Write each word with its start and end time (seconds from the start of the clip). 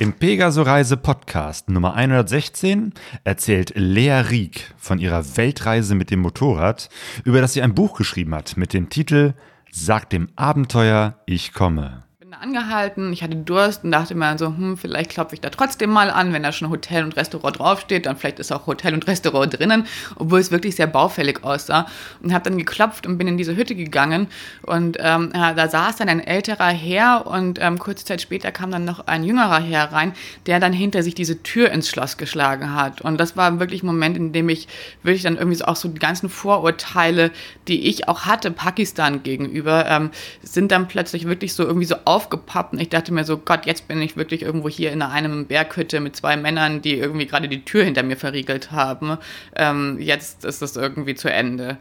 Im 0.00 0.12
Pegaso-Reise 0.12 0.96
Podcast 0.96 1.70
Nummer 1.70 1.94
116 1.94 2.94
erzählt 3.22 3.74
Lea 3.76 4.22
Rieck 4.28 4.74
von 4.76 4.98
ihrer 4.98 5.36
Weltreise 5.36 5.94
mit 5.94 6.10
dem 6.10 6.18
Motorrad, 6.18 6.88
über 7.22 7.40
das 7.40 7.52
sie 7.52 7.62
ein 7.62 7.76
Buch 7.76 7.96
geschrieben 7.96 8.34
hat 8.34 8.56
mit 8.56 8.72
dem 8.72 8.88
Titel 8.90 9.34
Sag 9.70 10.10
dem 10.10 10.30
Abenteuer, 10.34 11.20
ich 11.26 11.52
komme 11.52 12.02
angehalten. 12.40 13.12
Ich 13.12 13.22
hatte 13.22 13.36
Durst 13.36 13.84
und 13.84 13.92
dachte 13.92 14.14
mir 14.14 14.36
so, 14.38 14.46
hm, 14.46 14.76
vielleicht 14.76 15.10
klopfe 15.10 15.34
ich 15.34 15.40
da 15.40 15.50
trotzdem 15.50 15.90
mal 15.90 16.10
an, 16.10 16.32
wenn 16.32 16.42
da 16.42 16.52
schon 16.52 16.70
Hotel 16.70 17.04
und 17.04 17.16
Restaurant 17.16 17.58
draufsteht, 17.58 18.06
dann 18.06 18.16
vielleicht 18.16 18.38
ist 18.38 18.52
auch 18.52 18.66
Hotel 18.66 18.94
und 18.94 19.06
Restaurant 19.06 19.58
drinnen, 19.58 19.86
obwohl 20.16 20.40
es 20.40 20.50
wirklich 20.50 20.76
sehr 20.76 20.86
baufällig 20.86 21.44
aussah. 21.44 21.86
Und 22.22 22.32
habe 22.32 22.44
dann 22.44 22.58
geklopft 22.58 23.06
und 23.06 23.18
bin 23.18 23.28
in 23.28 23.36
diese 23.36 23.56
Hütte 23.56 23.74
gegangen 23.74 24.28
und 24.62 24.96
ähm, 25.00 25.30
da 25.32 25.68
saß 25.68 25.96
dann 25.96 26.08
ein 26.08 26.20
älterer 26.20 26.68
Herr 26.68 27.26
und 27.26 27.58
ähm, 27.60 27.78
kurze 27.78 28.04
Zeit 28.04 28.20
später 28.20 28.52
kam 28.52 28.70
dann 28.70 28.84
noch 28.84 29.06
ein 29.06 29.24
jüngerer 29.24 29.60
Herr 29.60 29.92
rein, 29.92 30.12
der 30.46 30.60
dann 30.60 30.72
hinter 30.72 31.02
sich 31.02 31.14
diese 31.14 31.42
Tür 31.42 31.70
ins 31.70 31.88
Schloss 31.88 32.16
geschlagen 32.16 32.74
hat. 32.74 33.00
Und 33.00 33.18
das 33.18 33.36
war 33.36 33.58
wirklich 33.60 33.82
ein 33.82 33.86
Moment, 33.86 34.16
in 34.16 34.32
dem 34.32 34.48
ich 34.48 34.68
wirklich 35.02 35.22
dann 35.22 35.36
irgendwie 35.36 35.56
so 35.56 35.66
auch 35.66 35.76
so 35.76 35.88
die 35.88 35.98
ganzen 35.98 36.28
Vorurteile, 36.28 37.30
die 37.68 37.88
ich 37.88 38.08
auch 38.08 38.22
hatte 38.22 38.50
Pakistan 38.50 39.22
gegenüber, 39.22 39.86
ähm, 39.88 40.10
sind 40.42 40.72
dann 40.72 40.88
plötzlich 40.88 41.26
wirklich 41.26 41.54
so 41.54 41.64
irgendwie 41.64 41.86
so 41.86 41.96
auf 42.04 42.23
aufgepoppt 42.24 42.72
und 42.72 42.80
ich 42.80 42.88
dachte 42.88 43.12
mir 43.12 43.24
so, 43.24 43.36
Gott, 43.38 43.66
jetzt 43.66 43.86
bin 43.86 44.00
ich 44.00 44.16
wirklich 44.16 44.42
irgendwo 44.42 44.68
hier 44.68 44.92
in 44.92 45.02
einem 45.02 45.46
Berghütte 45.46 46.00
mit 46.00 46.16
zwei 46.16 46.36
Männern, 46.36 46.80
die 46.80 46.94
irgendwie 46.94 47.26
gerade 47.26 47.48
die 47.48 47.64
Tür 47.64 47.84
hinter 47.84 48.02
mir 48.02 48.16
verriegelt 48.16 48.70
haben. 48.72 49.18
Ähm, 49.54 49.98
jetzt 50.00 50.44
ist 50.44 50.62
es 50.62 50.76
irgendwie 50.76 51.14
zu 51.14 51.30
Ende. 51.30 51.76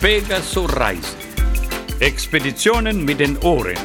Pegaso 0.00 0.64
Reise. 0.66 1.16
Expeditionen 1.98 3.04
mit 3.04 3.20
den 3.20 3.36
Ohren. 3.38 3.76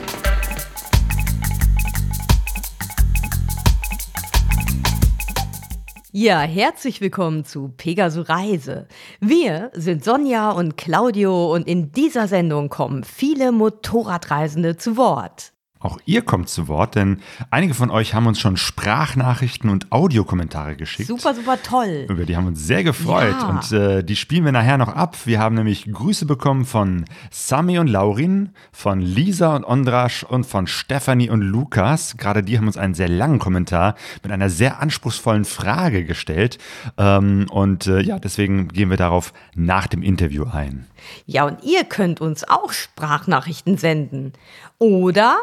Ja, 6.17 6.39
herzlich 6.39 7.01
willkommen 7.01 7.43
zu 7.43 7.73
Pegaso 7.75 8.21
Reise. 8.21 8.87
Wir 9.19 9.69
sind 9.73 10.01
Sonja 10.05 10.51
und 10.51 10.77
Claudio 10.77 11.53
und 11.53 11.67
in 11.67 11.91
dieser 11.91 12.29
Sendung 12.29 12.69
kommen 12.69 13.03
viele 13.03 13.51
Motorradreisende 13.51 14.77
zu 14.77 14.95
Wort. 14.95 15.51
Auch 15.85 15.99
ihr 16.05 16.23
kommt 16.23 16.49
zu 16.49 16.67
Wort, 16.67 16.95
denn 16.95 17.19
einige 17.51 17.75
von 17.75 17.91
euch 17.91 18.15
haben 18.15 18.25
uns 18.25 18.39
schon 18.39 18.57
Sprachnachrichten 18.57 19.69
und 19.69 19.91
Audiokommentare 19.91 20.75
geschickt. 20.75 21.07
Super, 21.07 21.35
super 21.35 21.61
toll. 21.61 22.07
Über 22.09 22.25
die 22.25 22.35
haben 22.35 22.47
uns 22.47 22.59
sehr 22.65 22.83
gefreut 22.83 23.35
Ja. 23.39 23.47
und 23.49 23.71
äh, 23.71 24.03
die 24.03 24.15
spielen 24.15 24.45
wir 24.45 24.51
nachher 24.51 24.79
noch 24.79 24.87
ab. 24.89 25.15
Wir 25.25 25.39
haben 25.39 25.53
nämlich 25.55 25.85
Grüße 25.91 26.25
bekommen 26.25 26.65
von 26.65 27.05
Sami 27.29 27.77
und 27.77 27.85
Laurin, 27.87 28.49
von 28.71 28.99
Lisa 28.99 29.55
und 29.55 29.63
Ondrasch 29.63 30.23
und 30.23 30.45
von 30.47 30.65
Stefanie 30.65 31.29
und 31.29 31.41
Lukas. 31.41 32.17
Gerade 32.17 32.41
die 32.41 32.57
haben 32.57 32.65
uns 32.65 32.77
einen 32.77 32.95
sehr 32.95 33.09
langen 33.09 33.37
Kommentar 33.37 33.93
mit 34.23 34.31
einer 34.31 34.49
sehr 34.49 34.79
anspruchsvollen 34.81 35.45
Frage 35.45 36.03
gestellt. 36.03 36.57
Ähm, 36.97 37.45
und 37.51 37.85
äh, 37.85 38.01
ja, 38.01 38.17
deswegen 38.17 38.69
gehen 38.69 38.89
wir 38.89 38.97
darauf 38.97 39.33
nach 39.53 39.85
dem 39.85 40.01
Interview 40.01 40.45
ein. 40.51 40.87
Ja, 41.25 41.45
und 41.45 41.63
ihr 41.63 41.83
könnt 41.83 42.21
uns 42.21 42.47
auch 42.47 42.71
Sprachnachrichten 42.71 43.77
senden. 43.77 44.33
Oder 44.77 45.37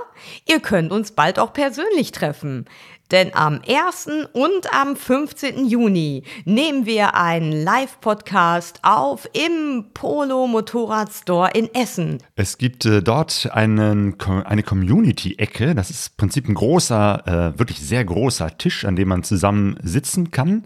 ihr 0.46 0.60
könnt 0.60 0.92
uns 0.92 1.12
bald 1.12 1.38
auch 1.38 1.52
persönlich 1.52 2.12
treffen. 2.12 2.66
Denn 3.12 3.34
am 3.34 3.60
1. 3.68 4.08
und 4.32 4.72
am 4.72 4.96
15. 4.96 5.66
Juni 5.66 6.22
nehmen 6.46 6.86
wir 6.86 7.14
einen 7.14 7.52
Live-Podcast 7.52 8.80
auf 8.82 9.28
im 9.34 9.84
Polo 9.92 10.46
Motorrad 10.46 11.12
Store 11.12 11.50
in 11.52 11.68
Essen. 11.74 12.22
Es 12.36 12.56
gibt 12.56 12.86
äh, 12.86 13.02
dort 13.02 13.50
einen, 13.52 14.18
eine 14.46 14.62
Community-Ecke. 14.62 15.74
Das 15.74 15.90
ist 15.90 16.12
im 16.12 16.16
Prinzip 16.16 16.48
ein 16.48 16.54
großer, 16.54 17.52
äh, 17.54 17.58
wirklich 17.58 17.80
sehr 17.80 18.02
großer 18.02 18.56
Tisch, 18.56 18.86
an 18.86 18.96
dem 18.96 19.08
man 19.08 19.24
zusammen 19.24 19.76
sitzen 19.82 20.30
kann. 20.30 20.64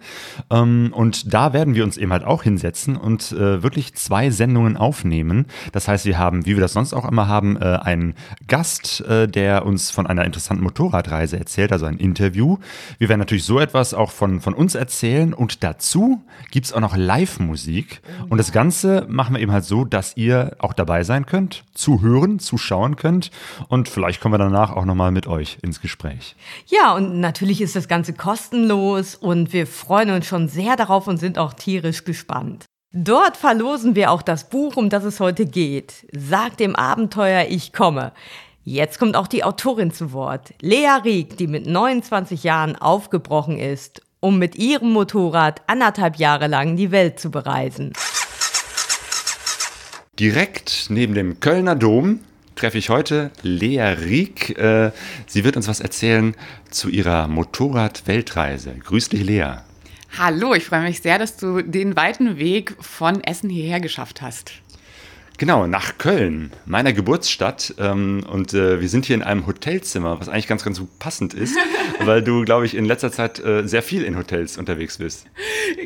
Ähm, 0.48 0.92
und 0.94 1.34
da 1.34 1.52
werden 1.52 1.74
wir 1.74 1.82
uns 1.82 1.96
eben 1.96 2.12
halt 2.12 2.22
auch 2.22 2.44
hinsetzen 2.44 2.96
und 2.96 3.32
äh, 3.32 3.64
wirklich 3.64 3.94
zwei 3.96 4.30
Sendungen 4.30 4.76
aufnehmen. 4.76 5.46
Das 5.72 5.88
heißt, 5.88 6.04
wir 6.04 6.16
haben, 6.16 6.46
wie 6.46 6.54
wir 6.54 6.60
das 6.60 6.74
sonst 6.74 6.94
auch 6.94 7.08
immer 7.10 7.26
haben, 7.26 7.56
äh, 7.56 7.64
einen 7.82 8.14
Gast, 8.46 9.00
äh, 9.00 9.26
der 9.26 9.66
uns 9.66 9.90
von 9.90 10.06
einer 10.06 10.24
interessanten 10.24 10.62
Motorradreise 10.62 11.36
erzählt, 11.36 11.72
also 11.72 11.86
ein 11.86 11.96
Interview. 11.96 12.35
Wir 12.98 13.08
werden 13.08 13.20
natürlich 13.20 13.44
so 13.44 13.58
etwas 13.58 13.94
auch 13.94 14.10
von, 14.10 14.40
von 14.40 14.54
uns 14.54 14.74
erzählen 14.74 15.32
und 15.34 15.62
dazu 15.62 16.22
gibt 16.50 16.66
es 16.66 16.72
auch 16.72 16.80
noch 16.80 16.96
Live-Musik. 16.96 18.02
Und 18.28 18.38
das 18.38 18.52
Ganze 18.52 19.06
machen 19.08 19.34
wir 19.34 19.40
eben 19.40 19.52
halt 19.52 19.64
so, 19.64 19.84
dass 19.84 20.16
ihr 20.16 20.56
auch 20.58 20.72
dabei 20.72 21.02
sein 21.04 21.26
könnt, 21.26 21.64
zuhören, 21.74 22.38
zuschauen 22.38 22.96
könnt 22.96 23.30
und 23.68 23.88
vielleicht 23.88 24.20
kommen 24.20 24.34
wir 24.34 24.38
danach 24.38 24.72
auch 24.72 24.84
nochmal 24.84 25.12
mit 25.12 25.26
euch 25.26 25.58
ins 25.62 25.80
Gespräch. 25.80 26.36
Ja, 26.66 26.94
und 26.94 27.20
natürlich 27.20 27.60
ist 27.60 27.76
das 27.76 27.88
Ganze 27.88 28.12
kostenlos 28.12 29.14
und 29.14 29.52
wir 29.52 29.66
freuen 29.66 30.10
uns 30.10 30.26
schon 30.26 30.48
sehr 30.48 30.76
darauf 30.76 31.06
und 31.06 31.18
sind 31.18 31.38
auch 31.38 31.54
tierisch 31.54 32.04
gespannt. 32.04 32.66
Dort 32.98 33.36
verlosen 33.36 33.94
wir 33.94 34.10
auch 34.10 34.22
das 34.22 34.48
Buch, 34.48 34.76
um 34.76 34.88
das 34.88 35.04
es 35.04 35.20
heute 35.20 35.44
geht. 35.44 36.06
Sag 36.12 36.56
dem 36.56 36.74
Abenteuer, 36.74 37.46
ich 37.48 37.74
komme. 37.74 38.12
Jetzt 38.68 38.98
kommt 38.98 39.14
auch 39.14 39.28
die 39.28 39.44
Autorin 39.44 39.92
zu 39.92 40.12
Wort, 40.12 40.52
Lea 40.60 40.88
Rieck, 41.04 41.36
die 41.36 41.46
mit 41.46 41.68
29 41.68 42.42
Jahren 42.42 42.74
aufgebrochen 42.74 43.60
ist, 43.60 44.02
um 44.18 44.40
mit 44.40 44.56
ihrem 44.56 44.90
Motorrad 44.90 45.62
anderthalb 45.68 46.16
Jahre 46.16 46.48
lang 46.48 46.74
die 46.74 46.90
Welt 46.90 47.20
zu 47.20 47.30
bereisen. 47.30 47.92
Direkt 50.18 50.86
neben 50.88 51.14
dem 51.14 51.38
Kölner 51.38 51.76
Dom 51.76 52.18
treffe 52.56 52.78
ich 52.78 52.90
heute 52.90 53.30
Lea 53.42 53.82
Rieck. 53.82 54.58
Äh, 54.58 54.90
sie 55.28 55.44
wird 55.44 55.56
uns 55.56 55.68
was 55.68 55.78
erzählen 55.78 56.34
zu 56.68 56.88
ihrer 56.88 57.28
Motorrad-Weltreise. 57.28 58.74
Grüß 58.82 59.10
dich, 59.10 59.22
Lea. 59.22 59.58
Hallo, 60.18 60.54
ich 60.54 60.64
freue 60.64 60.82
mich 60.82 61.02
sehr, 61.02 61.20
dass 61.20 61.36
du 61.36 61.62
den 61.62 61.94
weiten 61.94 62.36
Weg 62.36 62.74
von 62.80 63.22
Essen 63.22 63.48
hierher 63.48 63.78
geschafft 63.78 64.22
hast. 64.22 64.54
Genau, 65.38 65.66
nach 65.66 65.98
Köln, 65.98 66.50
meiner 66.64 66.94
Geburtsstadt. 66.94 67.74
Ähm, 67.78 68.24
und 68.30 68.54
äh, 68.54 68.80
wir 68.80 68.88
sind 68.88 69.04
hier 69.04 69.16
in 69.16 69.22
einem 69.22 69.46
Hotelzimmer, 69.46 70.18
was 70.18 70.28
eigentlich 70.28 70.46
ganz, 70.46 70.64
ganz 70.64 70.80
passend 70.98 71.34
ist, 71.34 71.56
weil 72.00 72.22
du, 72.22 72.44
glaube 72.44 72.64
ich, 72.64 72.74
in 72.74 72.86
letzter 72.86 73.12
Zeit 73.12 73.38
äh, 73.44 73.66
sehr 73.66 73.82
viel 73.82 74.02
in 74.02 74.16
Hotels 74.16 74.56
unterwegs 74.56 74.98
bist. 74.98 75.26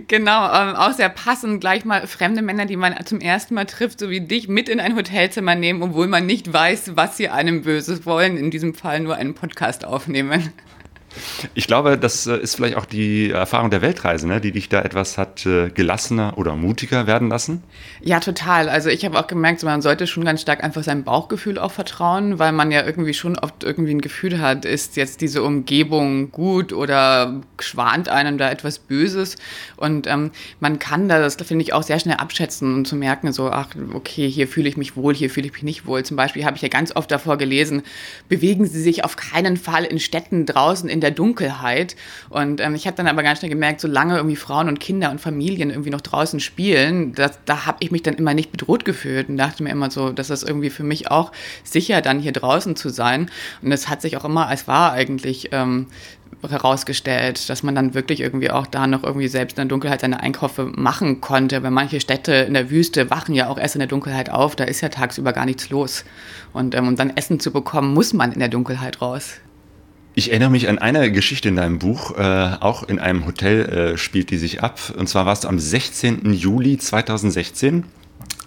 Genau, 0.06 0.44
ähm, 0.52 0.76
auch 0.76 0.92
sehr 0.92 1.08
passend, 1.08 1.60
gleich 1.60 1.84
mal 1.84 2.06
fremde 2.06 2.42
Männer, 2.42 2.66
die 2.66 2.76
man 2.76 2.94
zum 3.06 3.20
ersten 3.20 3.54
Mal 3.54 3.66
trifft, 3.66 3.98
so 3.98 4.08
wie 4.08 4.20
dich, 4.20 4.46
mit 4.46 4.68
in 4.68 4.78
ein 4.78 4.94
Hotelzimmer 4.94 5.56
nehmen, 5.56 5.82
obwohl 5.82 6.06
man 6.06 6.26
nicht 6.26 6.52
weiß, 6.52 6.92
was 6.94 7.16
sie 7.16 7.28
einem 7.28 7.62
Böses 7.62 8.06
wollen, 8.06 8.36
in 8.36 8.50
diesem 8.50 8.74
Fall 8.74 9.00
nur 9.00 9.16
einen 9.16 9.34
Podcast 9.34 9.84
aufnehmen. 9.84 10.52
Ich 11.54 11.66
glaube, 11.66 11.98
das 11.98 12.26
äh, 12.26 12.36
ist 12.36 12.56
vielleicht 12.56 12.76
auch 12.76 12.84
die 12.84 13.30
Erfahrung 13.30 13.70
der 13.70 13.82
Weltreise, 13.82 14.28
ne? 14.28 14.40
die 14.40 14.52
dich 14.52 14.68
da 14.68 14.82
etwas 14.82 15.18
hat 15.18 15.44
äh, 15.44 15.70
gelassener 15.70 16.38
oder 16.38 16.54
mutiger 16.54 17.06
werden 17.06 17.28
lassen. 17.28 17.62
Ja, 18.00 18.20
total. 18.20 18.68
Also 18.68 18.90
ich 18.90 19.04
habe 19.04 19.18
auch 19.18 19.26
gemerkt, 19.26 19.62
man 19.62 19.82
sollte 19.82 20.06
schon 20.06 20.24
ganz 20.24 20.40
stark 20.40 20.62
einfach 20.62 20.82
seinem 20.82 21.04
Bauchgefühl 21.04 21.58
auch 21.58 21.72
vertrauen, 21.72 22.38
weil 22.38 22.52
man 22.52 22.70
ja 22.70 22.84
irgendwie 22.84 23.14
schon 23.14 23.38
oft 23.38 23.64
irgendwie 23.64 23.94
ein 23.94 24.00
Gefühl 24.00 24.40
hat, 24.40 24.64
ist 24.64 24.96
jetzt 24.96 25.20
diese 25.20 25.42
Umgebung 25.42 26.30
gut 26.30 26.72
oder 26.72 27.40
schwant 27.58 28.08
einem 28.08 28.38
da 28.38 28.50
etwas 28.50 28.78
Böses. 28.78 29.36
Und 29.76 30.06
ähm, 30.06 30.30
man 30.60 30.78
kann 30.78 31.08
da, 31.08 31.18
das 31.18 31.36
finde 31.36 31.62
ich, 31.62 31.72
auch 31.72 31.82
sehr 31.82 31.98
schnell 31.98 32.16
abschätzen 32.16 32.74
und 32.74 32.86
zu 32.86 32.96
merken, 32.96 33.32
so, 33.32 33.50
ach, 33.50 33.68
okay, 33.94 34.28
hier 34.28 34.46
fühle 34.46 34.68
ich 34.68 34.76
mich 34.76 34.96
wohl, 34.96 35.14
hier 35.14 35.30
fühle 35.30 35.46
ich 35.46 35.52
mich 35.52 35.62
nicht 35.62 35.86
wohl. 35.86 36.04
Zum 36.04 36.16
Beispiel 36.16 36.44
habe 36.44 36.56
ich 36.56 36.62
ja 36.62 36.68
ganz 36.68 36.94
oft 36.94 37.10
davor 37.10 37.36
gelesen, 37.36 37.82
bewegen 38.28 38.66
Sie 38.66 38.80
sich 38.80 39.04
auf 39.04 39.16
keinen 39.16 39.56
Fall 39.56 39.84
in 39.84 39.98
Städten 39.98 40.46
draußen 40.46 40.88
in 40.88 40.99
der 41.00 41.10
Dunkelheit. 41.10 41.96
Und 42.28 42.60
ähm, 42.60 42.74
ich 42.74 42.86
habe 42.86 42.96
dann 42.96 43.08
aber 43.08 43.22
ganz 43.22 43.38
schnell 43.38 43.50
gemerkt, 43.50 43.80
solange 43.80 44.16
irgendwie 44.16 44.36
Frauen 44.36 44.68
und 44.68 44.80
Kinder 44.80 45.10
und 45.10 45.20
Familien 45.20 45.70
irgendwie 45.70 45.90
noch 45.90 46.00
draußen 46.00 46.40
spielen, 46.40 47.14
das, 47.14 47.38
da 47.44 47.66
habe 47.66 47.78
ich 47.80 47.90
mich 47.90 48.02
dann 48.02 48.14
immer 48.14 48.34
nicht 48.34 48.52
bedroht 48.52 48.84
gefühlt 48.84 49.28
und 49.28 49.36
dachte 49.36 49.62
mir 49.62 49.70
immer 49.70 49.90
so, 49.90 50.10
das 50.10 50.30
ist 50.30 50.46
irgendwie 50.46 50.70
für 50.70 50.84
mich 50.84 51.10
auch 51.10 51.32
sicher, 51.64 52.00
dann 52.00 52.20
hier 52.20 52.32
draußen 52.32 52.76
zu 52.76 52.88
sein. 52.88 53.30
Und 53.62 53.72
es 53.72 53.88
hat 53.88 54.02
sich 54.02 54.16
auch 54.16 54.24
immer 54.24 54.46
als 54.46 54.68
wahr 54.68 54.92
eigentlich 54.92 55.50
ähm, 55.52 55.86
herausgestellt, 56.48 57.48
dass 57.50 57.62
man 57.62 57.74
dann 57.74 57.94
wirklich 57.94 58.20
irgendwie 58.20 58.50
auch 58.50 58.66
da 58.66 58.86
noch 58.86 59.02
irgendwie 59.02 59.28
selbst 59.28 59.58
in 59.58 59.62
der 59.62 59.68
Dunkelheit 59.68 60.00
seine 60.00 60.20
Einkäufe 60.20 60.64
machen 60.64 61.20
konnte. 61.20 61.62
Weil 61.62 61.70
manche 61.70 62.00
Städte 62.00 62.32
in 62.32 62.54
der 62.54 62.70
Wüste 62.70 63.10
wachen 63.10 63.34
ja 63.34 63.48
auch 63.48 63.58
erst 63.58 63.74
in 63.74 63.80
der 63.80 63.88
Dunkelheit 63.88 64.30
auf, 64.30 64.56
da 64.56 64.64
ist 64.64 64.80
ja 64.80 64.88
tagsüber 64.88 65.32
gar 65.32 65.44
nichts 65.44 65.70
los. 65.70 66.04
Und 66.52 66.74
ähm, 66.74 66.88
um 66.88 66.96
dann 66.96 67.16
Essen 67.16 67.40
zu 67.40 67.50
bekommen, 67.50 67.92
muss 67.92 68.12
man 68.12 68.32
in 68.32 68.38
der 68.38 68.48
Dunkelheit 68.48 69.02
raus. 69.02 69.40
Ich 70.14 70.30
erinnere 70.30 70.50
mich 70.50 70.68
an 70.68 70.78
eine 70.78 71.12
Geschichte 71.12 71.48
in 71.48 71.56
deinem 71.56 71.78
Buch, 71.78 72.18
äh, 72.18 72.56
auch 72.60 72.82
in 72.82 72.98
einem 72.98 73.26
Hotel 73.26 73.92
äh, 73.94 73.96
spielt 73.96 74.30
die 74.30 74.38
sich 74.38 74.62
ab. 74.62 74.80
Und 74.96 75.08
zwar 75.08 75.24
warst 75.24 75.44
du 75.44 75.48
am 75.48 75.58
16. 75.58 76.32
Juli 76.32 76.78
2016 76.78 77.84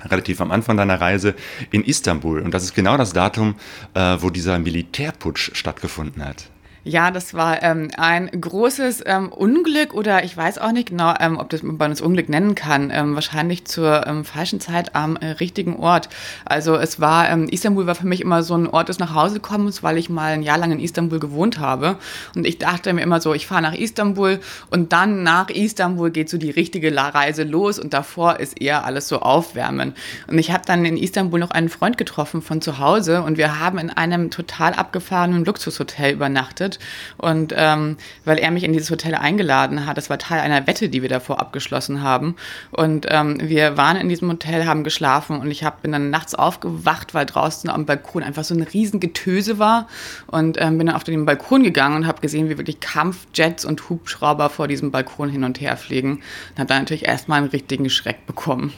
relativ 0.05 0.41
am 0.41 0.51
Anfang 0.51 0.75
deiner 0.75 0.99
Reise 0.99 1.35
in 1.71 1.83
Istanbul. 1.83 2.41
Und 2.41 2.53
das 2.53 2.63
ist 2.63 2.75
genau 2.75 2.97
das 2.97 3.13
Datum, 3.13 3.55
äh, 3.93 4.17
wo 4.19 4.29
dieser 4.29 4.59
Militärputsch 4.59 5.51
stattgefunden 5.53 6.23
hat. 6.25 6.49
Ja, 6.85 7.11
das 7.11 7.33
war 7.33 7.63
ähm, 7.63 7.91
ein 7.95 8.29
großes 8.29 9.03
ähm, 9.05 9.29
Unglück 9.31 9.93
oder 9.93 10.25
ich 10.25 10.35
weiß 10.35 10.57
auch 10.57 10.73
nicht 10.73 10.89
genau, 10.89 11.13
ähm, 11.17 11.37
ob 11.37 11.49
das 11.49 11.63
man 11.63 11.93
es 11.93 12.01
Unglück 12.01 12.27
nennen 12.27 12.55
kann. 12.55 12.91
Ähm, 12.93 13.15
wahrscheinlich 13.15 13.63
zur 13.63 14.05
ähm, 14.05 14.25
falschen 14.25 14.59
Zeit 14.59 14.93
am 14.93 15.15
äh, 15.15 15.27
richtigen 15.27 15.77
Ort. 15.77 16.09
Also 16.43 16.75
es 16.75 16.99
war, 16.99 17.29
ähm, 17.29 17.47
Istanbul 17.47 17.87
war 17.87 17.95
für 17.95 18.05
mich 18.05 18.19
immer 18.19 18.43
so 18.43 18.55
ein 18.55 18.67
Ort 18.67 18.89
des 18.89 18.99
Nachhausekommens, 18.99 19.81
weil 19.81 19.97
ich 19.97 20.09
mal 20.09 20.33
ein 20.33 20.43
Jahr 20.43 20.57
lang 20.57 20.73
in 20.73 20.81
Istanbul 20.81 21.19
gewohnt 21.19 21.57
habe. 21.57 21.95
Und 22.35 22.45
ich 22.45 22.57
dachte 22.57 22.91
mir 22.91 23.01
immer 23.01 23.21
so, 23.21 23.33
ich 23.33 23.47
fahre 23.47 23.61
nach 23.61 23.75
Istanbul 23.75 24.41
und 24.69 24.91
dann 24.91 25.23
nach 25.23 25.49
Istanbul 25.49 26.11
geht 26.11 26.27
so 26.27 26.37
die 26.37 26.51
richtige 26.51 26.93
Reise 26.93 27.43
los 27.43 27.79
und 27.79 27.93
davor 27.93 28.41
ist 28.41 28.59
eher 28.59 28.83
alles 28.83 29.07
so 29.07 29.21
aufwärmen. 29.21 29.93
Und 30.27 30.37
ich 30.37 30.51
habe 30.51 30.63
dann 30.65 30.83
in 30.83 30.97
Istanbul 30.97 31.39
noch 31.39 31.51
einen 31.51 31.69
Freund 31.69 31.97
getroffen 31.97 32.41
von 32.41 32.61
zu 32.61 32.79
Hause 32.79 33.21
und 33.21 33.37
wir 33.37 33.61
haben 33.61 33.77
in 33.77 33.89
einem 33.89 34.31
total 34.31 34.73
abgefahrenen 34.73 35.45
Luxushotel 35.45 36.11
übernachtet 36.11 36.72
gegründet. 36.73 36.79
Und 37.17 37.53
ähm, 37.55 37.97
weil 38.25 38.37
er 38.37 38.51
mich 38.51 38.63
in 38.63 38.73
dieses 38.73 38.89
Hotel 38.91 39.15
eingeladen 39.15 39.85
hat, 39.85 39.97
das 39.97 40.09
war 40.09 40.17
Teil 40.17 40.39
einer 40.39 40.67
Wette, 40.67 40.89
die 40.89 41.01
wir 41.01 41.09
davor 41.09 41.39
abgeschlossen 41.39 42.01
haben. 42.01 42.35
Und 42.71 43.05
ähm, 43.09 43.37
wir 43.41 43.77
waren 43.77 43.97
in 43.97 44.09
diesem 44.09 44.29
Hotel, 44.29 44.65
haben 44.65 44.83
geschlafen 44.83 45.39
und 45.39 45.49
ich 45.51 45.63
hab, 45.63 45.81
bin 45.81 45.91
dann 45.91 46.09
nachts 46.09 46.35
aufgewacht, 46.35 47.13
weil 47.13 47.25
draußen 47.25 47.69
am 47.69 47.85
Balkon 47.85 48.23
einfach 48.23 48.43
so 48.43 48.53
ein 48.53 48.61
riesen 48.61 48.99
Getöse 48.99 49.59
war. 49.59 49.87
Und 50.27 50.59
ähm, 50.59 50.77
bin 50.77 50.87
dann 50.87 50.95
auf 50.95 51.03
den 51.03 51.25
Balkon 51.25 51.63
gegangen 51.63 51.95
und 51.95 52.07
habe 52.07 52.21
gesehen, 52.21 52.49
wie 52.49 52.57
wirklich 52.57 52.79
Kampfjets 52.79 53.65
und 53.65 53.89
Hubschrauber 53.89 54.49
vor 54.49 54.67
diesem 54.67 54.91
Balkon 54.91 55.29
hin 55.29 55.43
und 55.43 55.61
her 55.61 55.77
fliegen. 55.77 56.13
Und 56.51 56.59
habe 56.59 56.67
dann 56.67 56.79
natürlich 56.79 57.05
erstmal 57.05 57.39
einen 57.39 57.49
richtigen 57.49 57.89
Schreck 57.89 58.25
bekommen. 58.25 58.73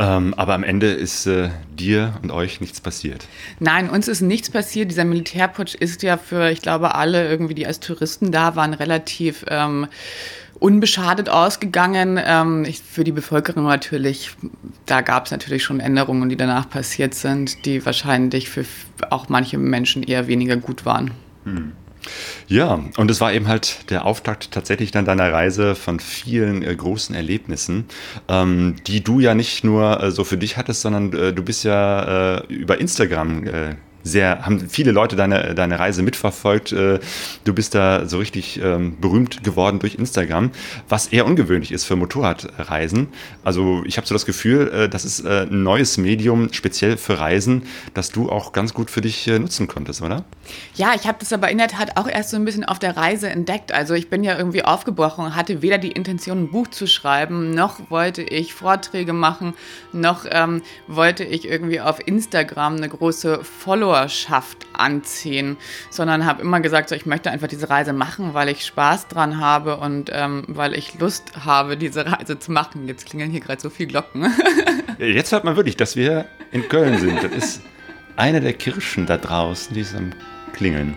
Ähm, 0.00 0.32
aber 0.34 0.54
am 0.54 0.62
Ende 0.62 0.92
ist 0.92 1.26
äh, 1.26 1.50
dir 1.76 2.14
und 2.22 2.30
euch 2.30 2.60
nichts 2.60 2.80
passiert. 2.80 3.26
Nein, 3.58 3.90
uns 3.90 4.06
ist 4.06 4.20
nichts 4.20 4.48
passiert. 4.48 4.90
Dieser 4.90 5.04
Militärputsch 5.04 5.74
ist 5.74 6.02
ja 6.02 6.16
für, 6.16 6.50
ich 6.50 6.62
glaube, 6.62 6.94
alle 6.94 7.28
irgendwie, 7.28 7.54
die 7.54 7.66
als 7.66 7.80
Touristen 7.80 8.30
da 8.30 8.54
waren, 8.54 8.74
relativ 8.74 9.44
ähm, 9.48 9.88
unbeschadet 10.60 11.28
ausgegangen. 11.28 12.20
Ähm, 12.24 12.64
ich, 12.64 12.80
für 12.80 13.02
die 13.02 13.12
Bevölkerung 13.12 13.64
natürlich, 13.64 14.30
da 14.86 15.00
gab 15.00 15.26
es 15.26 15.32
natürlich 15.32 15.64
schon 15.64 15.80
Änderungen, 15.80 16.28
die 16.28 16.36
danach 16.36 16.70
passiert 16.70 17.14
sind, 17.14 17.64
die 17.64 17.84
wahrscheinlich 17.84 18.48
für 18.50 18.64
auch 19.10 19.28
manche 19.28 19.58
Menschen 19.58 20.04
eher 20.04 20.28
weniger 20.28 20.56
gut 20.56 20.84
waren. 20.86 21.10
Hm. 21.44 21.72
Ja, 22.46 22.82
und 22.96 23.10
es 23.10 23.20
war 23.20 23.32
eben 23.32 23.48
halt 23.48 23.90
der 23.90 24.04
Auftakt 24.04 24.50
tatsächlich 24.52 24.90
dann 24.90 25.04
deiner 25.04 25.32
Reise 25.32 25.74
von 25.74 26.00
vielen 26.00 26.62
äh, 26.62 26.74
großen 26.74 27.14
Erlebnissen, 27.14 27.84
ähm, 28.28 28.76
die 28.86 29.02
du 29.02 29.20
ja 29.20 29.34
nicht 29.34 29.64
nur 29.64 30.02
äh, 30.02 30.10
so 30.10 30.24
für 30.24 30.38
dich 30.38 30.56
hattest, 30.56 30.82
sondern 30.82 31.12
äh, 31.12 31.32
du 31.32 31.42
bist 31.42 31.64
ja 31.64 32.38
äh, 32.38 32.46
über 32.48 32.80
Instagram 32.80 33.46
äh, 33.46 33.74
sehr, 34.08 34.44
haben 34.44 34.68
viele 34.68 34.92
Leute 34.92 35.16
deine, 35.16 35.54
deine 35.54 35.78
Reise 35.78 36.02
mitverfolgt. 36.02 36.72
Äh, 36.72 37.00
du 37.44 37.52
bist 37.52 37.74
da 37.74 38.06
so 38.06 38.18
richtig 38.18 38.60
ähm, 38.62 38.96
berühmt 39.00 39.44
geworden 39.44 39.78
durch 39.78 39.96
Instagram, 39.96 40.50
was 40.88 41.08
eher 41.08 41.26
ungewöhnlich 41.26 41.72
ist 41.72 41.84
für 41.84 41.96
Motorradreisen. 41.96 43.08
Also 43.44 43.82
ich 43.84 43.96
habe 43.96 44.06
so 44.06 44.14
das 44.14 44.26
Gefühl, 44.26 44.68
äh, 44.68 44.88
das 44.88 45.04
ist 45.04 45.24
äh, 45.24 45.46
ein 45.50 45.62
neues 45.62 45.98
Medium, 45.98 46.52
speziell 46.52 46.96
für 46.96 47.18
Reisen, 47.18 47.64
das 47.94 48.10
du 48.10 48.30
auch 48.30 48.52
ganz 48.52 48.74
gut 48.74 48.90
für 48.90 49.00
dich 49.00 49.26
nutzen 49.26 49.68
konntest, 49.68 50.02
oder? 50.02 50.24
Ja, 50.74 50.92
ich 50.94 51.06
habe 51.06 51.18
das 51.20 51.32
aber 51.32 51.50
in 51.50 51.58
der 51.58 51.68
Tat 51.68 51.96
auch 51.96 52.08
erst 52.08 52.30
so 52.30 52.36
ein 52.36 52.44
bisschen 52.44 52.64
auf 52.64 52.78
der 52.78 52.96
Reise 52.96 53.28
entdeckt. 53.28 53.72
Also 53.72 53.94
ich 53.94 54.10
bin 54.10 54.22
ja 54.22 54.36
irgendwie 54.36 54.64
aufgebrochen 54.64 55.34
hatte 55.34 55.62
weder 55.62 55.78
die 55.78 55.92
Intention, 55.92 56.44
ein 56.44 56.50
Buch 56.50 56.68
zu 56.68 56.86
schreiben, 56.86 57.50
noch 57.50 57.90
wollte 57.90 58.22
ich 58.22 58.54
Vorträge 58.54 59.12
machen, 59.12 59.54
noch 59.92 60.24
ähm, 60.30 60.62
wollte 60.86 61.24
ich 61.24 61.48
irgendwie 61.48 61.80
auf 61.80 62.06
Instagram 62.06 62.76
eine 62.76 62.88
große 62.88 63.44
Follow 63.44 63.78
Followerschaft 63.78 64.66
anziehen, 64.72 65.56
sondern 65.90 66.26
habe 66.26 66.42
immer 66.42 66.60
gesagt, 66.60 66.88
so, 66.88 66.94
ich 66.94 67.06
möchte 67.06 67.30
einfach 67.30 67.48
diese 67.48 67.70
Reise 67.70 67.92
machen, 67.92 68.34
weil 68.34 68.48
ich 68.48 68.64
Spaß 68.64 69.08
dran 69.08 69.38
habe 69.38 69.76
und 69.76 70.10
ähm, 70.12 70.44
weil 70.48 70.74
ich 70.74 70.98
Lust 70.98 71.44
habe, 71.44 71.76
diese 71.76 72.06
Reise 72.06 72.38
zu 72.38 72.52
machen. 72.52 72.88
Jetzt 72.88 73.06
klingeln 73.06 73.30
hier 73.30 73.40
gerade 73.40 73.60
so 73.60 73.70
viele 73.70 73.88
Glocken. 73.88 74.32
Jetzt 74.98 75.32
hört 75.32 75.44
man 75.44 75.56
wirklich, 75.56 75.76
dass 75.76 75.96
wir 75.96 76.26
in 76.50 76.68
Köln 76.68 76.98
sind. 76.98 77.22
Das 77.22 77.32
ist 77.32 77.62
eine 78.16 78.40
der 78.40 78.52
Kirschen 78.52 79.06
da 79.06 79.16
draußen, 79.16 79.74
die 79.74 79.82
ist 79.82 79.94
am 79.94 80.12
Klingeln. 80.58 80.96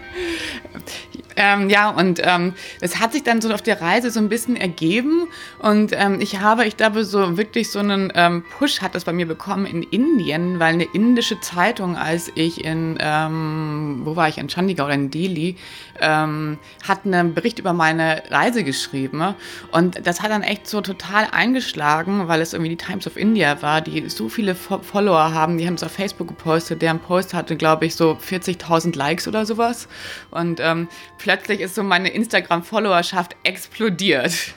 Ähm, 1.36 1.70
ja, 1.70 1.90
und 1.90 2.22
ähm, 2.24 2.54
es 2.82 3.00
hat 3.00 3.14
sich 3.14 3.24
dann 3.24 3.42
so 3.42 3.54
auf 3.54 3.62
der 3.62 3.82
Reise 3.82 4.12
so 4.12 4.20
ein 4.20 4.30
bisschen 4.30 4.56
ergeben. 4.56 5.28
Und 5.60 5.94
ähm, 5.94 6.20
ich 6.20 6.40
habe, 6.40 6.66
ich 6.66 6.78
glaube, 6.78 7.06
so 7.06 7.38
wirklich 7.38 7.72
so 7.72 7.80
einen 7.80 8.12
ähm, 8.16 8.44
Push 8.58 8.82
hat 8.82 8.96
das 8.96 9.06
bei 9.06 9.14
mir 9.14 9.26
bekommen 9.26 9.66
in 9.66 9.84
Indien, 9.84 10.60
weil 10.60 10.74
eine 10.74 10.84
indische 10.84 11.40
Zeitung, 11.40 11.96
als 11.96 12.32
ich 12.36 12.64
in, 12.64 12.98
ähm, 13.00 14.02
wo 14.04 14.16
war 14.16 14.28
ich, 14.28 14.38
in 14.38 14.50
Chandigarh 14.50 14.86
oder 14.86 14.96
in 14.96 15.10
Delhi, 15.10 15.56
ähm, 16.00 16.58
hat 16.88 17.06
einen 17.06 17.34
Bericht 17.34 17.60
über 17.60 17.74
meine 17.74 18.24
Reise 18.30 18.64
geschrieben. 18.64 19.36
Und 19.72 20.06
das 20.06 20.22
hat 20.22 20.32
dann 20.32 20.44
echt 20.44 20.68
so 20.68 20.82
total 20.82 21.28
eingeschlagen, 21.32 22.28
weil 22.28 22.42
es 22.42 22.54
irgendwie 22.54 22.76
die 22.76 22.78
Times 22.78 23.08
of 23.08 23.16
India 23.16 23.62
war, 23.62 23.82
die 23.82 24.10
so 24.10 24.28
viele 24.28 24.56
Follower 24.56 25.34
haben. 25.34 25.58
Die 25.58 25.68
haben 25.68 25.76
es 25.76 25.84
auf 25.84 25.92
Facebook 25.92 26.28
gepostet. 26.28 26.82
Deren 26.82 27.00
Post 27.00 27.34
hatte, 27.34 27.56
glaube 27.56 27.86
ich, 27.86 27.96
so 27.96 28.12
40.000 28.12 28.98
Likes 28.98 29.28
oder 29.28 29.46
sowas. 29.52 29.88
Und 30.32 30.60
ähm, 30.60 30.88
plötzlich 31.18 31.60
ist 31.60 31.76
so 31.76 31.84
meine 31.84 32.10
Instagram-Followerschaft 32.10 33.36
explodiert. 33.44 34.34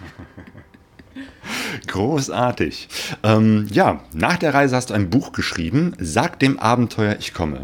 Großartig. 1.87 2.89
Ähm, 3.23 3.67
ja, 3.71 4.01
nach 4.13 4.37
der 4.37 4.55
Reise 4.55 4.77
hast 4.77 4.91
du 4.91 4.95
ein 4.95 5.11
Buch 5.11 5.33
geschrieben, 5.33 5.95
Sag 5.99 6.41
dem 6.41 6.59
Abenteuer, 6.59 7.17
ich 7.19 7.35
komme. 7.35 7.63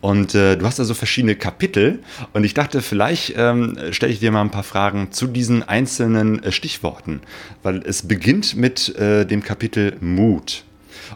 Und 0.00 0.34
äh, 0.34 0.56
du 0.56 0.66
hast 0.66 0.78
da 0.78 0.84
so 0.84 0.94
verschiedene 0.94 1.34
Kapitel. 1.34 2.00
Und 2.32 2.44
ich 2.44 2.54
dachte, 2.54 2.82
vielleicht 2.82 3.34
ähm, 3.36 3.78
stelle 3.90 4.12
ich 4.12 4.20
dir 4.20 4.30
mal 4.30 4.42
ein 4.42 4.50
paar 4.50 4.62
Fragen 4.62 5.12
zu 5.12 5.26
diesen 5.26 5.62
einzelnen 5.62 6.42
äh, 6.42 6.52
Stichworten. 6.52 7.20
Weil 7.62 7.82
es 7.84 8.06
beginnt 8.06 8.56
mit 8.56 8.94
äh, 8.96 9.24
dem 9.24 9.42
Kapitel 9.42 9.96
Mut. 10.00 10.64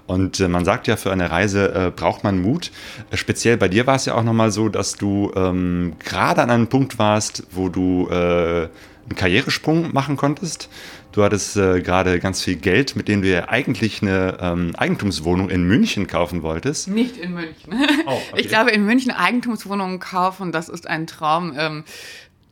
Und 0.06 0.40
äh, 0.40 0.48
man 0.48 0.64
sagt 0.64 0.86
ja, 0.86 0.96
für 0.96 1.12
eine 1.12 1.30
Reise 1.30 1.74
äh, 1.74 1.90
braucht 1.90 2.24
man 2.24 2.40
Mut. 2.40 2.70
Speziell 3.12 3.56
bei 3.56 3.68
dir 3.68 3.86
war 3.86 3.96
es 3.96 4.06
ja 4.06 4.14
auch 4.14 4.24
nochmal 4.24 4.50
so, 4.50 4.68
dass 4.68 4.96
du 4.96 5.32
ähm, 5.36 5.94
gerade 6.04 6.42
an 6.42 6.50
einem 6.50 6.66
Punkt 6.68 6.98
warst, 6.98 7.44
wo 7.50 7.68
du 7.68 8.08
äh, 8.10 8.14
einen 8.14 9.16
Karrieresprung 9.16 9.92
machen 9.92 10.16
konntest. 10.16 10.68
Du 11.12 11.22
hattest 11.22 11.56
äh, 11.56 11.80
gerade 11.80 12.20
ganz 12.20 12.42
viel 12.42 12.56
Geld, 12.56 12.94
mit 12.94 13.08
dem 13.08 13.22
du 13.22 13.28
ja 13.28 13.48
eigentlich 13.48 14.02
eine 14.02 14.36
ähm, 14.38 14.76
Eigentumswohnung 14.76 15.48
in 15.48 15.64
München 15.64 16.06
kaufen 16.06 16.42
wolltest. 16.42 16.88
Nicht 16.88 17.16
in 17.16 17.32
München. 17.32 17.72
Oh, 18.06 18.10
okay. 18.32 18.40
Ich 18.40 18.48
glaube, 18.48 18.70
in 18.70 18.84
München 18.84 19.12
Eigentumswohnungen 19.12 19.98
kaufen, 19.98 20.52
das 20.52 20.68
ist 20.68 20.86
ein 20.86 21.06
Traum. 21.06 21.54
Ähm, 21.56 21.84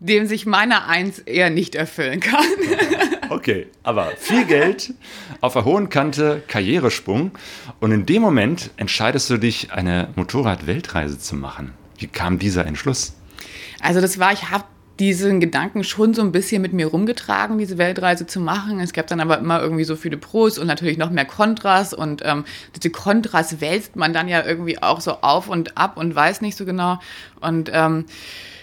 dem 0.01 0.27
sich 0.27 0.45
meiner 0.45 0.87
Eins 0.87 1.19
eher 1.19 1.51
nicht 1.51 1.75
erfüllen 1.75 2.21
kann. 2.21 2.45
Okay, 2.45 3.14
aber 3.83 4.13
viel 4.17 4.45
Geld 4.45 4.95
auf 5.41 5.55
der 5.55 5.65
hohen 5.65 5.89
Kante, 5.89 6.43
Karrieresprung 6.49 7.33
und 7.81 7.93
in 7.93 8.07
dem 8.07 8.23
Moment 8.23 8.71
entscheidest 8.77 9.31
du 9.31 9.39
dich, 9.39 9.73
eine 9.73 10.09
Motorrad-Weltreise 10.17 11.19
zu 11.19 11.37
machen. 11.37 11.73
Wie 11.99 12.07
kam 12.07 12.39
dieser 12.39 12.67
Entschluss? 12.67 13.15
Also 13.81 14.01
das 14.01 14.19
war, 14.19 14.33
ich 14.33 14.51
habe 14.51 14.65
diesen 14.99 15.41
Gedanken 15.41 15.83
schon 15.83 16.15
so 16.15 16.23
ein 16.23 16.31
bisschen 16.31 16.63
mit 16.63 16.73
mir 16.73 16.87
rumgetragen, 16.87 17.59
diese 17.59 17.79
Weltreise 17.79 18.27
zu 18.27 18.39
machen. 18.39 18.79
Es 18.79 18.93
gab 18.93 19.09
dann 19.09 19.21
aber 19.21 19.39
immer 19.39 19.61
irgendwie 19.61 19.85
so 19.85 19.97
viele 19.97 20.17
Pros 20.17 20.59
und 20.59 20.67
natürlich 20.67 20.99
noch 20.99 21.11
mehr 21.11 21.25
Kontras 21.25 21.93
und 21.93 22.23
ähm, 22.25 22.45
diese 22.77 22.91
Kontras 22.91 23.61
wälzt 23.61 23.97
man 23.97 24.13
dann 24.13 24.29
ja 24.29 24.45
irgendwie 24.45 24.81
auch 24.81 25.01
so 25.01 25.21
auf 25.21 25.49
und 25.49 25.77
ab 25.77 25.97
und 25.97 26.15
weiß 26.15 26.43
nicht 26.43 26.57
so 26.57 26.65
genau. 26.65 27.01
Und 27.41 27.71
ähm, 27.73 28.05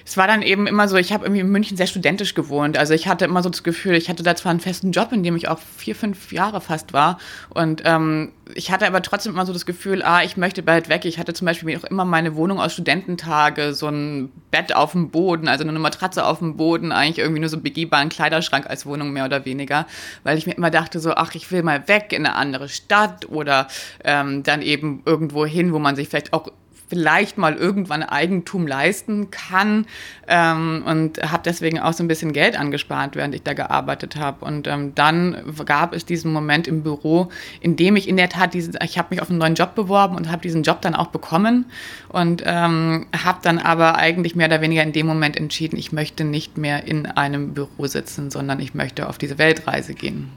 es 0.05 0.17
war 0.17 0.27
dann 0.27 0.41
eben 0.41 0.67
immer 0.67 0.87
so, 0.87 0.97
ich 0.97 1.13
habe 1.13 1.25
irgendwie 1.25 1.41
in 1.41 1.49
München 1.49 1.77
sehr 1.77 1.87
studentisch 1.87 2.33
gewohnt. 2.33 2.77
Also 2.77 2.93
ich 2.93 3.07
hatte 3.07 3.25
immer 3.25 3.43
so 3.43 3.49
das 3.49 3.63
Gefühl, 3.63 3.95
ich 3.95 4.09
hatte 4.09 4.23
da 4.23 4.35
zwar 4.35 4.51
einen 4.51 4.59
festen 4.59 4.91
Job, 4.91 5.11
in 5.11 5.23
dem 5.23 5.35
ich 5.35 5.47
auch 5.47 5.59
vier, 5.77 5.95
fünf 5.95 6.31
Jahre 6.31 6.61
fast 6.61 6.93
war. 6.93 7.17
Und 7.49 7.81
ähm, 7.85 8.31
ich 8.55 8.71
hatte 8.71 8.87
aber 8.87 9.01
trotzdem 9.01 9.33
immer 9.33 9.45
so 9.45 9.53
das 9.53 9.65
Gefühl, 9.65 10.03
ah, 10.03 10.23
ich 10.23 10.37
möchte 10.37 10.63
bald 10.63 10.89
weg. 10.89 11.05
Ich 11.05 11.17
hatte 11.17 11.33
zum 11.33 11.45
Beispiel 11.45 11.77
auch 11.77 11.83
immer 11.83 12.05
meine 12.05 12.35
Wohnung 12.35 12.59
aus 12.59 12.73
Studententage, 12.73 13.73
so 13.73 13.87
ein 13.87 14.31
Bett 14.51 14.75
auf 14.75 14.91
dem 14.91 15.09
Boden, 15.09 15.47
also 15.47 15.63
eine 15.63 15.79
Matratze 15.79 16.25
auf 16.25 16.39
dem 16.39 16.57
Boden, 16.57 16.91
eigentlich 16.91 17.19
irgendwie 17.19 17.39
nur 17.39 17.49
so 17.49 17.57
einen 17.57 17.63
begehbaren 17.63 18.09
Kleiderschrank 18.09 18.67
als 18.67 18.85
Wohnung 18.85 19.11
mehr 19.11 19.25
oder 19.25 19.45
weniger. 19.45 19.85
Weil 20.23 20.37
ich 20.37 20.47
mir 20.47 20.53
immer 20.53 20.71
dachte, 20.71 20.99
so, 20.99 21.13
ach, 21.13 21.35
ich 21.35 21.51
will 21.51 21.63
mal 21.63 21.87
weg 21.87 22.13
in 22.13 22.25
eine 22.25 22.35
andere 22.35 22.69
Stadt 22.69 23.29
oder 23.29 23.67
ähm, 24.03 24.43
dann 24.43 24.61
eben 24.61 25.03
irgendwo 25.05 25.45
hin, 25.45 25.73
wo 25.73 25.79
man 25.79 25.95
sich 25.95 26.09
vielleicht 26.09 26.33
auch 26.33 26.49
vielleicht 26.91 27.37
mal 27.37 27.55
irgendwann 27.55 28.03
Eigentum 28.03 28.67
leisten 28.67 29.31
kann 29.31 29.85
ähm, 30.27 30.83
und 30.85 31.23
habe 31.23 31.41
deswegen 31.45 31.79
auch 31.79 31.93
so 31.93 32.03
ein 32.03 32.09
bisschen 32.09 32.33
Geld 32.33 32.59
angespart, 32.59 33.15
während 33.15 33.33
ich 33.33 33.43
da 33.43 33.53
gearbeitet 33.53 34.17
habe. 34.17 34.43
Und 34.43 34.67
ähm, 34.67 34.93
dann 34.93 35.37
gab 35.65 35.95
es 35.95 36.05
diesen 36.05 36.33
Moment 36.33 36.67
im 36.67 36.83
Büro, 36.83 37.29
in 37.61 37.77
dem 37.77 37.95
ich 37.95 38.09
in 38.09 38.17
der 38.17 38.27
Tat 38.27 38.53
diesen, 38.53 38.77
ich 38.83 38.97
habe 38.97 39.07
mich 39.11 39.21
auf 39.21 39.29
einen 39.29 39.39
neuen 39.39 39.55
Job 39.55 39.73
beworben 39.73 40.17
und 40.17 40.29
habe 40.29 40.41
diesen 40.41 40.63
Job 40.63 40.81
dann 40.81 40.93
auch 40.93 41.07
bekommen 41.07 41.63
und 42.09 42.43
ähm, 42.45 43.07
habe 43.23 43.39
dann 43.41 43.57
aber 43.57 43.95
eigentlich 43.95 44.35
mehr 44.35 44.47
oder 44.47 44.59
weniger 44.59 44.83
in 44.83 44.91
dem 44.91 45.07
Moment 45.07 45.37
entschieden, 45.37 45.79
ich 45.79 45.93
möchte 45.93 46.25
nicht 46.25 46.57
mehr 46.57 46.83
in 46.85 47.05
einem 47.05 47.53
Büro 47.53 47.87
sitzen, 47.87 48.31
sondern 48.31 48.59
ich 48.59 48.73
möchte 48.73 49.07
auf 49.07 49.17
diese 49.17 49.37
Weltreise 49.37 49.93
gehen. 49.93 50.29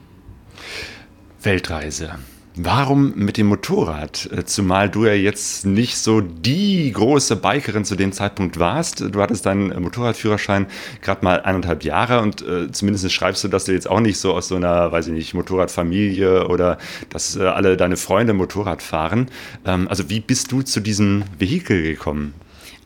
Weltreise. 1.41 2.15
Warum 2.57 3.13
mit 3.15 3.35
dem 3.35 3.47
Motorrad? 3.47 4.29
Äh, 4.31 4.45
zumal 4.45 4.89
du 4.89 5.05
ja 5.05 5.13
jetzt 5.13 5.65
nicht 5.65 5.97
so 5.97 6.21
die 6.21 6.89
große 6.89 7.35
Bikerin 7.35 7.83
zu 7.83 7.97
dem 7.97 8.13
Zeitpunkt 8.13 8.59
warst. 8.59 9.01
Du 9.01 9.21
hattest 9.21 9.45
deinen 9.45 9.81
Motorradführerschein 9.81 10.67
gerade 11.01 11.25
mal 11.25 11.41
eineinhalb 11.41 11.83
Jahre 11.83 12.21
und 12.21 12.47
äh, 12.47 12.71
zumindest 12.71 13.11
schreibst 13.11 13.43
du, 13.43 13.49
dass 13.49 13.65
du 13.65 13.73
jetzt 13.73 13.89
auch 13.89 13.99
nicht 13.99 14.19
so 14.19 14.33
aus 14.33 14.47
so 14.47 14.55
einer, 14.55 14.89
weiß 14.89 15.07
ich 15.07 15.13
nicht, 15.13 15.33
Motorradfamilie 15.33 16.47
oder 16.47 16.77
dass 17.09 17.35
äh, 17.35 17.43
alle 17.43 17.75
deine 17.75 17.97
Freunde 17.97 18.33
Motorrad 18.33 18.81
fahren. 18.81 19.27
Ähm, 19.65 19.89
also 19.89 20.09
wie 20.09 20.21
bist 20.21 20.53
du 20.53 20.61
zu 20.61 20.79
diesem 20.79 21.25
Vehikel 21.37 21.83
gekommen? 21.83 22.33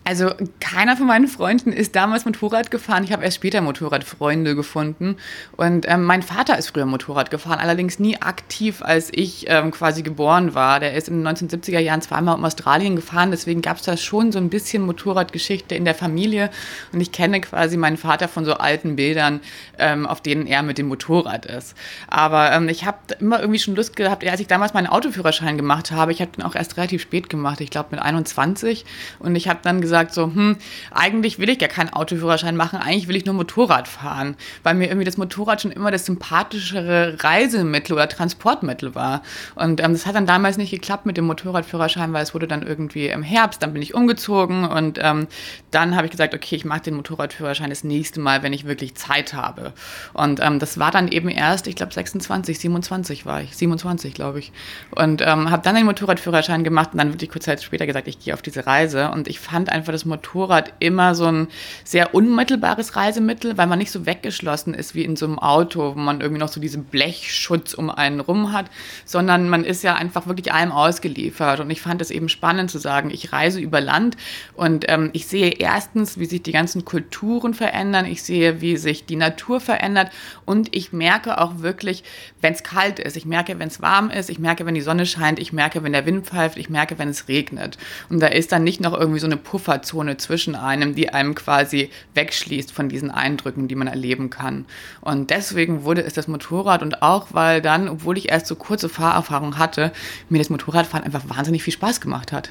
Also 0.10 0.32
keiner 0.60 0.98
von 0.98 1.06
meinen 1.06 1.28
Freunden 1.28 1.72
ist 1.72 1.96
damals 1.96 2.26
Motorrad 2.26 2.72
gefahren. 2.72 3.04
Ich 3.04 3.12
habe 3.14 3.24
erst 3.24 3.36
später 3.36 3.62
Motorradfreunde 3.62 4.56
gefunden. 4.56 5.18
Und 5.56 5.88
ähm, 5.88 6.04
mein 6.04 6.24
Vater 6.24 6.58
ist 6.58 6.70
früher 6.70 6.88
Motorrad 6.88 7.30
gefahren, 7.30 7.60
allerdings 7.60 8.00
nie 8.00 8.20
aktiv, 8.20 8.82
als 8.82 9.10
ich 9.12 9.46
ähm, 9.50 9.70
quasi 9.70 10.02
geboren 10.02 10.56
war. 10.56 10.80
Der 10.80 10.96
ist 10.96 11.10
in 11.10 11.24
den 11.24 11.28
1970er 11.28 11.78
Jahren 11.78 12.02
zweimal 12.02 12.34
um 12.34 12.44
Australien 12.44 12.96
gefahren. 12.96 13.30
Deswegen 13.30 13.62
gab 13.62 13.78
es 13.78 13.84
da 13.84 13.98
schon 13.98 14.32
so 14.32 14.40
ein 14.40 14.50
bisschen 14.50 14.84
Motorradgeschichte 14.84 15.76
in 15.76 15.86
der 15.86 15.94
Familie. 15.94 16.50
Und 16.92 17.02
ich 17.02 17.12
kenne 17.12 17.40
quasi 17.40 17.78
meinen 17.78 17.98
Vater 17.98 18.28
von 18.28 18.46
so 18.46 18.56
alten 18.56 18.96
Bildern, 18.96 19.42
ähm, 19.78 20.08
auf 20.08 20.22
denen 20.22 20.48
er 20.48 20.64
mit 20.64 20.80
dem 20.80 20.88
Motorrad 20.88 21.46
ist. 21.46 21.76
Aber 22.08 22.52
ähm, 22.52 22.68
ich 22.68 22.84
habe 22.84 22.98
immer 23.20 23.42
irgendwie 23.42 23.60
schon 23.60 23.76
Lust 23.76 23.96
gehabt, 23.96 24.28
als 24.28 24.40
ich 24.40 24.48
damals 24.48 24.74
meinen 24.74 24.88
Autoführerschein 24.88 25.56
gemacht 25.56 25.92
habe, 25.92 26.12
ich 26.12 26.20
habe 26.20 26.32
den 26.32 26.44
auch 26.44 26.56
erst 26.56 26.78
relativ 26.78 27.04
spät 27.04 27.30
gemacht, 27.30 27.62
ich 27.62 27.70
glaube 27.70 27.90
mit 27.92 28.02
21. 28.02 28.86
Und 29.20 29.36
ich 29.36 29.48
habe 29.48 29.60
dann 29.62 29.82
gesagt, 29.82 29.99
gesagt, 30.08 30.14
so, 30.14 30.26
hm, 30.26 30.58
eigentlich 30.92 31.40
will 31.40 31.50
ich 31.50 31.62
ja 31.62 31.68
keinen 31.68 31.90
Autoführerschein 31.90 32.56
machen, 32.56 32.80
eigentlich 32.80 33.08
will 33.08 33.16
ich 33.16 33.26
nur 33.26 33.36
Motorrad 33.36 33.88
fahren, 33.88 34.36
weil 34.64 34.76
mir 34.76 34.88
irgendwie 34.88 35.06
das 35.06 35.18
Motorrad 35.18 35.62
schon 35.62 35.72
immer 35.72 35.92
das 35.92 36.06
sympathischere 36.06 37.18
Reisemittel 37.24 37.94
oder 37.94 38.08
Transportmittel 38.08 38.96
war. 38.96 39.22
Und 39.56 39.82
ähm, 39.82 39.94
das 39.94 40.06
hat 40.06 40.16
dann 40.16 40.26
damals 40.26 40.58
nicht 40.58 40.72
geklappt 40.72 41.06
mit 41.06 41.18
dem 41.18 41.26
Motorradführerschein, 41.26 42.14
weil 42.14 42.24
es 42.24 42.34
wurde 42.34 42.48
dann 42.48 42.64
irgendwie 42.64 43.08
im 43.08 43.24
Herbst, 43.24 43.62
dann 43.62 43.74
bin 43.74 43.82
ich 43.82 43.94
umgezogen 43.94 44.66
und 44.66 45.00
ähm, 45.02 45.28
dann 45.72 45.96
habe 45.96 46.06
ich 46.06 46.12
gesagt, 46.12 46.34
okay, 46.34 46.56
ich 46.56 46.66
mache 46.66 46.82
den 46.82 46.96
Motorradführerschein 46.96 47.70
das 47.70 47.84
nächste 47.84 48.20
Mal, 48.20 48.44
wenn 48.44 48.54
ich 48.54 48.66
wirklich 48.66 48.96
Zeit 48.96 49.34
habe. 49.34 49.74
Und 50.14 50.40
ähm, 50.42 50.60
das 50.60 50.80
war 50.80 50.92
dann 50.92 51.08
eben 51.08 51.30
erst, 51.30 51.68
ich 51.68 51.76
glaube 51.76 51.94
26, 51.94 52.60
27 52.60 53.26
war 53.26 53.42
ich, 53.42 53.56
27 53.56 54.14
glaube 54.14 54.40
ich. 54.40 54.52
Und 54.92 55.22
ähm, 55.22 55.50
habe 55.50 55.64
dann 55.64 55.76
den 55.76 55.86
Motorradführerschein 55.86 56.64
gemacht 56.64 56.90
und 56.94 57.00
dann 57.00 57.14
wirklich 57.14 57.30
kurz 57.30 57.46
Zeit 57.46 57.62
später 57.62 57.86
gesagt, 57.86 58.08
ich 58.08 58.20
gehe 58.20 58.34
auf 58.34 58.42
diese 58.42 58.66
Reise. 58.66 59.12
Und 59.12 59.28
ich 59.28 59.40
fand 59.40 59.70
einfach 59.70 59.79
das 59.86 60.06
Motorrad 60.06 60.74
immer 60.80 61.16
so 61.16 61.26
ein 61.26 61.48
sehr 61.84 62.14
unmittelbares 62.14 62.96
Reisemittel, 62.96 63.58
weil 63.58 63.68
man 63.68 63.80
nicht 63.80 63.92
so 63.92 64.06
weggeschlossen 64.06 64.74
ist 64.74 64.96
wie 64.96 65.04
in 65.04 65.16
so 65.16 65.26
einem 65.26 65.40
Auto, 65.40 65.96
wo 65.96 66.00
man 66.00 66.22
irgendwie 66.22 66.40
noch 66.40 66.50
so 66.50 66.60
diesen 66.60 66.86
Blechschutz 66.86 67.74
um 67.74 67.90
einen 67.90 68.20
rum 68.20 68.52
hat, 68.54 68.66
sondern 69.06 69.50
man 69.50 69.64
ist 69.64 69.84
ja 69.84 69.96
einfach 69.96 70.28
wirklich 70.28 70.54
allem 70.54 70.72
ausgeliefert. 70.72 71.60
Und 71.60 71.70
ich 71.70 71.82
fand 71.82 72.02
es 72.02 72.12
eben 72.12 72.30
spannend 72.30 72.72
zu 72.72 72.80
sagen, 72.80 73.10
ich 73.12 73.32
reise 73.32 73.60
über 73.60 73.82
Land 73.82 74.18
und 74.56 74.86
ähm, 74.88 75.10
ich 75.14 75.28
sehe 75.28 75.52
erstens, 75.52 76.18
wie 76.18 76.26
sich 76.26 76.44
die 76.44 76.52
ganzen 76.52 76.86
Kulturen 76.86 77.54
verändern, 77.54 78.06
ich 78.06 78.24
sehe, 78.24 78.62
wie 78.62 78.78
sich 78.78 79.06
die 79.06 79.16
Natur 79.16 79.60
verändert 79.60 80.12
und 80.46 80.76
ich 80.76 80.94
merke 80.94 81.40
auch 81.40 81.60
wirklich, 81.60 82.04
wenn 82.42 82.54
es 82.54 82.64
kalt 82.64 83.00
ist, 83.00 83.18
ich 83.18 83.26
merke, 83.26 83.60
wenn 83.60 83.68
es 83.68 83.82
warm 83.82 84.10
ist, 84.10 84.30
ich 84.30 84.40
merke, 84.40 84.66
wenn 84.66 84.76
die 84.76 84.82
Sonne 84.82 85.06
scheint, 85.06 85.40
ich 85.40 85.54
merke, 85.54 85.84
wenn 85.84 85.94
der 85.94 86.06
Wind 86.06 86.26
pfeift, 86.26 86.58
ich 86.58 86.70
merke, 86.70 86.98
wenn 86.98 87.10
es 87.10 87.28
regnet. 87.28 87.78
Und 88.10 88.20
da 88.20 88.28
ist 88.28 88.52
dann 88.52 88.64
nicht 88.64 88.82
noch 88.82 88.98
irgendwie 88.98 89.20
so 89.20 89.28
eine 89.28 89.38
Pufferzone 89.70 90.18
zwischen 90.18 90.56
einem, 90.56 90.96
die 90.96 91.10
einem 91.10 91.36
quasi 91.36 91.92
wegschließt 92.16 92.72
von 92.72 92.90
diesen 92.90 93.12
Eindrücken, 93.12 93.68
die 93.68 93.76
man 93.76 93.88
erleben 93.88 94.32
kann. 94.32 94.66
Und 95.00 95.30
deswegen 95.30 95.84
wurde 95.84 96.02
es 96.02 96.14
das 96.14 96.28
Motorrad 96.28 96.82
und 96.82 97.04
auch, 97.04 97.28
weil 97.34 97.62
dann, 97.62 97.88
obwohl 97.88 98.18
ich 98.18 98.32
erst 98.32 98.48
so 98.48 98.56
kurze 98.56 98.90
Fahrerfahrung 98.90 99.60
hatte, 99.60 99.92
mir 100.28 100.40
das 100.40 100.50
Motorradfahren 100.50 101.06
einfach 101.06 101.24
wahnsinnig 101.28 101.62
viel 101.62 101.74
Spaß 101.74 102.02
gemacht 102.02 102.32
hat. 102.32 102.50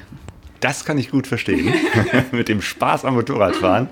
Das 0.61 0.85
kann 0.85 0.97
ich 0.97 1.11
gut 1.11 1.27
verstehen, 1.27 1.73
mit 2.31 2.47
dem 2.47 2.61
Spaß 2.61 3.03
am 3.03 3.15
Motorradfahren. 3.15 3.89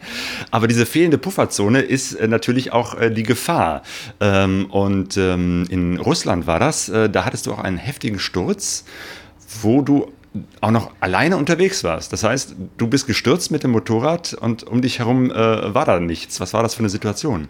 Aber 0.51 0.67
diese 0.67 0.85
fehlende 0.85 1.17
Pufferzone 1.17 1.81
ist 1.81 2.13
äh, 2.13 2.29
natürlich 2.29 2.71
auch 2.71 2.97
äh, 2.97 3.09
die 3.09 3.23
Gefahr. 3.23 3.83
Ähm, 4.21 4.67
und 4.69 5.17
ähm, 5.17 5.65
in 5.69 5.97
Russland 5.97 6.47
war 6.47 6.59
das, 6.59 6.87
äh, 6.87 7.09
da 7.09 7.25
hattest 7.25 7.45
du 7.45 7.53
auch 7.53 7.59
einen 7.59 7.77
heftigen 7.77 8.19
Sturz, 8.19 8.85
wo 9.61 9.81
du 9.81 10.11
auch 10.61 10.71
noch 10.71 10.91
alleine 10.99 11.37
unterwegs 11.37 11.83
warst. 11.83 12.13
Das 12.13 12.23
heißt, 12.23 12.55
du 12.77 12.87
bist 12.87 13.07
gestürzt 13.07 13.51
mit 13.51 13.63
dem 13.63 13.71
Motorrad 13.71 14.33
und 14.33 14.63
um 14.63 14.81
dich 14.81 14.99
herum 14.99 15.29
war 15.29 15.85
da 15.85 15.99
nichts. 15.99 16.39
Was 16.39 16.53
war 16.53 16.63
das 16.63 16.75
für 16.75 16.79
eine 16.79 16.89
Situation? 16.89 17.47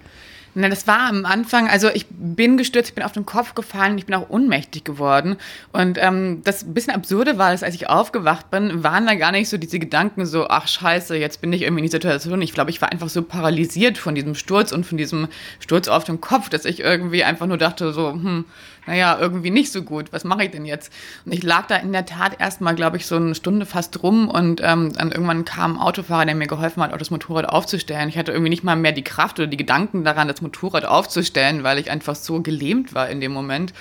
Na, 0.59 0.69
das 0.69 0.87
war 0.87 1.01
am 1.01 1.23
Anfang, 1.23 1.67
also 1.67 1.87
ich 1.93 2.07
bin 2.09 2.57
gestürzt, 2.57 2.89
ich 2.89 2.95
bin 2.95 3.03
auf 3.03 3.11
den 3.11 3.27
Kopf 3.27 3.53
gefallen, 3.53 3.95
ich 3.99 4.07
bin 4.07 4.15
auch 4.15 4.31
ohnmächtig 4.31 4.83
geworden. 4.83 5.35
Und 5.71 5.99
ähm, 6.01 6.41
das 6.45 6.73
bisschen 6.73 6.95
absurde 6.95 7.37
war, 7.37 7.51
dass 7.51 7.61
als 7.61 7.75
ich 7.75 7.89
aufgewacht 7.89 8.49
bin, 8.49 8.83
waren 8.83 9.05
da 9.05 9.13
gar 9.13 9.31
nicht 9.31 9.49
so 9.49 9.57
diese 9.59 9.77
Gedanken 9.77 10.25
so, 10.25 10.47
ach 10.47 10.67
scheiße, 10.67 11.15
jetzt 11.15 11.41
bin 11.41 11.53
ich 11.53 11.61
irgendwie 11.61 11.81
in 11.81 11.85
die 11.85 11.91
Situation. 11.91 12.41
Ich 12.41 12.53
glaube, 12.53 12.71
ich 12.71 12.81
war 12.81 12.91
einfach 12.91 13.09
so 13.09 13.21
paralysiert 13.21 13.99
von 13.99 14.15
diesem 14.15 14.33
Sturz 14.33 14.71
und 14.71 14.83
von 14.83 14.97
diesem 14.97 15.27
Sturz 15.59 15.87
auf 15.87 16.05
den 16.05 16.21
Kopf, 16.21 16.49
dass 16.49 16.65
ich 16.65 16.79
irgendwie 16.79 17.23
einfach 17.23 17.45
nur 17.45 17.59
dachte 17.59 17.93
so, 17.93 18.13
hm, 18.13 18.45
naja, 18.87 19.17
irgendwie 19.19 19.51
nicht 19.51 19.71
so 19.71 19.83
gut. 19.83 20.11
Was 20.11 20.23
mache 20.23 20.45
ich 20.45 20.51
denn 20.51 20.65
jetzt? 20.65 20.91
Und 21.25 21.33
ich 21.33 21.43
lag 21.43 21.67
da 21.67 21.75
in 21.75 21.91
der 21.91 22.05
Tat 22.05 22.39
erstmal, 22.39 22.73
glaube 22.73 22.97
ich, 22.97 23.05
so 23.05 23.17
eine 23.17 23.35
Stunde 23.35 23.65
fast 23.65 24.01
rum 24.01 24.29
und 24.29 24.61
ähm, 24.63 24.93
dann 24.93 25.11
irgendwann 25.11 25.45
kam 25.45 25.75
ein 25.75 25.81
Autofahrer, 25.81 26.25
der 26.25 26.35
mir 26.35 26.47
geholfen 26.47 26.81
hat, 26.81 26.93
auch 26.93 26.97
das 26.97 27.11
Motorrad 27.11 27.47
aufzustellen. 27.47 28.09
Ich 28.09 28.17
hatte 28.17 28.31
irgendwie 28.31 28.49
nicht 28.49 28.63
mal 28.63 28.75
mehr 28.75 28.93
die 28.93 29.03
Kraft 29.03 29.39
oder 29.39 29.47
die 29.47 29.57
Gedanken 29.57 30.03
daran, 30.03 30.27
das 30.27 30.41
Motorrad 30.41 30.85
aufzustellen, 30.85 31.63
weil 31.63 31.77
ich 31.77 31.91
einfach 31.91 32.15
so 32.15 32.41
gelähmt 32.41 32.93
war 32.95 33.09
in 33.09 33.19
dem 33.19 33.33
Moment. 33.33 33.73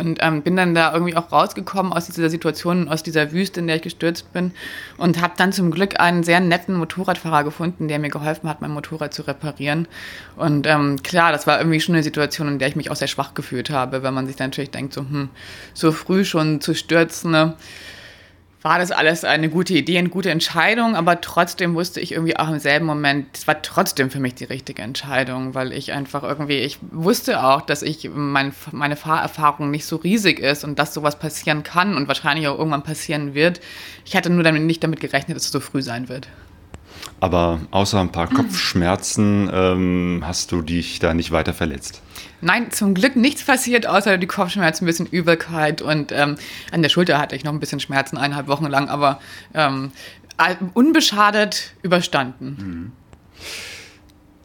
Und 0.00 0.18
ähm, 0.22 0.42
bin 0.42 0.56
dann 0.56 0.74
da 0.74 0.92
irgendwie 0.92 1.16
auch 1.16 1.30
rausgekommen 1.30 1.92
aus 1.92 2.06
dieser 2.06 2.30
Situation, 2.30 2.88
aus 2.88 3.02
dieser 3.02 3.32
Wüste, 3.32 3.60
in 3.60 3.66
der 3.66 3.76
ich 3.76 3.82
gestürzt 3.82 4.32
bin. 4.32 4.52
Und 4.96 5.20
habe 5.20 5.34
dann 5.36 5.52
zum 5.52 5.70
Glück 5.70 6.00
einen 6.00 6.24
sehr 6.24 6.40
netten 6.40 6.74
Motorradfahrer 6.74 7.44
gefunden, 7.44 7.88
der 7.88 7.98
mir 7.98 8.10
geholfen 8.10 8.48
hat, 8.48 8.60
mein 8.60 8.70
Motorrad 8.72 9.14
zu 9.14 9.22
reparieren. 9.22 9.86
Und 10.36 10.66
ähm, 10.66 11.02
klar, 11.02 11.32
das 11.32 11.46
war 11.46 11.58
irgendwie 11.58 11.80
schon 11.80 11.94
eine 11.94 12.02
Situation, 12.02 12.48
in 12.48 12.58
der 12.58 12.68
ich 12.68 12.76
mich 12.76 12.90
auch 12.90 12.96
sehr 12.96 13.08
schwach 13.08 13.34
gefühlt 13.34 13.70
habe, 13.70 14.02
wenn 14.02 14.14
man 14.14 14.26
sich 14.26 14.36
dann 14.36 14.50
natürlich 14.50 14.70
denkt, 14.70 14.94
so, 14.94 15.02
hm, 15.02 15.28
so 15.74 15.92
früh 15.92 16.24
schon 16.24 16.60
zu 16.60 16.74
stürzen. 16.74 17.30
Ne? 17.30 17.54
War 18.62 18.78
das 18.78 18.90
alles 18.90 19.24
eine 19.24 19.48
gute 19.48 19.72
Idee, 19.74 19.98
eine 19.98 20.10
gute 20.10 20.30
Entscheidung, 20.30 20.94
aber 20.94 21.20
trotzdem 21.20 21.74
wusste 21.74 22.00
ich 22.00 22.12
irgendwie 22.12 22.36
auch 22.36 22.48
im 22.48 22.58
selben 22.58 22.84
Moment, 22.84 23.28
es 23.32 23.46
war 23.46 23.62
trotzdem 23.62 24.10
für 24.10 24.20
mich 24.20 24.34
die 24.34 24.44
richtige 24.44 24.82
Entscheidung, 24.82 25.54
weil 25.54 25.72
ich 25.72 25.92
einfach 25.92 26.22
irgendwie, 26.22 26.58
ich 26.58 26.78
wusste 26.90 27.42
auch, 27.42 27.62
dass 27.62 27.82
ich 27.82 28.10
mein, 28.12 28.52
meine 28.72 28.96
Fahrerfahrung 28.96 29.70
nicht 29.70 29.86
so 29.86 29.96
riesig 29.96 30.40
ist 30.40 30.64
und 30.64 30.78
dass 30.78 30.92
sowas 30.92 31.18
passieren 31.18 31.62
kann 31.62 31.96
und 31.96 32.06
wahrscheinlich 32.06 32.48
auch 32.48 32.58
irgendwann 32.58 32.82
passieren 32.82 33.34
wird. 33.34 33.60
Ich 34.04 34.14
hatte 34.14 34.28
nur 34.28 34.42
damit 34.42 34.62
nicht 34.62 34.84
damit 34.84 35.00
gerechnet, 35.00 35.36
dass 35.36 35.44
es 35.46 35.52
so 35.52 35.60
früh 35.60 35.80
sein 35.80 36.10
wird. 36.10 36.28
Aber 37.20 37.60
außer 37.70 38.00
ein 38.00 38.12
paar 38.12 38.26
Kopfschmerzen 38.34 39.50
ähm, 39.52 40.22
hast 40.24 40.52
du 40.52 40.62
dich 40.62 40.98
da 40.98 41.14
nicht 41.14 41.30
weiter 41.30 41.54
verletzt? 41.54 42.02
Nein, 42.40 42.70
zum 42.70 42.94
Glück 42.94 43.16
nichts 43.16 43.44
passiert, 43.44 43.86
außer 43.86 44.16
die 44.16 44.26
Kopfschmerzen, 44.26 44.84
ein 44.84 44.86
bisschen 44.86 45.06
Übelkeit 45.06 45.82
und 45.82 46.10
ähm, 46.12 46.36
an 46.72 46.82
der 46.82 46.88
Schulter 46.88 47.18
hatte 47.18 47.36
ich 47.36 47.44
noch 47.44 47.52
ein 47.52 47.60
bisschen 47.60 47.80
Schmerzen, 47.80 48.16
eineinhalb 48.16 48.48
Wochen 48.48 48.66
lang, 48.66 48.88
aber 48.88 49.20
ähm, 49.54 49.92
unbeschadet 50.72 51.74
überstanden. 51.82 52.56
Mhm. 52.58 52.92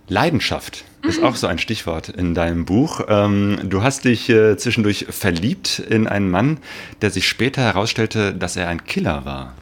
Leidenschaft 0.07 0.83
ist 1.01 1.23
auch 1.23 1.35
so 1.35 1.47
ein 1.47 1.57
Stichwort 1.57 2.09
in 2.09 2.35
deinem 2.35 2.65
Buch. 2.65 3.01
Ähm, 3.07 3.59
du 3.63 3.81
hast 3.81 4.05
dich 4.05 4.29
äh, 4.29 4.57
zwischendurch 4.57 5.07
verliebt 5.09 5.79
in 5.79 6.07
einen 6.07 6.29
Mann, 6.29 6.57
der 7.01 7.11
sich 7.11 7.27
später 7.27 7.61
herausstellte, 7.61 8.33
dass 8.33 8.55
er 8.55 8.67
ein 8.67 8.83
Killer 8.83 9.25
war. 9.25 9.55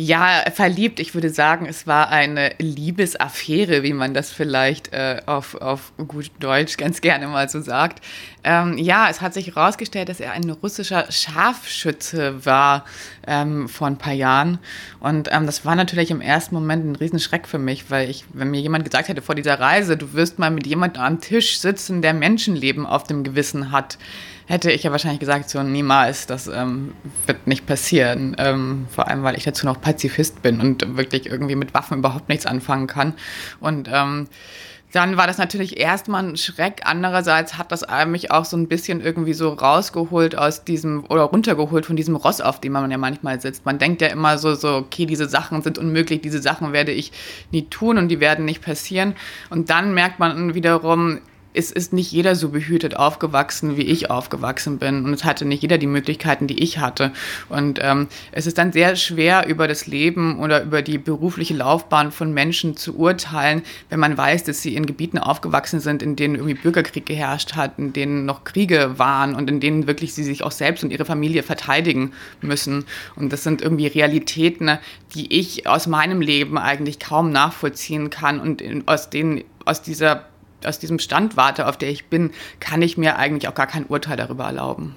Ja, 0.00 0.44
verliebt. 0.54 1.00
Ich 1.00 1.14
würde 1.14 1.28
sagen, 1.28 1.66
es 1.66 1.88
war 1.88 2.08
eine 2.10 2.52
Liebesaffäre, 2.58 3.82
wie 3.82 3.92
man 3.92 4.14
das 4.14 4.30
vielleicht 4.30 4.92
äh, 4.92 5.22
auf, 5.26 5.56
auf 5.56 5.92
gut 5.96 6.30
Deutsch 6.38 6.76
ganz 6.76 7.00
gerne 7.00 7.26
mal 7.26 7.48
so 7.48 7.60
sagt. 7.60 8.00
Ähm, 8.44 8.78
ja, 8.78 9.10
es 9.10 9.20
hat 9.20 9.34
sich 9.34 9.48
herausgestellt, 9.48 10.08
dass 10.08 10.20
er 10.20 10.30
ein 10.30 10.48
russischer 10.50 11.10
Scharfschütze 11.10 12.46
war 12.46 12.84
ähm, 13.26 13.68
vor 13.68 13.88
ein 13.88 13.98
paar 13.98 14.12
Jahren. 14.12 14.60
Und 15.00 15.30
ähm, 15.32 15.46
das 15.46 15.64
war 15.64 15.74
natürlich 15.74 16.12
im 16.12 16.20
ersten 16.20 16.54
Moment 16.54 16.84
ein 16.84 16.94
Riesenschreck 16.94 17.48
für 17.48 17.58
mich, 17.58 17.90
weil 17.90 18.08
ich, 18.08 18.24
wenn 18.32 18.52
mir 18.52 18.60
jemand 18.60 18.84
gesagt 18.84 19.08
hätte 19.08 19.20
vor 19.20 19.34
dieser 19.34 19.58
Reise, 19.58 19.96
du 19.96 20.12
wirst 20.12 20.38
mal 20.38 20.52
mit 20.52 20.68
jemandem 20.68 21.02
am 21.02 21.20
Tisch 21.20 21.58
sitzen, 21.58 22.02
der 22.02 22.14
Menschenleben 22.14 22.86
auf 22.86 23.02
dem 23.02 23.24
Gewissen 23.24 23.72
hat, 23.72 23.98
hätte 24.48 24.72
ich 24.72 24.82
ja 24.82 24.90
wahrscheinlich 24.90 25.20
gesagt, 25.20 25.50
so 25.50 25.62
niemals, 25.62 26.26
das 26.26 26.48
ähm, 26.48 26.94
wird 27.26 27.46
nicht 27.46 27.66
passieren. 27.66 28.34
Ähm, 28.38 28.86
vor 28.90 29.06
allem, 29.06 29.22
weil 29.22 29.36
ich 29.36 29.44
dazu 29.44 29.66
noch 29.66 29.80
Pazifist 29.80 30.42
bin 30.42 30.60
und 30.60 30.96
wirklich 30.96 31.26
irgendwie 31.26 31.54
mit 31.54 31.74
Waffen 31.74 31.98
überhaupt 31.98 32.30
nichts 32.30 32.46
anfangen 32.46 32.86
kann. 32.86 33.12
Und 33.60 33.90
ähm, 33.92 34.26
dann 34.92 35.18
war 35.18 35.26
das 35.26 35.36
natürlich 35.36 35.78
erstmal 35.78 36.24
ein 36.24 36.38
Schreck. 36.38 36.80
Andererseits 36.84 37.58
hat 37.58 37.72
das 37.72 37.84
mich 38.06 38.30
auch 38.30 38.46
so 38.46 38.56
ein 38.56 38.68
bisschen 38.68 39.02
irgendwie 39.02 39.34
so 39.34 39.50
rausgeholt 39.50 40.34
aus 40.34 40.64
diesem 40.64 41.04
oder 41.10 41.24
runtergeholt 41.24 41.84
von 41.84 41.96
diesem 41.96 42.16
Ross, 42.16 42.40
auf 42.40 42.58
dem 42.58 42.72
man 42.72 42.90
ja 42.90 42.96
manchmal 42.96 43.38
sitzt. 43.42 43.66
Man 43.66 43.78
denkt 43.78 44.00
ja 44.00 44.08
immer 44.08 44.38
so, 44.38 44.54
so, 44.54 44.76
okay, 44.76 45.04
diese 45.04 45.28
Sachen 45.28 45.60
sind 45.60 45.76
unmöglich, 45.76 46.22
diese 46.22 46.40
Sachen 46.40 46.72
werde 46.72 46.92
ich 46.92 47.12
nie 47.52 47.66
tun 47.66 47.98
und 47.98 48.08
die 48.08 48.20
werden 48.20 48.46
nicht 48.46 48.62
passieren. 48.62 49.14
Und 49.50 49.68
dann 49.68 49.92
merkt 49.92 50.20
man 50.20 50.54
wiederum, 50.54 51.20
es 51.58 51.72
ist 51.72 51.92
nicht 51.92 52.12
jeder 52.12 52.36
so 52.36 52.50
behütet 52.50 52.96
aufgewachsen, 52.96 53.76
wie 53.76 53.82
ich 53.82 54.12
aufgewachsen 54.12 54.78
bin. 54.78 55.04
Und 55.04 55.12
es 55.12 55.24
hatte 55.24 55.44
nicht 55.44 55.60
jeder 55.60 55.76
die 55.76 55.88
Möglichkeiten, 55.88 56.46
die 56.46 56.62
ich 56.62 56.78
hatte. 56.78 57.12
Und 57.48 57.80
ähm, 57.82 58.06
es 58.30 58.46
ist 58.46 58.58
dann 58.58 58.70
sehr 58.70 58.94
schwer, 58.94 59.48
über 59.48 59.66
das 59.66 59.88
Leben 59.88 60.38
oder 60.38 60.62
über 60.62 60.82
die 60.82 60.98
berufliche 60.98 61.54
Laufbahn 61.54 62.12
von 62.12 62.32
Menschen 62.32 62.76
zu 62.76 62.96
urteilen, 62.96 63.62
wenn 63.90 63.98
man 63.98 64.16
weiß, 64.16 64.44
dass 64.44 64.62
sie 64.62 64.76
in 64.76 64.86
Gebieten 64.86 65.18
aufgewachsen 65.18 65.80
sind, 65.80 66.00
in 66.00 66.14
denen 66.14 66.36
irgendwie 66.36 66.54
Bürgerkrieg 66.54 67.06
geherrscht 67.06 67.56
hat, 67.56 67.76
in 67.78 67.92
denen 67.92 68.24
noch 68.24 68.44
Kriege 68.44 68.96
waren 69.00 69.34
und 69.34 69.50
in 69.50 69.58
denen 69.58 69.88
wirklich 69.88 70.14
sie 70.14 70.22
sich 70.22 70.44
auch 70.44 70.52
selbst 70.52 70.84
und 70.84 70.92
ihre 70.92 71.04
Familie 71.04 71.42
verteidigen 71.42 72.12
müssen. 72.40 72.84
Und 73.16 73.32
das 73.32 73.42
sind 73.42 73.62
irgendwie 73.62 73.88
Realitäten, 73.88 74.78
die 75.16 75.36
ich 75.36 75.66
aus 75.66 75.88
meinem 75.88 76.20
Leben 76.20 76.56
eigentlich 76.56 77.00
kaum 77.00 77.32
nachvollziehen 77.32 78.10
kann 78.10 78.38
und 78.38 78.62
aus 78.86 79.10
denen, 79.10 79.42
aus 79.64 79.82
dieser 79.82 80.27
aus 80.64 80.78
diesem 80.78 80.98
Standwarte, 80.98 81.66
auf 81.66 81.76
der 81.76 81.90
ich 81.90 82.06
bin, 82.06 82.30
kann 82.60 82.82
ich 82.82 82.96
mir 82.96 83.16
eigentlich 83.16 83.48
auch 83.48 83.54
gar 83.54 83.66
kein 83.66 83.86
Urteil 83.86 84.16
darüber 84.16 84.44
erlauben. 84.44 84.94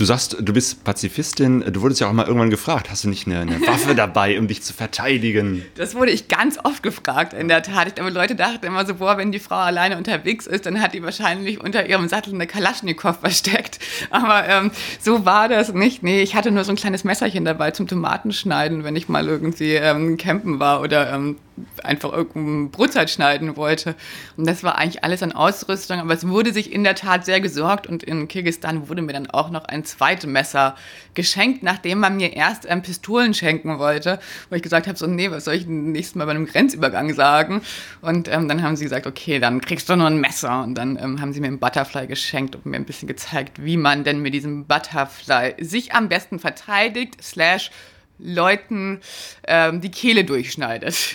Du 0.00 0.06
sagst, 0.06 0.34
du 0.40 0.52
bist 0.54 0.82
Pazifistin. 0.82 1.62
Du 1.74 1.82
wurdest 1.82 2.00
ja 2.00 2.08
auch 2.08 2.14
mal 2.14 2.24
irgendwann 2.24 2.48
gefragt, 2.48 2.88
hast 2.90 3.04
du 3.04 3.10
nicht 3.10 3.26
eine, 3.26 3.40
eine 3.40 3.60
Waffe 3.66 3.94
dabei, 3.94 4.38
um 4.38 4.48
dich 4.48 4.62
zu 4.62 4.72
verteidigen? 4.72 5.62
Das 5.74 5.94
wurde 5.94 6.10
ich 6.10 6.28
ganz 6.28 6.58
oft 6.64 6.82
gefragt, 6.82 7.34
in 7.34 7.48
der 7.48 7.62
Tat. 7.62 7.88
Ich 7.88 7.94
glaube, 7.96 8.08
Leute 8.08 8.34
dachten 8.34 8.64
immer 8.64 8.86
so, 8.86 8.94
boah, 8.94 9.18
wenn 9.18 9.30
die 9.30 9.38
Frau 9.38 9.56
alleine 9.56 9.98
unterwegs 9.98 10.46
ist, 10.46 10.64
dann 10.64 10.80
hat 10.80 10.94
die 10.94 11.02
wahrscheinlich 11.02 11.60
unter 11.60 11.86
ihrem 11.86 12.08
Sattel 12.08 12.32
eine 12.32 12.46
Kalaschnikow 12.46 13.18
versteckt. 13.20 13.78
Aber 14.08 14.48
ähm, 14.48 14.70
so 15.02 15.26
war 15.26 15.50
das 15.50 15.74
nicht. 15.74 16.02
Nee, 16.02 16.22
ich 16.22 16.34
hatte 16.34 16.50
nur 16.50 16.64
so 16.64 16.72
ein 16.72 16.76
kleines 16.76 17.04
Messerchen 17.04 17.44
dabei 17.44 17.70
zum 17.72 17.86
Tomatenschneiden, 17.86 18.84
wenn 18.84 18.96
ich 18.96 19.10
mal 19.10 19.28
irgendwie 19.28 19.74
ähm, 19.74 20.16
campen 20.16 20.60
war 20.60 20.80
oder 20.80 21.12
ähm, 21.12 21.36
einfach 21.82 22.12
irgendein 22.12 22.70
Brotzeit 22.70 23.10
schneiden 23.10 23.56
wollte. 23.56 23.94
Und 24.36 24.46
das 24.46 24.62
war 24.62 24.76
eigentlich 24.78 25.04
alles 25.04 25.22
an 25.22 25.32
Ausrüstung, 25.32 25.98
aber 26.00 26.14
es 26.14 26.26
wurde 26.26 26.52
sich 26.52 26.72
in 26.72 26.84
der 26.84 26.94
Tat 26.94 27.24
sehr 27.24 27.40
gesorgt 27.40 27.86
und 27.86 28.02
in 28.02 28.28
Kirgistan 28.28 28.88
wurde 28.88 29.02
mir 29.02 29.12
dann 29.12 29.28
auch 29.30 29.50
noch 29.50 29.64
ein 29.64 29.84
zweites 29.84 30.26
Messer 30.26 30.76
geschenkt, 31.14 31.62
nachdem 31.62 32.00
man 32.00 32.16
mir 32.16 32.34
erst 32.34 32.66
ähm, 32.68 32.82
Pistolen 32.82 33.34
schenken 33.34 33.78
wollte, 33.78 34.20
wo 34.48 34.56
ich 34.56 34.62
gesagt 34.62 34.86
habe, 34.86 34.98
so 34.98 35.06
nee, 35.06 35.30
was 35.30 35.44
soll 35.44 35.54
ich 35.54 35.66
nächstes 35.66 36.14
Mal 36.14 36.26
bei 36.26 36.32
einem 36.32 36.46
Grenzübergang 36.46 37.14
sagen? 37.14 37.62
Und 38.00 38.28
ähm, 38.28 38.48
dann 38.48 38.62
haben 38.62 38.76
sie 38.76 38.84
gesagt, 38.84 39.06
okay, 39.06 39.38
dann 39.38 39.60
kriegst 39.60 39.88
du 39.88 39.96
nur 39.96 40.06
ein 40.06 40.20
Messer. 40.20 40.62
Und 40.62 40.74
dann 40.74 40.98
ähm, 41.00 41.20
haben 41.20 41.32
sie 41.32 41.40
mir 41.40 41.48
ein 41.48 41.58
Butterfly 41.58 42.06
geschenkt 42.06 42.56
und 42.56 42.66
mir 42.66 42.76
ein 42.76 42.84
bisschen 42.84 43.08
gezeigt, 43.08 43.62
wie 43.64 43.76
man 43.76 44.04
denn 44.04 44.20
mit 44.20 44.34
diesem 44.34 44.66
Butterfly 44.66 45.54
sich 45.58 45.92
am 45.94 46.08
besten 46.08 46.38
verteidigt, 46.38 47.22
slash 47.22 47.70
Leuten 48.18 49.00
ähm, 49.46 49.80
die 49.80 49.90
Kehle 49.90 50.24
durchschneidet. 50.24 51.14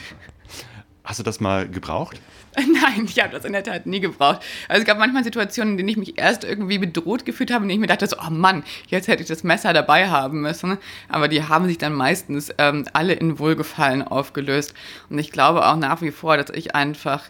Hast 1.06 1.20
du 1.20 1.24
das 1.24 1.40
mal 1.40 1.70
gebraucht? 1.70 2.20
Nein, 2.56 3.06
ich 3.06 3.22
habe 3.22 3.32
das 3.32 3.46
in 3.46 3.54
der 3.54 3.64
Tat 3.64 3.86
nie 3.86 4.00
gebraucht. 4.00 4.42
Also 4.68 4.82
es 4.82 4.88
gab 4.88 4.98
manchmal 4.98 5.24
Situationen, 5.24 5.74
in 5.74 5.78
denen 5.78 5.90
ich 5.90 5.98
mich 5.98 6.18
erst 6.18 6.44
irgendwie 6.44 6.78
bedroht 6.78 7.26
gefühlt 7.26 7.54
habe 7.54 7.64
und 7.64 7.70
ich 7.70 7.78
mir 7.78 7.88
dachte 7.88 8.08
so, 8.08 8.16
oh 8.18 8.32
Mann, 8.32 8.64
jetzt 8.88 9.08
hätte 9.08 9.22
ich 9.22 9.28
das 9.30 9.44
Messer 9.44 9.72
dabei 9.74 10.10
haben 10.10 10.42
müssen. 10.42 10.78
Aber 11.08 11.28
die 11.28 11.44
haben 11.44 11.68
sich 11.68 11.78
dann 11.78 11.94
meistens 11.94 12.52
ähm, 12.58 12.86
alle 12.94 13.14
in 13.14 13.40
Wohlgefallen 13.40 14.02
aufgelöst. 14.04 14.74
Und 15.10 15.20
ich 15.20 15.32
glaube 15.32 15.66
auch 15.66 15.76
nach 15.76 16.02
wie 16.02 16.12
vor, 16.12 16.38
dass 16.38 16.50
ich 16.56 16.76
einfach 16.76 17.24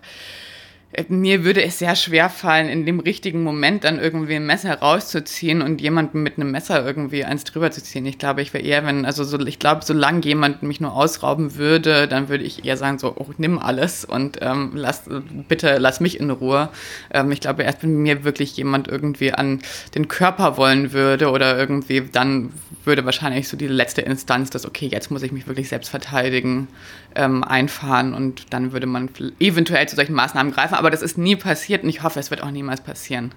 mir 1.09 1.43
würde 1.43 1.63
es 1.63 1.79
sehr 1.79 1.95
schwer 1.95 2.29
fallen, 2.29 2.69
in 2.69 2.85
dem 2.85 2.99
richtigen 2.99 3.43
Moment 3.43 3.83
dann 3.83 3.99
irgendwie 3.99 4.35
ein 4.35 4.45
Messer 4.45 4.79
rauszuziehen 4.79 5.61
und 5.61 5.81
jemanden 5.81 6.23
mit 6.23 6.37
einem 6.37 6.51
Messer 6.51 6.85
irgendwie 6.85 7.25
eins 7.25 7.43
drüber 7.43 7.71
zu 7.71 7.81
ziehen. 7.83 8.05
Ich 8.05 8.17
glaube, 8.17 8.41
ich 8.41 8.53
wäre 8.53 8.63
eher, 8.63 8.85
wenn, 8.85 9.05
also 9.05 9.23
so, 9.23 9.39
ich 9.39 9.59
glaube, 9.59 9.83
solange 9.83 10.21
jemand 10.21 10.63
mich 10.63 10.79
nur 10.79 10.93
ausrauben 10.93 11.55
würde, 11.55 12.07
dann 12.07 12.29
würde 12.29 12.43
ich 12.43 12.65
eher 12.65 12.77
sagen, 12.77 12.99
so, 12.99 13.13
oh, 13.17 13.29
nimm 13.37 13.59
alles 13.59 14.05
und 14.05 14.39
ähm, 14.41 14.71
lass, 14.73 15.03
bitte 15.47 15.77
lass 15.79 15.99
mich 15.99 16.19
in 16.19 16.29
Ruhe. 16.29 16.69
Ähm, 17.11 17.31
ich 17.31 17.41
glaube, 17.41 17.63
erst 17.63 17.83
wenn 17.83 17.97
mir 17.97 18.23
wirklich 18.23 18.55
jemand 18.57 18.87
irgendwie 18.87 19.33
an 19.33 19.61
den 19.95 20.07
Körper 20.07 20.57
wollen 20.57 20.93
würde 20.93 21.29
oder 21.31 21.57
irgendwie, 21.57 22.01
dann 22.11 22.51
würde 22.83 23.05
wahrscheinlich 23.05 23.47
so 23.47 23.57
die 23.57 23.67
letzte 23.67 24.01
Instanz, 24.01 24.49
dass, 24.49 24.65
okay, 24.65 24.87
jetzt 24.87 25.11
muss 25.11 25.23
ich 25.23 25.31
mich 25.31 25.47
wirklich 25.47 25.69
selbst 25.69 25.89
verteidigen, 25.89 26.67
ähm, 27.15 27.43
einfahren 27.43 28.13
und 28.13 28.53
dann 28.53 28.71
würde 28.71 28.87
man 28.87 29.09
eventuell 29.39 29.87
zu 29.87 29.95
solchen 29.95 30.13
Maßnahmen 30.13 30.53
greifen. 30.53 30.75
Aber 30.75 30.91
das 30.91 31.01
ist 31.01 31.17
nie 31.17 31.35
passiert 31.35 31.83
und 31.83 31.89
ich 31.89 32.03
hoffe, 32.03 32.19
es 32.19 32.29
wird 32.29 32.43
auch 32.43 32.51
niemals 32.51 32.81
passieren. 32.81 33.33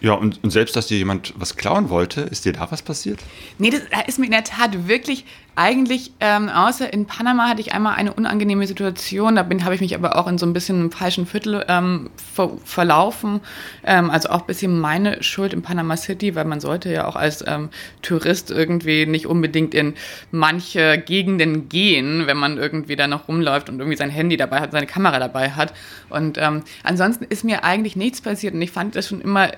Ja, 0.00 0.14
und, 0.14 0.42
und, 0.42 0.50
selbst, 0.50 0.76
dass 0.76 0.86
dir 0.86 0.96
jemand 0.96 1.34
was 1.36 1.56
klauen 1.56 1.90
wollte, 1.90 2.22
ist 2.22 2.46
dir 2.46 2.54
da 2.54 2.70
was 2.70 2.80
passiert? 2.80 3.20
Nee, 3.58 3.70
das 3.70 3.82
ist 4.06 4.18
mir 4.18 4.26
in 4.26 4.32
der 4.32 4.44
Tat 4.44 4.88
wirklich 4.88 5.26
eigentlich, 5.56 6.12
ähm, 6.20 6.48
außer 6.48 6.90
in 6.90 7.04
Panama 7.04 7.48
hatte 7.48 7.60
ich 7.60 7.74
einmal 7.74 7.96
eine 7.96 8.14
unangenehme 8.14 8.66
Situation, 8.66 9.36
da 9.36 9.42
habe 9.42 9.74
ich 9.74 9.80
mich 9.82 9.94
aber 9.94 10.16
auch 10.16 10.26
in 10.26 10.38
so 10.38 10.46
ein 10.46 10.54
bisschen 10.54 10.76
einem 10.76 10.90
falschen 10.90 11.26
Viertel 11.26 11.64
ähm, 11.68 12.08
ver 12.16 12.52
verlaufen. 12.64 13.40
Ähm, 13.84 14.10
also 14.10 14.30
auch 14.30 14.40
ein 14.40 14.46
bisschen 14.46 14.80
meine 14.80 15.22
Schuld 15.22 15.52
in 15.52 15.60
Panama 15.60 15.98
City, 15.98 16.34
weil 16.34 16.46
man 16.46 16.60
sollte 16.60 16.90
ja 16.90 17.06
auch 17.06 17.16
als 17.16 17.44
ähm, 17.46 17.68
Tourist 18.00 18.50
irgendwie 18.50 19.04
nicht 19.04 19.26
unbedingt 19.26 19.74
in 19.74 19.94
manche 20.30 20.96
Gegenden 20.96 21.68
gehen, 21.68 22.26
wenn 22.26 22.38
man 22.38 22.56
irgendwie 22.56 22.96
da 22.96 23.06
noch 23.06 23.28
rumläuft 23.28 23.68
und 23.68 23.80
irgendwie 23.80 23.98
sein 23.98 24.10
Handy 24.10 24.38
dabei 24.38 24.60
hat, 24.60 24.72
seine 24.72 24.86
Kamera 24.86 25.18
dabei 25.18 25.50
hat. 25.50 25.74
Und 26.08 26.38
ähm, 26.38 26.62
ansonsten 26.84 27.24
ist 27.24 27.44
mir 27.44 27.64
eigentlich 27.64 27.96
nichts 27.96 28.22
passiert 28.22 28.54
und 28.54 28.62
ich 28.62 28.70
fand 28.70 28.96
das 28.96 29.08
schon 29.08 29.20
immer 29.20 29.50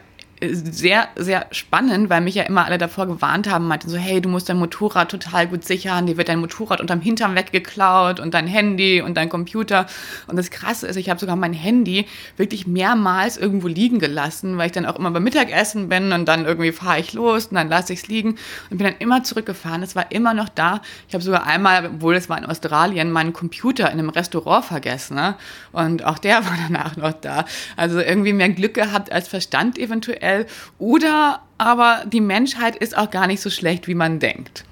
sehr, 0.51 1.09
sehr 1.15 1.47
spannend, 1.53 2.11
weil 2.11 2.21
mich 2.21 2.35
ja 2.35 2.43
immer 2.43 2.65
alle 2.65 2.79
davor 2.79 3.07
gewarnt 3.07 3.49
haben, 3.49 3.69
meinten 3.69 3.89
so, 3.89 3.97
hey, 3.97 4.21
du 4.21 4.29
musst 4.29 4.49
dein 4.49 4.59
Motorrad 4.59 5.11
total 5.11 5.47
gut 5.47 5.65
sichern, 5.65 6.07
dir 6.07 6.17
wird 6.17 6.29
dein 6.29 6.41
Motorrad 6.41 6.81
unterm 6.81 7.01
Hintern 7.01 7.37
weggeklaut 7.37 8.19
und 8.19 8.35
dein 8.35 8.47
Handy 8.47 9.01
und 9.01 9.17
dein 9.17 9.29
Computer. 9.29 9.87
Und 10.27 10.37
das 10.37 10.51
Krasse 10.51 10.89
ist, 10.89 10.97
ich 10.97 11.11
habe 11.11 11.21
sogar 11.21 11.37
mein 11.37 11.53
Handy 11.53 12.07
wirklich 12.37 12.67
mehrmals 12.67 13.37
irgendwo 13.37 13.69
liegen 13.69 14.01
gelassen, 14.01 14.59
weil 14.59 14.67
ich 14.67 14.73
dann 14.73 14.85
auch 14.85 14.97
immer 14.97 15.13
beim 15.13 15.23
Mittagessen 15.23 15.89
bin 15.89 16.13
und 16.13 16.27
dann 16.27 16.45
irgendwie 16.45 16.73
fahre 16.73 16.99
ich 16.99 17.13
los 17.13 17.47
und 17.47 17.55
dann 17.55 17.69
lasse 17.69 17.93
ich 17.93 18.01
es 18.01 18.09
liegen 18.09 18.37
und 18.71 18.79
bin 18.79 18.87
dann 18.87 18.97
immer 18.99 19.23
zurückgefahren. 19.23 19.83
Es 19.83 19.95
war 19.95 20.11
immer 20.11 20.35
noch 20.35 20.49
da. 20.49 20.83
Ich 21.07 21.15
habe 21.15 21.23
sogar 21.23 21.47
einmal, 21.47 21.87
obwohl 21.87 22.17
es 22.17 22.29
war 22.29 22.39
in 22.39 22.47
Australien, 22.47 23.13
meinen 23.13 23.33
Computer 23.33 23.91
in 23.91 23.99
einem 23.99 24.09
Restaurant 24.09 24.65
vergessen. 24.65 25.15
Ne? 25.15 25.37
Und 25.71 26.05
auch 26.05 26.19
der 26.19 26.37
war 26.45 26.59
danach 26.67 26.97
noch 26.97 27.13
da. 27.13 27.45
Also 27.77 28.01
irgendwie 28.01 28.33
mehr 28.33 28.49
Glück 28.49 28.75
gehabt 28.75 29.13
als 29.13 29.29
Verstand 29.29 29.79
eventuell 29.79 30.32
aktuell. 30.33 30.47
Oder 30.79 31.41
aber 31.59 32.03
die 32.07 32.21
Menschheit 32.21 32.77
ist 32.77 32.97
auch 32.97 33.11
gar 33.11 33.27
nicht 33.27 33.41
so 33.41 33.51
schlecht, 33.51 33.87
wie 33.89 33.95
man 33.95 34.19
denkt. 34.19 34.65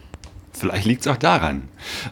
Vielleicht 0.53 0.85
liegt 0.85 1.03
es 1.03 1.07
auch 1.07 1.17
daran. 1.17 1.69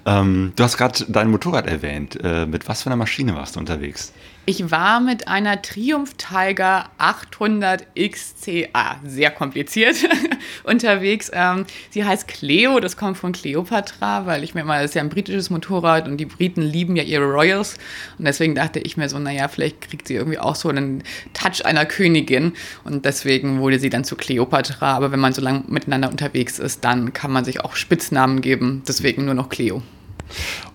Ähm, 0.06 0.52
du 0.56 0.64
hast 0.64 0.78
gerade 0.78 1.04
dein 1.08 1.30
Motorrad 1.30 1.66
erwähnt. 1.66 2.18
Äh, 2.22 2.46
mit 2.46 2.68
was 2.68 2.82
für 2.82 2.87
einer 2.87 2.96
Maschine 2.96 3.34
warst 3.34 3.56
du 3.56 3.61
unterwegs? 3.61 4.12
Ich 4.48 4.70
war 4.70 5.00
mit 5.00 5.28
einer 5.28 5.61
Triumph 5.61 6.14
Tiger 6.14 6.88
800 6.96 7.87
XCA, 7.94 8.98
sehr 9.04 9.30
kompliziert, 9.30 9.96
unterwegs. 10.64 11.30
Ähm, 11.34 11.66
sie 11.90 12.02
heißt 12.02 12.26
Cleo, 12.26 12.80
das 12.80 12.96
kommt 12.96 13.18
von 13.18 13.32
Cleopatra, 13.32 14.24
weil 14.24 14.42
ich 14.42 14.54
mir 14.54 14.64
mal, 14.64 14.80
das 14.80 14.92
ist 14.92 14.94
ja 14.94 15.02
ein 15.02 15.11
britisches 15.11 15.50
Motorrad 15.50 16.08
und 16.08 16.16
die 16.16 16.24
Briten 16.24 16.62
lieben 16.62 16.96
ja 16.96 17.02
ihre 17.02 17.26
Royals. 17.26 17.76
Und 18.18 18.24
deswegen 18.24 18.54
dachte 18.54 18.78
ich 18.78 18.96
mir 18.96 19.11
so, 19.11 19.18
naja, 19.18 19.48
vielleicht 19.48 19.82
kriegt 19.82 20.08
sie 20.08 20.14
irgendwie 20.14 20.38
auch 20.38 20.54
so 20.54 20.70
einen 20.70 21.02
Touch 21.34 21.66
einer 21.66 21.84
Königin. 21.84 22.54
Und 22.84 23.04
deswegen 23.04 23.61
wurde 23.61 23.78
sie 23.78 23.90
dann 23.90 24.04
zu 24.04 24.16
Cleopatra. 24.16 24.96
Aber 24.96 25.12
wenn 25.12 25.20
man 25.20 25.34
so 25.34 25.42
lange 25.42 25.64
miteinander 25.68 26.08
unterwegs 26.08 26.58
ist, 26.58 26.87
dann 26.87 27.12
kann 27.12 27.32
man 27.32 27.44
sich 27.44 27.61
auch 27.61 27.76
Spitznamen 27.76 28.40
geben. 28.40 28.82
Deswegen 28.88 29.26
nur 29.26 29.34
noch 29.34 29.50
Cleo. 29.50 29.82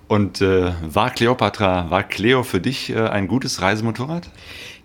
Und 0.07 0.41
äh, 0.41 0.73
war 0.81 1.09
Cleopatra, 1.09 1.89
war 1.89 2.03
Cleo 2.03 2.43
für 2.43 2.59
dich 2.59 2.89
äh, 2.89 2.99
ein 2.99 3.27
gutes 3.27 3.61
Reisemotorrad? 3.61 4.29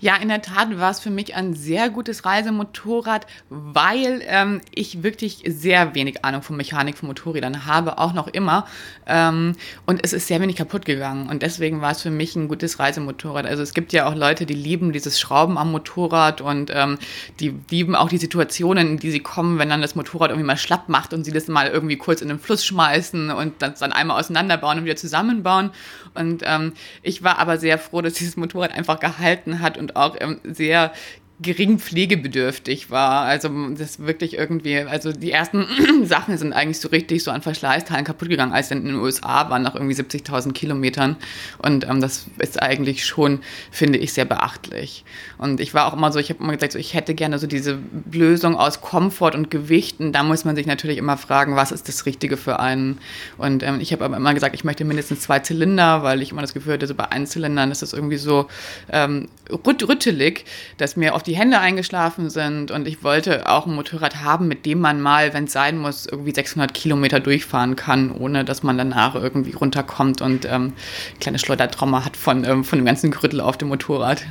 Ja, 0.00 0.14
in 0.16 0.28
der 0.28 0.42
Tat 0.42 0.78
war 0.78 0.92
es 0.92 1.00
für 1.00 1.10
mich 1.10 1.34
ein 1.34 1.54
sehr 1.54 1.90
gutes 1.90 2.24
Reisemotorrad, 2.24 3.26
weil 3.50 4.22
ähm, 4.26 4.60
ich 4.72 5.02
wirklich 5.02 5.42
sehr 5.46 5.96
wenig 5.96 6.24
Ahnung 6.24 6.42
von 6.42 6.56
Mechanik 6.56 6.96
von 6.96 7.08
Motorrädern 7.08 7.66
habe, 7.66 7.98
auch 7.98 8.12
noch 8.12 8.28
immer. 8.28 8.66
Ähm, 9.06 9.56
und 9.86 10.00
es 10.04 10.12
ist 10.12 10.28
sehr 10.28 10.40
wenig 10.40 10.54
kaputt 10.54 10.84
gegangen. 10.84 11.28
Und 11.28 11.42
deswegen 11.42 11.80
war 11.80 11.90
es 11.90 12.02
für 12.02 12.10
mich 12.10 12.36
ein 12.36 12.46
gutes 12.46 12.78
Reisemotorrad. 12.78 13.44
Also 13.44 13.64
es 13.64 13.74
gibt 13.74 13.92
ja 13.92 14.06
auch 14.06 14.14
Leute, 14.14 14.46
die 14.46 14.54
lieben 14.54 14.92
dieses 14.92 15.18
Schrauben 15.18 15.58
am 15.58 15.72
Motorrad 15.72 16.40
und 16.40 16.70
ähm, 16.72 16.98
die 17.40 17.54
lieben 17.70 17.96
auch 17.96 18.08
die 18.08 18.18
Situationen, 18.18 18.88
in 18.88 18.96
die 18.98 19.10
sie 19.10 19.20
kommen, 19.20 19.58
wenn 19.58 19.68
dann 19.68 19.82
das 19.82 19.96
Motorrad 19.96 20.30
irgendwie 20.30 20.46
mal 20.46 20.56
schlapp 20.56 20.88
macht 20.88 21.12
und 21.12 21.24
sie 21.24 21.32
das 21.32 21.48
mal 21.48 21.66
irgendwie 21.66 21.96
kurz 21.96 22.20
in 22.20 22.28
den 22.28 22.38
Fluss 22.38 22.64
schmeißen 22.64 23.30
und 23.30 23.60
das 23.60 23.80
dann 23.80 23.90
einmal 23.90 24.20
auseinanderbauen 24.20 24.78
und 24.78 24.84
wieder 24.84 24.96
zusammenbauen. 24.96 25.70
Und 26.14 26.42
ähm, 26.44 26.72
ich 27.02 27.24
war 27.24 27.38
aber 27.38 27.58
sehr 27.58 27.78
froh, 27.78 28.00
dass 28.00 28.14
dieses 28.14 28.36
Motorrad 28.36 28.72
einfach 28.72 29.00
gehalten 29.00 29.60
hat 29.60 29.76
und 29.76 29.87
auch 29.96 30.16
ähm, 30.20 30.40
sehr 30.44 30.92
gering 31.40 31.78
pflegebedürftig 31.78 32.90
war. 32.90 33.22
Also 33.22 33.48
das 33.76 34.00
wirklich 34.00 34.36
irgendwie, 34.36 34.78
also 34.78 35.12
die 35.12 35.30
ersten 35.30 35.66
Sachen 36.04 36.36
sind 36.36 36.52
eigentlich 36.52 36.80
so 36.80 36.88
richtig 36.88 37.22
so 37.22 37.30
an 37.30 37.42
Verschleißteilen 37.42 38.04
kaputt 38.04 38.28
gegangen, 38.28 38.52
als 38.52 38.68
dann 38.68 38.78
in 38.78 38.86
den 38.86 38.96
USA 38.96 39.48
waren, 39.48 39.62
nach 39.62 39.76
irgendwie 39.76 39.94
70.000 39.94 40.52
Kilometern. 40.52 41.16
Und 41.58 41.88
ähm, 41.88 42.00
das 42.00 42.26
ist 42.38 42.60
eigentlich 42.60 43.06
schon, 43.06 43.40
finde 43.70 43.98
ich, 43.98 44.12
sehr 44.12 44.24
beachtlich. 44.24 45.04
Und 45.38 45.60
ich 45.60 45.74
war 45.74 45.86
auch 45.86 45.92
immer 45.94 46.10
so, 46.10 46.18
ich 46.18 46.30
habe 46.30 46.42
immer 46.42 46.54
gesagt, 46.54 46.72
so, 46.72 46.78
ich 46.78 46.94
hätte 46.94 47.14
gerne 47.14 47.38
so 47.38 47.46
diese 47.46 47.78
Lösung 48.10 48.56
aus 48.56 48.80
Komfort 48.80 49.36
und 49.36 49.48
Gewichten. 49.48 50.12
Da 50.12 50.24
muss 50.24 50.44
man 50.44 50.56
sich 50.56 50.66
natürlich 50.66 50.98
immer 50.98 51.16
fragen, 51.16 51.54
was 51.54 51.70
ist 51.70 51.86
das 51.86 52.04
Richtige 52.04 52.36
für 52.36 52.58
einen. 52.58 52.98
Und 53.36 53.62
ähm, 53.62 53.78
ich 53.80 53.92
habe 53.92 54.04
aber 54.04 54.16
immer 54.16 54.34
gesagt, 54.34 54.56
ich 54.56 54.64
möchte 54.64 54.84
mindestens 54.84 55.20
zwei 55.20 55.38
Zylinder, 55.38 56.02
weil 56.02 56.20
ich 56.20 56.32
immer 56.32 56.42
das 56.42 56.52
Gefühl 56.52 56.72
hatte, 56.72 56.88
so 56.88 56.96
bei 56.96 57.12
Einzylindern 57.12 57.70
ist 57.70 57.82
das 57.82 57.92
irgendwie 57.92 58.16
so 58.16 58.48
ähm, 58.90 59.28
rüttelig, 59.50 60.44
dass 60.78 60.96
mir 60.96 61.14
oft 61.14 61.27
die 61.28 61.36
Hände 61.36 61.60
eingeschlafen 61.60 62.30
sind 62.30 62.70
und 62.70 62.88
ich 62.88 63.04
wollte 63.04 63.48
auch 63.48 63.66
ein 63.66 63.74
Motorrad 63.74 64.22
haben, 64.22 64.48
mit 64.48 64.64
dem 64.64 64.80
man 64.80 65.00
mal, 65.00 65.34
wenn 65.34 65.44
es 65.44 65.52
sein 65.52 65.76
muss, 65.76 66.06
irgendwie 66.06 66.32
600 66.32 66.72
Kilometer 66.72 67.20
durchfahren 67.20 67.76
kann, 67.76 68.10
ohne 68.10 68.46
dass 68.46 68.62
man 68.62 68.78
danach 68.78 69.14
irgendwie 69.14 69.52
runterkommt 69.52 70.22
und 70.22 70.46
ähm, 70.46 70.72
kleine 71.20 71.38
Schleudertrauma 71.38 72.04
hat 72.04 72.16
von, 72.16 72.44
ähm, 72.44 72.64
von 72.64 72.78
dem 72.78 72.86
ganzen 72.86 73.10
Gerüttel 73.10 73.42
auf 73.42 73.58
dem 73.58 73.68
Motorrad. 73.68 74.24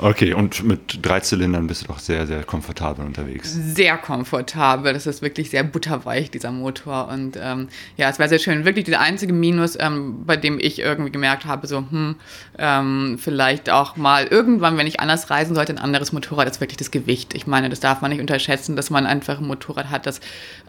Okay, 0.00 0.32
und 0.32 0.62
mit 0.62 1.00
drei 1.02 1.18
Zylindern 1.18 1.66
bist 1.66 1.82
du 1.82 1.86
doch 1.88 1.98
sehr, 1.98 2.24
sehr 2.28 2.44
komfortabel 2.44 3.04
unterwegs. 3.04 3.52
Sehr 3.52 3.98
komfortabel. 3.98 4.92
Das 4.92 5.08
ist 5.08 5.22
wirklich 5.22 5.50
sehr 5.50 5.64
butterweich, 5.64 6.30
dieser 6.30 6.52
Motor. 6.52 7.08
Und 7.08 7.36
ähm, 7.40 7.68
ja, 7.96 8.08
es 8.08 8.20
war 8.20 8.28
sehr 8.28 8.38
schön. 8.38 8.64
Wirklich 8.64 8.84
der 8.84 9.00
einzige 9.00 9.32
Minus, 9.32 9.76
ähm, 9.80 10.24
bei 10.24 10.36
dem 10.36 10.60
ich 10.60 10.78
irgendwie 10.78 11.10
gemerkt 11.10 11.46
habe, 11.46 11.66
so, 11.66 11.78
hm, 11.78 12.14
ähm, 12.58 13.18
vielleicht 13.20 13.70
auch 13.70 13.96
mal 13.96 14.26
irgendwann, 14.26 14.76
wenn 14.76 14.86
ich 14.86 15.00
anders 15.00 15.30
reisen 15.30 15.56
sollte, 15.56 15.72
ein 15.72 15.78
anderes 15.78 16.12
Motorrad, 16.12 16.48
ist 16.48 16.60
wirklich 16.60 16.76
das 16.76 16.92
Gewicht. 16.92 17.34
Ich 17.34 17.48
meine, 17.48 17.68
das 17.68 17.80
darf 17.80 18.00
man 18.00 18.12
nicht 18.12 18.20
unterschätzen, 18.20 18.76
dass 18.76 18.90
man 18.90 19.04
einfach 19.04 19.40
ein 19.40 19.46
Motorrad 19.48 19.90
hat, 19.90 20.06
das 20.06 20.20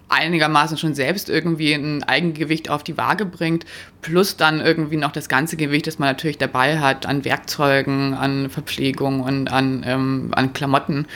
einigermaßen 0.10 0.78
schon 0.78 0.96
selbst 0.96 1.30
irgendwie 1.30 1.74
ein 1.74 2.04
Eigengewicht 2.04 2.70
auf 2.70 2.84
die 2.84 2.98
Waage 2.98 3.26
bringt, 3.26 3.66
plus 4.02 4.38
dann 4.38 4.60
irgendwie 4.60 4.98
noch 4.98 5.12
das 5.12 5.30
ganze 5.30 5.56
Gewicht, 5.56 5.88
das 5.88 6.00
man 6.00 6.10
natürlich 6.10 6.40
dabei 6.40 6.80
hat, 6.80 7.06
an 7.06 7.24
Werkzeugen, 7.26 8.16
an 8.16 8.50
Verpflegung 8.50 9.19
und 9.22 9.52
an, 9.52 9.84
ähm, 9.86 10.32
an 10.34 10.54
Klamotten. 10.54 11.08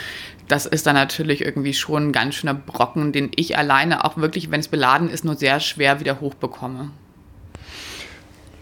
Das 0.48 0.66
ist 0.66 0.86
dann 0.86 0.96
natürlich 0.96 1.42
irgendwie 1.42 1.74
schon 1.74 2.10
ein 2.10 2.12
ganz 2.12 2.36
schöner 2.36 2.54
Brocken, 2.54 3.12
den 3.12 3.32
ich 3.36 3.58
alleine 3.58 4.06
auch 4.06 4.18
wirklich, 4.18 4.52
wenn 4.52 4.60
es 4.60 4.68
beladen 4.68 5.10
ist, 5.10 5.24
nur 5.24 5.36
sehr 5.36 5.60
schwer 5.60 6.00
wieder 6.00 6.20
hochbekomme. 6.20 6.92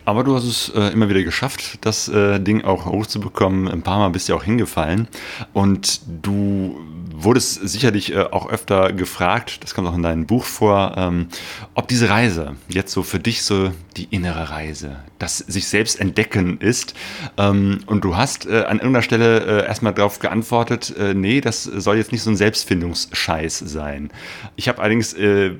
Aber 0.06 0.24
du 0.24 0.36
hast 0.36 0.46
es 0.46 0.70
äh, 0.70 0.94
immer 0.94 1.10
wieder 1.10 1.24
geschafft, 1.24 1.78
das 1.82 2.08
äh, 2.08 2.40
Ding 2.40 2.64
auch 2.64 2.86
hochzubekommen. 2.86 3.68
Ein 3.68 3.82
paar 3.84 4.00
Mal 4.00 4.10
bist 4.10 4.30
du 4.30 4.36
auch 4.36 4.44
hingefallen. 4.44 5.08
Und 5.54 6.02
du 6.24 6.80
wurdest 7.24 7.68
sicherlich 7.68 8.14
äh, 8.14 8.20
auch 8.20 8.50
öfter 8.50 8.94
gefragt, 8.94 9.64
das 9.64 9.74
kommt 9.74 9.88
auch 9.88 9.96
in 9.96 10.04
deinem 10.04 10.26
Buch 10.26 10.46
vor, 10.46 10.96
ähm, 10.98 11.28
ob 11.76 11.88
diese 11.88 12.10
Reise 12.10 12.56
jetzt 12.68 12.92
so 12.92 13.04
für 13.04 13.20
dich 13.20 13.44
so 13.44 13.72
die 13.98 14.06
innere 14.06 14.50
Reise, 14.50 14.98
das 15.20 15.38
sich 15.38 15.68
selbst 15.68 16.00
entdecken 16.00 16.60
ist. 16.60 16.94
Ähm, 17.38 17.80
und 17.86 18.04
du 18.04 18.16
hast 18.16 18.46
äh, 18.46 18.64
an 18.64 18.78
irgendeiner 18.78 19.02
Stelle 19.02 19.40
äh, 19.64 19.68
erstmal 19.68 19.94
darauf 19.94 20.20
geantwortet, 20.20 20.94
nee, 21.14 21.42
das 21.42 21.64
soll 21.64 21.98
jetzt 21.98 22.12
nicht 22.12 22.22
so 22.22 22.30
ein 22.30 22.36
Selbstfindungsscheiß 22.36 23.60
sein. 23.60 24.12
Ich 24.56 24.68
habe 24.68 24.80
allerdings 24.80 25.16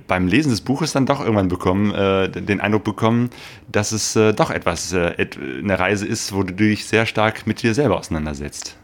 beim 0.08 0.28
Lesen 0.28 0.50
des 0.50 0.62
Buches 0.62 0.94
dann 0.94 1.06
doch 1.06 1.20
irgendwann 1.20 1.48
bekommen, 1.48 1.92
den 2.32 2.62
Eindruck 2.62 2.84
bekommen, 2.84 3.30
dass 3.72 3.92
es 3.92 4.14
doch 4.36 4.52
etwas, 4.52 4.94
eine 4.94 5.80
Reise 5.80 6.08
ist, 6.08 6.34
wo 6.34 6.44
du 6.44 6.54
dich 6.54 6.86
sehr 6.86 7.06
stark 7.06 7.48
mit 7.48 7.62
dir 7.62 7.74
selber 7.74 7.98
auseinandersetzt. 7.98 8.76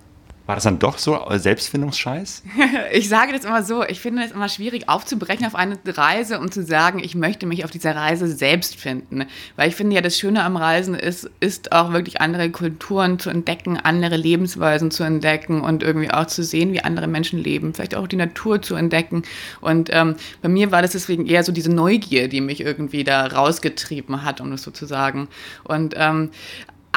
War 0.47 0.55
das 0.55 0.63
dann 0.63 0.79
doch 0.79 0.97
so 0.97 1.19
Selbstfindungsscheiß? 1.29 2.43
ich 2.93 3.09
sage 3.09 3.33
das 3.33 3.43
immer 3.43 3.63
so, 3.63 3.83
ich 3.83 3.99
finde 3.99 4.23
es 4.23 4.31
immer 4.31 4.47
schwierig 4.47 4.87
aufzubrechen 4.87 5.45
auf 5.45 5.55
eine 5.55 5.77
Reise 5.85 6.39
und 6.39 6.53
zu 6.53 6.63
sagen, 6.63 6.99
ich 6.99 7.15
möchte 7.15 7.45
mich 7.45 7.65
auf 7.65 7.71
dieser 7.71 7.97
Reise 7.97 8.29
selbst 8.29 8.77
finden. 8.77 9.25
Weil 9.57 9.67
ich 9.67 9.75
finde 9.75 9.97
ja, 9.97 10.01
das 10.01 10.17
Schöne 10.17 10.43
am 10.43 10.55
Reisen 10.55 10.95
ist, 10.95 11.29
ist 11.41 11.73
auch 11.73 11.91
wirklich 11.91 12.21
andere 12.21 12.49
Kulturen 12.49 13.19
zu 13.19 13.29
entdecken, 13.29 13.77
andere 13.77 14.15
Lebensweisen 14.15 14.89
zu 14.89 15.03
entdecken 15.03 15.59
und 15.59 15.83
irgendwie 15.83 16.11
auch 16.11 16.27
zu 16.27 16.43
sehen, 16.43 16.71
wie 16.71 16.79
andere 16.79 17.07
Menschen 17.07 17.39
leben, 17.39 17.73
vielleicht 17.73 17.95
auch 17.95 18.07
die 18.07 18.15
Natur 18.15 18.61
zu 18.61 18.75
entdecken. 18.75 19.23
Und 19.59 19.89
ähm, 19.91 20.15
bei 20.41 20.47
mir 20.47 20.71
war 20.71 20.81
das 20.81 20.91
deswegen 20.91 21.25
eher 21.25 21.43
so 21.43 21.51
diese 21.51 21.73
Neugier, 21.73 22.29
die 22.29 22.39
mich 22.39 22.61
irgendwie 22.61 23.03
da 23.03 23.27
rausgetrieben 23.27 24.23
hat, 24.23 24.39
um 24.39 24.53
es 24.53 24.63
so 24.63 24.71
zu 24.71 24.85
sagen. 24.85 25.27
Und 25.65 25.93
ähm, 25.97 26.31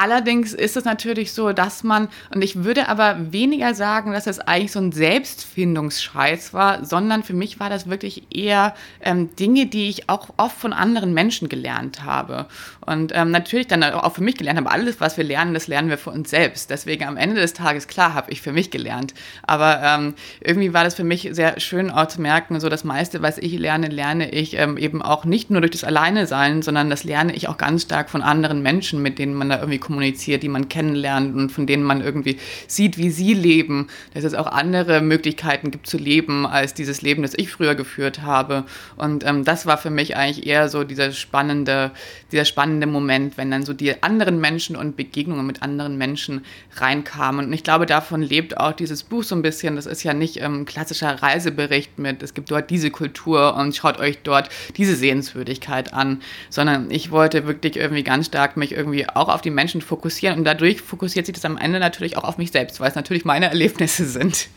Allerdings 0.02 0.54
ist 0.54 0.78
es 0.78 0.86
natürlich 0.86 1.34
so, 1.34 1.52
dass 1.52 1.84
man, 1.84 2.08
und 2.34 2.40
ich 2.40 2.64
würde 2.64 2.88
aber 2.88 3.32
weniger 3.32 3.74
sagen, 3.74 4.12
dass 4.12 4.26
es 4.26 4.40
eigentlich 4.40 4.72
so 4.72 4.78
ein 4.78 4.92
Selbstfindungsscheiß 4.92 6.54
war, 6.54 6.86
sondern 6.86 7.22
für 7.22 7.34
mich 7.34 7.60
war 7.60 7.68
das 7.68 7.86
wirklich 7.86 8.22
eher 8.34 8.74
ähm, 9.02 9.36
Dinge, 9.36 9.66
die 9.66 9.90
ich 9.90 10.08
auch 10.08 10.30
oft 10.38 10.56
von 10.56 10.72
anderen 10.72 11.12
Menschen 11.12 11.50
gelernt 11.50 12.02
habe. 12.02 12.46
Und 12.90 13.12
ähm, 13.14 13.30
natürlich 13.30 13.68
dann 13.68 13.84
auch 13.84 14.12
für 14.12 14.22
mich 14.22 14.36
gelernt 14.36 14.58
habe. 14.58 14.68
Alles, 14.68 15.00
was 15.00 15.16
wir 15.16 15.22
lernen, 15.22 15.54
das 15.54 15.68
lernen 15.68 15.90
wir 15.90 15.96
für 15.96 16.10
uns 16.10 16.28
selbst. 16.28 16.70
Deswegen 16.70 17.04
am 17.04 17.16
Ende 17.16 17.40
des 17.40 17.52
Tages, 17.52 17.86
klar, 17.86 18.14
habe 18.14 18.32
ich 18.32 18.42
für 18.42 18.50
mich 18.50 18.72
gelernt. 18.72 19.14
Aber 19.44 19.80
ähm, 19.80 20.14
irgendwie 20.40 20.74
war 20.74 20.82
das 20.82 20.96
für 20.96 21.04
mich 21.04 21.28
sehr 21.30 21.60
schön 21.60 21.92
auch 21.92 22.08
zu 22.08 22.20
merken, 22.20 22.58
so 22.58 22.68
das 22.68 22.82
meiste, 22.82 23.22
was 23.22 23.38
ich 23.38 23.56
lerne, 23.56 23.86
lerne 23.86 24.32
ich 24.32 24.54
ähm, 24.54 24.76
eben 24.76 25.02
auch 25.02 25.24
nicht 25.24 25.50
nur 25.50 25.60
durch 25.60 25.70
das 25.70 25.84
Alleine 25.84 26.26
sein, 26.26 26.62
sondern 26.62 26.90
das 26.90 27.04
lerne 27.04 27.32
ich 27.32 27.46
auch 27.46 27.58
ganz 27.58 27.82
stark 27.82 28.10
von 28.10 28.22
anderen 28.22 28.60
Menschen, 28.60 29.00
mit 29.02 29.20
denen 29.20 29.34
man 29.34 29.50
da 29.50 29.60
irgendwie 29.60 29.78
kommuniziert, 29.78 30.42
die 30.42 30.48
man 30.48 30.68
kennenlernt 30.68 31.36
und 31.36 31.52
von 31.52 31.68
denen 31.68 31.84
man 31.84 32.00
irgendwie 32.00 32.38
sieht, 32.66 32.98
wie 32.98 33.10
sie 33.10 33.34
leben, 33.34 33.86
dass 34.14 34.24
es 34.24 34.34
auch 34.34 34.48
andere 34.48 35.00
Möglichkeiten 35.00 35.70
gibt 35.70 35.86
zu 35.86 35.96
leben 35.96 36.44
als 36.44 36.74
dieses 36.74 37.02
Leben, 37.02 37.22
das 37.22 37.34
ich 37.36 37.52
früher 37.52 37.76
geführt 37.76 38.22
habe. 38.22 38.64
Und 38.96 39.24
ähm, 39.24 39.44
das 39.44 39.64
war 39.66 39.78
für 39.78 39.90
mich 39.90 40.16
eigentlich 40.16 40.44
eher 40.44 40.68
so 40.68 40.82
dieser 40.82 41.12
spannende, 41.12 41.92
dieser 42.32 42.44
spannende 42.44 42.79
Moment, 42.86 43.36
wenn 43.36 43.50
dann 43.50 43.64
so 43.64 43.72
die 43.72 44.02
anderen 44.02 44.40
Menschen 44.40 44.76
und 44.76 44.96
Begegnungen 44.96 45.46
mit 45.46 45.62
anderen 45.62 45.98
Menschen 45.98 46.44
reinkamen. 46.76 47.46
Und 47.46 47.52
ich 47.52 47.64
glaube, 47.64 47.86
davon 47.86 48.22
lebt 48.22 48.56
auch 48.56 48.72
dieses 48.72 49.02
Buch 49.02 49.22
so 49.22 49.34
ein 49.34 49.42
bisschen. 49.42 49.76
Das 49.76 49.86
ist 49.86 50.02
ja 50.02 50.14
nicht 50.14 50.38
ähm, 50.38 50.62
ein 50.62 50.64
klassischer 50.64 51.22
Reisebericht 51.22 51.98
mit, 51.98 52.22
es 52.22 52.34
gibt 52.34 52.50
dort 52.50 52.70
diese 52.70 52.90
Kultur 52.90 53.56
und 53.56 53.74
schaut 53.76 53.98
euch 53.98 54.18
dort 54.22 54.48
diese 54.76 54.96
Sehenswürdigkeit 54.96 55.92
an, 55.92 56.22
sondern 56.48 56.90
ich 56.90 57.10
wollte 57.10 57.46
wirklich 57.46 57.76
irgendwie 57.76 58.04
ganz 58.04 58.26
stark 58.26 58.56
mich 58.56 58.72
irgendwie 58.72 59.08
auch 59.08 59.28
auf 59.28 59.42
die 59.42 59.50
Menschen 59.50 59.80
fokussieren 59.80 60.38
und 60.38 60.44
dadurch 60.44 60.80
fokussiert 60.80 61.26
sich 61.26 61.34
das 61.34 61.44
am 61.44 61.58
Ende 61.58 61.80
natürlich 61.80 62.16
auch 62.16 62.24
auf 62.24 62.38
mich 62.38 62.50
selbst, 62.50 62.80
weil 62.80 62.88
es 62.88 62.94
natürlich 62.94 63.24
meine 63.24 63.46
Erlebnisse 63.46 64.06
sind. 64.06 64.48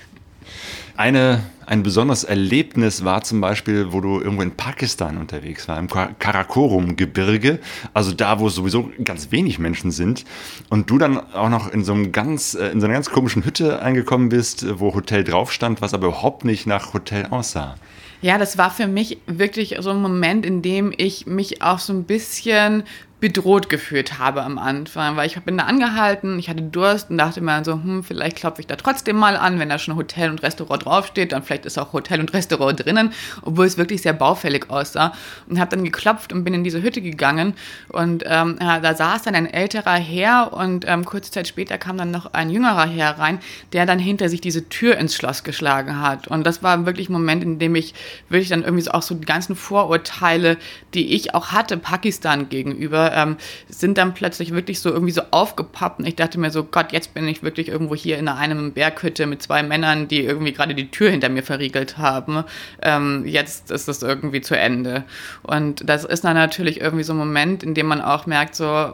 Eine, 0.95 1.41
ein 1.65 1.81
besonderes 1.81 2.23
Erlebnis 2.23 3.03
war 3.03 3.23
zum 3.23 3.41
Beispiel, 3.41 3.91
wo 3.93 3.99
du 3.99 4.19
irgendwo 4.19 4.43
in 4.43 4.51
Pakistan 4.51 5.17
unterwegs 5.17 5.67
war, 5.67 5.79
im 5.79 5.87
Karakorum-Gebirge, 5.87 7.59
also 7.95 8.13
da, 8.13 8.39
wo 8.39 8.49
sowieso 8.49 8.91
ganz 9.03 9.31
wenig 9.31 9.57
Menschen 9.57 9.91
sind, 9.91 10.23
und 10.69 10.91
du 10.91 10.99
dann 10.99 11.17
auch 11.33 11.49
noch 11.49 11.71
in 11.71 11.83
so, 11.83 11.93
einem 11.93 12.11
ganz, 12.11 12.53
äh, 12.53 12.67
in 12.67 12.79
so 12.79 12.85
einer 12.85 12.93
ganz 12.93 13.09
komischen 13.09 13.43
Hütte 13.43 13.81
eingekommen 13.81 14.29
bist, 14.29 14.65
wo 14.79 14.93
Hotel 14.93 15.23
drauf 15.23 15.51
stand, 15.51 15.81
was 15.81 15.95
aber 15.95 16.07
überhaupt 16.07 16.45
nicht 16.45 16.67
nach 16.67 16.93
Hotel 16.93 17.25
aussah. 17.31 17.75
Ja, 18.21 18.37
das 18.37 18.57
war 18.57 18.69
für 18.69 18.87
mich 18.87 19.17
wirklich 19.25 19.75
so 19.79 19.89
ein 19.89 20.01
Moment, 20.01 20.45
in 20.45 20.61
dem 20.61 20.93
ich 20.95 21.25
mich 21.25 21.61
auch 21.61 21.79
so 21.79 21.91
ein 21.91 22.05
bisschen 22.05 22.83
bedroht 23.23 23.69
gefühlt 23.69 24.19
habe 24.19 24.43
am 24.43 24.57
Anfang, 24.57 25.15
weil 25.15 25.27
ich 25.27 25.39
bin 25.39 25.57
da 25.57 25.63
angehalten, 25.63 26.37
ich 26.39 26.49
hatte 26.49 26.61
Durst 26.61 27.09
und 27.09 27.17
dachte 27.17 27.39
mir 27.39 27.63
so, 27.63 27.75
hm, 27.75 28.03
vielleicht 28.03 28.35
klopfe 28.35 28.59
ich 28.59 28.67
da 28.67 28.75
trotzdem 28.75 29.15
mal 29.15 29.37
an, 29.37 29.59
wenn 29.59 29.69
da 29.69 29.79
schon 29.79 29.95
Hotel 29.95 30.29
und 30.29 30.43
Restaurant 30.43 30.83
draufsteht, 30.83 31.31
dann 31.31 31.41
vielleicht 31.41 31.65
ist 31.65 31.77
auch 31.77 31.93
Hotel 31.93 32.19
und 32.19 32.33
Restaurant 32.33 32.83
drinnen, 32.83 33.13
obwohl 33.41 33.65
es 33.65 33.77
wirklich 33.77 34.01
sehr 34.01 34.11
baufällig 34.11 34.69
aussah. 34.69 35.13
Und 35.47 35.57
habe 35.57 35.73
dann 35.73 35.85
geklopft 35.85 36.33
und 36.33 36.43
bin 36.43 36.53
in 36.53 36.65
diese 36.65 36.81
Hütte 36.81 36.99
gegangen 36.99 37.53
und 37.87 38.25
ähm, 38.27 38.57
ja, 38.59 38.81
da 38.81 38.93
saß 38.93 39.21
dann 39.21 39.35
ein 39.35 39.45
älterer 39.45 39.95
Herr 39.95 40.51
und 40.51 40.83
ähm, 40.85 41.05
kurze 41.05 41.31
Zeit 41.31 41.47
später 41.47 41.77
kam 41.77 41.97
dann 41.97 42.11
noch 42.11 42.33
ein 42.33 42.49
jüngerer 42.49 42.87
Herr 42.89 43.19
rein, 43.19 43.39
der 43.71 43.85
dann 43.85 43.99
hinter 43.99 44.27
sich 44.27 44.41
diese 44.41 44.67
Tür 44.67 44.97
ins 44.97 45.15
Schloss 45.15 45.45
geschlagen 45.45 46.01
hat. 46.01 46.27
Und 46.27 46.45
das 46.45 46.61
war 46.61 46.85
wirklich 46.85 47.07
ein 47.07 47.13
Moment, 47.13 47.41
in 47.41 47.57
dem 47.57 47.75
ich 47.75 47.93
wirklich 48.27 48.49
dann 48.49 48.65
irgendwie 48.65 48.89
auch 48.89 49.01
so 49.01 49.15
die 49.15 49.23
ganzen 49.23 49.55
Vorurteile, 49.55 50.57
die 50.93 51.13
ich 51.13 51.33
auch 51.33 51.53
hatte 51.53 51.77
Pakistan 51.77 52.49
gegenüber, 52.49 53.12
ähm, 53.13 53.37
sind 53.69 53.97
dann 53.97 54.13
plötzlich 54.13 54.53
wirklich 54.53 54.79
so 54.79 54.89
irgendwie 54.89 55.11
so 55.13 55.21
aufgepoppt. 55.31 55.99
Und 55.99 56.05
ich 56.05 56.15
dachte 56.15 56.39
mir 56.39 56.51
so, 56.51 56.63
Gott, 56.63 56.91
jetzt 56.91 57.13
bin 57.13 57.27
ich 57.27 57.43
wirklich 57.43 57.69
irgendwo 57.69 57.95
hier 57.95 58.17
in 58.17 58.27
einem 58.27 58.73
Berghütte 58.73 59.25
mit 59.25 59.41
zwei 59.41 59.63
Männern, 59.63 60.07
die 60.07 60.21
irgendwie 60.21 60.53
gerade 60.53 60.75
die 60.75 60.91
Tür 60.91 61.09
hinter 61.09 61.29
mir 61.29 61.43
verriegelt 61.43 61.97
haben. 61.97 62.43
Ähm, 62.81 63.25
jetzt 63.25 63.71
ist 63.71 63.87
das 63.87 64.01
irgendwie 64.03 64.41
zu 64.41 64.57
Ende. 64.57 65.03
Und 65.41 65.87
das 65.87 66.05
ist 66.05 66.23
dann 66.23 66.35
natürlich 66.35 66.81
irgendwie 66.81 67.03
so 67.03 67.13
ein 67.13 67.17
Moment, 67.17 67.63
in 67.63 67.73
dem 67.73 67.87
man 67.87 68.01
auch 68.01 68.25
merkt, 68.25 68.55
so, 68.55 68.93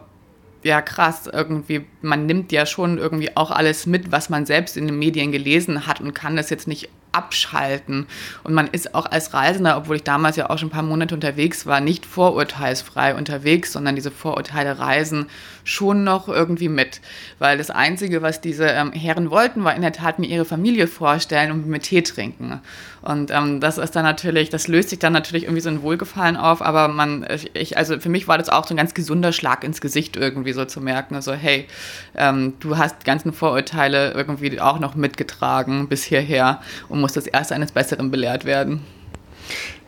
ja 0.64 0.82
krass, 0.82 1.30
irgendwie, 1.32 1.86
man 2.02 2.26
nimmt 2.26 2.52
ja 2.52 2.66
schon 2.66 2.98
irgendwie 2.98 3.36
auch 3.36 3.52
alles 3.52 3.86
mit, 3.86 4.12
was 4.12 4.30
man 4.30 4.46
selbst 4.46 4.78
in 4.78 4.88
den 4.88 5.00
Medien 5.00 5.32
gelesen 5.32 5.88
hat 5.88 6.02
und 6.02 6.14
kann 6.14 6.36
das 6.36 6.50
jetzt 6.50 6.68
nicht 6.68 6.90
abschalten. 7.12 8.08
Und 8.44 8.54
man 8.54 8.68
ist 8.68 8.96
auch 8.96 9.06
als 9.06 9.34
Reisender, 9.34 9.78
obwohl 9.78 9.98
ich 9.98 10.04
damals 10.04 10.36
ja 10.36 10.50
auch 10.50 10.58
schon 10.58 10.70
ein 10.70 10.72
paar 10.72 10.84
Monate 10.84 11.16
unterwegs 11.16 11.66
war, 11.66 11.82
nicht 11.82 12.06
vorurteilsfrei 12.06 13.16
unterwegs, 13.16 13.74
sondern 13.74 13.96
diese 13.96 14.12
Vorurteile 14.12 14.80
reisen 14.80 15.28
schon 15.64 16.04
noch 16.04 16.28
irgendwie 16.28 16.70
mit. 16.70 17.02
Weil 17.38 17.58
das 17.58 17.70
Einzige, 17.70 18.22
was 18.22 18.42
diese 18.42 18.66
ähm, 18.66 18.92
Herren 18.92 19.30
wollten, 19.30 19.64
war 19.64 19.76
in 19.76 19.82
der 19.82 19.92
Tat 19.92 20.20
mir 20.20 20.28
ihre 20.28 20.46
Familie 20.46 20.88
vorstellen 20.88 21.52
und 21.52 21.68
mit 21.68 21.84
Tee 21.84 22.02
trinken. 22.02 22.62
Und 23.02 23.32
ähm, 23.32 23.62
das 23.62 23.78
ist 23.78 23.96
dann 23.96 24.04
natürlich, 24.04 24.50
das 24.50 24.68
löst 24.68 24.90
sich 24.90 25.00
dann 25.00 25.14
natürlich 25.14 25.44
irgendwie 25.44 25.62
so 25.62 25.70
ein 25.70 25.82
Wohlgefallen 25.82 26.36
auf, 26.36 26.62
aber 26.62 26.88
man, 26.90 27.26
ich, 27.54 27.78
also 27.78 28.00
für 28.00 28.10
mich 28.10 28.28
war 28.28 28.38
das 28.38 28.50
auch 28.50 28.68
so 28.68 28.74
ein 28.74 28.78
ganz 28.78 28.94
gesunder 28.94 29.32
Schlag 29.32 29.64
ins 29.64 29.80
Gesicht 29.80 30.18
irgendwie 30.18 30.52
so 30.52 30.66
zu 30.66 30.82
merken, 30.82 31.16
also 31.16 31.34
hey, 31.34 31.68
ähm, 32.16 32.54
du 32.60 32.78
hast 32.78 32.98
die 33.02 33.06
ganzen 33.06 33.32
Vorurteile 33.32 34.12
irgendwie 34.12 34.60
auch 34.60 34.80
noch 34.80 34.96
mitgetragen 34.96 35.88
bis 35.88 36.04
hierher 36.04 36.62
und 37.00 37.02
musst 37.02 37.18
das 37.18 37.28
erst 37.28 37.52
eines 37.52 37.72
Besseren 37.72 38.12
belehrt 38.12 38.46
werden. 38.46 38.82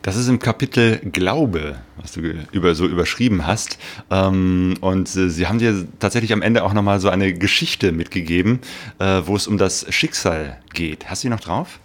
Das 0.00 0.16
ist 0.16 0.28
im 0.28 0.40
Kapitel 0.40 0.98
Glaube, 1.12 1.76
was 1.96 2.12
du 2.12 2.20
über, 2.50 2.74
so 2.74 2.86
überschrieben 2.86 3.46
hast. 3.46 3.78
Ähm, 4.10 4.74
und 4.80 5.14
äh, 5.14 5.28
sie 5.28 5.46
haben 5.46 5.58
dir 5.58 5.86
tatsächlich 6.00 6.32
am 6.32 6.42
Ende 6.42 6.64
auch 6.64 6.72
nochmal 6.72 6.98
so 6.98 7.08
eine 7.08 7.32
Geschichte 7.32 7.92
mitgegeben, 7.92 8.58
äh, 8.98 9.22
wo 9.24 9.36
es 9.36 9.46
um 9.46 9.58
das 9.58 9.86
Schicksal 9.90 10.58
geht. 10.74 11.08
Hast 11.08 11.22
du 11.22 11.28
die 11.28 11.30
noch 11.30 11.40
drauf? 11.40 11.78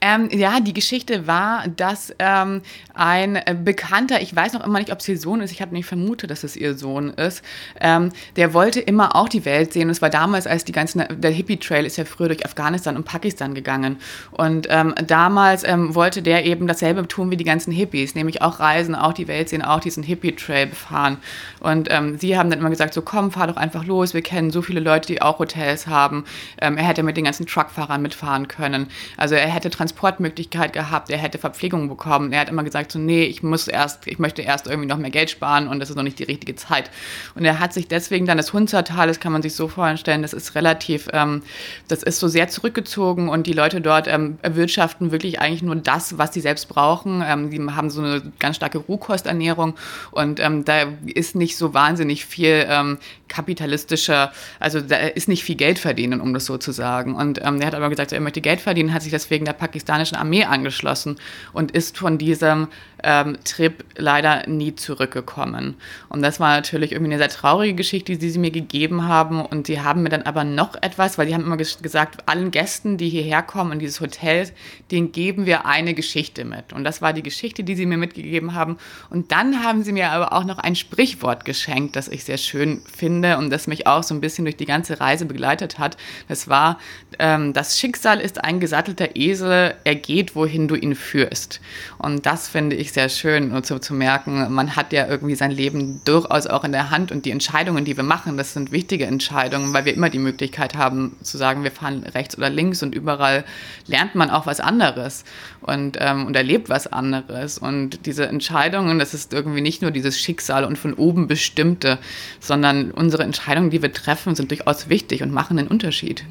Ähm, 0.00 0.28
ja, 0.32 0.60
die 0.60 0.74
Geschichte 0.74 1.26
war, 1.26 1.68
dass 1.68 2.14
ähm, 2.18 2.62
ein 2.94 3.40
Bekannter, 3.64 4.20
ich 4.20 4.34
weiß 4.34 4.52
noch 4.52 4.64
immer 4.64 4.78
nicht, 4.78 4.92
ob 4.92 5.00
es 5.00 5.08
ihr 5.08 5.18
Sohn 5.18 5.40
ist, 5.40 5.52
ich 5.52 5.62
habe 5.62 5.74
nicht 5.74 5.86
vermutet, 5.86 6.30
dass 6.30 6.44
es 6.44 6.56
ihr 6.56 6.76
Sohn 6.76 7.10
ist, 7.10 7.42
ähm, 7.80 8.10
der 8.36 8.54
wollte 8.54 8.80
immer 8.80 9.16
auch 9.16 9.28
die 9.28 9.44
Welt 9.44 9.72
sehen. 9.72 9.90
Es 9.90 10.02
war 10.02 10.10
damals, 10.10 10.46
als 10.46 10.64
die 10.64 10.72
ganzen, 10.72 11.04
der 11.10 11.30
Hippie-Trail 11.30 11.86
ist 11.86 11.96
ja 11.96 12.04
früher 12.04 12.28
durch 12.28 12.44
Afghanistan 12.44 12.96
und 12.96 13.04
Pakistan 13.04 13.54
gegangen. 13.54 13.96
Und 14.30 14.66
ähm, 14.70 14.94
damals 15.06 15.64
ähm, 15.64 15.94
wollte 15.94 16.22
der 16.22 16.44
eben 16.44 16.66
dasselbe 16.66 17.06
tun 17.08 17.30
wie 17.30 17.36
die 17.36 17.44
ganzen 17.44 17.72
Hippies, 17.72 18.14
nämlich 18.14 18.42
auch 18.42 18.60
reisen, 18.60 18.94
auch 18.94 19.12
die 19.12 19.28
Welt 19.28 19.48
sehen, 19.48 19.62
auch 19.62 19.80
diesen 19.80 20.02
Hippie-Trail 20.02 20.66
befahren. 20.66 21.18
Und 21.60 21.88
ähm, 21.90 22.18
sie 22.18 22.36
haben 22.36 22.50
dann 22.50 22.58
immer 22.58 22.70
gesagt, 22.70 22.94
so 22.94 23.02
komm, 23.02 23.30
fahr 23.30 23.46
doch 23.46 23.56
einfach 23.56 23.84
los, 23.84 24.14
wir 24.14 24.22
kennen 24.22 24.50
so 24.50 24.62
viele 24.62 24.80
Leute, 24.80 25.06
die 25.06 25.22
auch 25.22 25.38
Hotels 25.38 25.86
haben. 25.86 26.24
er 26.56 26.76
hätte 26.76 27.02
mit 27.02 27.16
den 27.16 27.24
ganzen 27.24 27.46
Truckfahrern 27.46 28.02
mitfahren 28.02 28.48
können. 28.48 28.88
Also 29.16 29.34
er 29.34 29.48
hätte 29.48 29.70
Transportmöglichkeit 29.72 30.72
gehabt, 30.72 31.10
er 31.10 31.18
hätte 31.18 31.38
Verpflegung 31.38 31.88
bekommen. 31.88 32.32
Er 32.32 32.40
hat 32.40 32.48
immer 32.48 32.62
gesagt 32.62 32.92
so, 32.92 32.98
nee, 32.98 33.24
ich 33.24 33.42
muss 33.42 33.66
erst, 33.66 34.06
ich 34.06 34.18
möchte 34.18 34.42
erst 34.42 34.66
irgendwie 34.66 34.88
noch 34.88 34.98
mehr 34.98 35.10
Geld 35.10 35.30
sparen 35.30 35.66
und 35.66 35.80
das 35.80 35.90
ist 35.90 35.96
noch 35.96 36.04
nicht 36.04 36.18
die 36.18 36.24
richtige 36.24 36.54
Zeit. 36.54 36.90
Und 37.34 37.44
er 37.44 37.58
hat 37.58 37.72
sich 37.72 37.88
deswegen 37.88 38.26
dann 38.26 38.36
das 38.36 38.52
Hunzertal, 38.52 39.08
das 39.08 39.18
kann 39.18 39.32
man 39.32 39.42
sich 39.42 39.54
so 39.54 39.68
vorstellen, 39.68 40.22
das 40.22 40.32
ist 40.32 40.54
relativ, 40.54 41.08
ähm, 41.12 41.42
das 41.88 42.02
ist 42.02 42.20
so 42.20 42.28
sehr 42.28 42.48
zurückgezogen 42.48 43.28
und 43.28 43.46
die 43.46 43.52
Leute 43.52 43.80
dort 43.80 44.06
ähm, 44.06 44.38
erwirtschaften 44.42 45.10
wirklich 45.10 45.40
eigentlich 45.40 45.62
nur 45.62 45.76
das, 45.76 46.18
was 46.18 46.32
sie 46.32 46.40
selbst 46.40 46.68
brauchen. 46.68 47.22
Ähm, 47.26 47.50
die 47.50 47.60
haben 47.60 47.90
so 47.90 48.02
eine 48.02 48.22
ganz 48.38 48.56
starke 48.56 48.78
Rohkosternährung 48.78 49.74
und 50.10 50.38
ähm, 50.38 50.64
da 50.64 50.84
ist 51.06 51.34
nicht 51.34 51.56
so 51.56 51.74
wahnsinnig 51.74 52.24
viel 52.24 52.66
ähm, 52.68 52.98
kapitalistischer, 53.32 54.32
also 54.60 54.80
da 54.80 54.96
ist 54.96 55.26
nicht 55.26 55.42
viel 55.42 55.56
Geld 55.56 55.78
verdienen, 55.78 56.20
um 56.20 56.34
das 56.34 56.44
so 56.44 56.58
zu 56.58 56.70
sagen. 56.70 57.14
Und 57.14 57.40
ähm, 57.42 57.60
er 57.60 57.68
hat 57.68 57.74
aber 57.74 57.88
gesagt, 57.88 58.12
er 58.12 58.20
möchte 58.20 58.40
Geld 58.40 58.60
verdienen, 58.60 58.92
hat 58.92 59.02
sich 59.02 59.10
deswegen 59.10 59.44
der 59.44 59.54
pakistanischen 59.54 60.16
Armee 60.16 60.44
angeschlossen 60.44 61.16
und 61.52 61.70
ist 61.70 61.96
von 61.96 62.18
diesem 62.18 62.68
ähm, 63.02 63.38
Trip 63.44 63.84
leider 63.96 64.46
nie 64.48 64.74
zurückgekommen. 64.74 65.76
Und 66.08 66.22
das 66.22 66.40
war 66.40 66.54
natürlich 66.54 66.92
irgendwie 66.92 67.12
eine 67.12 67.18
sehr 67.18 67.28
traurige 67.28 67.74
Geschichte, 67.74 68.16
die 68.16 68.30
sie 68.30 68.38
mir 68.38 68.50
gegeben 68.50 69.06
haben. 69.08 69.44
Und 69.44 69.66
sie 69.66 69.80
haben 69.80 70.02
mir 70.02 70.08
dann 70.08 70.22
aber 70.22 70.44
noch 70.44 70.80
etwas, 70.80 71.18
weil 71.18 71.26
sie 71.26 71.34
haben 71.34 71.44
immer 71.44 71.56
gesagt, 71.56 72.28
allen 72.28 72.50
Gästen, 72.50 72.96
die 72.96 73.08
hierher 73.08 73.42
kommen 73.42 73.72
in 73.72 73.78
dieses 73.78 74.00
Hotel, 74.00 74.50
denen 74.90 75.12
geben 75.12 75.46
wir 75.46 75.66
eine 75.66 75.94
Geschichte 75.94 76.44
mit. 76.44 76.72
Und 76.72 76.84
das 76.84 77.02
war 77.02 77.12
die 77.12 77.22
Geschichte, 77.22 77.64
die 77.64 77.74
sie 77.74 77.86
mir 77.86 77.98
mitgegeben 77.98 78.54
haben. 78.54 78.78
Und 79.10 79.32
dann 79.32 79.64
haben 79.64 79.82
sie 79.82 79.92
mir 79.92 80.10
aber 80.10 80.32
auch 80.32 80.44
noch 80.44 80.58
ein 80.58 80.76
Sprichwort 80.76 81.44
geschenkt, 81.44 81.96
das 81.96 82.08
ich 82.08 82.24
sehr 82.24 82.38
schön 82.38 82.82
finde 82.92 83.38
und 83.38 83.50
das 83.50 83.66
mich 83.66 83.86
auch 83.86 84.02
so 84.02 84.14
ein 84.14 84.20
bisschen 84.20 84.44
durch 84.44 84.56
die 84.56 84.66
ganze 84.66 85.00
Reise 85.00 85.26
begleitet 85.26 85.78
hat. 85.78 85.96
Das 86.28 86.48
war, 86.48 86.78
ähm, 87.18 87.52
das 87.52 87.78
Schicksal 87.78 88.20
ist 88.20 88.44
ein 88.44 88.60
gesattelter 88.60 89.16
Esel, 89.16 89.74
er 89.84 89.94
geht, 89.94 90.34
wohin 90.36 90.68
du 90.68 90.74
ihn 90.74 90.94
führst. 90.94 91.60
Und 91.98 92.26
das 92.26 92.48
finde 92.48 92.76
ich 92.76 92.91
sehr 92.92 93.08
schön, 93.08 93.52
und 93.52 93.66
zu, 93.66 93.78
zu 93.78 93.94
merken, 93.94 94.52
man 94.52 94.76
hat 94.76 94.92
ja 94.92 95.06
irgendwie 95.06 95.34
sein 95.34 95.50
Leben 95.50 96.00
durchaus 96.04 96.46
auch 96.46 96.64
in 96.64 96.72
der 96.72 96.90
Hand 96.90 97.12
und 97.12 97.24
die 97.24 97.30
Entscheidungen, 97.30 97.84
die 97.84 97.96
wir 97.96 98.04
machen, 98.04 98.36
das 98.36 98.52
sind 98.52 98.72
wichtige 98.72 99.06
Entscheidungen, 99.06 99.72
weil 99.72 99.84
wir 99.84 99.94
immer 99.94 100.10
die 100.10 100.18
Möglichkeit 100.18 100.74
haben 100.74 101.16
zu 101.22 101.38
sagen, 101.38 101.64
wir 101.64 101.70
fahren 101.70 102.04
rechts 102.14 102.36
oder 102.36 102.50
links 102.50 102.82
und 102.82 102.94
überall 102.94 103.44
lernt 103.86 104.14
man 104.14 104.30
auch 104.30 104.46
was 104.46 104.60
anderes 104.60 105.24
und, 105.60 105.96
ähm, 106.00 106.26
und 106.26 106.36
erlebt 106.36 106.68
was 106.68 106.86
anderes. 106.86 107.58
Und 107.58 108.06
diese 108.06 108.26
Entscheidungen, 108.26 108.98
das 108.98 109.14
ist 109.14 109.32
irgendwie 109.32 109.60
nicht 109.60 109.82
nur 109.82 109.90
dieses 109.90 110.18
Schicksal 110.18 110.64
und 110.64 110.78
von 110.78 110.94
oben 110.94 111.26
bestimmte, 111.26 111.98
sondern 112.40 112.90
unsere 112.90 113.22
Entscheidungen, 113.22 113.70
die 113.70 113.82
wir 113.82 113.92
treffen, 113.92 114.34
sind 114.34 114.50
durchaus 114.50 114.88
wichtig 114.88 115.22
und 115.22 115.32
machen 115.32 115.58
einen 115.58 115.68
Unterschied. 115.68 116.24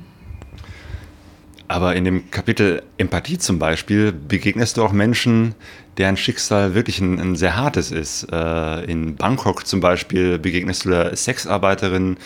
Aber 1.71 1.95
in 1.95 2.03
dem 2.03 2.29
Kapitel 2.31 2.83
Empathie 2.97 3.37
zum 3.37 3.57
Beispiel 3.57 4.11
begegnest 4.11 4.75
du 4.75 4.83
auch 4.83 4.91
Menschen, 4.91 5.55
deren 5.97 6.17
Schicksal 6.17 6.75
wirklich 6.75 6.99
ein, 6.99 7.17
ein 7.17 7.37
sehr 7.37 7.55
hartes 7.55 7.91
ist. 7.91 8.27
Äh, 8.29 8.83
in 8.91 9.15
Bangkok 9.15 9.65
zum 9.65 9.79
Beispiel 9.79 10.37
begegnest 10.37 10.83
du 10.83 10.89
da 10.89 11.15
Sexarbeiterinnen, 11.15 12.17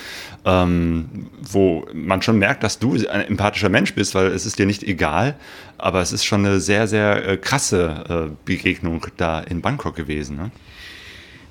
ähm, 0.45 1.27
wo 1.43 1.85
man 1.93 2.23
schon 2.23 2.39
merkt, 2.39 2.63
dass 2.63 2.79
du 2.79 2.95
ein 3.07 3.21
empathischer 3.21 3.69
Mensch 3.69 3.93
bist, 3.93 4.15
weil 4.15 4.31
es 4.31 4.47
ist 4.47 4.57
dir 4.57 4.65
nicht 4.65 4.81
egal, 4.81 5.35
aber 5.77 6.01
es 6.01 6.11
ist 6.11 6.25
schon 6.25 6.43
eine 6.43 6.59
sehr, 6.59 6.87
sehr 6.87 7.27
äh, 7.27 7.37
krasse 7.37 8.29
äh, 8.31 8.35
Begegnung 8.45 9.05
da 9.15 9.41
in 9.41 9.61
Bangkok 9.61 9.95
gewesen. 9.95 10.37
Ne? 10.37 10.49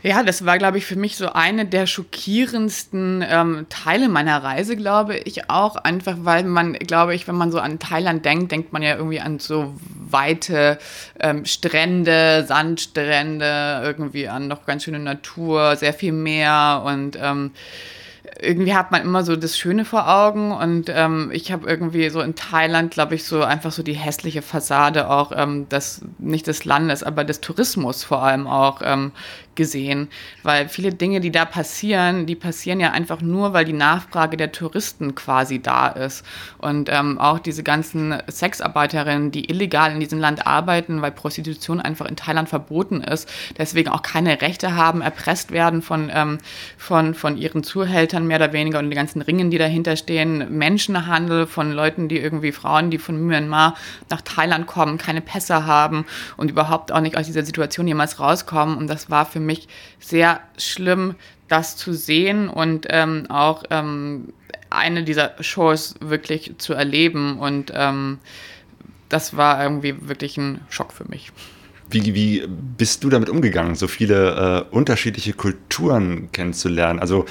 Ja, 0.06 0.22
das 0.22 0.44
war, 0.44 0.58
glaube 0.58 0.76
ich, 0.76 0.84
für 0.84 0.96
mich 0.96 1.16
so 1.16 1.30
eine 1.30 1.64
der 1.64 1.86
schockierendsten 1.86 3.24
ähm, 3.26 3.64
Teile 3.70 4.10
meiner 4.10 4.42
Reise, 4.42 4.76
glaube 4.76 5.16
ich 5.16 5.48
auch. 5.48 5.76
Einfach, 5.76 6.16
weil 6.18 6.44
man, 6.44 6.74
glaube 6.74 7.14
ich, 7.14 7.26
wenn 7.26 7.36
man 7.36 7.50
so 7.50 7.58
an 7.58 7.78
Thailand 7.78 8.22
denkt, 8.22 8.52
denkt 8.52 8.70
man 8.74 8.82
ja 8.82 8.96
irgendwie 8.96 9.20
an 9.20 9.38
so 9.38 9.74
weite 10.10 10.78
ähm, 11.18 11.46
Strände, 11.46 12.44
Sandstrände, 12.46 13.80
irgendwie 13.82 14.28
an 14.28 14.46
noch 14.46 14.66
ganz 14.66 14.84
schöne 14.84 14.98
Natur, 14.98 15.76
sehr 15.76 15.94
viel 15.94 16.12
Meer 16.12 16.82
und 16.84 17.18
ähm, 17.18 17.52
irgendwie 18.40 18.74
hat 18.74 18.90
man 18.90 19.02
immer 19.02 19.22
so 19.22 19.36
das 19.36 19.56
Schöne 19.58 19.84
vor 19.84 20.08
Augen 20.08 20.52
und 20.52 20.90
ähm, 20.92 21.30
ich 21.32 21.52
habe 21.52 21.68
irgendwie 21.68 22.08
so 22.08 22.20
in 22.20 22.34
Thailand, 22.34 22.92
glaube 22.92 23.14
ich, 23.14 23.24
so 23.24 23.42
einfach 23.42 23.72
so 23.72 23.82
die 23.82 23.94
hässliche 23.94 24.42
Fassade 24.42 25.08
auch 25.10 25.32
ähm, 25.34 25.68
des, 25.68 26.02
nicht 26.18 26.46
des 26.46 26.64
Landes, 26.64 27.02
aber 27.02 27.24
des 27.24 27.40
Tourismus 27.40 28.04
vor 28.04 28.22
allem 28.22 28.46
auch 28.46 28.80
ähm, 28.82 29.12
gesehen, 29.56 30.08
weil 30.42 30.68
viele 30.68 30.92
Dinge, 30.92 31.20
die 31.20 31.30
da 31.30 31.44
passieren, 31.44 32.26
die 32.26 32.34
passieren 32.34 32.80
ja 32.80 32.92
einfach 32.92 33.20
nur, 33.20 33.52
weil 33.52 33.64
die 33.64 33.72
Nachfrage 33.72 34.36
der 34.36 34.52
Touristen 34.52 35.14
quasi 35.14 35.60
da 35.60 35.88
ist. 35.88 36.24
Und 36.58 36.88
ähm, 36.92 37.18
auch 37.18 37.38
diese 37.38 37.62
ganzen 37.62 38.16
Sexarbeiterinnen, 38.30 39.30
die 39.30 39.50
illegal 39.50 39.92
in 39.92 40.00
diesem 40.00 40.18
Land 40.18 40.46
arbeiten, 40.46 41.02
weil 41.02 41.12
Prostitution 41.12 41.80
einfach 41.80 42.06
in 42.06 42.16
Thailand 42.16 42.48
verboten 42.48 43.00
ist, 43.00 43.28
deswegen 43.58 43.90
auch 43.90 44.02
keine 44.02 44.40
Rechte 44.40 44.76
haben, 44.76 45.00
erpresst 45.00 45.50
werden 45.50 45.82
von, 45.82 46.10
ähm, 46.12 46.38
von, 46.76 47.14
von 47.14 47.36
ihren 47.36 47.62
Zuhältern 47.62 48.26
mehr 48.26 48.38
oder 48.38 48.52
weniger 48.52 48.78
und 48.78 48.90
die 48.90 48.96
ganzen 48.96 49.22
Ringen, 49.22 49.50
die 49.50 49.58
dahinter 49.58 49.96
stehen, 49.96 50.56
Menschenhandel 50.58 51.46
von 51.46 51.72
Leuten, 51.72 52.08
die 52.08 52.18
irgendwie 52.18 52.52
Frauen, 52.52 52.90
die 52.90 52.98
von 52.98 53.26
Myanmar 53.26 53.74
nach 54.10 54.20
Thailand 54.22 54.66
kommen, 54.66 54.98
keine 54.98 55.20
Pässe 55.20 55.66
haben 55.66 56.06
und 56.36 56.50
überhaupt 56.50 56.92
auch 56.92 57.00
nicht 57.00 57.16
aus 57.16 57.26
dieser 57.26 57.44
Situation 57.44 57.86
jemals 57.86 58.20
rauskommen. 58.20 58.76
Und 58.76 58.88
das 58.88 59.10
war 59.10 59.26
für 59.26 59.40
mich 59.44 59.68
sehr 59.98 60.40
schlimm, 60.58 61.14
das 61.48 61.76
zu 61.76 61.92
sehen 61.92 62.48
und 62.48 62.86
ähm, 62.90 63.26
auch 63.28 63.64
ähm, 63.70 64.32
eine 64.70 65.04
dieser 65.04 65.32
Shows 65.40 65.94
wirklich 66.00 66.54
zu 66.58 66.74
erleben. 66.74 67.38
Und 67.38 67.72
ähm, 67.74 68.18
das 69.08 69.36
war 69.36 69.62
irgendwie 69.62 70.08
wirklich 70.08 70.36
ein 70.36 70.60
Schock 70.68 70.92
für 70.92 71.08
mich. 71.08 71.30
Wie, 71.90 72.14
wie 72.14 72.44
bist 72.48 73.04
du 73.04 73.10
damit 73.10 73.28
umgegangen, 73.28 73.74
so 73.74 73.86
viele 73.86 74.66
äh, 74.70 74.74
unterschiedliche 74.74 75.34
Kulturen 75.34 76.32
kennenzulernen? 76.32 76.98
Also 76.98 77.26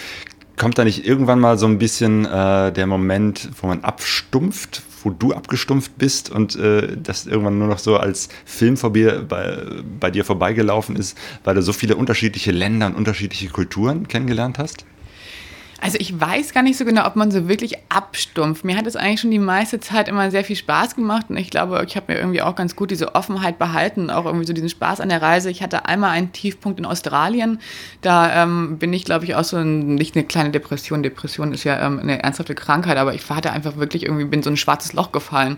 kommt 0.58 0.78
da 0.78 0.84
nicht 0.84 1.06
irgendwann 1.06 1.39
mal 1.39 1.58
so 1.58 1.65
ein 1.65 1.80
bisschen 1.80 2.26
äh, 2.26 2.71
der 2.71 2.88
Moment, 2.88 3.49
wo 3.60 3.67
man 3.67 3.84
abstumpft, 3.84 4.84
wo 5.03 5.11
du 5.11 5.33
abgestumpft 5.33 5.97
bist 5.97 6.29
und 6.29 6.55
äh, 6.55 6.95
das 6.97 7.25
irgendwann 7.25 7.59
nur 7.59 7.67
noch 7.67 7.79
so 7.79 7.97
als 7.97 8.29
Film 8.45 8.77
vor 8.77 8.91
mir, 8.91 9.23
bei, 9.27 9.57
bei 9.99 10.11
dir 10.11 10.25
vorbeigelaufen 10.25 10.95
ist, 10.95 11.17
weil 11.43 11.55
du 11.55 11.61
so 11.61 11.73
viele 11.73 11.95
unterschiedliche 11.95 12.51
Länder 12.51 12.87
und 12.87 12.95
unterschiedliche 12.95 13.49
Kulturen 13.49 14.07
kennengelernt 14.07 14.57
hast? 14.59 14.85
Also 15.84 15.98
ich 16.00 16.17
weiß 16.17 16.54
gar 16.54 16.63
nicht 16.63 16.78
so 16.78 16.86
genau, 16.86 17.06
ob 17.06 17.17
man 17.17 17.30
so 17.30 17.50
wirklich 17.50 17.76
abstumpft. 17.89 18.63
Mir 18.63 18.78
hat 18.78 18.88
es 18.88 18.96
eigentlich 18.96 19.19
schon 19.19 19.32
die 19.32 19.38
meiste 19.38 19.82
Zeit 19.82 20.08
immer 20.08 20.32
sehr 20.32 20.46
viel 20.46 20.56
Spaß 20.56 20.96
gemacht 20.96 21.26
und 21.28 21.36
ich 21.36 21.50
glaube, 21.50 21.84
ich 21.86 21.98
habe 21.98 22.13
mir 22.13 22.19
irgendwie 22.19 22.41
auch 22.41 22.56
ganz 22.56 22.78
gut 22.78 22.89
diese 22.89 23.15
Offenheit 23.15 23.60
behalten, 23.60 24.10
auch 24.10 24.26
irgendwie 24.26 24.46
so 24.46 24.54
diesen 24.54 24.69
Spaß 24.69 25.02
an 25.02 25.10
der 25.10 25.22
Reise. 25.22 25.50
Ich 25.50 25.62
hatte 25.62 25.84
einmal 25.84 26.12
einen 26.12 26.32
Tiefpunkt 26.32 26.80
in 26.80 26.86
Australien. 26.86 27.60
Da 28.00 28.43
ähm, 28.43 28.78
bin 28.78 28.93
ich, 28.93 29.04
glaube 29.04 29.26
ich, 29.26 29.36
auch 29.36 29.43
so 29.43 29.58
ein, 29.58 29.96
nicht 29.96 30.15
eine 30.15 30.24
kleine 30.24 30.52
Depression. 30.52 31.04
Depression 31.04 31.52
ist 31.52 31.65
ja 31.65 31.86
ähm, 31.86 32.00
eine 32.00 32.24
ernsthafte 32.24 32.56
Krankheit, 32.56 32.96
aber 32.96 33.13
ich 33.13 33.30
hatte 33.30 33.52
einfach 33.52 33.76
wirklich 33.76 34.04
irgendwie 34.04 34.24
bin 34.24 34.41
so 34.41 34.52
ein 34.52 34.56
schwarzes 34.56 34.93
Loch 34.93 35.12
gefallen 35.12 35.58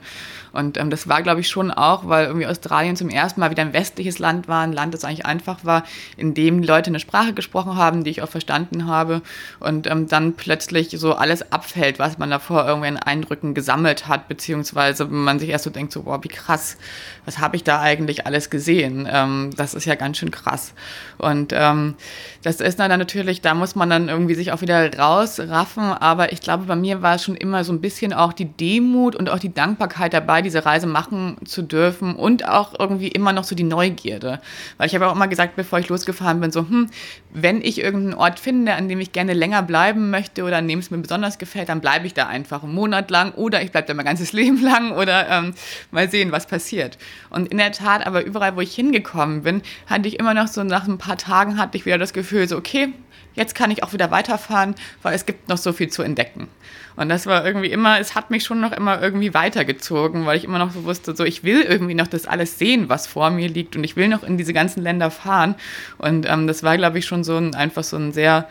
Und 0.56 0.78
ähm, 0.78 0.90
das 0.90 1.08
war, 1.08 1.22
glaube 1.22 1.42
ich, 1.42 1.50
schon 1.50 1.70
auch, 1.70 2.08
weil 2.08 2.28
irgendwie 2.28 2.48
Australien 2.48 2.96
zum 2.96 3.10
ersten 3.10 3.42
Mal 3.42 3.52
wieder 3.52 3.62
ein 3.62 3.74
westliches 3.74 4.20
Land 4.20 4.48
war, 4.48 4.62
ein 4.62 4.72
Land, 4.72 4.94
das 4.94 5.04
eigentlich 5.04 5.26
einfach 5.26 5.66
war, 5.66 5.84
in 6.16 6.34
dem 6.34 6.64
Leute 6.64 6.90
eine 6.90 7.02
Sprache 7.02 7.34
gesprochen 7.34 7.76
haben, 7.76 8.04
die 8.04 8.12
ich 8.12 8.22
auch 8.22 8.30
verstanden 8.30 8.88
habe. 8.88 9.22
Und 9.60 9.86
ähm, 9.88 10.08
dann 10.08 10.34
plötzlich 10.34 10.92
so 10.92 11.14
alles 11.14 11.52
abfällt, 11.52 12.00
was 12.00 12.18
man 12.18 12.30
davor 12.30 12.66
irgendwie 12.68 12.88
in 12.88 12.98
Eindrücken 12.98 13.54
gesammelt 13.54 14.08
hat, 14.08 14.28
beziehungsweise 14.30 15.06
man 15.06 15.40
sich 15.40 15.50
erst 15.50 15.66
so 15.66 15.70
denkt, 15.70 15.92
so, 15.92 16.04
boah, 16.04 16.24
wie 16.24 16.30
krass, 16.30 16.78
was 17.26 17.40
habe 17.40 17.58
ich 17.58 17.64
da 17.64 17.82
eigentlich 17.82 18.26
alles 18.26 18.50
gesehen? 18.50 19.08
Ähm, 19.12 19.50
das 19.58 19.74
ist 19.74 19.86
ja 19.86 19.96
ganz 19.96 20.18
schön 20.18 20.32
krass. 20.32 20.74
Und 21.18 21.52
ähm, 21.54 21.96
das 22.44 22.62
ist 22.62 22.80
dann 22.80 22.98
natürlich, 22.98 23.42
da 23.42 23.54
muss 23.54 23.76
man 23.76 23.90
dann 23.90 24.08
irgendwie 24.08 24.36
sich 24.36 24.54
auch 24.54 24.62
wieder 24.62 24.98
rausraffen. 24.98 25.84
Aber 25.84 26.32
ich 26.32 26.40
glaube, 26.40 26.64
bei 26.64 26.76
mir 26.78 27.02
war 27.02 27.16
es 27.16 27.24
schon 27.24 27.36
immer 27.36 27.66
so 27.66 27.74
ein 27.74 27.82
bisschen 27.82 28.14
auch 28.14 28.32
die 28.32 28.46
Demut 28.46 29.16
und 29.16 29.30
auch 29.30 29.40
die 29.40 29.54
Dankbarkeit 29.54 30.14
dabei, 30.14 30.45
diese 30.46 30.66
Reise 30.66 30.88
machen 30.88 31.38
zu 31.46 31.62
dürfen 31.62 32.16
und 32.16 32.48
auch 32.48 32.80
irgendwie 32.80 33.10
immer 33.10 33.34
noch 33.34 33.44
so 33.44 33.56
die 33.56 33.64
Neugierde. 33.64 34.40
Weil 34.78 34.88
ich 34.88 34.96
habe 34.96 35.08
auch 35.08 35.16
immer 35.16 35.28
gesagt, 35.28 35.56
bevor 35.56 35.80
ich 35.80 35.90
losgefahren 35.90 36.40
bin, 36.40 36.52
so, 36.52 36.62
hm, 36.62 36.90
wenn 37.34 37.62
ich 37.62 37.80
irgendeinen 37.82 38.14
Ort 38.14 38.40
finde, 38.40 38.76
an 38.76 38.88
dem 38.88 39.02
ich 39.02 39.12
gerne 39.12 39.34
länger 39.34 39.62
bleiben 39.62 40.10
möchte 40.10 40.44
oder 40.44 40.58
an 40.58 40.68
dem 40.68 40.80
es 40.80 40.92
mir 40.92 41.00
besonders 41.00 41.38
gefällt, 41.38 41.70
dann 41.70 41.82
bleibe 41.82 42.08
ich 42.08 42.14
da 42.14 42.28
einfach 42.28 42.64
einen 42.64 42.74
Monat 42.74 43.12
lang 43.12 43.34
oder 43.34 43.62
ich 43.62 43.72
bleibe 43.72 43.88
da 43.88 43.94
mein 43.94 44.06
ganzes 44.06 44.32
Leben 44.34 44.62
lang 44.62 44.92
oder 44.92 45.28
ähm, 45.30 45.54
mal 45.92 46.10
sehen, 46.10 46.32
was 46.32 46.48
passiert. 46.48 46.98
Und 47.30 47.50
in 47.50 47.58
der 47.58 47.74
Tat, 47.74 48.08
aber 48.08 48.24
überall, 48.24 48.56
wo 48.56 48.62
ich 48.62 48.74
hingekommen 48.74 49.44
bin, 49.44 49.62
hatte 49.88 50.08
ich 50.08 50.20
immer 50.20 50.34
noch 50.34 50.48
so 50.48 50.64
nach 50.64 50.88
ein 50.88 50.98
paar 50.98 51.18
Tagen 51.18 51.58
hatte 51.58 51.78
ich 51.78 51.86
wieder 51.86 51.98
das 51.98 52.14
Gefühl, 52.14 52.48
so, 52.48 52.58
okay, 52.58 52.94
jetzt 53.36 53.56
kann 53.56 53.72
ich 53.72 53.84
auch 53.84 53.94
wieder 53.94 54.12
weiterfahren, 54.12 54.76
weil 55.02 55.16
es 55.16 55.26
gibt 55.26 55.50
noch 55.50 55.58
so 55.58 55.74
viel 55.74 55.90
zu 55.90 56.02
entdecken. 56.02 56.48
Und 56.96 57.10
das 57.10 57.26
war 57.26 57.46
irgendwie 57.46 57.72
immer, 57.72 58.00
es 58.00 58.16
hat 58.16 58.32
mich 58.32 58.44
schon 58.46 58.62
noch 58.62 58.72
immer 58.72 59.02
irgendwie 59.02 59.34
weitergezogen, 59.34 60.26
weil 60.26 60.38
ich 60.38 60.46
immer 60.46 60.60
noch 60.60 60.72
so 60.72 60.86
wusste, 60.86 61.16
so 61.16 61.26
ich 61.26 61.44
will 61.44 61.62
irgendwie 61.62 61.94
noch 61.94 62.08
das 62.08 62.26
alles 62.26 62.58
sehen, 62.58 62.88
was 62.88 63.06
vor 63.06 63.30
mir 63.32 63.50
liegt 63.50 63.76
und 63.76 63.84
ich 63.84 63.98
will 63.98 64.08
noch 64.08 64.24
in 64.24 64.38
diese 64.38 64.54
ganzen 64.54 64.82
Länder 64.82 65.12
fahren. 65.12 65.56
Und 65.98 66.26
ähm, 66.30 66.48
das 66.48 66.64
war, 66.64 66.78
glaube 66.78 67.00
ich, 67.00 67.06
schon 67.06 67.26
so 67.26 67.36
ein 67.36 67.54
einfach 67.54 67.84
so 67.84 67.98
ein 67.98 68.14
sehr 68.14 68.48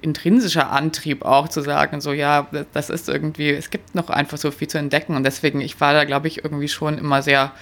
intrinsischer 0.00 0.70
Antrieb 0.70 1.22
auch 1.22 1.48
zu 1.48 1.60
sagen, 1.60 2.00
so 2.00 2.12
ja, 2.12 2.48
das 2.72 2.88
ist 2.88 3.08
irgendwie, 3.08 3.50
es 3.50 3.68
gibt 3.68 3.94
noch 3.94 4.08
einfach 4.08 4.38
so 4.38 4.50
viel 4.50 4.68
zu 4.68 4.78
entdecken. 4.78 5.14
Und 5.14 5.24
deswegen, 5.24 5.60
ich 5.60 5.80
war 5.80 5.92
da, 5.92 6.04
glaube 6.04 6.28
ich, 6.28 6.44
irgendwie 6.44 6.68
schon 6.68 6.96
immer 6.96 7.22
sehr 7.22 7.52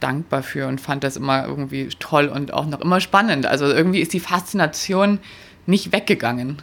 dankbar 0.00 0.42
für 0.42 0.66
und 0.66 0.80
fand 0.80 1.04
das 1.04 1.16
immer 1.16 1.46
irgendwie 1.46 1.88
toll 1.98 2.26
und 2.26 2.52
auch 2.52 2.66
noch 2.66 2.80
immer 2.80 3.00
spannend. 3.00 3.46
Also 3.46 3.66
irgendwie 3.66 4.00
ist 4.00 4.12
die 4.12 4.20
Faszination 4.20 5.20
nicht 5.66 5.92
weggegangen. 5.92 6.62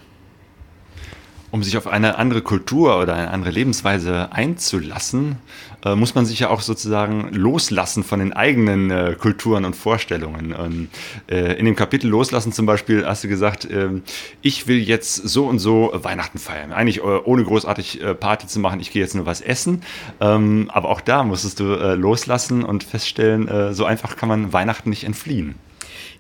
Um 1.52 1.62
sich 1.62 1.78
auf 1.78 1.86
eine 1.86 2.18
andere 2.18 2.42
Kultur 2.42 3.00
oder 3.00 3.14
eine 3.14 3.30
andere 3.30 3.52
Lebensweise 3.52 4.32
einzulassen, 4.32 5.38
äh, 5.86 5.94
muss 5.94 6.16
man 6.16 6.26
sich 6.26 6.40
ja 6.40 6.50
auch 6.50 6.62
sozusagen 6.62 7.32
loslassen 7.32 8.04
von 8.04 8.18
den 8.18 8.34
eigenen 8.34 8.90
äh, 8.90 9.16
Kulturen 9.20 9.64
und 9.64 9.76
Vorstellungen. 9.76 10.54
Und, 10.54 10.90
äh, 11.30 11.54
in 11.60 11.66
dem 11.66 11.76
Kapitel 11.76 12.10
Loslassen 12.10 12.54
zum 12.54 12.66
Beispiel 12.66 13.06
hast 13.06 13.24
du 13.24 13.28
gesagt, 13.28 13.68
ähm, 13.70 14.02
ich 14.42 14.68
will 14.68 14.80
jetzt 14.80 15.14
so 15.14 15.46
und 15.46 15.60
so 15.60 15.92
Weihnachten 15.94 16.40
feiern. 16.40 16.72
Eigentlich 16.72 16.98
äh, 16.98 17.02
ohne 17.02 17.44
großartig 17.44 18.02
äh, 18.02 18.16
Party 18.16 18.48
zu 18.48 18.60
machen, 18.60 18.80
ich 18.80 18.92
gehe 18.92 19.04
jetzt 19.04 19.14
nur 19.14 19.28
was 19.28 19.40
essen. 19.40 19.84
Ähm, 20.22 20.72
aber 20.74 20.90
auch 20.90 21.02
da 21.02 21.24
musstest 21.24 21.60
du 21.60 21.74
äh, 21.74 21.94
loslassen 21.94 22.64
und 22.64 22.84
feststellen, 22.84 23.74
so 23.74 23.86
einfach 23.86 24.16
kann 24.16 24.30
man 24.30 24.54
Weihnachten 24.54 24.90
nicht 24.90 25.04
entfliehen. 25.04 25.54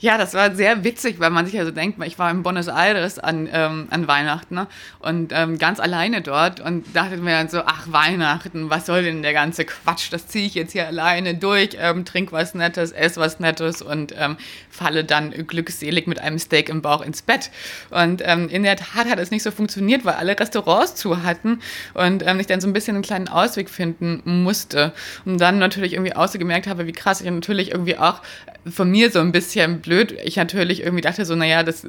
Ja, 0.03 0.17
das 0.17 0.33
war 0.33 0.53
sehr 0.53 0.83
witzig, 0.83 1.21
weil 1.21 1.29
man 1.29 1.45
sich 1.45 1.55
ja 1.55 1.63
so 1.63 1.71
denkt, 1.71 1.97
ich 2.05 2.19
war 2.19 2.29
in 2.29 2.43
Buenos 2.43 2.67
Aires 2.67 3.19
an, 3.19 3.47
ähm, 3.49 3.87
an 3.89 4.05
Weihnachten 4.05 4.53
ne? 4.53 4.67
und 4.99 5.31
ähm, 5.33 5.57
ganz 5.57 5.79
alleine 5.79 6.21
dort 6.21 6.59
und 6.59 6.93
dachte 6.93 7.15
mir 7.15 7.37
dann 7.37 7.47
so, 7.47 7.61
ach 7.65 7.85
Weihnachten, 7.89 8.69
was 8.69 8.85
soll 8.85 9.03
denn 9.03 9.21
der 9.21 9.31
ganze 9.31 9.63
Quatsch, 9.63 10.11
das 10.11 10.27
ziehe 10.27 10.45
ich 10.45 10.55
jetzt 10.55 10.73
hier 10.73 10.87
alleine 10.87 11.35
durch, 11.35 11.77
ähm, 11.79 12.03
trink 12.03 12.33
was 12.33 12.53
Nettes, 12.53 12.91
ess 12.91 13.15
was 13.15 13.39
Nettes 13.39 13.81
und 13.81 14.13
ähm, 14.19 14.35
falle 14.69 15.05
dann 15.05 15.31
glückselig 15.47 16.05
mit 16.05 16.19
einem 16.19 16.37
Steak 16.37 16.67
im 16.67 16.81
Bauch 16.81 16.99
ins 16.99 17.21
Bett. 17.21 17.49
Und 17.89 18.21
ähm, 18.25 18.49
in 18.49 18.63
der 18.63 18.75
Tat 18.75 19.09
hat 19.09 19.19
es 19.19 19.31
nicht 19.31 19.43
so 19.43 19.51
funktioniert, 19.51 20.03
weil 20.03 20.15
alle 20.15 20.37
Restaurants 20.37 20.95
zu 20.95 21.23
hatten 21.23 21.61
und 21.93 22.27
ähm, 22.27 22.41
ich 22.41 22.47
dann 22.47 22.59
so 22.59 22.67
ein 22.67 22.73
bisschen 22.73 22.97
einen 22.97 23.03
kleinen 23.03 23.29
Ausweg 23.29 23.69
finden 23.69 24.43
musste 24.43 24.91
und 25.23 25.39
dann 25.39 25.59
natürlich 25.59 25.93
irgendwie 25.93 26.13
ausgemerkt 26.13 26.67
habe, 26.67 26.87
wie 26.87 26.91
krass 26.91 27.21
ich 27.21 27.31
natürlich 27.31 27.71
irgendwie 27.71 27.97
auch 27.97 28.21
von 28.69 28.89
mir 28.89 29.11
so 29.11 29.19
ein 29.19 29.31
bisschen 29.31 29.81
blöd. 29.81 30.15
Ich 30.23 30.35
natürlich 30.35 30.81
irgendwie 30.81 31.01
dachte 31.01 31.25
so, 31.25 31.35
naja, 31.35 31.63
das 31.63 31.85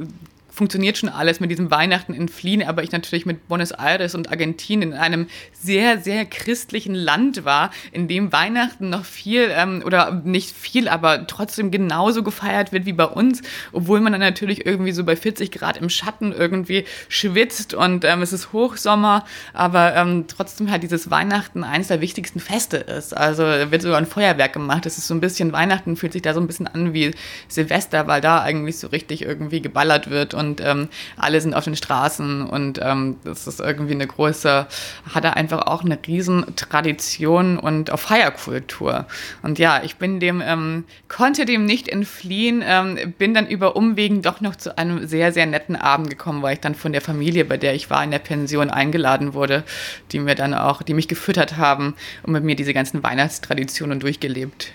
funktioniert 0.55 0.97
schon 0.97 1.09
alles 1.09 1.40
mit 1.40 1.51
diesem 1.51 1.71
Weihnachten 1.71 2.14
entfliehen, 2.14 2.62
aber 2.62 2.83
ich 2.83 2.93
natürlich 2.93 3.27
mit 3.27 3.49
Buenos 3.49 3.73
Aires 3.73 4.14
und 4.14 4.31
Argentinien 4.31 4.93
in 4.93 4.99
einem 4.99 5.27
sehr, 5.53 5.99
sehr 6.01 6.25
christlichen 6.25 6.95
Land 6.95 7.45
war, 7.45 7.71
in 7.90 8.07
dem 8.07 8.33
Weihnachten 8.33 8.88
noch 8.88 9.05
viel 9.05 9.49
ähm, 9.51 9.83
oder 9.85 10.23
nicht 10.25 10.57
viel, 10.57 10.88
aber 10.88 11.27
trotzdem 11.27 11.71
genauso 11.71 12.23
gefeiert 12.23 12.73
wird 12.73 12.87
wie 12.87 12.93
bei 12.93 13.07
uns, 13.07 13.43
obwohl 13.73 14.01
man 14.01 14.12
dann 14.12 14.21
natürlich 14.21 14.64
irgendwie 14.64 14.93
so 14.93 15.03
bei 15.03 15.17
40 15.17 15.51
Grad 15.51 15.77
im 15.77 15.90
Schatten 15.90 16.33
irgendwie 16.33 16.85
schwitzt 17.09 17.75
und 17.75 18.05
ähm, 18.05 18.23
es 18.23 18.33
ist 18.33 18.53
Hochsommer, 18.53 19.25
aber 19.53 19.97
ähm, 19.97 20.27
trotzdem 20.29 20.71
halt 20.71 20.85
dieses 20.85 21.11
Weihnachten 21.11 21.64
eines 21.64 21.88
der 21.88 22.01
wichtigsten 22.01 22.38
Feste 22.38 22.77
ist. 22.77 23.17
Also 23.17 23.43
wird 23.43 23.83
sogar 23.83 23.99
ein 23.99 24.07
Feuerwerk 24.07 24.53
gemacht. 24.53 24.87
Das 24.87 24.99
ist 24.99 25.09
so 25.09 25.14
ein 25.14 25.21
bisschen 25.21 25.53
Weihnachten 25.53 25.97
fühlt 25.97 26.12
sich 26.12 26.23
da 26.23 26.35
so 26.35 26.40
ein 26.40 26.47
bisschen 26.47 26.67
an 26.67 26.93
wie 26.93 27.12
Silvester, 27.49 28.07
weil 28.07 28.21
da 28.21 28.43
eigentlich 28.43 28.79
so 28.79 28.88
richtig 28.88 29.23
irgendwie 29.23 29.61
geballert 29.61 30.11
wird 30.11 30.35
und 30.35 30.43
und 30.44 30.61
ähm, 30.61 30.88
alle 31.16 31.40
sind 31.40 31.54
auf 31.54 31.64
den 31.64 31.76
Straßen 31.76 32.46
und 32.46 32.78
ähm, 32.83 33.16
das 33.24 33.46
ist 33.46 33.61
irgendwie 33.61 33.94
eine 33.94 34.07
große, 34.07 34.66
hat 35.14 35.24
er 35.24 35.37
einfach 35.37 35.66
auch 35.66 35.85
eine 35.85 35.98
riesen 36.07 36.44
Tradition 36.57 37.59
und 37.59 37.90
auf 37.90 38.02
Feierkultur. 38.02 39.07
Und 39.42 39.59
ja, 39.59 39.83
ich 39.83 39.96
bin 39.96 40.20
dem, 40.20 40.42
ähm, 40.44 40.85
konnte 41.09 41.44
dem 41.44 41.64
nicht 41.64 41.88
entfliehen, 41.88 42.62
ähm, 42.64 43.14
bin 43.18 43.35
dann 43.35 43.46
über 43.46 43.76
Umwegen 43.76 44.22
doch 44.22 44.40
noch 44.40 44.57
zu 44.57 44.76
einem 44.76 45.07
sehr, 45.07 45.33
sehr 45.33 45.46
netten 45.46 45.76
Abend 45.76 46.11
gekommen, 46.11 46.42
weil 46.42 46.54
ich 46.54 46.61
dann 46.61 46.74
von 46.74 46.92
der 46.92 47.00
Familie, 47.00 47.44
bei 47.44 47.57
der 47.57 47.74
ich 47.74 47.90
war, 47.90 48.04
in 48.04 48.11
der 48.11 48.18
Pension 48.18 48.70
eingeladen 48.70 49.35
wurde, 49.35 49.64
die 50.12 50.20
mir 50.20 50.35
dann 50.35 50.54
auch, 50.54 50.83
die 50.83 50.94
mich 50.94 51.09
gefüttert 51.09 51.57
haben 51.57 51.94
und 52.22 52.33
mit 52.33 52.44
mir 52.44 52.57
diese 52.57 52.74
ganzen 52.74 53.02
Weihnachtstraditionen 53.02 54.00
durchgelebt. 54.00 54.72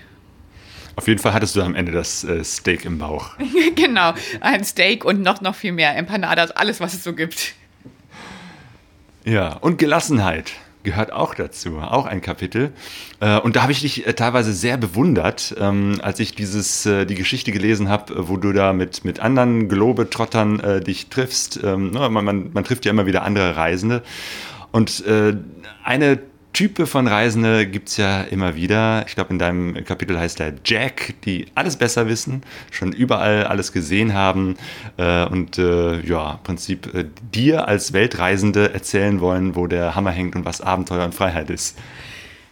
Auf 0.99 1.07
jeden 1.07 1.21
Fall 1.21 1.33
hattest 1.33 1.55
du 1.55 1.61
am 1.61 1.75
Ende 1.75 1.93
das 1.93 2.25
äh, 2.25 2.43
Steak 2.43 2.83
im 2.83 2.97
Bauch. 2.97 3.29
genau, 3.75 4.11
ein 4.41 4.65
Steak 4.65 5.05
und 5.05 5.21
noch, 5.21 5.39
noch 5.39 5.55
viel 5.55 5.71
mehr. 5.71 5.95
Empanadas, 5.95 6.51
alles, 6.51 6.81
was 6.81 6.93
es 6.93 7.05
so 7.05 7.13
gibt. 7.13 7.53
Ja, 9.23 9.53
und 9.53 9.77
Gelassenheit 9.77 10.51
gehört 10.83 11.13
auch 11.13 11.35
dazu, 11.35 11.77
auch 11.79 12.05
ein 12.05 12.19
Kapitel. 12.19 12.73
Äh, 13.21 13.39
und 13.39 13.55
da 13.55 13.61
habe 13.61 13.71
ich 13.71 13.79
dich 13.79 14.07
äh, 14.07 14.13
teilweise 14.13 14.51
sehr 14.51 14.75
bewundert, 14.75 15.55
ähm, 15.57 16.01
als 16.01 16.19
ich 16.19 16.35
dieses, 16.35 16.85
äh, 16.85 17.05
die 17.05 17.15
Geschichte 17.15 17.53
gelesen 17.53 17.87
habe, 17.87 18.27
wo 18.27 18.35
du 18.35 18.51
da 18.51 18.73
mit, 18.73 19.05
mit 19.05 19.21
anderen 19.21 19.69
Globetrottern 19.69 20.83
dich 20.85 21.07
triffst. 21.07 21.61
Ähm, 21.63 21.91
ne, 21.91 22.09
man, 22.09 22.25
man, 22.25 22.49
man 22.51 22.63
trifft 22.65 22.83
ja 22.83 22.91
immer 22.91 23.05
wieder 23.05 23.23
andere 23.23 23.55
Reisende. 23.55 24.03
Und 24.73 25.01
eine 25.85 26.19
Type 26.53 26.87
von 26.87 27.07
Reisende 27.07 27.67
gibt 27.67 27.89
es 27.89 27.97
ja 27.97 28.21
immer 28.21 28.55
wieder. 28.55 29.05
Ich 29.07 29.15
glaube, 29.15 29.31
in 29.31 29.39
deinem 29.39 29.85
Kapitel 29.85 30.17
heißt 30.19 30.39
er 30.39 30.53
Jack, 30.65 31.13
die 31.23 31.47
alles 31.55 31.77
besser 31.77 32.07
wissen, 32.07 32.43
schon 32.71 32.91
überall 32.91 33.45
alles 33.45 33.71
gesehen 33.71 34.13
haben 34.13 34.55
äh, 34.97 35.25
und 35.25 35.57
äh, 35.57 36.01
ja, 36.01 36.33
im 36.33 36.43
Prinzip 36.43 36.93
äh, 36.93 37.05
dir 37.33 37.67
als 37.67 37.93
Weltreisende 37.93 38.73
erzählen 38.73 39.21
wollen, 39.21 39.55
wo 39.55 39.67
der 39.67 39.95
Hammer 39.95 40.11
hängt 40.11 40.35
und 40.35 40.45
was 40.45 40.59
Abenteuer 40.61 41.05
und 41.05 41.15
Freiheit 41.15 41.49
ist. 41.49 41.77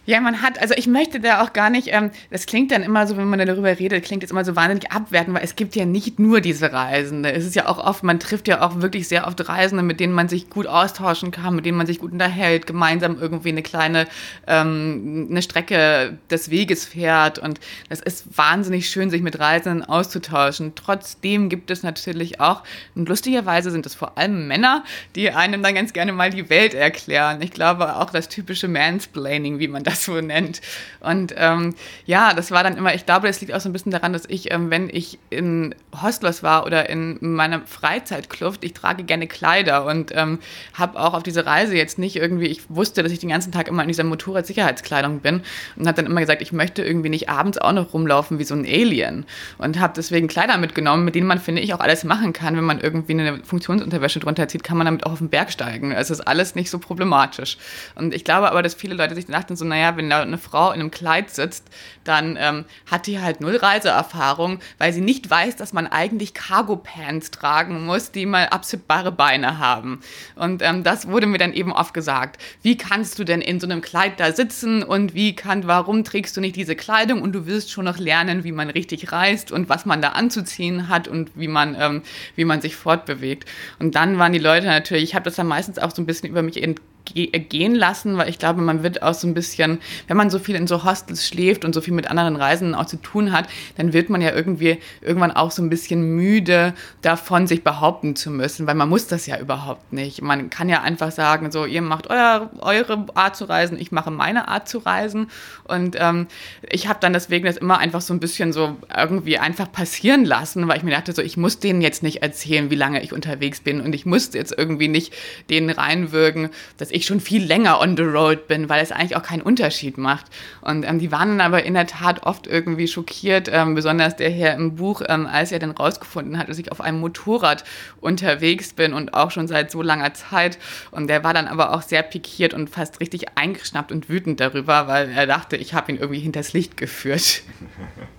Ja, 0.08 0.22
man 0.22 0.40
hat, 0.40 0.58
also 0.58 0.72
ich 0.74 0.86
möchte 0.86 1.20
da 1.20 1.42
auch 1.42 1.52
gar 1.52 1.68
nicht, 1.68 1.88
ähm, 1.92 2.10
das 2.30 2.46
klingt 2.46 2.70
dann 2.70 2.82
immer 2.82 3.06
so, 3.06 3.18
wenn 3.18 3.28
man 3.28 3.46
darüber 3.46 3.78
redet, 3.78 4.06
klingt 4.06 4.22
jetzt 4.22 4.30
immer 4.30 4.42
so 4.42 4.56
wahnsinnig 4.56 4.90
abwertend, 4.90 5.36
weil 5.36 5.44
es 5.44 5.54
gibt 5.54 5.76
ja 5.76 5.84
nicht 5.84 6.18
nur 6.18 6.40
diese 6.40 6.72
Reisende. 6.72 7.30
Es 7.30 7.44
ist 7.44 7.54
ja 7.54 7.68
auch 7.68 7.76
oft, 7.76 8.02
man 8.04 8.18
trifft 8.18 8.48
ja 8.48 8.62
auch 8.62 8.80
wirklich 8.80 9.06
sehr 9.06 9.26
oft 9.26 9.46
Reisende, 9.46 9.82
mit 9.82 10.00
denen 10.00 10.14
man 10.14 10.30
sich 10.30 10.48
gut 10.48 10.66
austauschen 10.66 11.30
kann, 11.30 11.56
mit 11.56 11.66
denen 11.66 11.76
man 11.76 11.86
sich 11.86 11.98
gut 11.98 12.12
unterhält, 12.12 12.66
gemeinsam 12.66 13.18
irgendwie 13.20 13.50
eine 13.50 13.60
kleine, 13.60 14.06
ähm, 14.46 15.26
eine 15.30 15.42
Strecke 15.42 16.16
des 16.30 16.48
Weges 16.48 16.86
fährt 16.86 17.38
und 17.38 17.60
das 17.90 18.00
ist 18.00 18.34
wahnsinnig 18.34 18.88
schön, 18.88 19.10
sich 19.10 19.20
mit 19.20 19.38
Reisenden 19.38 19.84
auszutauschen. 19.84 20.72
Trotzdem 20.74 21.50
gibt 21.50 21.70
es 21.70 21.82
natürlich 21.82 22.40
auch, 22.40 22.62
und 22.94 23.10
lustigerweise 23.10 23.70
sind 23.70 23.84
es 23.84 23.94
vor 23.94 24.16
allem 24.16 24.48
Männer, 24.48 24.84
die 25.16 25.32
einem 25.32 25.62
dann 25.62 25.74
ganz 25.74 25.92
gerne 25.92 26.14
mal 26.14 26.30
die 26.30 26.48
Welt 26.48 26.72
erklären. 26.72 27.42
Ich 27.42 27.50
glaube 27.50 27.96
auch 27.96 28.08
das 28.08 28.30
typische 28.30 28.68
Mansplaining, 28.68 29.58
wie 29.58 29.68
man 29.68 29.84
das 29.84 29.97
so 30.04 30.20
nennt. 30.20 30.60
Und 31.00 31.34
ähm, 31.36 31.74
ja, 32.06 32.34
das 32.34 32.50
war 32.50 32.62
dann 32.62 32.76
immer, 32.76 32.94
ich 32.94 33.06
glaube, 33.06 33.26
das 33.26 33.40
liegt 33.40 33.52
auch 33.52 33.60
so 33.60 33.68
ein 33.68 33.72
bisschen 33.72 33.92
daran, 33.92 34.12
dass 34.12 34.24
ich, 34.26 34.52
ähm, 34.52 34.70
wenn 34.70 34.88
ich 34.88 35.18
in 35.30 35.74
Hostlers 36.02 36.42
war 36.42 36.66
oder 36.66 36.88
in 36.88 37.18
meiner 37.20 37.62
Freizeitkluft, 37.62 38.64
ich 38.64 38.72
trage 38.72 39.04
gerne 39.04 39.26
Kleider 39.26 39.84
und 39.84 40.12
ähm, 40.14 40.38
habe 40.74 40.98
auch 40.98 41.14
auf 41.14 41.22
diese 41.22 41.46
Reise 41.46 41.76
jetzt 41.76 41.98
nicht 41.98 42.16
irgendwie, 42.16 42.46
ich 42.46 42.62
wusste, 42.68 43.02
dass 43.02 43.12
ich 43.12 43.18
den 43.18 43.28
ganzen 43.28 43.52
Tag 43.52 43.68
immer 43.68 43.82
in 43.82 43.88
dieser 43.88 44.04
Motorradsicherheitskleidung 44.04 45.20
bin 45.20 45.42
und 45.76 45.86
habe 45.86 45.96
dann 45.96 46.06
immer 46.06 46.20
gesagt, 46.20 46.42
ich 46.42 46.52
möchte 46.52 46.82
irgendwie 46.82 47.08
nicht 47.08 47.28
abends 47.28 47.58
auch 47.58 47.72
noch 47.72 47.92
rumlaufen 47.92 48.38
wie 48.38 48.44
so 48.44 48.54
ein 48.54 48.64
Alien 48.64 49.26
und 49.58 49.78
habe 49.78 49.92
deswegen 49.96 50.28
Kleider 50.28 50.58
mitgenommen, 50.58 51.04
mit 51.04 51.14
denen 51.14 51.26
man, 51.26 51.38
finde 51.38 51.62
ich, 51.62 51.74
auch 51.74 51.80
alles 51.80 52.04
machen 52.04 52.32
kann. 52.32 52.56
Wenn 52.56 52.64
man 52.64 52.80
irgendwie 52.80 53.12
eine 53.12 53.40
Funktionsunterwäsche 53.44 54.20
drunter 54.20 54.48
zieht, 54.48 54.64
kann 54.64 54.76
man 54.78 54.86
damit 54.86 55.06
auch 55.06 55.12
auf 55.12 55.18
den 55.18 55.28
Berg 55.28 55.50
steigen. 55.50 55.92
Es 55.92 56.10
ist 56.10 56.20
alles 56.20 56.54
nicht 56.54 56.70
so 56.70 56.78
problematisch. 56.78 57.58
Und 57.94 58.14
ich 58.14 58.24
glaube 58.24 58.50
aber, 58.50 58.62
dass 58.62 58.74
viele 58.74 58.94
Leute 58.94 59.14
sich 59.14 59.26
dachten 59.26 59.56
so, 59.56 59.64
naja, 59.64 59.87
naja, 59.88 59.96
wenn 59.96 60.10
da 60.10 60.22
eine 60.22 60.38
Frau 60.38 60.72
in 60.72 60.80
einem 60.80 60.90
Kleid 60.90 61.30
sitzt, 61.30 61.68
dann 62.04 62.36
ähm, 62.40 62.64
hat 62.90 63.06
die 63.06 63.20
halt 63.20 63.40
null 63.40 63.56
Reiseerfahrung, 63.56 64.60
weil 64.78 64.92
sie 64.92 65.00
nicht 65.00 65.28
weiß, 65.28 65.56
dass 65.56 65.72
man 65.72 65.86
eigentlich 65.86 66.34
Cargo-Pants 66.34 67.30
tragen 67.30 67.84
muss, 67.84 68.12
die 68.12 68.26
mal 68.26 68.46
absippbare 68.46 69.12
Beine 69.12 69.58
haben. 69.58 70.00
Und 70.36 70.62
ähm, 70.62 70.84
das 70.84 71.08
wurde 71.08 71.26
mir 71.26 71.38
dann 71.38 71.52
eben 71.52 71.72
oft 71.72 71.92
gesagt. 71.92 72.40
Wie 72.62 72.76
kannst 72.76 73.18
du 73.18 73.24
denn 73.24 73.40
in 73.40 73.60
so 73.60 73.66
einem 73.66 73.82
Kleid 73.82 74.20
da 74.20 74.32
sitzen 74.32 74.82
und 74.82 75.14
wie 75.14 75.36
kann, 75.36 75.66
warum 75.66 76.04
trägst 76.04 76.36
du 76.36 76.40
nicht 76.40 76.56
diese 76.56 76.76
Kleidung 76.76 77.22
und 77.22 77.32
du 77.32 77.46
wirst 77.46 77.70
schon 77.70 77.84
noch 77.84 77.98
lernen, 77.98 78.44
wie 78.44 78.52
man 78.52 78.70
richtig 78.70 79.12
reist 79.12 79.52
und 79.52 79.68
was 79.68 79.84
man 79.84 80.00
da 80.00 80.10
anzuziehen 80.10 80.88
hat 80.88 81.08
und 81.08 81.30
wie 81.34 81.48
man, 81.48 81.76
ähm, 81.78 82.02
wie 82.36 82.44
man 82.44 82.60
sich 82.60 82.76
fortbewegt. 82.76 83.48
Und 83.78 83.94
dann 83.94 84.18
waren 84.18 84.32
die 84.32 84.38
Leute 84.38 84.66
natürlich, 84.66 85.04
ich 85.04 85.14
habe 85.14 85.24
das 85.24 85.36
dann 85.36 85.46
meistens 85.46 85.78
auch 85.78 85.94
so 85.94 86.02
ein 86.02 86.06
bisschen 86.06 86.30
über 86.30 86.42
mich 86.42 86.62
entdeckt 86.62 86.87
gehen 87.14 87.74
lassen, 87.74 88.16
weil 88.16 88.28
ich 88.28 88.38
glaube, 88.38 88.62
man 88.62 88.82
wird 88.82 89.02
auch 89.02 89.14
so 89.14 89.26
ein 89.26 89.34
bisschen, 89.34 89.78
wenn 90.06 90.16
man 90.16 90.30
so 90.30 90.38
viel 90.38 90.54
in 90.54 90.66
so 90.66 90.84
Hostels 90.84 91.26
schläft 91.26 91.64
und 91.64 91.74
so 91.74 91.80
viel 91.80 91.94
mit 91.94 92.10
anderen 92.10 92.36
Reisen 92.36 92.74
auch 92.74 92.86
zu 92.86 92.96
tun 92.96 93.32
hat, 93.32 93.48
dann 93.76 93.92
wird 93.92 94.10
man 94.10 94.20
ja 94.20 94.32
irgendwie 94.34 94.78
irgendwann 95.00 95.32
auch 95.32 95.50
so 95.50 95.62
ein 95.62 95.70
bisschen 95.70 96.16
müde 96.16 96.74
davon, 97.02 97.46
sich 97.46 97.64
behaupten 97.64 98.16
zu 98.16 98.30
müssen, 98.30 98.66
weil 98.66 98.74
man 98.74 98.88
muss 98.88 99.06
das 99.06 99.26
ja 99.26 99.38
überhaupt 99.38 99.92
nicht. 99.92 100.22
Man 100.22 100.50
kann 100.50 100.68
ja 100.68 100.82
einfach 100.82 101.10
sagen, 101.10 101.50
so, 101.50 101.64
ihr 101.64 101.82
macht 101.82 102.08
euer, 102.10 102.50
eure 102.60 103.06
Art 103.14 103.36
zu 103.36 103.44
reisen, 103.44 103.78
ich 103.78 103.92
mache 103.92 104.10
meine 104.10 104.48
Art 104.48 104.68
zu 104.68 104.78
reisen 104.78 105.28
und 105.64 105.96
ähm, 105.98 106.26
ich 106.68 106.88
habe 106.88 106.98
dann 107.00 107.12
deswegen 107.12 107.46
das 107.46 107.56
immer 107.56 107.78
einfach 107.78 108.00
so 108.00 108.14
ein 108.14 108.20
bisschen 108.20 108.52
so 108.52 108.76
irgendwie 108.94 109.38
einfach 109.38 109.70
passieren 109.70 110.24
lassen, 110.24 110.66
weil 110.68 110.78
ich 110.78 110.82
mir 110.82 110.90
dachte, 110.90 111.12
so, 111.12 111.22
ich 111.22 111.36
muss 111.36 111.58
denen 111.58 111.80
jetzt 111.80 112.02
nicht 112.02 112.22
erzählen, 112.22 112.70
wie 112.70 112.74
lange 112.74 113.02
ich 113.02 113.12
unterwegs 113.12 113.60
bin 113.60 113.80
und 113.80 113.94
ich 113.94 114.06
muss 114.06 114.32
jetzt 114.34 114.54
irgendwie 114.56 114.88
nicht 114.88 115.12
denen 115.50 115.70
reinwürgen, 115.70 116.50
dass 116.76 116.90
ich 116.90 116.97
ich 116.98 117.06
schon 117.06 117.20
viel 117.20 117.44
länger 117.44 117.80
on 117.80 117.96
the 117.96 118.02
road 118.02 118.46
bin, 118.46 118.68
weil 118.68 118.82
es 118.82 118.92
eigentlich 118.92 119.16
auch 119.16 119.22
keinen 119.22 119.42
Unterschied 119.42 119.98
macht. 119.98 120.26
Und 120.60 120.84
ähm, 120.84 120.98
die 120.98 121.10
waren 121.10 121.30
dann 121.30 121.40
aber 121.40 121.64
in 121.64 121.74
der 121.74 121.86
Tat 121.86 122.24
oft 122.24 122.46
irgendwie 122.46 122.88
schockiert, 122.88 123.48
ähm, 123.52 123.74
besonders 123.74 124.16
der 124.16 124.30
Herr 124.30 124.54
im 124.54 124.76
Buch, 124.76 125.02
ähm, 125.08 125.26
als 125.26 125.52
er 125.52 125.58
dann 125.58 125.70
rausgefunden 125.70 126.38
hat, 126.38 126.48
dass 126.48 126.58
ich 126.58 126.70
auf 126.72 126.80
einem 126.80 127.00
Motorrad 127.00 127.64
unterwegs 128.00 128.72
bin 128.72 128.92
und 128.92 129.14
auch 129.14 129.30
schon 129.30 129.48
seit 129.48 129.70
so 129.70 129.82
langer 129.82 130.14
Zeit. 130.14 130.58
Und 130.90 131.08
der 131.08 131.24
war 131.24 131.34
dann 131.34 131.48
aber 131.48 131.74
auch 131.74 131.82
sehr 131.82 132.02
pikiert 132.02 132.54
und 132.54 132.68
fast 132.70 133.00
richtig 133.00 133.26
eingeschnappt 133.36 133.92
und 133.92 134.08
wütend 134.08 134.40
darüber, 134.40 134.88
weil 134.88 135.10
er 135.10 135.26
dachte, 135.26 135.56
ich 135.56 135.74
habe 135.74 135.92
ihn 135.92 135.98
irgendwie 135.98 136.20
hinters 136.20 136.52
Licht 136.52 136.76
geführt. 136.76 137.42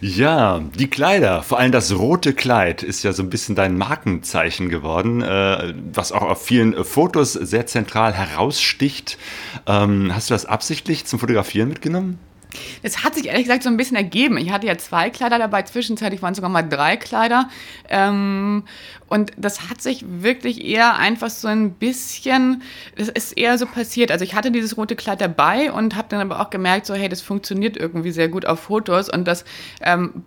Ja, 0.00 0.60
die 0.78 0.88
Kleider, 0.88 1.42
vor 1.42 1.58
allem 1.58 1.72
das 1.72 1.92
rote 1.92 2.32
Kleid 2.32 2.82
ist 2.82 3.02
ja 3.02 3.12
so 3.12 3.22
ein 3.22 3.30
bisschen 3.30 3.56
dein 3.56 3.76
Markenzeichen 3.76 4.68
geworden, 4.68 5.22
äh, 5.22 5.74
was 5.92 6.12
auch 6.12 6.22
auf 6.22 6.44
vielen 6.44 6.72
äh, 6.74 6.84
Fotos 6.84 7.32
sehr 7.32 7.66
zentral 7.66 8.12
heraussticht. 8.12 9.18
Ähm, 9.66 10.14
hast 10.14 10.30
du 10.30 10.34
das 10.34 10.46
absichtlich 10.46 11.06
zum 11.06 11.18
Fotografieren 11.18 11.68
mitgenommen? 11.68 12.18
Das 12.82 13.04
hat 13.04 13.14
sich 13.14 13.26
ehrlich 13.26 13.44
gesagt 13.44 13.62
so 13.62 13.68
ein 13.68 13.76
bisschen 13.76 13.96
ergeben. 13.96 14.36
Ich 14.38 14.50
hatte 14.50 14.66
ja 14.66 14.78
zwei 14.78 15.10
Kleider 15.10 15.38
dabei, 15.38 15.62
zwischenzeitlich 15.62 16.22
waren 16.22 16.32
es 16.32 16.36
sogar 16.36 16.50
mal 16.50 16.62
drei 16.62 16.96
Kleider. 16.96 17.48
Ähm, 17.88 18.64
und 19.08 19.32
das 19.36 19.70
hat 19.70 19.80
sich 19.82 20.04
wirklich 20.06 20.64
eher 20.64 20.96
einfach 20.96 21.30
so 21.30 21.48
ein 21.48 21.72
bisschen, 21.72 22.62
das 22.96 23.08
ist 23.08 23.32
eher 23.32 23.58
so 23.58 23.66
passiert. 23.66 24.10
Also 24.10 24.24
ich 24.24 24.34
hatte 24.34 24.50
dieses 24.50 24.76
rote 24.76 24.96
Kleid 24.96 25.20
dabei 25.20 25.72
und 25.72 25.96
habe 25.96 26.08
dann 26.10 26.20
aber 26.20 26.40
auch 26.40 26.50
gemerkt, 26.50 26.86
so 26.86 26.94
hey, 26.94 27.08
das 27.08 27.22
funktioniert 27.22 27.76
irgendwie 27.76 28.10
sehr 28.10 28.28
gut 28.28 28.46
auf 28.46 28.60
Fotos 28.60 29.08
und 29.08 29.26
das 29.26 29.44
ähm, 29.80 30.24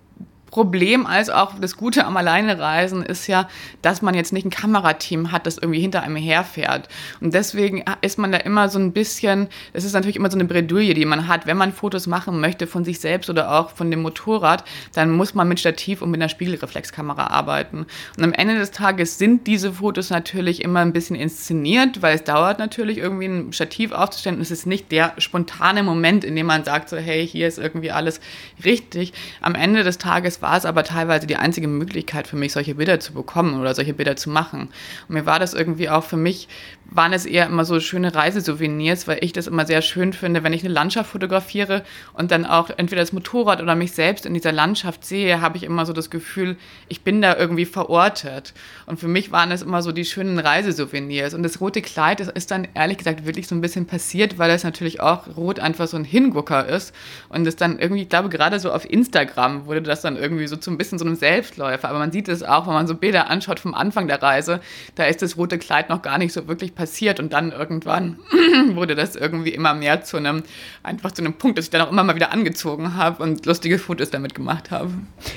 Problem 0.51 1.05
als 1.07 1.29
auch 1.29 1.53
das 1.59 1.77
Gute 1.77 2.05
am 2.05 2.17
Alleinereisen 2.17 3.03
ist 3.03 3.27
ja, 3.27 3.47
dass 3.81 4.01
man 4.01 4.13
jetzt 4.13 4.33
nicht 4.33 4.45
ein 4.45 4.49
Kamerateam 4.49 5.31
hat, 5.31 5.47
das 5.47 5.57
irgendwie 5.57 5.79
hinter 5.79 6.03
einem 6.03 6.17
herfährt. 6.17 6.89
Und 7.21 7.33
deswegen 7.33 7.83
ist 8.01 8.19
man 8.19 8.33
da 8.33 8.37
immer 8.37 8.67
so 8.67 8.77
ein 8.77 8.91
bisschen, 8.91 9.47
es 9.71 9.85
ist 9.85 9.93
natürlich 9.93 10.17
immer 10.17 10.29
so 10.29 10.37
eine 10.37 10.45
Bredouille, 10.45 10.93
die 10.93 11.05
man 11.05 11.29
hat. 11.29 11.47
Wenn 11.47 11.55
man 11.55 11.71
Fotos 11.71 12.05
machen 12.05 12.41
möchte 12.41 12.67
von 12.67 12.83
sich 12.83 12.99
selbst 12.99 13.29
oder 13.29 13.51
auch 13.53 13.71
von 13.71 13.89
dem 13.89 14.01
Motorrad, 14.01 14.65
dann 14.93 15.11
muss 15.11 15.33
man 15.33 15.47
mit 15.47 15.61
Stativ 15.61 16.01
und 16.01 16.11
mit 16.11 16.21
einer 16.21 16.27
Spiegelreflexkamera 16.27 17.27
arbeiten. 17.27 17.85
Und 18.17 18.23
am 18.23 18.33
Ende 18.33 18.59
des 18.59 18.71
Tages 18.71 19.17
sind 19.17 19.47
diese 19.47 19.71
Fotos 19.71 20.09
natürlich 20.09 20.61
immer 20.61 20.81
ein 20.81 20.91
bisschen 20.91 21.15
inszeniert, 21.15 22.01
weil 22.01 22.15
es 22.15 22.25
dauert 22.25 22.59
natürlich 22.59 22.97
irgendwie 22.97 23.27
ein 23.27 23.53
Stativ 23.53 23.93
aufzustellen. 23.93 24.41
Es 24.41 24.51
ist 24.51 24.65
nicht 24.65 24.91
der 24.91 25.13
spontane 25.17 25.81
Moment, 25.81 26.25
in 26.25 26.35
dem 26.35 26.47
man 26.47 26.65
sagt 26.65 26.89
so, 26.89 26.97
hey, 26.97 27.25
hier 27.25 27.47
ist 27.47 27.57
irgendwie 27.57 27.91
alles 27.91 28.19
richtig. 28.65 29.13
Am 29.39 29.55
Ende 29.55 29.85
des 29.85 29.97
Tages 29.97 30.40
war 30.41 30.57
es 30.57 30.65
aber 30.65 30.83
teilweise 30.83 31.27
die 31.27 31.35
einzige 31.35 31.67
Möglichkeit 31.67 32.27
für 32.27 32.35
mich, 32.35 32.53
solche 32.53 32.75
Bilder 32.75 32.99
zu 32.99 33.13
bekommen 33.13 33.59
oder 33.59 33.75
solche 33.75 33.93
Bilder 33.93 34.15
zu 34.15 34.29
machen. 34.29 34.69
Und 35.07 35.15
mir 35.15 35.25
war 35.25 35.39
das 35.39 35.53
irgendwie 35.53 35.89
auch 35.89 36.03
für 36.03 36.17
mich, 36.17 36.47
waren 36.91 37.13
es 37.13 37.25
eher 37.25 37.45
immer 37.45 37.63
so 37.63 37.79
schöne 37.79 38.13
Reisesouvenirs, 38.13 39.07
weil 39.07 39.19
ich 39.21 39.31
das 39.31 39.47
immer 39.47 39.65
sehr 39.65 39.81
schön 39.81 40.11
finde, 40.13 40.43
wenn 40.43 40.53
ich 40.53 40.63
eine 40.63 40.73
Landschaft 40.73 41.11
fotografiere 41.11 41.83
und 42.13 42.31
dann 42.31 42.45
auch 42.45 42.69
entweder 42.69 43.01
das 43.01 43.13
Motorrad 43.13 43.61
oder 43.61 43.75
mich 43.75 43.93
selbst 43.93 44.25
in 44.25 44.33
dieser 44.33 44.51
Landschaft 44.51 45.05
sehe, 45.05 45.41
habe 45.41 45.57
ich 45.57 45.63
immer 45.63 45.85
so 45.85 45.93
das 45.93 46.09
Gefühl, 46.09 46.57
ich 46.89 47.01
bin 47.01 47.21
da 47.21 47.37
irgendwie 47.37 47.65
verortet. 47.65 48.53
Und 48.85 48.99
für 48.99 49.07
mich 49.07 49.31
waren 49.31 49.51
es 49.51 49.61
immer 49.61 49.81
so 49.81 49.91
die 49.91 50.05
schönen 50.05 50.37
Reisesouvenirs. 50.37 51.33
Und 51.33 51.43
das 51.43 51.61
rote 51.61 51.81
Kleid, 51.81 52.19
das 52.19 52.27
ist 52.27 52.51
dann 52.51 52.67
ehrlich 52.73 52.97
gesagt 52.97 53.25
wirklich 53.25 53.47
so 53.47 53.55
ein 53.55 53.61
bisschen 53.61 53.85
passiert, 53.85 54.37
weil 54.37 54.49
das 54.49 54.63
natürlich 54.63 54.99
auch 54.99 55.27
rot 55.37 55.59
einfach 55.59 55.87
so 55.87 55.97
ein 55.97 56.03
Hingucker 56.03 56.67
ist. 56.67 56.93
Und 57.29 57.47
es 57.47 57.55
dann 57.55 57.79
irgendwie, 57.79 58.03
ich 58.03 58.09
glaube, 58.09 58.29
gerade 58.29 58.59
so 58.59 58.71
auf 58.71 58.89
Instagram 58.89 59.65
wurde 59.65 59.81
das 59.81 60.01
dann 60.01 60.17
irgendwie 60.17 60.41
irgendwie 60.41 60.47
so 60.47 60.55
zu 60.55 60.71
ein 60.71 60.77
bisschen 60.77 60.97
so 60.97 61.05
einem 61.05 61.15
Selbstläufer. 61.15 61.89
Aber 61.89 61.99
man 61.99 62.11
sieht 62.11 62.27
es 62.27 62.43
auch, 62.43 62.67
wenn 62.67 62.73
man 62.73 62.87
so 62.87 62.95
Bilder 62.95 63.29
anschaut 63.29 63.59
vom 63.59 63.73
Anfang 63.73 64.07
der 64.07 64.21
Reise, 64.21 64.61
da 64.95 65.03
ist 65.05 65.21
das 65.21 65.37
rote 65.37 65.57
Kleid 65.59 65.89
noch 65.89 66.01
gar 66.01 66.17
nicht 66.17 66.33
so 66.33 66.47
wirklich 66.47 66.73
passiert 66.73 66.80
und 67.19 67.33
dann 67.33 67.51
irgendwann 67.51 68.17
wurde 68.73 68.95
das 68.95 69.15
irgendwie 69.15 69.51
immer 69.51 69.73
mehr 69.73 70.03
zu 70.03 70.17
einem, 70.17 70.43
einfach 70.83 71.11
zu 71.11 71.21
einem 71.21 71.33
Punkt, 71.33 71.57
dass 71.57 71.65
ich 71.65 71.71
dann 71.71 71.81
auch 71.81 71.91
immer 71.91 72.03
mal 72.03 72.15
wieder 72.15 72.31
angezogen 72.31 72.95
habe 72.95 73.23
und 73.23 73.45
lustige 73.45 73.79
Fotos 73.79 74.09
damit 74.09 74.35
gemacht 74.35 74.71
habe. 74.71 74.91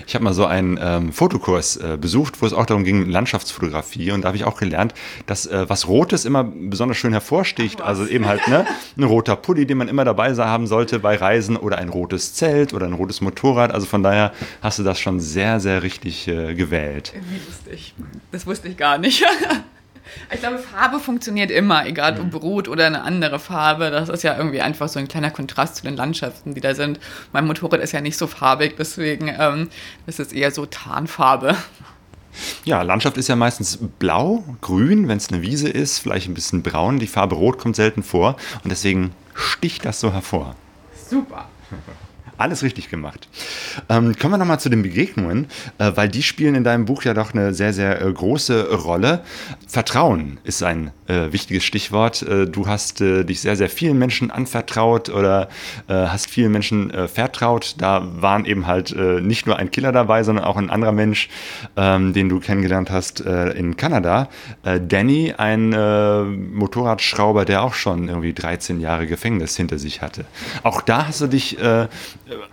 Ich 0.07 0.15
habe 0.15 0.25
mal 0.25 0.35
so 0.35 0.47
einen 0.47 0.79
ähm, 0.81 1.13
Fotokurs 1.13 1.77
äh, 1.77 1.99
besucht, 2.01 2.41
wo 2.43 2.47
es 2.47 2.53
auch 2.53 2.67
darum 2.67 2.85
ging, 2.85 3.09
Landschaftsfotografie 3.09 4.13
und 4.13 4.23
da 4.23 4.29
habe 4.29 4.37
ich 4.37 4.45
auch 4.45 4.59
gelernt, 4.59 4.95
dass 5.27 5.47
äh, 5.47 5.69
was 5.69 5.89
Rotes 5.89 6.25
immer 6.25 6.45
besonders 6.45 6.97
schön 6.97 7.13
hervorsticht, 7.13 7.81
also 7.81 8.07
eben 8.07 8.27
halt 8.27 8.47
ne, 8.49 8.67
ein 8.97 9.05
roter 9.05 9.37
Pulli, 9.37 9.67
den 9.67 9.79
man 9.79 9.89
immer 9.89 10.05
dabei 10.05 10.35
haben 10.35 10.67
sollte 10.67 10.99
bei 11.01 11.17
Reisen 11.17 11.57
oder 11.57 11.79
ein 11.79 11.91
rotes 11.91 12.35
Zelt 12.35 12.73
oder 12.73 12.87
ein 12.87 12.95
rotes 12.95 13.21
Motorrad, 13.21 13.73
also 13.73 13.87
von 13.87 14.03
daher 14.03 14.33
hast 14.63 14.79
du 14.79 14.83
das 14.83 14.99
schon 14.99 15.21
sehr, 15.21 15.61
sehr 15.61 15.83
richtig 15.83 16.27
äh, 16.29 16.55
gewählt. 16.55 17.13
Wie 17.31 17.41
lustig. 17.47 17.95
Das 18.33 18.47
wusste 18.47 18.69
ich 18.69 18.77
gar 18.77 18.99
nicht. 18.99 19.25
Ich 20.33 20.41
glaube, 20.41 20.59
Farbe 20.59 20.99
funktioniert 20.99 21.51
immer, 21.51 21.87
egal 21.87 22.19
ob 22.21 22.43
Rot 22.43 22.69
oder 22.69 22.87
eine 22.87 23.03
andere 23.03 23.39
Farbe. 23.39 23.91
Das 23.91 24.09
ist 24.09 24.23
ja 24.23 24.37
irgendwie 24.37 24.61
einfach 24.61 24.89
so 24.89 24.99
ein 24.99 25.09
kleiner 25.09 25.31
Kontrast 25.31 25.77
zu 25.77 25.83
den 25.83 25.97
Landschaften, 25.97 26.55
die 26.55 26.61
da 26.61 26.75
sind. 26.75 26.99
Mein 27.33 27.47
Motorrad 27.47 27.81
ist 27.81 27.93
ja 27.93 28.01
nicht 28.01 28.19
so 28.19 28.27
farbig, 28.27 28.77
deswegen 28.79 29.29
ähm, 29.39 29.69
ist 30.07 30.21
es 30.21 30.33
eher 30.33 30.51
so 30.51 30.67
Tarnfarbe. 30.67 31.57
Ja, 32.65 32.83
Landschaft 32.83 33.17
ist 33.17 33.29
ja 33.29 33.37
meistens 33.37 33.79
blau, 33.99 34.45
grün, 34.61 35.09
wenn 35.09 35.19
es 35.19 35.31
eine 35.31 35.43
Wiese 35.43 35.69
ist, 35.69 36.01
vielleicht 36.01 36.29
ein 36.29 36.35
bisschen 36.35 36.63
braun. 36.63 36.99
Die 36.99 37.07
Farbe 37.07 37.37
Rot 37.37 37.59
kommt 37.59 37.77
selten 37.77 38.03
vor 38.03 38.37
und 38.63 38.71
deswegen 38.71 39.13
sticht 39.35 39.85
das 39.85 40.01
so 40.01 40.13
hervor. 40.13 40.57
Super. 41.09 41.49
Alles 42.37 42.63
richtig 42.63 42.91
gemacht. 42.91 43.29
Ähm, 43.89 44.17
kommen 44.19 44.35
wir 44.35 44.39
nochmal 44.39 44.59
zu 44.59 44.69
den 44.69 44.83
Begegnungen, 44.83 45.47
äh, 45.79 45.93
weil 45.95 46.09
die 46.09 46.23
spielen 46.23 46.55
in 46.55 46.65
deinem 46.65 46.85
Buch 46.85 47.05
ja 47.05 47.15
doch 47.15 47.33
eine 47.33 47.55
sehr, 47.55 47.73
sehr 47.73 48.01
äh, 48.01 48.13
große 48.13 48.75
Rolle. 48.75 49.23
Vertrauen 49.69 50.39
ist 50.45 50.63
ein 50.63 50.91
äh, 51.07 51.33
wichtiges 51.33 51.65
Stichwort. 51.65 52.23
Äh, 52.23 52.47
du 52.47 52.67
hast 52.67 53.01
äh, 53.01 53.25
dich 53.25 53.41
sehr, 53.41 53.57
sehr 53.57 53.69
vielen 53.69 53.99
Menschen 53.99 54.31
anvertraut 54.31 55.11
oder 55.11 55.49
äh, 55.87 55.93
hast 55.95 56.31
vielen 56.31 56.51
Menschen 56.53 56.93
vertraut. 57.09 57.77
Da 57.79 58.07
waren 58.21 58.45
eben 58.45 58.67
halt 58.67 58.95
nicht 59.23 59.47
nur 59.47 59.59
ein 59.59 59.71
Killer 59.71 59.93
dabei, 59.93 60.23
sondern 60.23 60.45
auch 60.45 60.57
ein 60.57 60.71
anderer 60.71 60.93
Mensch, 60.93 61.29
ähm, 61.77 62.13
den 62.13 62.29
du 62.29 62.41
kennengelernt 62.41 62.91
hast 62.91 63.21
in 63.21 63.77
Kanada. 63.77 64.29
Danny, 64.63 65.35
ein 65.37 65.71
Motorradschrauber, 66.55 67.45
der 67.45 67.63
auch 67.63 67.75
schon 67.75 68.09
irgendwie 68.09 68.33
13 68.33 68.81
Jahre 68.81 69.07
Gefängnis 69.07 69.57
hinter 69.57 69.79
sich 69.79 70.03
hatte. 70.03 70.25
Auch 70.63 70.81
da 70.83 71.07
hast 71.09 71.21
du 71.21 71.27
dich 71.27 71.59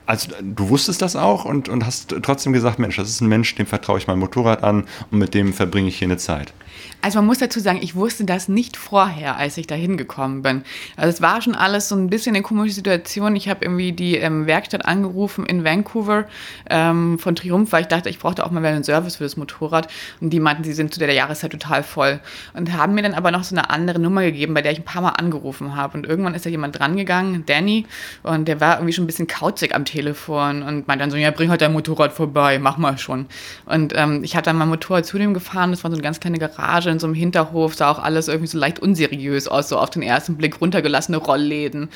also 0.05 0.29
du 0.41 0.69
wusstest 0.69 1.01
das 1.01 1.15
auch 1.15 1.45
und, 1.45 1.69
und 1.69 1.85
hast 1.85 2.13
trotzdem 2.23 2.53
gesagt, 2.53 2.79
Mensch, 2.79 2.97
das 2.97 3.09
ist 3.09 3.21
ein 3.21 3.27
Mensch, 3.27 3.55
dem 3.55 3.65
vertraue 3.65 3.97
ich 3.97 4.07
mein 4.07 4.19
Motorrad 4.19 4.63
an 4.63 4.85
und 5.11 5.19
mit 5.19 5.33
dem 5.33 5.53
verbringe 5.53 5.87
ich 5.87 5.97
hier 5.97 6.07
eine 6.07 6.17
Zeit. 6.17 6.53
Also 7.01 7.19
man 7.19 7.25
muss 7.25 7.39
dazu 7.39 7.59
sagen, 7.59 7.79
ich 7.81 7.95
wusste 7.95 8.25
das 8.25 8.47
nicht 8.47 8.77
vorher, 8.77 9.37
als 9.37 9.57
ich 9.57 9.65
da 9.65 9.75
hingekommen 9.75 10.41
bin. 10.43 10.63
Also 10.97 11.09
es 11.09 11.21
war 11.21 11.41
schon 11.41 11.55
alles 11.55 11.89
so 11.89 11.95
ein 11.95 12.09
bisschen 12.09 12.35
eine 12.35 12.43
komische 12.43 12.75
Situation. 12.75 13.35
Ich 13.35 13.49
habe 13.49 13.65
irgendwie 13.65 13.91
die 13.91 14.17
ähm, 14.17 14.45
Werkstatt 14.45 14.85
angerufen 14.85 15.45
in 15.45 15.63
Vancouver 15.63 16.25
ähm, 16.69 17.17
von 17.17 17.35
Triumph, 17.35 17.71
weil 17.71 17.81
ich 17.81 17.87
dachte, 17.87 18.09
ich 18.09 18.19
brauchte 18.19 18.45
auch 18.45 18.51
mal 18.51 18.63
einen 18.63 18.83
Service 18.83 19.15
für 19.15 19.23
das 19.23 19.35
Motorrad. 19.35 19.87
Und 20.19 20.29
die 20.29 20.39
meinten, 20.39 20.63
sie 20.63 20.73
sind 20.73 20.93
zu 20.93 20.99
der 20.99 21.11
Jahreszeit 21.11 21.51
total 21.51 21.81
voll. 21.81 22.19
Und 22.53 22.71
haben 22.73 22.93
mir 22.93 23.01
dann 23.01 23.15
aber 23.15 23.31
noch 23.31 23.43
so 23.43 23.55
eine 23.55 23.69
andere 23.71 23.99
Nummer 23.99 24.21
gegeben, 24.21 24.53
bei 24.53 24.61
der 24.61 24.71
ich 24.71 24.79
ein 24.79 24.85
paar 24.85 25.01
Mal 25.01 25.09
angerufen 25.09 25.75
habe. 25.75 25.97
Und 25.97 26.05
irgendwann 26.05 26.35
ist 26.35 26.45
da 26.45 26.49
jemand 26.49 26.77
drangegangen, 26.77 27.45
Danny, 27.47 27.87
und 28.21 28.47
der 28.47 28.61
war 28.61 28.75
irgendwie 28.75 28.93
schon 28.93 29.05
ein 29.05 29.07
bisschen 29.07 29.27
kauzig 29.27 29.73
am 29.73 29.85
Telefon 29.85 30.61
und 30.61 30.87
meinte 30.87 31.03
dann 31.03 31.11
so, 31.11 31.17
ja, 31.17 31.31
bring 31.31 31.49
halt 31.49 31.61
dein 31.61 31.73
Motorrad 31.73 32.13
vorbei, 32.13 32.59
mach 32.59 32.77
mal 32.77 32.97
schon. 32.99 33.25
Und 33.65 33.93
ähm, 33.95 34.23
ich 34.23 34.35
hatte 34.35 34.45
dann 34.45 34.57
mein 34.57 34.69
Motorrad 34.69 35.05
zu 35.05 35.17
dem 35.17 35.33
gefahren, 35.33 35.71
das 35.71 35.83
war 35.83 35.89
so 35.89 35.95
eine 35.95 36.03
ganz 36.03 36.19
kleine 36.19 36.37
Garage 36.37 36.90
in 36.91 36.99
so 36.99 37.07
einem 37.07 37.15
Hinterhof, 37.15 37.75
sah 37.75 37.91
auch 37.91 37.99
alles 37.99 38.27
irgendwie 38.27 38.47
so 38.47 38.57
leicht 38.57 38.79
unseriös 38.79 39.47
aus, 39.47 39.69
so 39.69 39.77
auf 39.77 39.89
den 39.89 40.01
ersten 40.01 40.37
Blick 40.37 40.61
runtergelassene 40.61 41.17
Rollläden. 41.17 41.89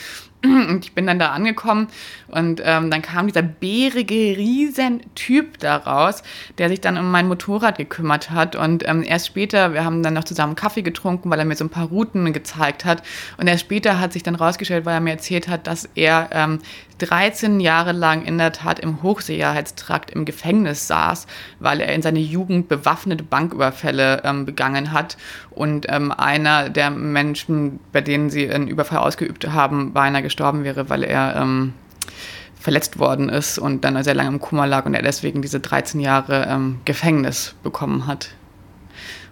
Und 0.70 0.86
ich 0.86 0.94
bin 0.94 1.08
dann 1.08 1.20
da 1.20 1.32
angekommen 1.32 1.88
und 2.28 2.62
ähm, 2.64 2.90
dann 2.92 3.02
kam 3.02 3.28
dieser 3.28 3.42
bärige 3.42 4.38
Riesentyp 4.38 5.60
daraus, 5.60 6.24
der 6.58 6.70
sich 6.70 6.82
dann 6.82 6.98
um 6.98 7.10
mein 7.12 7.28
Motorrad 7.28 7.78
gekümmert 7.78 8.32
hat. 8.32 8.56
Und 8.56 8.88
ähm, 8.88 9.04
erst 9.04 9.28
später, 9.28 9.74
wir 9.74 9.86
haben 9.86 10.04
dann 10.04 10.14
noch 10.14 10.24
zusammen 10.24 10.56
Kaffee 10.56 10.82
getrunken, 10.82 11.30
weil 11.30 11.40
er 11.40 11.46
mir 11.46 11.56
so 11.56 11.66
ein 11.66 11.70
paar 11.70 11.88
Routen 11.88 12.34
gezeigt 12.34 12.86
hat. 12.86 13.04
Und 13.38 13.48
erst 13.48 13.62
später 13.62 14.00
hat 14.00 14.14
sich 14.14 14.24
dann 14.24 14.36
rausgestellt, 14.36 14.86
weil 14.86 14.96
er 14.96 15.02
mir 15.02 15.12
erzählt 15.12 15.48
hat, 15.48 15.68
dass 15.68 15.90
er 15.96 16.30
ähm, 16.32 16.60
13 17.00 17.60
Jahre 17.60 17.92
lang 17.92 18.24
in 18.26 18.38
der 18.38 18.54
Tat 18.54 18.80
im 18.80 19.04
Hochsicherheitstrakt 19.04 20.12
im 20.12 20.26
Gefängnis 20.26 20.88
saß, 20.88 21.28
weil 21.60 21.82
er 21.82 21.94
in 21.94 22.02
seiner 22.02 22.20
Jugend 22.20 22.70
bewaffnete 22.70 23.24
Banküberfälle 23.24 24.22
ähm, 24.24 24.46
begangen 24.46 24.92
hat. 24.92 25.18
Und 25.56 25.86
ähm, 25.90 26.12
einer 26.12 26.70
der 26.70 26.92
Menschen, 26.92 27.80
bei 27.92 28.02
denen 28.02 28.30
sie 28.30 28.50
einen 28.50 28.68
Überfall 28.68 29.00
ausgeübt 29.00 29.48
haben, 29.48 29.94
beinahe 29.94 30.22
gestorben 30.22 30.64
wäre, 30.66 30.90
weil 30.90 31.04
er 31.04 31.38
ähm, 31.38 31.74
verletzt 32.60 33.00
worden 33.00 33.30
ist 33.30 33.58
und 33.58 33.86
dann 33.86 34.04
sehr 34.04 34.16
lange 34.16 34.30
im 34.30 34.40
Kummer 34.40 34.68
lag 34.68 34.86
und 34.86 34.94
er 34.96 35.02
deswegen 35.02 35.42
diese 35.42 35.60
13 35.60 36.02
Jahre 36.02 36.48
ähm, 36.50 36.80
Gefängnis 36.84 37.56
bekommen 37.64 38.06
hat. 38.06 38.32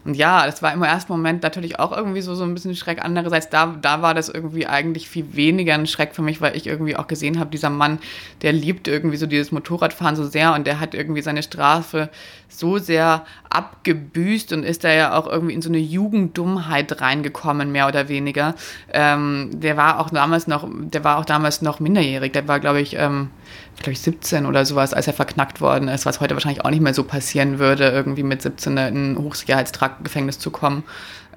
Und 0.05 0.15
ja, 0.15 0.45
das 0.45 0.61
war 0.61 0.73
im 0.73 0.83
ersten 0.83 1.11
Moment 1.13 1.43
natürlich 1.43 1.79
auch 1.79 1.95
irgendwie 1.95 2.21
so, 2.21 2.35
so 2.35 2.43
ein 2.43 2.53
bisschen 2.53 2.75
Schreck. 2.75 2.99
Andererseits, 3.03 3.49
da, 3.49 3.75
da 3.81 4.01
war 4.01 4.13
das 4.13 4.27
irgendwie 4.27 4.67
eigentlich 4.67 5.07
viel 5.07 5.33
weniger 5.33 5.75
ein 5.75 5.87
Schreck 5.87 6.13
für 6.13 6.21
mich, 6.21 6.41
weil 6.41 6.57
ich 6.57 6.67
irgendwie 6.67 6.97
auch 6.97 7.07
gesehen 7.07 7.39
habe, 7.39 7.49
dieser 7.51 7.69
Mann, 7.69 7.99
der 8.41 8.51
liebt 8.51 8.87
irgendwie 8.89 9.15
so 9.15 9.27
dieses 9.27 9.51
Motorradfahren 9.53 10.15
so 10.17 10.25
sehr 10.25 10.53
und 10.53 10.67
der 10.67 10.81
hat 10.81 10.93
irgendwie 10.93 11.21
seine 11.21 11.41
Strafe 11.41 12.09
so 12.49 12.77
sehr 12.77 13.25
abgebüßt 13.49 14.51
und 14.53 14.63
ist 14.63 14.83
da 14.83 14.91
ja 14.91 15.17
auch 15.17 15.27
irgendwie 15.27 15.53
in 15.53 15.61
so 15.61 15.69
eine 15.69 15.79
Jugenddummheit 15.79 17.01
reingekommen, 17.01 17.71
mehr 17.71 17.87
oder 17.87 18.09
weniger. 18.09 18.55
Ähm, 18.91 19.49
der 19.53 19.77
war 19.77 19.99
auch 19.99 20.09
damals 20.09 20.47
noch, 20.47 20.67
der 20.69 21.03
war 21.03 21.17
auch 21.17 21.25
damals 21.25 21.61
noch 21.61 21.79
minderjährig. 21.79 22.33
Der 22.33 22.47
war, 22.47 22.59
glaube 22.59 22.81
ich, 22.81 22.95
ähm, 22.97 23.29
glaube 23.77 23.91
ich, 23.93 23.99
17 24.01 24.45
oder 24.45 24.65
sowas, 24.65 24.93
als 24.93 25.07
er 25.07 25.13
verknackt 25.13 25.61
worden 25.61 25.87
ist, 25.87 26.05
was 26.05 26.19
heute 26.19 26.35
wahrscheinlich 26.35 26.63
auch 26.63 26.69
nicht 26.69 26.81
mehr 26.81 26.93
so 26.93 27.03
passieren 27.03 27.59
würde, 27.59 27.89
irgendwie 27.89 28.23
mit 28.23 28.41
17 28.41 28.77
in 28.77 29.13
ein 29.13 29.17
Hochsicherheitstrakt-Gefängnis 29.17 30.39
zu 30.39 30.51
kommen. 30.51 30.83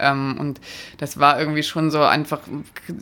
Ähm, 0.00 0.36
und 0.38 0.60
das 0.98 1.18
war 1.18 1.38
irgendwie 1.38 1.62
schon 1.62 1.90
so 1.90 2.02
einfach 2.02 2.40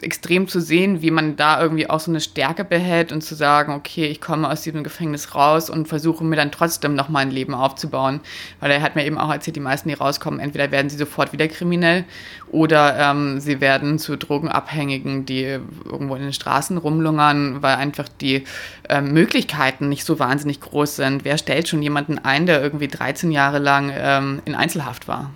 extrem 0.01 0.49
zu 0.49 0.61
sehen, 0.61 1.03
wie 1.03 1.11
man 1.11 1.37
da 1.37 1.61
irgendwie 1.61 1.89
auch 1.89 2.01
so 2.01 2.11
eine 2.11 2.21
Stärke 2.21 2.65
behält 2.65 3.13
und 3.13 3.23
zu 3.23 3.35
sagen, 3.35 3.73
okay, 3.73 4.07
ich 4.07 4.21
komme 4.21 4.49
aus 4.49 4.63
diesem 4.63 4.85
Gefängnis 4.85 5.35
raus 5.35 5.71
und 5.71 5.89
versuche 5.89 6.25
mir 6.25 6.37
dann 6.37 6.53
trotzdem 6.53 6.95
noch 6.95 7.09
mal 7.09 7.21
ein 7.21 7.31
Leben 7.31 7.55
aufzubauen. 7.55 8.21
Weil 8.61 8.71
er 8.71 8.83
hat 8.83 8.97
mir 8.97 9.05
eben 9.05 9.19
auch 9.19 9.33
erzählt, 9.33 9.57
die 9.57 9.61
meisten, 9.61 9.89
die 9.89 9.95
rauskommen, 9.95 10.41
entweder 10.41 10.71
werden 10.71 10.91
sie 10.91 10.97
sofort 10.97 11.33
wieder 11.33 11.49
kriminell 11.49 12.05
oder 12.51 12.97
ähm, 12.99 13.41
sie 13.41 13.61
werden 13.61 13.99
zu 13.99 14.17
Drogenabhängigen, 14.17 15.27
die 15.27 15.43
irgendwo 15.43 16.15
in 16.15 16.23
den 16.23 16.33
Straßen 16.33 16.79
rumlungern, 16.79 17.63
weil 17.63 17.77
einfach 17.77 18.09
die 18.09 18.45
äh, 18.89 19.01
Möglichkeiten 19.01 19.89
nicht 19.89 20.05
so 20.05 20.19
wahnsinnig 20.19 20.61
groß 20.61 20.97
sind. 20.97 21.25
Wer 21.25 21.39
stellt 21.39 21.69
schon 21.69 21.83
jemanden 21.83 22.19
ein, 22.19 22.47
der 22.47 22.63
irgendwie 22.63 22.89
13 22.89 23.33
Jahre 23.33 23.59
lang 23.59 23.93
ähm, 23.95 24.43
in 24.45 24.55
Einzelhaft 24.55 25.09
war? 25.09 25.31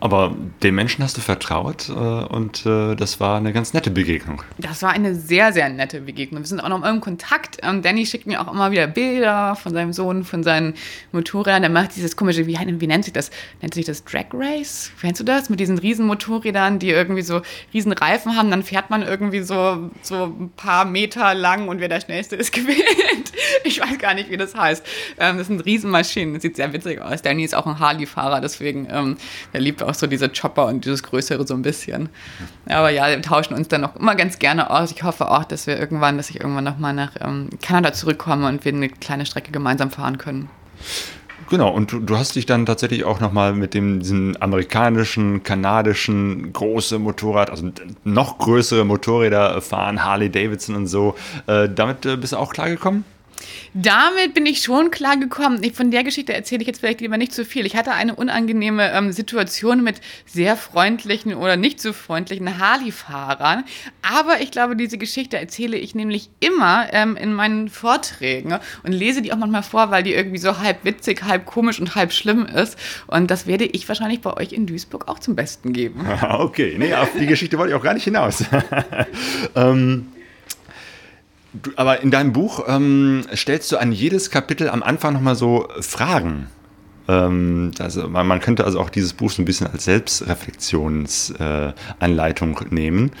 Aber 0.00 0.34
dem 0.62 0.76
Menschen 0.76 1.02
hast 1.02 1.16
du 1.16 1.20
vertraut 1.20 1.88
äh, 1.88 1.92
und 1.92 2.64
äh, 2.66 2.94
das 2.94 3.18
war 3.18 3.36
eine 3.36 3.52
ganz 3.52 3.74
nette 3.74 3.90
Begegnung. 3.90 4.42
Das 4.56 4.82
war 4.82 4.90
eine 4.90 5.14
sehr, 5.14 5.52
sehr 5.52 5.68
nette 5.68 6.00
Begegnung. 6.02 6.42
Wir 6.42 6.46
sind 6.46 6.60
auch 6.60 6.68
noch 6.68 6.84
im 6.84 7.00
Kontakt. 7.00 7.66
Und 7.66 7.84
Danny 7.84 8.06
schickt 8.06 8.26
mir 8.26 8.40
auch 8.40 8.52
immer 8.52 8.70
wieder 8.70 8.86
Bilder 8.86 9.56
von 9.56 9.72
seinem 9.72 9.92
Sohn, 9.92 10.22
von 10.22 10.44
seinen 10.44 10.74
Motorrädern. 11.10 11.62
Der 11.62 11.70
macht 11.70 11.96
dieses 11.96 12.16
komische, 12.16 12.46
wie, 12.46 12.56
wie 12.56 12.86
nennt 12.86 13.04
sich 13.04 13.12
das? 13.12 13.30
Nennt 13.60 13.74
sich 13.74 13.86
das 13.86 14.04
Drag 14.04 14.26
Race? 14.32 14.92
Kennst 15.00 15.20
du 15.20 15.24
das? 15.24 15.50
Mit 15.50 15.58
diesen 15.58 15.78
riesen 15.78 16.06
Motorrädern, 16.06 16.78
die 16.78 16.90
irgendwie 16.90 17.22
so 17.22 17.42
riesen 17.74 17.90
Reifen 17.92 18.36
haben. 18.36 18.50
Dann 18.50 18.62
fährt 18.62 18.90
man 18.90 19.02
irgendwie 19.02 19.40
so, 19.40 19.90
so 20.02 20.24
ein 20.26 20.50
paar 20.56 20.84
Meter 20.84 21.34
lang 21.34 21.66
und 21.66 21.80
wer 21.80 21.88
der 21.88 22.00
Schnellste 22.00 22.36
ist, 22.36 22.52
gewinnt. 22.52 23.32
Ich 23.64 23.80
weiß 23.80 23.98
gar 23.98 24.14
nicht, 24.14 24.30
wie 24.30 24.36
das 24.36 24.54
heißt. 24.54 24.84
Ähm, 25.18 25.38
das 25.38 25.48
sind 25.48 25.64
Riesenmaschinen. 25.64 26.34
Das 26.34 26.42
sieht 26.42 26.56
sehr 26.56 26.72
witzig 26.72 27.00
aus. 27.00 27.22
Danny 27.22 27.44
ist 27.44 27.54
auch 27.54 27.66
ein 27.66 27.80
Harley-Fahrer, 27.80 28.40
deswegen 28.40 28.86
ähm, 28.90 29.16
der 29.52 29.60
liebt 29.60 29.82
auch 29.82 29.87
so 29.94 30.06
diese 30.06 30.28
Chopper 30.28 30.66
und 30.66 30.84
dieses 30.84 31.02
Größere 31.02 31.46
so 31.46 31.54
ein 31.54 31.62
bisschen. 31.62 32.08
Aber 32.66 32.90
ja, 32.90 33.08
wir 33.08 33.22
tauschen 33.22 33.54
uns 33.54 33.68
dann 33.68 33.80
noch 33.82 33.96
immer 33.96 34.14
ganz 34.14 34.38
gerne 34.38 34.70
aus. 34.70 34.90
Ich 34.92 35.02
hoffe 35.02 35.30
auch, 35.30 35.44
dass 35.44 35.66
wir 35.66 35.78
irgendwann, 35.78 36.16
dass 36.16 36.30
ich 36.30 36.40
irgendwann 36.40 36.64
nochmal 36.64 36.94
nach 36.94 37.12
ähm, 37.20 37.50
Kanada 37.62 37.92
zurückkomme 37.92 38.48
und 38.48 38.64
wir 38.64 38.72
eine 38.72 38.88
kleine 38.88 39.26
Strecke 39.26 39.52
gemeinsam 39.52 39.90
fahren 39.90 40.18
können. 40.18 40.48
Genau, 41.50 41.70
und 41.70 41.92
du, 41.92 42.00
du, 42.00 42.18
hast 42.18 42.36
dich 42.36 42.44
dann 42.44 42.66
tatsächlich 42.66 43.04
auch 43.04 43.20
nochmal 43.20 43.54
mit 43.54 43.72
dem 43.72 44.00
diesen 44.00 44.40
amerikanischen, 44.42 45.42
kanadischen 45.42 46.52
große 46.52 46.98
Motorrad, 46.98 47.50
also 47.50 47.70
noch 48.04 48.38
größere 48.38 48.84
Motorräder 48.84 49.62
fahren, 49.62 50.04
Harley 50.04 50.30
Davidson 50.30 50.76
und 50.76 50.86
so. 50.88 51.14
Äh, 51.46 51.68
damit 51.74 52.04
äh, 52.04 52.16
bist 52.16 52.34
du 52.34 52.36
auch 52.36 52.52
klargekommen? 52.52 53.04
Damit 53.74 54.34
bin 54.34 54.46
ich 54.46 54.60
schon 54.60 54.90
klar 54.90 55.16
gekommen. 55.16 55.62
Von 55.72 55.90
der 55.90 56.04
Geschichte 56.04 56.32
erzähle 56.32 56.62
ich 56.62 56.66
jetzt 56.66 56.80
vielleicht 56.80 57.00
lieber 57.00 57.16
nicht 57.16 57.32
zu 57.32 57.44
viel. 57.44 57.66
Ich 57.66 57.76
hatte 57.76 57.92
eine 57.92 58.14
unangenehme 58.14 58.90
ähm, 58.92 59.12
Situation 59.12 59.84
mit 59.84 60.00
sehr 60.26 60.56
freundlichen 60.56 61.34
oder 61.34 61.56
nicht 61.56 61.80
so 61.80 61.92
freundlichen 61.92 62.58
Harley-Fahrern. 62.58 63.64
Aber 64.02 64.40
ich 64.40 64.50
glaube, 64.50 64.76
diese 64.76 64.98
Geschichte 64.98 65.38
erzähle 65.38 65.76
ich 65.76 65.94
nämlich 65.94 66.30
immer 66.40 66.88
ähm, 66.92 67.16
in 67.16 67.34
meinen 67.34 67.68
Vorträgen 67.68 68.58
und 68.82 68.92
lese 68.92 69.22
die 69.22 69.32
auch 69.32 69.36
manchmal 69.36 69.62
vor, 69.62 69.90
weil 69.90 70.02
die 70.02 70.14
irgendwie 70.14 70.38
so 70.38 70.58
halb 70.58 70.84
witzig, 70.84 71.22
halb 71.24 71.46
komisch 71.46 71.78
und 71.78 71.94
halb 71.94 72.12
schlimm 72.12 72.46
ist. 72.46 72.78
Und 73.06 73.30
das 73.30 73.46
werde 73.46 73.64
ich 73.64 73.86
wahrscheinlich 73.88 74.20
bei 74.20 74.36
euch 74.36 74.52
in 74.52 74.66
Duisburg 74.66 75.08
auch 75.08 75.18
zum 75.18 75.36
Besten 75.36 75.72
geben. 75.72 76.06
okay, 76.30 76.76
nee, 76.78 76.94
auf 76.94 77.10
die 77.18 77.26
Geschichte 77.26 77.58
wollte 77.58 77.72
ich 77.72 77.78
auch 77.78 77.84
gar 77.84 77.94
nicht 77.94 78.04
hinaus. 78.04 78.44
ähm 79.54 80.08
Aber 81.76 82.02
in 82.02 82.10
deinem 82.10 82.32
Buch 82.32 82.64
ähm, 82.68 83.24
stellst 83.34 83.72
du 83.72 83.78
an 83.78 83.92
jedes 83.92 84.30
Kapitel 84.30 84.68
am 84.68 84.82
Anfang 84.82 85.14
nochmal 85.14 85.34
so 85.34 85.66
Fragen. 85.80 86.48
Ähm, 87.08 87.70
also 87.78 88.06
man, 88.08 88.26
man, 88.26 88.40
könnte 88.40 88.64
also 88.64 88.80
auch 88.80 88.90
dieses 88.90 89.14
Buch 89.14 89.30
so 89.30 89.40
ein 89.42 89.46
bisschen 89.46 89.66
als 89.66 89.84
Selbstreflexionsanleitung 89.84 92.58
äh, 92.58 92.64
nehmen. 92.70 93.12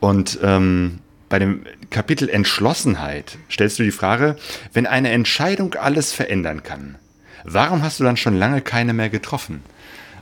Und 0.00 0.38
ähm, 0.42 0.98
bei 1.28 1.40
dem 1.40 1.64
Kapitel 1.90 2.28
Entschlossenheit 2.28 3.38
stellst 3.50 3.78
du 3.78 3.82
die 3.82 3.90
Frage, 3.90 4.36
wenn 4.72 4.86
eine 4.86 5.10
Entscheidung 5.10 5.74
alles 5.74 6.12
verändern 6.12 6.62
kann, 6.62 6.96
warum 7.44 7.82
hast 7.82 7.98
du 7.98 8.04
dann 8.04 8.16
schon 8.16 8.38
lange 8.38 8.60
keine 8.60 8.92
mehr 8.92 9.10
getroffen? 9.10 9.62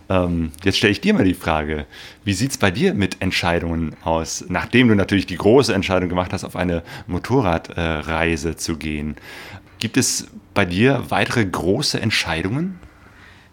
Ähm, 0.08 0.52
jetzt 0.62 0.78
stelle 0.78 0.92
ich 0.92 1.00
dir 1.00 1.14
mal 1.14 1.24
die 1.24 1.34
Frage, 1.34 1.86
wie 2.24 2.34
sieht 2.34 2.50
es 2.50 2.58
bei 2.58 2.70
dir 2.70 2.94
mit 2.94 3.22
Entscheidungen 3.22 3.96
aus, 4.02 4.44
nachdem 4.48 4.88
du 4.88 4.94
natürlich 4.94 5.26
die 5.26 5.36
große 5.36 5.74
Entscheidung 5.74 6.08
gemacht 6.08 6.32
hast, 6.32 6.44
auf 6.44 6.56
eine 6.56 6.82
Motorradreise 7.06 8.50
äh, 8.50 8.56
zu 8.56 8.76
gehen? 8.76 9.16
Gibt 9.78 9.96
es 9.96 10.28
bei 10.52 10.64
dir 10.64 11.04
weitere 11.08 11.44
große 11.44 12.00
Entscheidungen? 12.00 12.78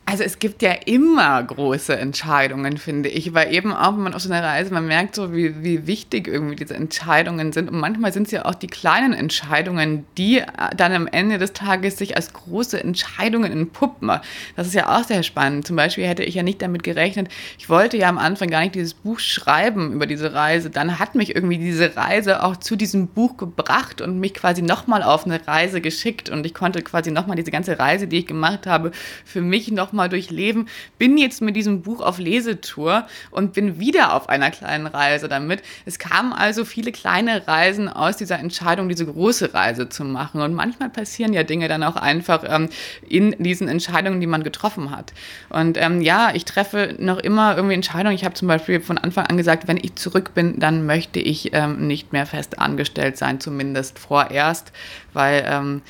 Also 0.04 0.24
es 0.24 0.40
gibt 0.40 0.62
ja 0.62 0.74
immer 0.86 1.42
große 1.42 1.96
Entscheidungen, 1.96 2.78
finde 2.78 3.08
ich, 3.08 3.34
weil 3.34 3.54
eben 3.54 3.72
auch, 3.72 3.94
wenn 3.94 4.02
man 4.04 4.14
auf 4.14 4.22
so 4.22 4.34
einer 4.34 4.44
Reise, 4.44 4.74
man 4.74 4.86
merkt 4.86 5.16
so, 5.16 5.34
wie, 5.34 5.64
wie 5.64 5.88
wichtig 5.88 6.28
irgendwie 6.28 6.56
diese 6.56 6.74
Entscheidungen 6.74 7.54
sind. 7.54 7.72
Und 7.72 7.80
manchmal 7.80 8.12
sind 8.12 8.26
es 8.26 8.32
ja 8.32 8.44
auch 8.44 8.56
die 8.56 8.68
kleinen 8.68 9.14
Entscheidungen, 9.14 10.06
die 10.18 10.42
dann 10.76 10.92
am 10.92 11.08
Ende 11.08 11.38
des 11.38 11.54
Tages 11.54 11.98
sich 11.98 12.18
als 12.18 12.34
große 12.34 12.84
Entscheidungen 12.84 13.54
entpuppen. 13.54 14.12
Das 14.58 14.68
ist 14.68 14.74
ja 14.74 14.90
auch 14.90 15.06
sehr 15.06 15.24
spannend. 15.24 15.66
Zum 15.66 15.78
Beispiel 15.78 16.06
hätte 16.06 16.24
ich 16.24 16.36
ja 16.36 16.44
nicht 16.44 16.62
damit 16.62 16.84
gerechnet, 16.84 17.30
ich 17.58 17.70
wollte 17.70 17.96
ja 17.96 18.10
am 18.10 18.18
Anfang 18.18 18.50
gar 18.50 18.62
nicht 18.62 18.76
dieses 18.76 18.96
Buch 18.96 19.20
schreiben 19.20 19.94
über 19.94 20.08
diese 20.08 20.34
Reise. 20.34 20.72
Dann 20.72 21.00
hat 21.00 21.16
mich 21.16 21.36
irgendwie 21.36 21.60
diese 21.60 21.96
Reise 21.96 22.44
auch 22.44 22.58
zu 22.58 22.76
diesem 22.76 23.08
Buch 23.08 23.38
gebracht 23.38 24.02
und 24.02 24.20
mich 24.20 24.34
quasi 24.34 24.62
nochmal 24.62 25.04
auf 25.04 25.26
eine 25.26 25.48
Reise 25.48 25.80
geschickt. 25.80 26.30
Und 26.30 26.46
ich 26.46 26.54
konnte 26.54 26.82
quasi 26.82 27.12
nochmal 27.12 27.38
diese 27.38 27.52
ganze 27.52 27.80
Reise, 27.80 28.08
die 28.08 28.18
ich 28.18 28.28
gemacht 28.28 28.68
habe, 28.68 28.92
für 29.24 29.42
mich 29.42 29.72
nochmal 29.72 29.91
nochmal 29.92 30.10
durchleben. 30.10 30.68
Bin 30.98 31.18
jetzt 31.18 31.42
mit 31.42 31.56
diesem 31.56 31.82
Buch 31.82 32.00
auf 32.00 32.18
Lesetour 32.18 33.06
und 33.30 33.54
bin 33.54 33.80
wieder 33.80 34.14
auf 34.14 34.30
einer 34.30 34.50
kleinen 34.52 34.88
Reise 34.88 35.28
damit. 35.28 35.62
Es 35.86 36.00
kamen 36.00 36.32
also 36.34 36.64
viele 36.64 36.92
kleine 36.92 37.46
Reisen 37.48 37.90
aus 37.90 38.18
dieser 38.18 38.40
Entscheidung, 38.40 38.88
diese 38.88 39.06
große 39.06 39.54
Reise 39.54 39.90
zu 39.90 40.06
machen. 40.06 40.42
Und 40.42 40.54
manchmal 40.54 40.90
passieren 40.90 41.34
ja 41.34 41.44
Dinge 41.44 41.68
dann 41.68 41.84
auch 41.84 41.98
einfach 41.98 42.44
ähm, 42.48 42.70
in 43.08 43.36
diesen 43.44 43.68
Entscheidungen, 43.68 44.22
die 44.22 44.28
man 44.28 44.44
getroffen 44.44 44.92
hat. 44.92 45.14
Und 45.50 45.78
ähm, 45.78 46.02
ja, 46.02 46.32
ich 46.34 46.46
treffe 46.46 46.96
noch 46.98 47.20
immer 47.20 47.56
irgendwie 47.56 47.76
Entscheidungen. 47.76 48.16
Ich 48.16 48.24
habe 48.24 48.36
zum 48.36 48.48
Beispiel 48.48 48.80
von 48.80 48.98
Anfang 48.98 49.26
an 49.26 49.38
gesagt, 49.38 49.68
wenn 49.68 49.78
ich 49.78 49.96
zurück 49.96 50.34
bin, 50.34 50.60
dann 50.60 50.86
möchte 50.86 51.20
ich 51.20 51.54
ähm, 51.54 51.88
nicht 51.88 52.14
mehr 52.14 52.26
fest 52.26 52.60
angestellt 52.60 53.18
sein, 53.18 53.42
zumindest 53.42 54.00
vorerst, 54.00 54.72
weil 55.14 55.44
ähm, 55.46 55.82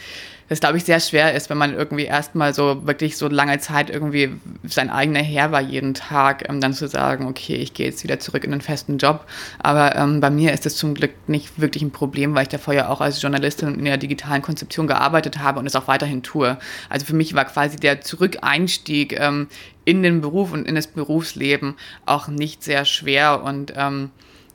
das, 0.51 0.59
glaube 0.59 0.75
ich, 0.75 0.83
sehr 0.83 0.99
schwer 0.99 1.33
ist, 1.33 1.49
wenn 1.49 1.57
man 1.57 1.73
irgendwie 1.73 2.03
erstmal 2.03 2.53
so 2.53 2.85
wirklich 2.85 3.15
so 3.15 3.29
lange 3.29 3.59
Zeit 3.59 3.89
irgendwie 3.89 4.31
sein 4.65 4.89
eigener 4.89 5.21
Herr 5.21 5.53
war 5.53 5.61
jeden 5.61 5.93
Tag, 5.93 6.49
ähm, 6.49 6.59
dann 6.59 6.73
zu 6.73 6.89
sagen, 6.89 7.25
okay, 7.25 7.55
ich 7.55 7.73
gehe 7.73 7.85
jetzt 7.85 8.03
wieder 8.03 8.19
zurück 8.19 8.43
in 8.43 8.51
einen 8.51 8.59
festen 8.59 8.97
Job. 8.97 9.25
Aber 9.59 9.95
ähm, 9.95 10.19
bei 10.19 10.29
mir 10.29 10.51
ist 10.51 10.65
das 10.65 10.75
zum 10.75 10.93
Glück 10.93 11.11
nicht 11.27 11.61
wirklich 11.61 11.83
ein 11.83 11.91
Problem, 11.91 12.35
weil 12.35 12.43
ich 12.43 12.49
davor 12.49 12.73
ja 12.73 12.89
auch 12.89 12.99
als 12.99 13.21
Journalistin 13.21 13.75
in 13.75 13.85
der 13.85 13.95
digitalen 13.95 14.41
Konzeption 14.41 14.87
gearbeitet 14.87 15.39
habe 15.39 15.57
und 15.57 15.67
es 15.67 15.75
auch 15.77 15.87
weiterhin 15.87 16.21
tue. 16.21 16.57
Also 16.89 17.05
für 17.05 17.15
mich 17.15 17.33
war 17.33 17.45
quasi 17.45 17.77
der 17.77 18.01
Zurückeinstieg 18.01 19.17
ähm, 19.17 19.47
in 19.85 20.03
den 20.03 20.19
Beruf 20.19 20.51
und 20.51 20.67
in 20.67 20.75
das 20.75 20.87
Berufsleben 20.87 21.75
auch 22.05 22.27
nicht 22.27 22.61
sehr 22.61 22.83
schwer 22.83 23.41
und 23.41 23.71
ähm, 23.77 24.11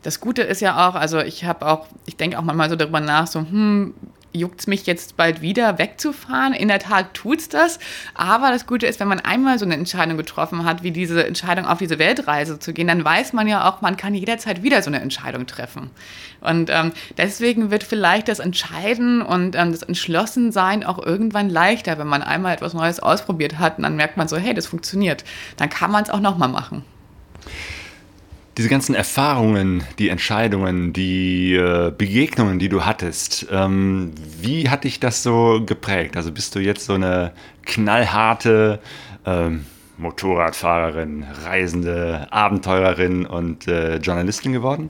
das 0.07 0.21
Gute 0.21 0.43
ist 0.43 0.61
ja 0.61 0.89
auch, 0.89 0.95
also 0.95 1.19
ich 1.19 1.45
habe 1.45 1.67
auch, 1.67 1.89
ich 2.07 2.17
denke 2.17 2.39
auch 2.39 2.43
manchmal 2.43 2.71
so 2.71 2.77
darüber 2.77 3.01
nach, 3.01 3.27
so, 3.27 3.41
hm, 3.41 3.93
juckt 4.39 4.61
es 4.61 4.67
mich 4.67 4.87
jetzt 4.87 5.17
bald 5.17 5.41
wieder 5.41 5.79
wegzufahren. 5.79 6.53
In 6.53 6.69
der 6.69 6.79
Tat 6.79 7.15
tut 7.15 7.41
es 7.41 7.49
das. 7.49 7.79
Aber 8.15 8.51
das 8.51 8.67
Gute 8.67 8.87
ist, 8.87 9.01
wenn 9.01 9.09
man 9.09 9.21
einmal 9.21 9.59
so 9.59 9.65
eine 9.65 9.75
Entscheidung 9.75 10.17
getroffen 10.17 10.65
hat, 10.65 10.83
wie 10.83 10.91
diese 10.91 11.27
Entscheidung 11.27 11.67
auf 11.67 11.79
diese 11.79 11.99
Weltreise 11.99 12.59
zu 12.59 12.73
gehen, 12.73 12.89
dann 12.89 13.05
weiß 13.05 13.33
man 13.33 13.49
ja 13.49 13.69
auch, 13.69 13.81
man 13.81 13.97
kann 13.97 14.15
jederzeit 14.15 14.63
wieder 14.63 14.83
so 14.83 14.91
eine 14.91 15.01
Entscheidung 15.01 15.47
treffen. 15.47 15.91
Und 16.41 16.71
ähm, 16.71 16.93
deswegen 17.17 17.71
wird 17.71 17.83
vielleicht 17.83 18.29
das 18.29 18.39
Entscheiden 18.39 19.23
und 19.23 19.57
ähm, 19.57 19.73
das 19.73 19.83
Entschlossensein 19.83 20.85
auch 20.85 21.05
irgendwann 21.05 21.51
leichter, 21.51 21.99
wenn 21.99 22.07
man 22.07 22.23
einmal 22.23 22.55
etwas 22.55 22.75
Neues 22.75 23.01
ausprobiert 23.01 23.59
hat 23.59 23.79
und 23.79 23.85
dann 23.85 23.97
merkt 23.97 24.17
man 24.17 24.29
so, 24.29 24.37
hey, 24.37 24.55
das 24.55 24.67
funktioniert. 24.67 25.25
Dann 25.57 25.71
kann 25.71 25.91
man 25.91 26.05
es 26.05 26.11
auch 26.11 26.21
nochmal 26.21 26.49
machen 26.49 26.85
diese 28.57 28.69
ganzen 28.71 28.95
Erfahrungen, 28.95 29.85
die 29.99 30.09
Entscheidungen, 30.09 30.93
die 30.93 31.55
äh, 31.55 31.93
Begegnungen, 31.97 32.59
die 32.59 32.71
du 32.71 32.87
hattest, 32.87 33.47
ähm, 33.51 34.13
wie 34.41 34.71
hat 34.71 34.85
dich 34.85 34.99
das 34.99 35.23
so 35.23 35.63
geprägt? 35.65 36.17
Also 36.17 36.33
bist 36.33 36.55
du 36.55 36.61
jetzt 36.61 36.87
so 36.87 36.95
eine 36.95 37.33
knallharte 37.65 38.81
ähm, 39.27 39.67
Motorradfahrerin, 39.99 41.25
Reisende, 41.45 42.29
Abenteurerin 42.31 43.27
und 43.27 43.69
äh, 43.69 43.97
Journalistin 43.97 44.53
geworden? 44.53 44.89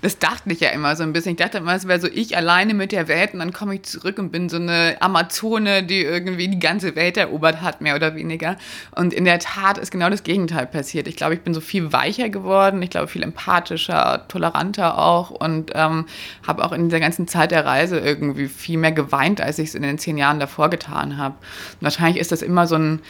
Das 0.00 0.18
dachte 0.18 0.50
ich 0.52 0.60
ja 0.60 0.70
immer 0.70 0.94
so 0.96 1.02
ein 1.02 1.12
bisschen. 1.12 1.32
Ich 1.32 1.38
dachte 1.38 1.58
immer, 1.58 1.74
es 1.74 1.88
wäre 1.88 2.00
so 2.00 2.08
ich 2.08 2.36
alleine 2.36 2.74
mit 2.74 2.92
der 2.92 3.08
Welt 3.08 3.32
und 3.32 3.40
dann 3.40 3.52
komme 3.52 3.74
ich 3.74 3.82
zurück 3.82 4.18
und 4.18 4.30
bin 4.30 4.48
so 4.48 4.56
eine 4.56 4.96
Amazone, 5.00 5.82
die 5.82 6.02
irgendwie 6.02 6.48
die 6.48 6.58
ganze 6.58 6.94
Welt 6.94 7.16
erobert 7.16 7.60
hat, 7.60 7.80
mehr 7.80 7.96
oder 7.96 8.14
weniger. 8.14 8.56
Und 8.94 9.12
in 9.12 9.24
der 9.24 9.38
Tat 9.38 9.78
ist 9.78 9.90
genau 9.90 10.08
das 10.08 10.22
Gegenteil 10.22 10.66
passiert. 10.66 11.08
Ich 11.08 11.16
glaube, 11.16 11.34
ich 11.34 11.40
bin 11.40 11.54
so 11.54 11.60
viel 11.60 11.92
weicher 11.92 12.28
geworden, 12.28 12.80
ich 12.82 12.90
glaube, 12.90 13.08
viel 13.08 13.22
empathischer, 13.22 14.26
toleranter 14.28 14.98
auch 14.98 15.30
und 15.30 15.72
ähm, 15.74 16.06
habe 16.46 16.64
auch 16.64 16.72
in 16.72 16.88
dieser 16.88 17.00
ganzen 17.00 17.26
Zeit 17.26 17.50
der 17.50 17.64
Reise 17.66 17.98
irgendwie 17.98 18.48
viel 18.48 18.78
mehr 18.78 18.92
geweint, 18.92 19.40
als 19.40 19.58
ich 19.58 19.68
es 19.70 19.74
in 19.74 19.82
den 19.82 19.98
zehn 19.98 20.16
Jahren 20.16 20.38
davor 20.38 20.70
getan 20.70 21.16
habe. 21.16 21.34
Wahrscheinlich 21.80 22.20
ist 22.20 22.32
das 22.32 22.42
immer 22.42 22.66
so 22.66 22.76
ein 22.76 23.00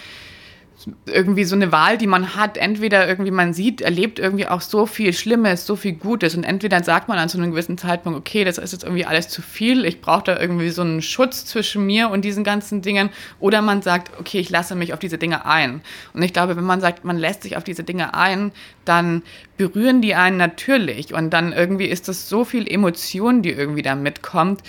irgendwie 1.06 1.44
so 1.44 1.54
eine 1.54 1.72
Wahl, 1.72 1.98
die 1.98 2.06
man 2.06 2.36
hat. 2.36 2.56
Entweder 2.56 3.08
irgendwie 3.08 3.30
man 3.30 3.52
sieht, 3.52 3.80
erlebt 3.80 4.18
irgendwie 4.18 4.46
auch 4.46 4.60
so 4.60 4.86
viel 4.86 5.12
Schlimmes, 5.12 5.66
so 5.66 5.76
viel 5.76 5.92
Gutes 5.92 6.34
und 6.36 6.44
entweder 6.44 6.82
sagt 6.82 7.08
man 7.08 7.18
an 7.18 7.28
so 7.28 7.38
einem 7.38 7.50
gewissen 7.50 7.78
Zeitpunkt, 7.78 8.18
okay, 8.18 8.44
das 8.44 8.58
ist 8.58 8.72
jetzt 8.72 8.84
irgendwie 8.84 9.04
alles 9.04 9.28
zu 9.28 9.42
viel, 9.42 9.84
ich 9.84 10.00
brauche 10.00 10.24
da 10.24 10.40
irgendwie 10.40 10.70
so 10.70 10.82
einen 10.82 11.02
Schutz 11.02 11.44
zwischen 11.44 11.86
mir 11.86 12.10
und 12.10 12.24
diesen 12.24 12.44
ganzen 12.44 12.82
Dingen 12.82 13.10
oder 13.40 13.62
man 13.62 13.82
sagt, 13.82 14.18
okay, 14.18 14.38
ich 14.38 14.50
lasse 14.50 14.74
mich 14.74 14.92
auf 14.92 14.98
diese 14.98 15.18
Dinge 15.18 15.46
ein. 15.46 15.80
Und 16.14 16.22
ich 16.22 16.32
glaube, 16.32 16.56
wenn 16.56 16.64
man 16.64 16.80
sagt, 16.80 17.04
man 17.04 17.18
lässt 17.18 17.42
sich 17.42 17.56
auf 17.56 17.64
diese 17.64 17.84
Dinge 17.84 18.14
ein, 18.14 18.52
dann 18.84 19.22
berühren 19.56 20.00
die 20.00 20.14
einen 20.14 20.36
natürlich 20.36 21.14
und 21.14 21.30
dann 21.30 21.52
irgendwie 21.52 21.86
ist 21.86 22.08
das 22.08 22.28
so 22.28 22.44
viel 22.44 22.70
Emotion, 22.70 23.42
die 23.42 23.50
irgendwie 23.50 23.82
da 23.82 23.94
mitkommt, 23.94 24.62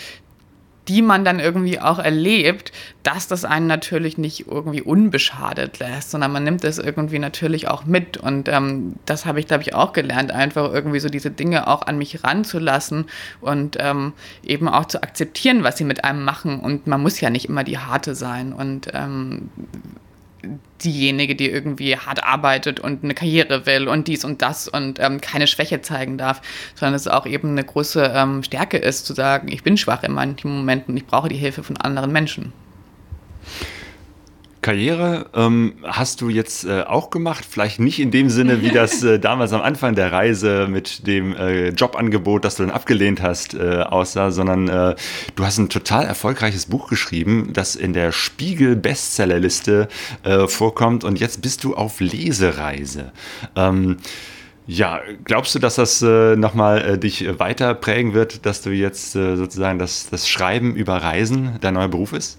die 0.90 1.04
man 1.04 1.24
dann 1.24 1.40
irgendwie 1.40 1.80
auch 1.80 2.00
erlebt, 2.00 2.72
dass 3.04 3.28
das 3.28 3.46
einen 3.46 3.68
natürlich 3.68 4.18
nicht 4.18 4.48
irgendwie 4.48 4.82
unbeschadet 4.82 5.78
lässt, 5.78 6.10
sondern 6.10 6.32
man 6.32 6.44
nimmt 6.44 6.64
das 6.64 6.80
irgendwie 6.80 7.20
natürlich 7.20 7.68
auch 7.68 7.86
mit. 7.86 8.18
Und 8.18 8.50
ähm, 8.50 8.96
das 9.06 9.28
habe 9.28 9.40
ich, 9.40 9.48
glaube 9.48 9.62
ich, 9.62 9.76
auch 9.76 9.94
gelernt, 9.94 10.32
einfach 10.32 10.74
irgendwie 10.74 11.00
so 11.00 11.08
diese 11.08 11.30
Dinge 11.30 11.68
auch 11.68 11.84
an 11.84 12.00
mich 12.00 12.24
ranzulassen 12.24 13.06
und 13.40 13.78
ähm, 13.80 14.14
eben 14.44 14.68
auch 14.68 14.86
zu 14.86 15.04
akzeptieren, 15.04 15.64
was 15.64 15.78
sie 15.78 15.84
mit 15.84 16.04
einem 16.04 16.24
machen. 16.26 16.60
Und 16.60 16.88
man 16.88 17.02
muss 17.02 17.22
ja 17.22 17.30
nicht 17.30 17.48
immer 17.48 17.64
die 17.64 17.78
Harte 17.78 18.16
sein. 18.16 18.52
Und 18.52 18.88
ähm, 18.92 19.50
diejenige, 20.84 21.36
die 21.36 21.50
irgendwie 21.50 21.98
hart 21.98 22.24
arbeitet 22.24 22.80
und 22.80 23.04
eine 23.04 23.14
Karriere 23.14 23.66
will 23.66 23.88
und 23.88 24.08
dies 24.08 24.24
und 24.24 24.42
das 24.42 24.68
und 24.68 25.00
ähm, 25.00 25.20
keine 25.22 25.48
Schwäche 25.48 25.82
zeigen 25.82 26.18
darf, 26.18 26.42
sondern 26.76 26.96
es 26.96 27.08
auch 27.08 27.26
eben 27.26 27.50
eine 27.50 27.64
große 27.64 28.12
ähm, 28.16 28.44
Stärke 28.44 28.78
ist, 28.78 29.06
zu 29.06 29.14
sagen, 29.14 29.50
ich 29.50 29.64
bin 29.64 29.78
schwach 29.78 30.04
in 30.04 30.14
manchen 30.14 30.56
Momenten, 30.56 30.96
ich 30.96 31.06
brauche 31.06 31.30
die 31.30 31.38
Hilfe 31.38 31.64
von 31.64 31.78
anderen 31.78 32.12
Menschen. 32.12 32.54
Karriere 34.62 35.28
ähm, 35.34 35.76
hast 35.84 36.20
du 36.22 36.30
jetzt 36.30 36.66
äh, 36.66 36.82
auch 36.84 37.10
gemacht, 37.10 37.46
vielleicht 37.50 37.80
nicht 37.80 38.00
in 38.00 38.12
dem 38.12 38.30
Sinne, 38.30 38.62
wie 38.62 38.72
das 38.72 39.04
äh, 39.04 39.18
damals 39.20 39.54
am 39.54 39.62
Anfang 39.62 39.96
der 39.96 40.12
Reise 40.12 40.68
mit 40.70 41.08
dem 41.08 41.34
äh, 41.36 41.70
Jobangebot, 41.70 42.44
das 42.44 42.56
du 42.56 42.64
dann 42.64 42.72
abgelehnt 42.72 43.22
hast, 43.22 43.54
äh, 43.54 43.82
aussah, 43.82 44.32
sondern 44.32 44.68
äh, 44.68 44.96
du 45.36 45.46
hast 45.46 45.60
ein 45.60 45.70
total 45.70 46.06
erfolgreiches 46.06 46.66
Buch 46.66 46.90
geschrieben, 46.90 47.52
das 47.54 47.76
in 47.76 47.94
der 47.94 48.12
Spiegel 48.12 48.76
Bestsellerliste 48.76 49.88
äh, 50.24 50.48
vorkommt 50.48 51.06
und 51.06 51.20
jetzt 51.20 51.42
bist 51.42 51.64
du 51.64 51.76
auf 51.76 52.02
Lesereise. 52.02 53.14
Ähm, 53.56 53.98
ja, 54.68 55.02
glaubst 55.24 55.56
du, 55.56 55.60
dass 55.60 55.76
das 55.76 56.02
äh, 56.02 56.36
nochmal 56.36 56.82
äh, 56.82 56.98
dich 57.00 57.40
weiter 57.40 57.74
prägen 57.74 58.14
wird, 58.14 58.46
dass 58.46 58.62
du 58.62 58.70
jetzt 58.70 59.14
sozusagen 59.14 59.80
das, 59.80 60.10
das 60.10 60.30
Schreiben 60.30 60.76
über 60.76 60.98
Reisen 60.98 61.58
dein 61.62 61.74
neuer 61.74 61.88
Beruf 61.88 62.14
ist? 62.14 62.38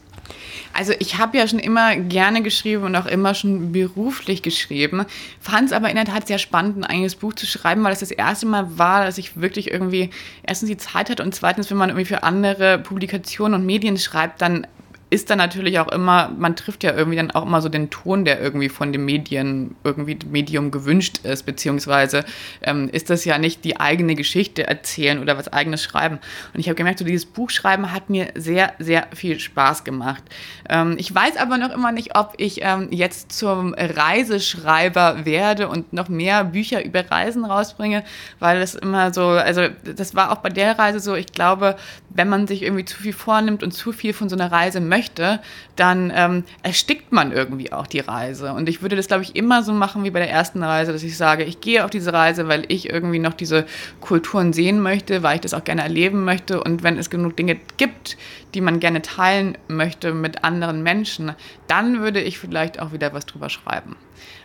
Also 0.72 0.92
ich 0.98 1.18
habe 1.18 1.36
ja 1.36 1.46
schon 1.46 1.58
immer 1.58 1.96
gerne 1.96 2.42
geschrieben 2.42 2.84
und 2.84 2.96
auch 2.96 3.06
immer 3.06 3.34
schon 3.34 3.72
beruflich 3.72 4.42
geschrieben, 4.42 5.04
fand 5.40 5.66
es 5.66 5.72
aber 5.72 5.90
in 5.90 5.96
der 5.96 6.04
Tat 6.04 6.28
sehr 6.28 6.38
spannend, 6.38 6.78
ein 6.78 6.84
eigenes 6.84 7.16
Buch 7.16 7.34
zu 7.34 7.46
schreiben, 7.46 7.82
weil 7.82 7.92
es 7.92 8.00
das, 8.00 8.10
das 8.10 8.18
erste 8.18 8.46
Mal 8.46 8.78
war, 8.78 9.04
dass 9.04 9.18
ich 9.18 9.40
wirklich 9.40 9.70
irgendwie 9.70 10.10
erstens 10.42 10.68
die 10.68 10.76
Zeit 10.76 11.10
hatte 11.10 11.22
und 11.22 11.34
zweitens, 11.34 11.70
wenn 11.70 11.76
man 11.76 11.90
irgendwie 11.90 12.06
für 12.06 12.22
andere 12.22 12.78
Publikationen 12.78 13.60
und 13.60 13.66
Medien 13.66 13.98
schreibt, 13.98 14.40
dann 14.40 14.66
ist 15.10 15.28
dann 15.28 15.38
natürlich 15.38 15.80
auch 15.80 15.88
immer, 15.88 16.30
man 16.38 16.54
trifft 16.54 16.84
ja 16.84 16.94
irgendwie 16.94 17.16
dann 17.16 17.32
auch 17.32 17.44
immer 17.44 17.60
so 17.60 17.68
den 17.68 17.90
Ton, 17.90 18.24
der 18.24 18.40
irgendwie 18.40 18.68
von 18.68 18.92
dem 18.92 19.04
Medien, 19.04 19.74
irgendwie 19.82 20.16
Medium 20.30 20.70
gewünscht 20.70 21.18
ist, 21.24 21.44
beziehungsweise 21.44 22.24
ähm, 22.62 22.88
ist 22.92 23.10
das 23.10 23.24
ja 23.24 23.36
nicht 23.38 23.64
die 23.64 23.78
eigene 23.78 24.14
Geschichte 24.14 24.68
erzählen 24.68 25.18
oder 25.18 25.36
was 25.36 25.52
eigenes 25.52 25.82
schreiben. 25.82 26.20
Und 26.54 26.60
ich 26.60 26.68
habe 26.68 26.76
gemerkt, 26.76 27.00
so 27.00 27.04
dieses 27.04 27.26
Buchschreiben 27.26 27.92
hat 27.92 28.08
mir 28.08 28.28
sehr, 28.36 28.72
sehr 28.78 29.08
viel 29.12 29.40
Spaß 29.40 29.82
gemacht. 29.82 30.22
Ähm, 30.68 30.94
ich 30.96 31.12
weiß 31.12 31.36
aber 31.38 31.58
noch 31.58 31.70
immer 31.70 31.90
nicht, 31.90 32.16
ob 32.16 32.34
ich 32.36 32.60
ähm, 32.62 32.88
jetzt 32.92 33.32
zum 33.32 33.74
Reiseschreiber 33.74 35.24
werde 35.24 35.68
und 35.68 35.92
noch 35.92 36.08
mehr 36.08 36.44
Bücher 36.44 36.84
über 36.84 37.10
Reisen 37.10 37.44
rausbringe, 37.44 38.04
weil 38.38 38.60
das 38.60 38.76
immer 38.76 39.12
so, 39.12 39.26
also 39.26 39.62
das 39.82 40.14
war 40.14 40.30
auch 40.30 40.38
bei 40.38 40.50
der 40.50 40.78
Reise 40.78 41.00
so, 41.00 41.16
ich 41.16 41.32
glaube, 41.32 41.76
wenn 42.10 42.28
man 42.28 42.46
sich 42.46 42.62
irgendwie 42.62 42.84
zu 42.84 42.96
viel 42.96 43.12
vornimmt 43.12 43.64
und 43.64 43.72
zu 43.72 43.92
viel 43.92 44.12
von 44.12 44.28
so 44.28 44.36
einer 44.36 44.52
Reise 44.52 44.80
möchte, 44.80 44.99
möchte, 45.00 45.40
dann 45.76 46.12
ähm, 46.14 46.44
erstickt 46.62 47.10
man 47.10 47.32
irgendwie 47.32 47.72
auch 47.72 47.86
die 47.86 48.00
Reise. 48.00 48.52
Und 48.52 48.68
ich 48.68 48.82
würde 48.82 48.96
das, 48.96 49.06
glaube 49.06 49.22
ich, 49.22 49.34
immer 49.34 49.62
so 49.62 49.72
machen 49.72 50.04
wie 50.04 50.10
bei 50.10 50.18
der 50.18 50.30
ersten 50.30 50.62
Reise, 50.62 50.92
dass 50.92 51.02
ich 51.02 51.16
sage, 51.16 51.44
ich 51.44 51.62
gehe 51.62 51.84
auf 51.84 51.90
diese 51.90 52.12
Reise, 52.12 52.48
weil 52.48 52.64
ich 52.68 52.90
irgendwie 52.90 53.18
noch 53.18 53.32
diese 53.32 53.64
Kulturen 54.02 54.52
sehen 54.52 54.80
möchte, 54.80 55.22
weil 55.22 55.36
ich 55.36 55.40
das 55.40 55.54
auch 55.54 55.64
gerne 55.64 55.82
erleben 55.82 56.24
möchte. 56.24 56.62
Und 56.62 56.82
wenn 56.82 56.98
es 56.98 57.08
genug 57.08 57.34
Dinge 57.36 57.56
gibt, 57.78 58.18
die 58.52 58.60
man 58.60 58.78
gerne 58.78 59.00
teilen 59.00 59.56
möchte 59.68 60.12
mit 60.12 60.44
anderen 60.44 60.82
Menschen, 60.82 61.32
dann 61.66 62.00
würde 62.00 62.20
ich 62.20 62.38
vielleicht 62.38 62.78
auch 62.78 62.92
wieder 62.92 63.14
was 63.14 63.24
drüber 63.24 63.48
schreiben. 63.48 63.96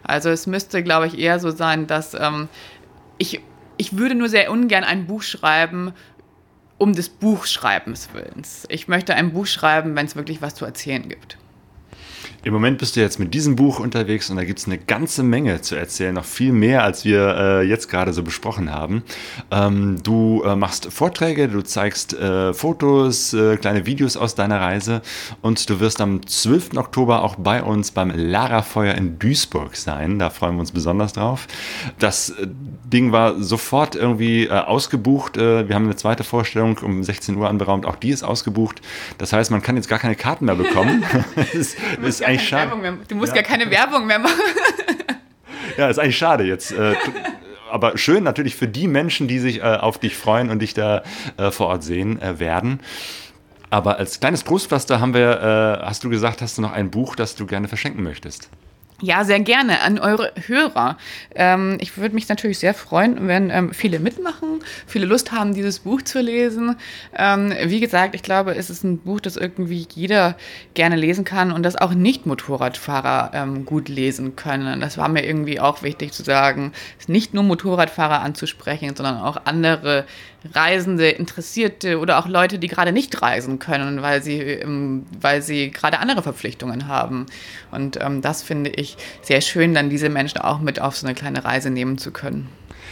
Also 0.03 0.29
es 0.29 0.47
müsste, 0.47 0.83
glaube 0.83 1.07
ich, 1.07 1.19
eher 1.19 1.39
so 1.39 1.51
sein, 1.51 1.85
dass 1.85 2.13
ähm, 2.13 2.47
ich, 3.17 3.41
ich 3.75 3.97
würde 3.97 4.15
nur 4.15 4.29
sehr 4.29 4.49
ungern 4.51 4.85
ein 4.85 5.05
Buch 5.05 5.21
schreiben 5.21 5.91
um 6.77 6.93
des 6.93 7.09
Buchschreibens 7.09 8.09
willens. 8.13 8.65
Ich 8.69 8.87
möchte 8.87 9.15
ein 9.15 9.31
Buch 9.31 9.45
schreiben, 9.45 9.95
wenn 9.95 10.05
es 10.05 10.15
wirklich 10.15 10.41
was 10.41 10.55
zu 10.55 10.65
erzählen 10.65 11.07
gibt. 11.07 11.37
Im 12.45 12.53
Moment 12.53 12.77
bist 12.77 12.95
du 12.95 12.99
jetzt 12.99 13.17
mit 13.17 13.33
diesem 13.33 13.55
Buch 13.55 13.79
unterwegs 13.79 14.29
und 14.29 14.35
da 14.35 14.43
gibt 14.43 14.59
es 14.59 14.67
eine 14.67 14.77
ganze 14.77 15.23
Menge 15.23 15.61
zu 15.61 15.73
erzählen, 15.73 16.13
noch 16.13 16.25
viel 16.25 16.51
mehr, 16.51 16.83
als 16.83 17.03
wir 17.03 17.35
äh, 17.35 17.61
jetzt 17.63 17.89
gerade 17.89 18.13
so 18.13 18.21
besprochen 18.21 18.71
haben. 18.71 19.01
Ähm, 19.49 19.97
du 20.03 20.43
äh, 20.43 20.55
machst 20.55 20.93
Vorträge, 20.93 21.47
du 21.47 21.63
zeigst 21.63 22.13
äh, 22.13 22.53
Fotos, 22.53 23.33
äh, 23.33 23.57
kleine 23.57 23.87
Videos 23.87 24.15
aus 24.15 24.35
deiner 24.35 24.61
Reise 24.61 25.01
und 25.41 25.67
du 25.67 25.79
wirst 25.79 25.99
am 26.01 26.23
12. 26.27 26.77
Oktober 26.77 27.23
auch 27.23 27.33
bei 27.33 27.63
uns 27.63 27.89
beim 27.89 28.11
Lara-Feuer 28.15 28.93
in 28.93 29.17
Duisburg 29.17 29.75
sein. 29.75 30.19
Da 30.19 30.29
freuen 30.29 30.53
wir 30.53 30.59
uns 30.59 30.71
besonders 30.71 31.13
drauf. 31.13 31.47
Das 31.97 32.29
äh, 32.29 32.45
Ding 32.45 33.11
war 33.11 33.41
sofort 33.41 33.95
irgendwie 33.95 34.45
äh, 34.45 34.51
ausgebucht. 34.51 35.37
wir 35.37 35.67
haben 35.73 35.85
eine 35.85 35.95
zweite 35.95 36.23
Vorstellung 36.23 36.77
um 36.77 37.03
16 37.03 37.35
Uhr 37.37 37.49
anberaumt, 37.49 37.87
auch 37.87 37.95
die 37.95 38.11
ist 38.11 38.21
ausgebucht. 38.21 38.83
Das 39.17 39.33
heißt, 39.33 39.49
man 39.49 39.63
kann 39.63 39.77
jetzt 39.77 39.89
gar 39.89 39.97
keine 39.97 40.15
Karten 40.15 40.45
mehr 40.45 40.53
bekommen. 40.53 41.03
ist, 41.53 41.75
ist 42.03 42.21
eigentlich 42.39 42.49
schade. 42.49 42.97
Du 43.07 43.15
musst 43.15 43.35
ja. 43.35 43.41
gar 43.41 43.49
keine 43.49 43.69
Werbung 43.69 44.05
mehr 44.05 44.19
machen. 44.19 44.39
ja, 45.77 45.89
ist 45.89 45.99
eigentlich 45.99 46.17
schade 46.17 46.43
jetzt. 46.43 46.71
Äh, 46.71 46.95
aber 47.69 47.97
schön 47.97 48.23
natürlich 48.23 48.55
für 48.55 48.67
die 48.67 48.87
Menschen, 48.87 49.27
die 49.27 49.39
sich 49.39 49.59
äh, 49.59 49.63
auf 49.63 49.97
dich 49.97 50.15
freuen 50.15 50.49
und 50.49 50.59
dich 50.59 50.73
da 50.73 51.03
äh, 51.37 51.51
vor 51.51 51.67
Ort 51.67 51.83
sehen 51.83 52.19
werden. 52.21 52.79
Aber 53.69 53.97
als 53.97 54.19
kleines 54.19 54.43
Trostpflaster 54.43 55.01
haben 55.01 55.13
wir, 55.13 55.81
hast 55.83 56.03
du 56.03 56.09
gesagt, 56.09 56.41
hast 56.41 56.57
du 56.57 56.61
noch 56.61 56.71
ein 56.71 56.91
Buch, 56.91 57.15
das 57.15 57.35
du 57.35 57.45
gerne 57.45 57.67
verschenken 57.67 58.03
möchtest? 58.03 58.49
Ja, 59.01 59.25
sehr 59.25 59.41
gerne 59.41 59.81
an 59.81 59.99
eure 59.99 60.31
Hörer. 60.47 60.97
Ähm, 61.35 61.77
ich 61.81 61.97
würde 61.97 62.15
mich 62.15 62.29
natürlich 62.29 62.59
sehr 62.59 62.73
freuen, 62.73 63.27
wenn 63.27 63.49
ähm, 63.49 63.73
viele 63.73 63.99
mitmachen, 63.99 64.61
viele 64.87 65.05
Lust 65.05 65.33
haben, 65.33 65.53
dieses 65.53 65.79
Buch 65.79 66.01
zu 66.01 66.21
lesen. 66.21 66.77
Ähm, 67.13 67.53
wie 67.65 67.81
gesagt, 67.81 68.15
ich 68.15 68.23
glaube, 68.23 68.55
es 68.55 68.69
ist 68.69 68.85
ein 68.85 68.99
Buch, 68.99 69.19
das 69.19 69.35
irgendwie 69.35 69.85
jeder 69.93 70.37
gerne 70.75 70.95
lesen 70.95 71.25
kann 71.25 71.51
und 71.51 71.63
das 71.63 71.75
auch 71.75 71.93
Nicht-Motorradfahrer 71.93 73.31
ähm, 73.33 73.65
gut 73.65 73.89
lesen 73.89 74.37
können. 74.37 74.79
Das 74.79 74.97
war 74.97 75.09
mir 75.09 75.25
irgendwie 75.25 75.59
auch 75.59 75.83
wichtig 75.83 76.13
zu 76.13 76.23
sagen, 76.23 76.71
nicht 77.07 77.33
nur 77.33 77.43
Motorradfahrer 77.43 78.21
anzusprechen, 78.21 78.95
sondern 78.95 79.17
auch 79.17 79.41
andere 79.43 80.05
Reisende, 80.53 81.09
Interessierte 81.09 81.99
oder 81.99 82.19
auch 82.19 82.27
Leute, 82.27 82.59
die 82.59 82.67
gerade 82.67 82.91
nicht 82.91 83.21
reisen 83.21 83.59
können, 83.59 84.01
weil 84.01 84.21
sie, 84.21 84.39
ähm, 84.39 85.05
weil 85.19 85.41
sie 85.41 85.71
gerade 85.71 85.99
andere 85.99 86.23
Verpflichtungen 86.23 86.87
haben. 86.87 87.25
Und 87.71 87.99
ähm, 88.01 88.21
das 88.21 88.43
finde 88.43 88.69
ich 88.69 88.97
sehr 89.21 89.41
schön, 89.41 89.73
dann 89.73 89.89
diese 89.89 90.09
Menschen 90.09 90.39
auch 90.39 90.59
mit 90.59 90.81
auf 90.81 90.95
so 90.95 91.07
eine 91.07 91.15
kleine 91.15 91.43
Reise 91.43 91.69
nehmen 91.69 91.97
zu 91.97 92.11
können. 92.11 92.49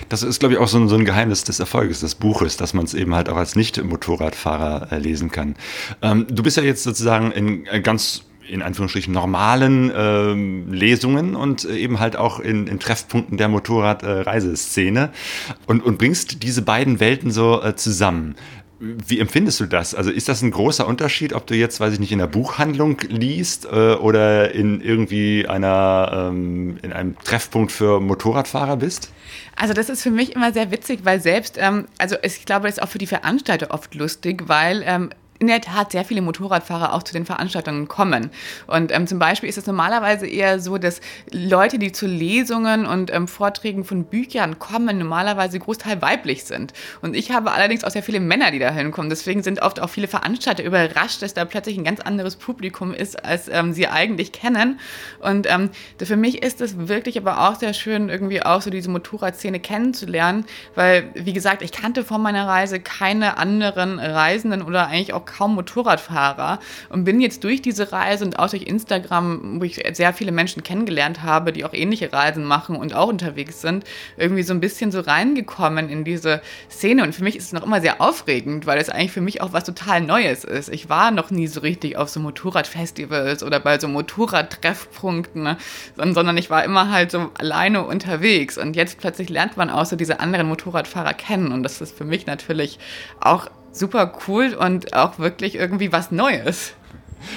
Das 0.09 0.23
ist, 0.23 0.39
glaube 0.39 0.55
ich, 0.55 0.59
auch 0.59 0.67
so 0.67 0.77
ein, 0.77 0.89
so 0.89 0.95
ein, 0.95 1.05
Geheimnis 1.05 1.43
des 1.43 1.59
Erfolges 1.59 2.01
des 2.01 2.15
Buches, 2.15 2.57
dass 2.57 2.73
man 2.73 2.85
es 2.85 2.93
eben 2.93 3.15
halt 3.15 3.29
auch 3.29 3.37
als 3.37 3.55
Nicht-Motorradfahrer 3.55 4.91
äh, 4.91 4.97
lesen 4.97 5.31
kann. 5.31 5.55
Ähm, 6.01 6.27
du 6.29 6.43
bist 6.43 6.57
ja 6.57 6.63
jetzt 6.63 6.83
sozusagen 6.83 7.31
in 7.31 7.65
äh, 7.67 7.81
ganz 7.81 8.23
in 8.47 8.61
Anführungsstrichen 8.61 9.13
normalen 9.13 9.91
ähm, 9.95 10.73
Lesungen 10.73 11.35
und 11.35 11.65
äh, 11.65 11.75
eben 11.75 11.99
halt 11.99 12.15
auch 12.15 12.39
in, 12.39 12.67
in 12.67 12.79
Treffpunkten 12.79 13.37
der 13.37 13.47
Motorradreiseszene 13.47 15.03
äh, 15.03 15.53
und, 15.67 15.83
und 15.83 15.97
bringst 15.97 16.43
diese 16.43 16.61
beiden 16.61 16.99
Welten 16.99 17.31
so 17.31 17.61
äh, 17.61 17.75
zusammen. 17.75 18.35
Wie 18.79 19.19
empfindest 19.19 19.61
du 19.61 19.65
das? 19.65 19.95
Also 19.95 20.11
ist 20.11 20.27
das 20.27 20.41
ein 20.41 20.51
großer 20.51 20.85
Unterschied, 20.85 21.31
ob 21.31 21.47
du 21.47 21.55
jetzt, 21.55 21.79
weiß 21.79 21.93
ich 21.93 21.99
nicht, 21.99 22.11
in 22.11 22.19
der 22.19 22.27
Buchhandlung 22.27 22.97
liest 23.07 23.65
äh, 23.65 23.93
oder 23.93 24.51
in 24.51 24.81
irgendwie 24.81 25.47
einer, 25.47 26.29
ähm, 26.31 26.77
in 26.81 26.91
einem 26.91 27.17
Treffpunkt 27.23 27.71
für 27.71 28.01
Motorradfahrer 28.01 28.75
bist? 28.75 29.09
Also 29.55 29.73
das 29.73 29.87
ist 29.87 30.03
für 30.03 30.11
mich 30.11 30.35
immer 30.35 30.51
sehr 30.51 30.69
witzig, 30.71 31.01
weil 31.03 31.21
selbst, 31.21 31.57
ähm, 31.57 31.85
also 31.97 32.17
ich 32.23 32.45
glaube, 32.45 32.67
das 32.67 32.77
ist 32.77 32.83
auch 32.83 32.89
für 32.89 32.97
die 32.97 33.07
Veranstalter 33.07 33.71
oft 33.71 33.95
lustig, 33.95 34.43
weil 34.47 34.83
ähm, 34.85 35.11
in 35.43 35.47
der 35.47 35.59
Tat 35.59 35.91
sehr 35.91 36.05
viele 36.05 36.21
Motorradfahrer 36.21 36.93
auch 36.93 37.03
zu 37.03 37.11
den 37.11 37.25
Veranstaltungen 37.25 37.89
kommen. 37.89 38.31
Und 38.65 38.93
ähm, 38.93 39.07
zum 39.07 39.19
Beispiel 39.19 39.49
ist 39.49 39.57
es 39.57 39.67
normalerweise 39.67 40.25
eher 40.25 40.61
so, 40.61 40.77
dass 40.77 41.01
Leute, 41.31 41.79
die 41.79 41.91
zu 41.91 42.07
Lesungen 42.07 42.85
und 42.85 43.13
ähm, 43.13 43.27
Vorträgen 43.27 43.83
von 43.83 44.05
Büchern 44.05 44.57
kommen, 44.57 44.97
normalerweise 44.97 45.59
großteil 45.59 46.01
weiblich 46.01 46.45
sind. 46.45 46.71
Und 47.01 47.13
ich 47.13 47.31
habe 47.31 47.51
allerdings 47.51 47.83
auch 47.83 47.89
sehr 47.89 48.03
viele 48.03 48.21
Männer, 48.21 48.51
die 48.51 48.59
da 48.59 48.71
hinkommen. 48.71 49.09
Deswegen 49.09 49.43
sind 49.43 49.61
oft 49.61 49.81
auch 49.81 49.89
viele 49.89 50.07
Veranstalter 50.07 50.63
überrascht, 50.63 51.21
dass 51.21 51.33
da 51.33 51.43
plötzlich 51.43 51.77
ein 51.77 51.83
ganz 51.83 51.99
anderes 51.99 52.37
Publikum 52.37 52.93
ist, 52.93 53.25
als 53.25 53.49
ähm, 53.49 53.73
sie 53.73 53.89
eigentlich 53.89 54.31
kennen. 54.31 54.79
Und 55.19 55.45
ähm, 55.51 55.71
für 56.01 56.15
mich 56.15 56.41
ist 56.41 56.61
es 56.61 56.87
wirklich 56.87 57.17
aber 57.17 57.49
auch 57.49 57.55
sehr 57.55 57.73
schön, 57.73 58.07
irgendwie 58.07 58.41
auch 58.41 58.61
so 58.61 58.69
diese 58.69 58.89
Motorradszene 58.89 59.59
kennenzulernen, 59.59 60.45
weil, 60.75 61.09
wie 61.15 61.33
gesagt, 61.33 61.61
ich 61.61 61.73
kannte 61.73 62.05
vor 62.05 62.17
meiner 62.17 62.47
Reise 62.47 62.79
keine 62.79 63.35
anderen 63.37 63.99
Reisenden 63.99 64.61
oder 64.61 64.87
eigentlich 64.87 65.13
auch 65.13 65.25
kaum 65.33 65.55
Motorradfahrer 65.55 66.59
und 66.89 67.03
bin 67.03 67.19
jetzt 67.19 67.43
durch 67.43 67.61
diese 67.61 67.91
Reise 67.91 68.25
und 68.25 68.39
auch 68.39 68.49
durch 68.49 68.63
Instagram, 68.63 69.59
wo 69.59 69.63
ich 69.63 69.83
sehr 69.93 70.13
viele 70.13 70.31
Menschen 70.31 70.63
kennengelernt 70.63 71.23
habe, 71.23 71.51
die 71.51 71.65
auch 71.65 71.73
ähnliche 71.73 72.13
Reisen 72.13 72.45
machen 72.45 72.75
und 72.75 72.93
auch 72.93 73.07
unterwegs 73.07 73.61
sind, 73.61 73.83
irgendwie 74.17 74.43
so 74.43 74.53
ein 74.53 74.59
bisschen 74.59 74.91
so 74.91 74.99
reingekommen 75.01 75.89
in 75.89 76.03
diese 76.03 76.41
Szene. 76.69 77.03
Und 77.03 77.15
für 77.15 77.23
mich 77.23 77.35
ist 77.35 77.45
es 77.45 77.53
noch 77.53 77.63
immer 77.63 77.81
sehr 77.81 77.99
aufregend, 77.99 78.65
weil 78.65 78.77
es 78.77 78.89
eigentlich 78.89 79.11
für 79.11 79.21
mich 79.21 79.41
auch 79.41 79.53
was 79.53 79.63
total 79.63 80.01
Neues 80.01 80.43
ist. 80.43 80.69
Ich 80.69 80.89
war 80.89 81.11
noch 81.11 81.31
nie 81.31 81.47
so 81.47 81.61
richtig 81.61 81.97
auf 81.97 82.09
so 82.09 82.19
Motorradfestivals 82.19 83.43
oder 83.43 83.59
bei 83.59 83.79
so 83.79 83.87
Motorradtreffpunkten, 83.87 85.43
ne? 85.43 85.57
sondern 85.95 86.37
ich 86.37 86.49
war 86.49 86.63
immer 86.63 86.91
halt 86.91 87.11
so 87.11 87.31
alleine 87.37 87.85
unterwegs. 87.85 88.57
Und 88.57 88.75
jetzt 88.75 88.99
plötzlich 88.99 89.29
lernt 89.29 89.57
man 89.57 89.69
auch 89.69 89.85
so 89.85 89.95
diese 89.95 90.19
anderen 90.19 90.47
Motorradfahrer 90.47 91.13
kennen. 91.13 91.51
Und 91.51 91.63
das 91.63 91.81
ist 91.81 91.97
für 91.97 92.05
mich 92.05 92.27
natürlich 92.27 92.77
auch 93.19 93.49
super 93.73 94.13
cool 94.27 94.53
und 94.53 94.93
auch 94.93 95.19
wirklich 95.19 95.55
irgendwie 95.55 95.91
was 95.91 96.11
Neues. 96.11 96.73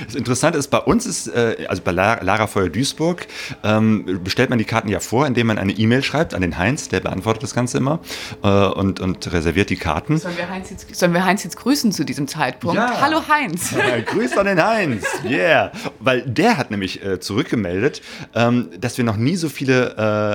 Das 0.05 0.15
Interessante 0.15 0.59
ist, 0.59 0.69
bei 0.69 0.79
uns 0.79 1.07
ist, 1.07 1.29
äh, 1.29 1.67
also 1.69 1.83
bei 1.83 1.93
Lara 1.93 2.47
Feuer 2.47 2.69
Duisburg, 2.69 3.27
ähm, 3.63 4.21
bestellt 4.23 4.51
man 4.51 4.59
die 4.59 4.65
Karten 4.65 4.89
ja 4.89 5.01
vor, 5.01 5.27
indem 5.27 5.49
man 5.49 5.59
eine 5.59 5.73
E-Mail 5.73 6.03
schreibt 6.03 6.35
an 6.35 6.43
den 6.43 6.59
Heinz, 6.59 6.89
der 6.89 7.01
beantwortet 7.01 7.43
das 7.43 7.55
Ganze 7.55 7.79
immer 7.79 8.01
äh, 8.43 8.49
und, 8.49 9.01
und 9.01 9.33
reserviert 9.33 9.71
die 9.71 9.77
Karten. 9.77 10.19
Sollen 10.19 10.37
wir, 10.37 10.49
Heinz 10.49 10.71
jetzt, 10.71 10.95
sollen 10.95 11.13
wir 11.13 11.25
Heinz 11.25 11.45
jetzt 11.45 11.57
grüßen 11.57 11.93
zu 11.93 12.05
diesem 12.05 12.29
Zeitpunkt? 12.29 12.77
Ja. 12.77 13.01
Hallo 13.01 13.23
Heinz! 13.29 13.73
Ja, 13.73 14.01
grüß 14.01 14.37
an 14.37 14.47
den 14.47 14.63
Heinz! 14.63 15.05
Yeah! 15.25 15.73
Weil 16.01 16.23
der 16.23 16.57
hat 16.57 16.71
nämlich 16.71 17.05
äh, 17.05 17.21
zurückgemeldet, 17.21 18.03
ähm, 18.35 18.71
dass 18.81 18.99
wir 18.99 19.05
noch 19.05 19.17
nie 19.17 19.37
so 19.37 19.49
viele 19.49 19.77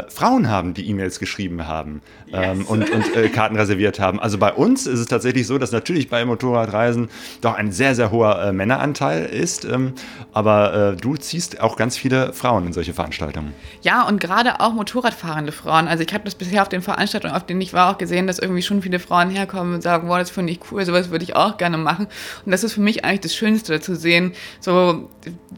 Frauen 0.10 0.49
haben, 0.49 0.74
die 0.74 0.88
E-Mails 0.89 1.20
geschrieben 1.20 1.68
haben 1.68 2.02
ähm, 2.32 2.60
yes. 2.60 2.68
und, 2.68 2.89
und 2.89 3.34
Karten 3.34 3.56
reserviert 3.56 3.99
haben. 3.99 4.20
Also 4.20 4.38
bei 4.38 4.52
uns 4.52 4.88
ist 4.88 4.99
es 4.99 5.08
tatsächlich 5.08 5.47
so, 5.47 5.58
dass 5.58 5.72
natürlich 5.72 6.10
bei 6.10 6.24
Motorradreisen 6.26 7.10
doch 7.41 7.56
ein 7.56 7.72
sehr, 7.72 7.95
sehr 7.95 8.12
hoher 8.12 8.52
Männeranteil 8.52 9.26
ist. 9.42 9.66
Ähm, 9.66 9.94
aber 10.34 10.94
äh, 10.94 10.96
du 10.96 11.18
ziehst 11.18 11.60
auch 11.60 11.76
ganz 11.76 11.98
viele 11.98 12.32
Frauen 12.34 12.68
in 12.68 12.74
solche 12.74 12.94
Veranstaltungen. 12.94 13.54
Ja, 13.82 14.08
und 14.08 14.22
gerade 14.22 14.60
auch 14.60 14.74
Motorradfahrende 14.74 15.52
Frauen. 15.52 15.88
Also 15.88 16.04
ich 16.04 16.14
habe 16.14 16.24
das 16.24 16.36
bisher 16.36 16.62
auf 16.62 16.70
den 16.70 16.82
Veranstaltungen, 16.82 17.34
auf 17.34 17.46
denen 17.46 17.62
ich 17.62 17.74
war, 17.74 17.92
auch 17.92 17.98
gesehen, 17.98 18.28
dass 18.28 18.39
irgendwie 18.39 18.62
schon 18.62 18.82
viele 18.82 19.00
Frauen 19.00 19.30
herkommen 19.30 19.74
und 19.74 19.82
sagen, 19.82 20.08
wow, 20.08 20.20
das 20.20 20.30
finde 20.30 20.54
ich 20.54 20.60
cool, 20.72 20.86
sowas 20.86 21.10
würde 21.10 21.24
ich 21.24 21.36
auch 21.36 21.58
gerne 21.58 21.78
machen. 21.78 22.08
Und 22.46 22.52
das 22.52 22.64
ist 22.64 22.74
für 22.74 22.82
mich 22.82 23.04
eigentlich 23.04 23.22
das 23.22 23.36
Schönste 23.36 23.82
zu 23.82 23.96
sehen. 23.96 24.34
So, 24.60 25.10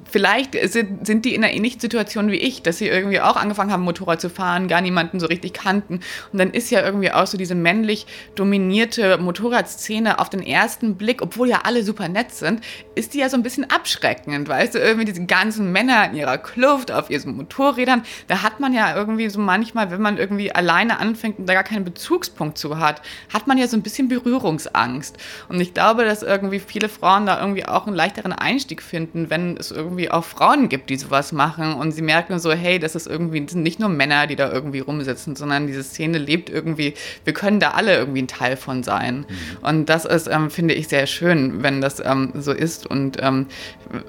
vielleicht 0.09 0.57
sind, 0.71 1.05
sind 1.05 1.25
die 1.25 1.35
in 1.35 1.43
einer 1.43 1.53
ähnlichen 1.53 1.79
Situation 1.79 2.31
wie 2.31 2.37
ich, 2.37 2.63
dass 2.63 2.77
sie 2.77 2.87
irgendwie 2.87 3.19
auch 3.19 3.35
angefangen 3.35 3.71
haben, 3.71 3.83
Motorrad 3.83 4.21
zu 4.21 4.29
fahren, 4.29 4.67
gar 4.67 4.81
niemanden 4.81 5.19
so 5.19 5.27
richtig 5.27 5.53
kannten. 5.53 5.99
Und 6.31 6.39
dann 6.39 6.51
ist 6.51 6.71
ja 6.71 6.83
irgendwie 6.83 7.11
auch 7.11 7.27
so 7.27 7.37
diese 7.37 7.55
männlich 7.55 8.05
dominierte 8.35 9.17
Motorradszene 9.17 10.19
auf 10.19 10.29
den 10.29 10.41
ersten 10.41 10.95
Blick, 10.95 11.21
obwohl 11.21 11.49
ja 11.49 11.61
alle 11.63 11.83
super 11.83 12.07
nett 12.07 12.31
sind, 12.31 12.61
ist 12.95 13.13
die 13.13 13.19
ja 13.19 13.29
so 13.29 13.37
ein 13.37 13.43
bisschen 13.43 13.69
abschreckend, 13.73 14.47
weißt 14.47 14.75
du, 14.75 14.79
irgendwie 14.79 15.05
diese 15.05 15.25
ganzen 15.25 15.71
Männer 15.71 16.05
in 16.05 16.15
ihrer 16.15 16.37
Kluft 16.37 16.91
auf 16.91 17.09
ihren 17.09 17.35
Motorrädern, 17.35 18.03
da 18.27 18.43
hat 18.43 18.59
man 18.59 18.73
ja 18.73 18.95
irgendwie 18.95 19.29
so 19.29 19.39
manchmal, 19.39 19.89
wenn 19.91 20.01
man 20.01 20.17
irgendwie 20.17 20.53
alleine 20.53 20.99
anfängt 20.99 21.39
und 21.39 21.47
da 21.47 21.53
gar 21.53 21.63
keinen 21.63 21.85
Bezugspunkt 21.85 22.57
zu 22.57 22.77
hat, 22.79 23.01
hat 23.33 23.47
man 23.47 23.57
ja 23.57 23.67
so 23.67 23.75
ein 23.77 23.81
bisschen 23.81 24.07
Berührungsangst. 24.07 25.17
Und 25.49 25.59
ich 25.59 25.73
glaube, 25.73 26.05
dass 26.05 26.23
irgendwie 26.23 26.59
viele 26.59 26.89
Frauen 26.89 27.25
da 27.25 27.39
irgendwie 27.39 27.65
auch 27.65 27.87
einen 27.87 27.95
leichteren 27.95 28.33
Einstieg 28.33 28.81
finden, 28.81 29.29
wenn 29.29 29.57
es 29.57 29.71
irgendwie 29.71 30.11
auch 30.11 30.23
Frauen 30.23 30.69
gibt, 30.69 30.89
die 30.89 30.97
sowas 30.97 31.31
machen 31.31 31.73
und 31.73 31.91
sie 31.91 32.01
merken 32.01 32.39
so, 32.39 32.51
hey, 32.51 32.79
das 32.79 32.95
ist 32.95 33.07
irgendwie, 33.07 33.41
das 33.41 33.53
sind 33.53 33.63
nicht 33.63 33.79
nur 33.79 33.89
Männer, 33.89 34.27
die 34.27 34.35
da 34.35 34.51
irgendwie 34.51 34.79
rumsitzen, 34.79 35.35
sondern 35.35 35.67
diese 35.67 35.83
Szene 35.83 36.17
lebt 36.17 36.49
irgendwie, 36.49 36.93
wir 37.23 37.33
können 37.33 37.59
da 37.59 37.71
alle 37.71 37.97
irgendwie 37.97 38.21
ein 38.21 38.27
Teil 38.27 38.57
von 38.57 38.83
sein. 38.83 39.25
Mhm. 39.27 39.67
Und 39.67 39.89
das 39.89 40.05
ist, 40.05 40.27
ähm, 40.27 40.51
finde 40.51 40.73
ich, 40.73 40.87
sehr 40.87 41.07
schön, 41.07 41.63
wenn 41.63 41.81
das 41.81 41.99
ähm, 42.03 42.31
so 42.35 42.51
ist 42.51 42.85
und 42.85 43.17
ähm, 43.21 43.47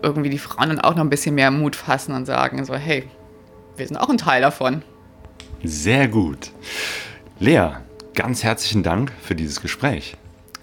irgendwie 0.02 0.30
die 0.30 0.38
Frauen 0.38 0.68
dann 0.68 0.80
auch 0.80 0.94
noch 0.94 1.04
ein 1.04 1.10
bisschen 1.10 1.34
mehr 1.34 1.50
Mut 1.50 1.76
fassen 1.76 2.14
und 2.14 2.26
sagen 2.26 2.64
so, 2.64 2.74
hey, 2.74 3.08
wir 3.76 3.86
sind 3.86 3.96
auch 3.96 4.08
ein 4.08 4.18
Teil 4.18 4.42
davon. 4.42 4.82
Sehr 5.62 6.08
gut. 6.08 6.50
Lea, 7.38 7.70
ganz 8.14 8.42
herzlichen 8.44 8.82
Dank 8.82 9.12
für 9.20 9.34
dieses 9.34 9.60
Gespräch. 9.60 10.16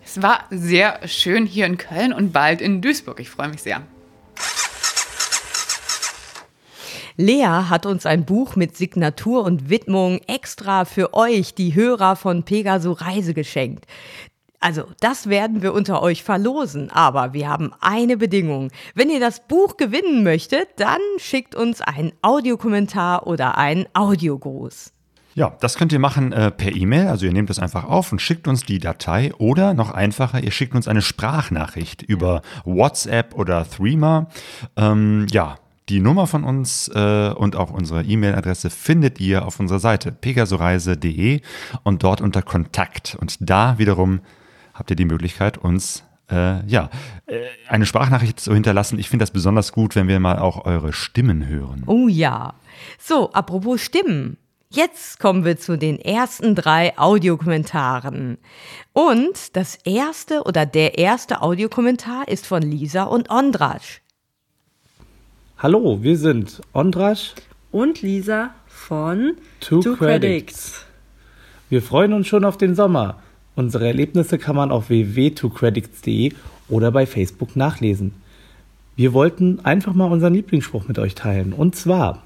Es 0.04 0.22
war 0.22 0.46
sehr 0.50 1.00
schön 1.08 1.46
hier 1.46 1.66
in 1.66 1.78
Köln 1.78 2.14
und 2.14 2.34
bald 2.34 2.62
in 2.62 2.82
Duisburg. 2.82 3.20
Ich 3.20 3.30
freue 3.30 3.50
mich 3.50 3.62
sehr. 3.62 3.82
Lea 7.18 7.66
hat 7.70 7.86
uns 7.86 8.06
ein 8.06 8.26
Buch 8.26 8.56
mit 8.56 8.76
Signatur 8.76 9.44
und 9.44 9.70
Widmung 9.70 10.22
extra 10.28 10.86
für 10.86 11.14
euch, 11.14 11.54
die 11.54 11.76
Hörer 11.76 12.16
von 12.16 12.44
Pegaso 12.44 12.94
Reise 12.94 13.34
geschenkt. 13.34 13.86
Also, 14.64 14.84
das 15.00 15.28
werden 15.28 15.64
wir 15.64 15.74
unter 15.74 16.04
euch 16.04 16.24
verlosen, 16.24 16.92
aber 16.92 17.34
wir 17.34 17.50
haben 17.50 17.72
eine 17.82 18.16
Bedingung. 18.16 18.70
Wenn 18.94 19.10
ihr 19.10 19.20
das 19.20 19.48
Buch 19.48 19.76
gewinnen 19.76 20.24
möchtet, 20.24 20.68
dann 20.78 21.02
schickt 21.18 21.56
uns 21.56 21.82
einen 21.82 22.14
Audiokommentar 22.22 23.26
oder 23.26 23.58
einen 23.58 23.88
Audiogruß. 23.94 24.94
Ja, 25.34 25.56
das 25.62 25.78
könnt 25.78 25.94
ihr 25.94 26.00
machen 26.00 26.32
äh, 26.32 26.52
per 26.52 26.76
E-Mail. 26.76 27.08
Also 27.08 27.26
ihr 27.26 27.34
nehmt 27.34 27.50
das 27.50 27.58
einfach 27.58 27.86
auf 27.86 28.12
und 28.12 28.22
schickt 28.22 28.48
uns 28.48 28.64
die 28.64 28.78
Datei 28.78 29.34
oder 29.40 29.74
noch 29.74 29.92
einfacher, 29.92 30.44
ihr 30.44 30.52
schickt 30.52 30.76
uns 30.76 30.88
eine 30.88 31.02
Sprachnachricht 31.02 32.04
über 32.04 32.44
WhatsApp 32.64 33.34
oder 33.36 33.68
Threema. 33.68 34.28
Ähm, 34.76 35.26
ja, 35.32 35.56
die 35.90 36.02
Nummer 36.02 36.28
von 36.28 36.44
uns 36.44 36.90
äh, 36.94 37.34
und 37.36 37.56
auch 37.56 37.72
unsere 37.72 38.04
E-Mail-Adresse 38.04 38.70
findet 38.70 39.20
ihr 39.20 39.46
auf 39.46 39.60
unserer 39.60 39.80
Seite 39.80 40.12
pegasoreise.de 40.12 41.42
und 41.84 42.04
dort 42.04 42.22
unter 42.22 42.42
Kontakt. 42.42 43.18
Und 43.20 43.38
da 43.40 43.78
wiederum 43.80 44.20
habt 44.82 44.90
ihr 44.90 44.96
die 44.96 45.06
Möglichkeit, 45.06 45.60
uns 45.60 46.04
äh, 46.32 46.66
ja, 46.66 46.90
äh, 47.28 47.42
eine 47.68 47.86
Sprachnachricht 47.86 48.40
zu 48.40 48.52
hinterlassen. 48.52 48.98
Ich 48.98 49.10
finde 49.10 49.22
das 49.22 49.30
besonders 49.30 49.74
gut, 49.74 49.96
wenn 49.96 50.08
wir 50.08 50.20
mal 50.20 50.40
auch 50.40 50.66
eure 50.66 50.92
Stimmen 50.92 51.48
hören. 51.48 51.84
Oh 51.86 52.08
ja. 52.08 52.56
So, 52.98 53.32
apropos 53.32 53.80
Stimmen. 53.80 54.38
Jetzt 54.72 55.20
kommen 55.20 55.46
wir 55.46 55.58
zu 55.58 55.78
den 55.78 56.00
ersten 56.00 56.56
drei 56.56 56.98
Audiokommentaren. 56.98 58.40
Und 58.92 59.56
das 59.56 59.76
erste 59.84 60.42
oder 60.46 60.66
der 60.66 60.98
erste 60.98 61.44
Audiokommentar 61.44 62.28
ist 62.28 62.48
von 62.48 62.64
Lisa 62.64 63.04
und 63.04 63.30
Ondrasch. 63.30 64.02
Hallo, 65.60 66.02
wir 66.02 66.18
sind 66.18 66.60
Ondrasch 66.74 67.36
und 67.72 68.02
Lisa 68.02 68.56
von 68.66 69.34
Two, 69.60 69.82
Two 69.82 69.96
Credits. 69.96 70.86
Wir 71.70 71.84
freuen 71.84 72.14
uns 72.14 72.26
schon 72.26 72.46
auf 72.46 72.58
den 72.58 72.74
Sommer. 72.74 73.22
Unsere 73.56 73.88
Erlebnisse 73.88 74.38
kann 74.38 74.56
man 74.56 74.72
auf 74.72 74.90
www.twocredits.de 74.90 76.34
oder 76.70 76.92
bei 76.92 77.06
Facebook 77.06 77.56
nachlesen. 77.56 78.14
Wir 78.96 79.14
wollten 79.14 79.60
einfach 79.64 79.94
mal 79.94 80.12
unseren 80.12 80.34
Lieblingsspruch 80.34 80.88
mit 80.88 81.00
euch 81.00 81.16
teilen. 81.16 81.54
Und 81.54 81.76
zwar: 81.76 82.24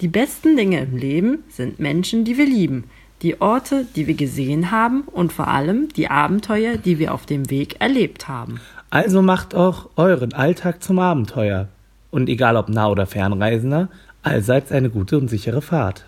Die 0.00 0.08
besten 0.08 0.56
Dinge 0.56 0.80
im 0.80 0.96
Leben 0.96 1.44
sind 1.48 1.80
Menschen, 1.80 2.24
die 2.24 2.38
wir 2.38 2.46
lieben, 2.46 2.84
die 3.22 3.40
Orte, 3.40 3.86
die 3.96 4.06
wir 4.06 4.14
gesehen 4.14 4.70
haben 4.70 5.02
und 5.02 5.32
vor 5.32 5.48
allem 5.48 5.88
die 5.96 6.08
Abenteuer, 6.08 6.76
die 6.76 6.98
wir 6.98 7.14
auf 7.14 7.26
dem 7.26 7.50
Weg 7.50 7.80
erlebt 7.80 8.28
haben. 8.28 8.60
Also 8.90 9.22
macht 9.22 9.54
auch 9.54 9.88
euren 9.96 10.32
Alltag 10.34 10.82
zum 10.82 10.98
Abenteuer. 10.98 11.68
Und 12.10 12.28
egal 12.28 12.56
ob 12.56 12.68
Nah- 12.68 12.88
oder 12.88 13.06
Fernreisender, 13.06 13.88
allseits 14.22 14.70
eine 14.72 14.90
gute 14.90 15.18
und 15.18 15.28
sichere 15.28 15.62
Fahrt. 15.62 16.04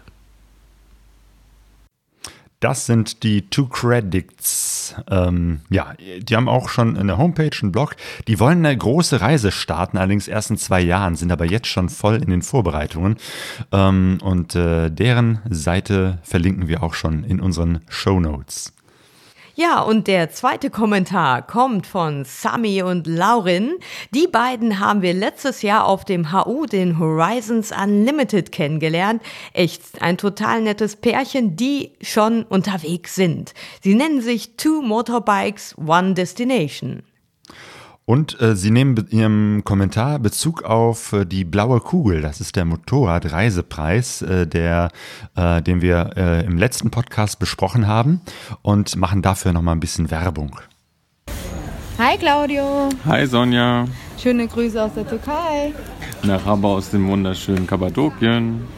Das 2.60 2.86
sind 2.86 3.22
die 3.22 3.48
Two 3.50 3.66
Credits. 3.66 4.94
Ähm, 5.10 5.60
ja, 5.68 5.94
die 6.20 6.36
haben 6.36 6.48
auch 6.48 6.68
schon 6.68 6.96
eine 6.96 7.18
Homepage, 7.18 7.50
einen 7.60 7.72
Blog. 7.72 7.96
Die 8.28 8.40
wollen 8.40 8.64
eine 8.64 8.76
große 8.76 9.20
Reise 9.20 9.52
starten, 9.52 9.98
allerdings 9.98 10.26
erst 10.26 10.50
in 10.50 10.56
zwei 10.56 10.80
Jahren, 10.80 11.16
sind 11.16 11.32
aber 11.32 11.44
jetzt 11.44 11.68
schon 11.68 11.88
voll 11.88 12.16
in 12.16 12.30
den 12.30 12.42
Vorbereitungen. 12.42 13.16
Ähm, 13.72 14.18
und 14.22 14.54
äh, 14.54 14.90
deren 14.90 15.40
Seite 15.50 16.18
verlinken 16.22 16.68
wir 16.68 16.82
auch 16.82 16.94
schon 16.94 17.24
in 17.24 17.40
unseren 17.40 17.80
Show 17.88 18.20
Notes. 18.20 18.75
Ja, 19.58 19.80
und 19.80 20.06
der 20.06 20.28
zweite 20.28 20.68
Kommentar 20.68 21.40
kommt 21.40 21.86
von 21.86 22.26
Sami 22.26 22.82
und 22.82 23.06
Laurin. 23.06 23.76
Die 24.10 24.26
beiden 24.26 24.80
haben 24.80 25.00
wir 25.00 25.14
letztes 25.14 25.62
Jahr 25.62 25.86
auf 25.86 26.04
dem 26.04 26.30
HU, 26.30 26.66
den 26.66 26.98
Horizons 26.98 27.72
Unlimited, 27.72 28.52
kennengelernt. 28.52 29.22
Echt 29.54 30.02
ein 30.02 30.18
total 30.18 30.60
nettes 30.60 30.96
Pärchen, 30.96 31.56
die 31.56 31.92
schon 32.02 32.42
unterwegs 32.42 33.14
sind. 33.14 33.54
Sie 33.80 33.94
nennen 33.94 34.20
sich 34.20 34.58
Two 34.58 34.82
Motorbikes, 34.82 35.74
One 35.78 36.12
Destination. 36.12 37.02
Und 38.08 38.40
äh, 38.40 38.54
Sie 38.54 38.70
nehmen 38.70 38.96
in 38.96 39.18
Ihrem 39.18 39.62
Kommentar 39.64 40.20
Bezug 40.20 40.62
auf 40.62 41.12
äh, 41.12 41.24
die 41.24 41.44
blaue 41.44 41.80
Kugel. 41.80 42.22
Das 42.22 42.40
ist 42.40 42.54
der 42.54 42.64
Motorradreisepreis, 42.64 44.22
äh, 44.22 44.46
der, 44.46 44.92
äh, 45.34 45.60
den 45.60 45.82
wir 45.82 46.10
äh, 46.16 46.46
im 46.46 46.56
letzten 46.56 46.92
Podcast 46.92 47.40
besprochen 47.40 47.88
haben 47.88 48.20
und 48.62 48.94
machen 48.94 49.22
dafür 49.22 49.52
nochmal 49.52 49.74
ein 49.74 49.80
bisschen 49.80 50.12
Werbung. 50.12 50.56
Hi 51.98 52.16
Claudio. 52.16 52.90
Hi 53.06 53.26
Sonja. 53.26 53.86
Schöne 54.16 54.46
Grüße 54.46 54.80
aus 54.80 54.94
der 54.94 55.08
Türkei. 55.08 55.72
Nach 56.22 56.46
aber 56.46 56.68
aus 56.68 56.90
dem 56.90 57.08
wunderschönen 57.08 57.66
Kappadokien. 57.66 58.68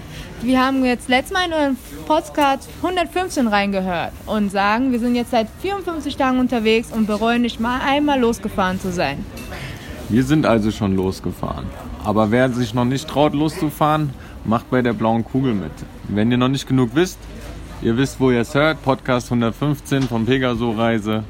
Wir 0.40 0.64
haben 0.64 0.84
jetzt 0.84 1.08
letztes 1.08 1.32
Mal 1.32 1.46
in 1.46 1.52
euren 1.52 1.78
Podcast 2.06 2.68
115 2.80 3.48
reingehört 3.48 4.12
und 4.26 4.50
sagen, 4.52 4.92
wir 4.92 5.00
sind 5.00 5.16
jetzt 5.16 5.32
seit 5.32 5.48
54 5.62 6.16
Tagen 6.16 6.38
unterwegs 6.38 6.92
und 6.92 7.06
bereuen 7.06 7.42
nicht 7.42 7.58
mal 7.58 7.80
einmal 7.80 8.20
losgefahren 8.20 8.80
zu 8.80 8.92
sein. 8.92 9.26
Wir 10.08 10.22
sind 10.22 10.46
also 10.46 10.70
schon 10.70 10.94
losgefahren. 10.94 11.66
Aber 12.04 12.30
wer 12.30 12.50
sich 12.50 12.72
noch 12.72 12.84
nicht 12.84 13.08
traut, 13.08 13.34
loszufahren, 13.34 14.10
macht 14.44 14.70
bei 14.70 14.80
der 14.80 14.92
blauen 14.92 15.24
Kugel 15.24 15.54
mit. 15.54 15.72
Wenn 16.04 16.30
ihr 16.30 16.38
noch 16.38 16.48
nicht 16.48 16.68
genug 16.68 16.90
wisst, 16.94 17.18
ihr 17.82 17.96
wisst, 17.96 18.20
wo 18.20 18.30
ihr 18.30 18.42
es 18.42 18.54
hört, 18.54 18.80
Podcast 18.82 19.26
115 19.26 20.04
von 20.04 20.24
Pegaso 20.24 20.70
Reise. 20.70 21.24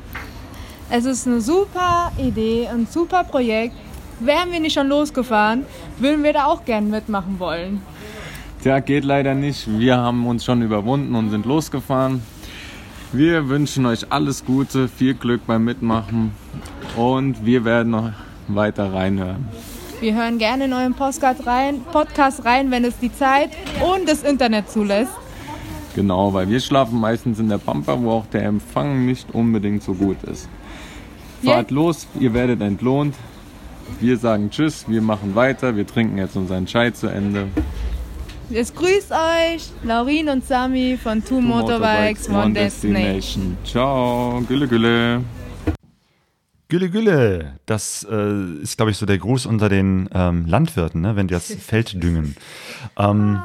Es 0.91 1.07
ist 1.07 1.27
eine 1.27 1.41
super 1.41 2.13
Idee, 2.19 2.69
ein 2.69 2.87
super 2.87 3.25
Projekt. 3.25 3.75
Wären 4.21 4.53
wir 4.53 4.61
nicht 4.61 4.75
schon 4.75 4.89
losgefahren, 4.89 5.65
würden 5.99 6.23
wir 6.23 6.35
da 6.35 6.45
auch 6.45 6.65
gern 6.67 6.91
mitmachen 6.91 7.39
wollen. 7.39 7.81
Tja, 8.63 8.81
geht 8.81 9.05
leider 9.05 9.35
nicht. 9.35 9.69
Wir 9.79 9.99
haben 9.99 10.27
uns 10.27 10.45
schon 10.45 10.63
überwunden 10.63 11.15
und 11.15 11.31
sind 11.31 11.47
losgefahren. 11.47 12.23
Wir 13.13 13.49
wünschen 13.49 13.87
euch 13.87 14.11
alles 14.11 14.45
Gute, 14.45 14.89
viel 14.89 15.15
Glück 15.15 15.47
beim 15.47 15.65
Mitmachen 15.65 16.33
und 16.97 17.47
wir 17.47 17.65
werden 17.65 17.91
noch 17.91 18.11
weiter 18.49 18.93
reinhören. 18.93 19.49
Wir 20.01 20.15
hören 20.15 20.39
gerne 20.39 20.65
in 20.65 20.73
euren 20.73 20.95
Podcast 20.95 21.47
rein, 21.47 21.83
Podcast 21.93 22.45
rein, 22.45 22.71
wenn 22.73 22.85
es 22.85 22.99
die 22.99 23.13
Zeit 23.13 23.51
und 23.81 24.09
das 24.09 24.25
Internet 24.25 24.69
zulässt. 24.71 25.13
Genau, 25.95 26.35
weil 26.35 26.49
wir 26.49 26.61
schlafen 26.61 26.99
meistens 26.99 27.39
in 27.39 27.49
der 27.49 27.59
Pampa, 27.59 28.01
wo 28.01 28.11
auch 28.11 28.27
der 28.27 28.45
Empfang 28.45 29.07
nicht 29.07 29.35
unbedingt 29.35 29.85
so 29.85 29.95
gut 29.95 30.23
ist. 30.25 30.49
Fahrt 31.45 31.71
los, 31.71 32.09
ihr 32.19 32.35
werdet 32.35 32.61
entlohnt. 32.61 33.15
Wir 34.01 34.19
sagen 34.19 34.51
Tschüss, 34.51 34.85
wir 34.89 35.01
machen 35.01 35.35
weiter, 35.37 35.77
wir 35.77 35.87
trinken 35.87 36.19
jetzt 36.19 36.37
unseren 36.37 36.67
Chai 36.67 36.91
zu 36.91 37.07
Ende. 37.07 37.49
Es 38.51 38.75
grüßt 38.75 39.13
euch 39.13 39.71
Laurin 39.85 40.31
und 40.31 40.43
Sami 40.43 40.99
von 41.03 41.21
Two, 41.21 41.35
Two 41.37 41.41
Motorbikes, 41.43 42.29
Motorbikes, 42.29 42.29
One, 42.31 42.55
Destination. 42.55 43.13
Destination. 43.15 43.59
Ciao, 43.65 44.43
Gülle 44.49 44.67
Gülle. 44.67 45.21
Gülle 46.69 46.89
Gülle, 46.91 47.59
das 47.67 48.07
äh, 48.11 48.63
ist, 48.63 48.79
glaube 48.79 48.91
ich, 48.91 48.97
so 48.97 49.05
der 49.05 49.19
Gruß 49.19 49.45
unter 49.45 49.69
den 49.69 50.09
ähm, 50.15 50.47
Landwirten, 50.47 51.03
ne, 51.03 51.15
wenn 51.15 51.29
die 51.29 51.35
das 51.35 51.55
Feld 51.61 52.03
düngen. 52.03 52.37
Ähm, 52.99 53.41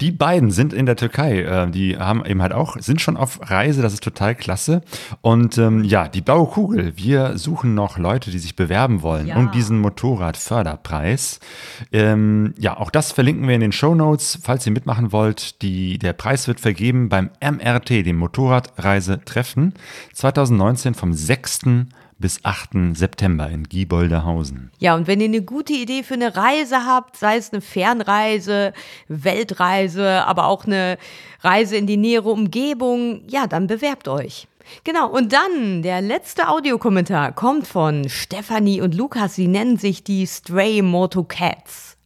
die 0.00 0.10
beiden 0.10 0.50
sind 0.50 0.72
in 0.72 0.86
der 0.86 0.96
Türkei. 0.96 1.42
Äh, 1.42 1.70
die 1.70 1.96
haben 1.96 2.24
eben 2.24 2.42
halt 2.42 2.52
auch, 2.52 2.76
sind 2.80 3.00
schon 3.00 3.16
auf 3.16 3.38
Reise, 3.42 3.82
das 3.82 3.94
ist 3.94 4.02
total 4.02 4.34
klasse. 4.34 4.82
Und 5.20 5.58
ähm, 5.58 5.84
ja, 5.84 6.08
die 6.08 6.20
blaue 6.20 6.46
Kugel. 6.46 6.92
Wir 6.96 7.38
suchen 7.38 7.74
noch 7.74 7.98
Leute, 7.98 8.30
die 8.30 8.38
sich 8.38 8.56
bewerben 8.56 9.02
wollen 9.02 9.26
ja. 9.26 9.36
um 9.36 9.50
diesen 9.50 9.78
Motorradförderpreis. 9.78 11.40
Ähm, 11.92 12.54
ja, 12.58 12.76
auch 12.76 12.90
das 12.90 13.12
verlinken 13.12 13.46
wir 13.48 13.54
in 13.54 13.60
den 13.60 13.72
Show 13.72 13.94
Notes, 13.94 14.38
falls 14.42 14.66
ihr 14.66 14.72
mitmachen 14.72 15.12
wollt. 15.12 15.62
Die, 15.62 15.98
der 15.98 16.12
Preis 16.12 16.48
wird 16.48 16.60
vergeben 16.60 17.08
beim 17.08 17.30
MRT, 17.40 18.06
dem 18.06 18.16
Motorradreisetreffen 18.16 19.74
2019 20.12 20.94
vom 20.94 21.12
6 21.12 21.54
bis 22.18 22.44
8. 22.44 22.94
September 22.94 23.48
in 23.50 23.64
Gieboldehausen. 23.64 24.70
Ja, 24.78 24.94
und 24.94 25.06
wenn 25.06 25.20
ihr 25.20 25.26
eine 25.26 25.42
gute 25.42 25.72
Idee 25.72 26.02
für 26.02 26.14
eine 26.14 26.36
Reise 26.36 26.86
habt, 26.86 27.16
sei 27.16 27.36
es 27.36 27.52
eine 27.52 27.60
Fernreise, 27.60 28.72
Weltreise, 29.08 30.24
aber 30.24 30.46
auch 30.46 30.64
eine 30.64 30.98
Reise 31.40 31.76
in 31.76 31.86
die 31.86 31.96
nähere 31.96 32.30
Umgebung, 32.30 33.22
ja, 33.28 33.46
dann 33.46 33.66
bewerbt 33.66 34.08
euch. 34.08 34.46
Genau, 34.84 35.08
und 35.10 35.32
dann 35.32 35.82
der 35.82 36.00
letzte 36.00 36.48
Audiokommentar 36.48 37.32
kommt 37.32 37.66
von 37.66 38.08
Stefanie 38.08 38.80
und 38.80 38.94
Lukas. 38.94 39.34
Sie 39.34 39.48
nennen 39.48 39.76
sich 39.76 40.04
die 40.04 40.26
Stray 40.26 40.82
Moto 40.82 41.24
Cats. 41.24 41.96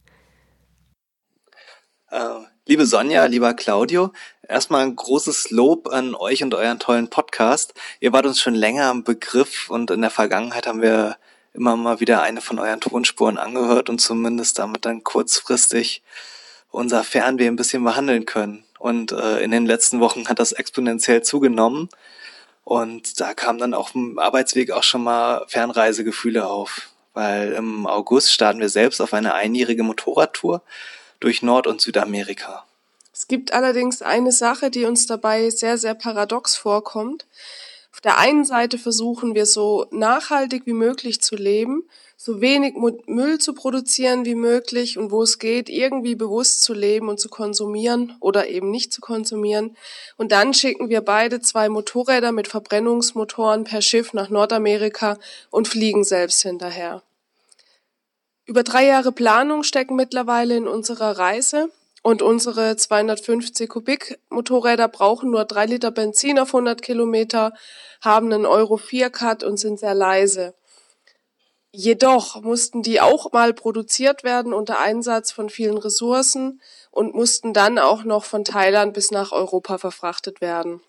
Äh, 2.11 2.19
liebe 2.67 2.85
Sonja, 2.85 3.25
lieber 3.25 3.53
Claudio, 3.53 4.11
Erstmal 4.49 4.81
ein 4.81 4.95
großes 4.95 5.51
Lob 5.51 5.89
an 5.89 6.15
euch 6.15 6.41
und 6.41 6.55
euren 6.55 6.79
tollen 6.79 7.11
Podcast. 7.11 7.75
Ihr 7.99 8.13
wart 8.13 8.25
uns 8.25 8.41
schon 8.41 8.55
länger 8.55 8.89
im 8.89 9.03
Begriff 9.03 9.69
und 9.69 9.91
in 9.91 10.01
der 10.01 10.09
Vergangenheit 10.09 10.65
haben 10.65 10.81
wir 10.81 11.17
immer 11.53 11.75
mal 11.75 11.99
wieder 11.99 12.23
eine 12.23 12.41
von 12.41 12.57
euren 12.57 12.81
Tonspuren 12.81 13.37
angehört 13.37 13.91
und 13.91 14.01
zumindest 14.01 14.57
damit 14.57 14.85
dann 14.85 15.03
kurzfristig 15.03 16.01
unser 16.71 17.03
Fernweh 17.03 17.45
ein 17.45 17.57
bisschen 17.57 17.83
behandeln 17.83 18.25
können. 18.25 18.63
Und 18.79 19.11
äh, 19.11 19.39
in 19.43 19.51
den 19.51 19.67
letzten 19.67 19.99
Wochen 19.99 20.27
hat 20.27 20.39
das 20.39 20.51
exponentiell 20.51 21.21
zugenommen. 21.21 21.87
Und 22.63 23.19
da 23.19 23.35
kamen 23.35 23.59
dann 23.59 23.75
auch 23.75 23.93
im 23.93 24.17
Arbeitsweg 24.17 24.71
auch 24.71 24.83
schon 24.83 25.03
mal 25.03 25.45
Fernreisegefühle 25.47 26.47
auf. 26.47 26.89
Weil 27.13 27.51
im 27.51 27.85
August 27.85 28.33
starten 28.33 28.61
wir 28.61 28.69
selbst 28.69 28.99
auf 28.99 29.13
eine 29.13 29.35
einjährige 29.35 29.83
Motorradtour 29.83 30.63
durch 31.19 31.43
Nord- 31.43 31.67
und 31.67 31.81
Südamerika. 31.81 32.65
Es 33.19 33.27
gibt 33.27 33.51
allerdings 33.51 34.01
eine 34.01 34.31
Sache, 34.31 34.71
die 34.71 34.85
uns 34.85 35.05
dabei 35.05 35.49
sehr, 35.49 35.77
sehr 35.77 35.93
paradox 35.93 36.55
vorkommt. 36.55 37.27
Auf 37.91 37.99
der 37.99 38.17
einen 38.17 38.45
Seite 38.45 38.77
versuchen 38.77 39.35
wir 39.35 39.45
so 39.45 39.87
nachhaltig 39.91 40.65
wie 40.65 40.71
möglich 40.71 41.19
zu 41.19 41.35
leben, 41.35 41.83
so 42.15 42.39
wenig 42.39 42.75
Müll 43.07 43.37
zu 43.37 43.53
produzieren 43.53 44.23
wie 44.23 44.35
möglich 44.35 44.97
und 44.97 45.11
wo 45.11 45.21
es 45.21 45.37
geht, 45.37 45.69
irgendwie 45.69 46.15
bewusst 46.15 46.63
zu 46.63 46.73
leben 46.73 47.09
und 47.09 47.19
zu 47.19 47.27
konsumieren 47.27 48.15
oder 48.21 48.47
eben 48.47 48.71
nicht 48.71 48.93
zu 48.93 49.01
konsumieren. 49.01 49.75
Und 50.15 50.31
dann 50.31 50.53
schicken 50.53 50.87
wir 50.87 51.01
beide 51.01 51.41
zwei 51.41 51.67
Motorräder 51.67 52.31
mit 52.31 52.47
Verbrennungsmotoren 52.47 53.65
per 53.65 53.81
Schiff 53.81 54.13
nach 54.13 54.29
Nordamerika 54.29 55.17
und 55.51 55.67
fliegen 55.67 56.05
selbst 56.05 56.41
hinterher. 56.41 57.03
Über 58.45 58.63
drei 58.63 58.85
Jahre 58.85 59.11
Planung 59.11 59.63
stecken 59.63 59.97
mittlerweile 59.97 60.55
in 60.55 60.69
unserer 60.69 61.17
Reise 61.17 61.69
und 62.09 62.23
unsere 62.23 62.75
250 62.75 63.69
Kubik 63.69 64.19
Motorräder 64.31 64.87
brauchen 64.87 65.29
nur 65.29 65.45
drei 65.45 65.67
Liter 65.67 65.91
Benzin 65.91 66.39
auf 66.39 66.47
100 66.47 66.81
Kilometer, 66.81 67.53
haben 68.01 68.33
einen 68.33 68.47
Euro 68.47 68.77
4 68.77 69.11
Cut 69.11 69.43
und 69.43 69.57
sind 69.57 69.79
sehr 69.79 69.93
leise. 69.93 70.55
Jedoch 71.71 72.41
mussten 72.41 72.81
die 72.81 72.99
auch 72.99 73.31
mal 73.31 73.53
produziert 73.53 74.23
werden 74.23 74.53
unter 74.53 74.79
Einsatz 74.79 75.31
von 75.31 75.51
vielen 75.51 75.77
Ressourcen 75.77 76.61
und 76.89 77.13
mussten 77.13 77.53
dann 77.53 77.77
auch 77.77 78.03
noch 78.03 78.25
von 78.25 78.43
Thailand 78.43 78.95
bis 78.95 79.11
nach 79.11 79.31
Europa 79.31 79.77
verfrachtet 79.77 80.41
werden. 80.41 80.81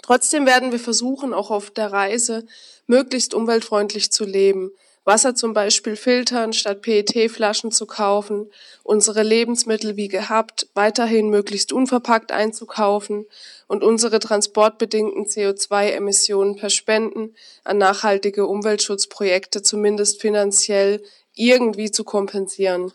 Trotzdem 0.00 0.46
werden 0.46 0.72
wir 0.72 0.80
versuchen, 0.80 1.34
auch 1.34 1.50
auf 1.50 1.70
der 1.70 1.92
Reise 1.92 2.46
möglichst 2.86 3.34
umweltfreundlich 3.34 4.10
zu 4.12 4.24
leben 4.24 4.70
Wasser 5.08 5.34
zum 5.34 5.54
Beispiel 5.54 5.96
filtern, 5.96 6.52
statt 6.52 6.82
PET-Flaschen 6.82 7.72
zu 7.72 7.86
kaufen, 7.86 8.50
unsere 8.82 9.22
Lebensmittel 9.22 9.96
wie 9.96 10.08
gehabt 10.08 10.68
weiterhin 10.74 11.30
möglichst 11.30 11.72
unverpackt 11.72 12.30
einzukaufen 12.30 13.24
und 13.68 13.82
unsere 13.82 14.18
transportbedingten 14.18 15.24
CO2-Emissionen 15.24 16.56
per 16.56 16.68
Spenden 16.68 17.34
an 17.64 17.78
nachhaltige 17.78 18.46
Umweltschutzprojekte 18.46 19.62
zumindest 19.62 20.20
finanziell 20.20 21.02
irgendwie 21.34 21.90
zu 21.90 22.04
kompensieren. 22.04 22.92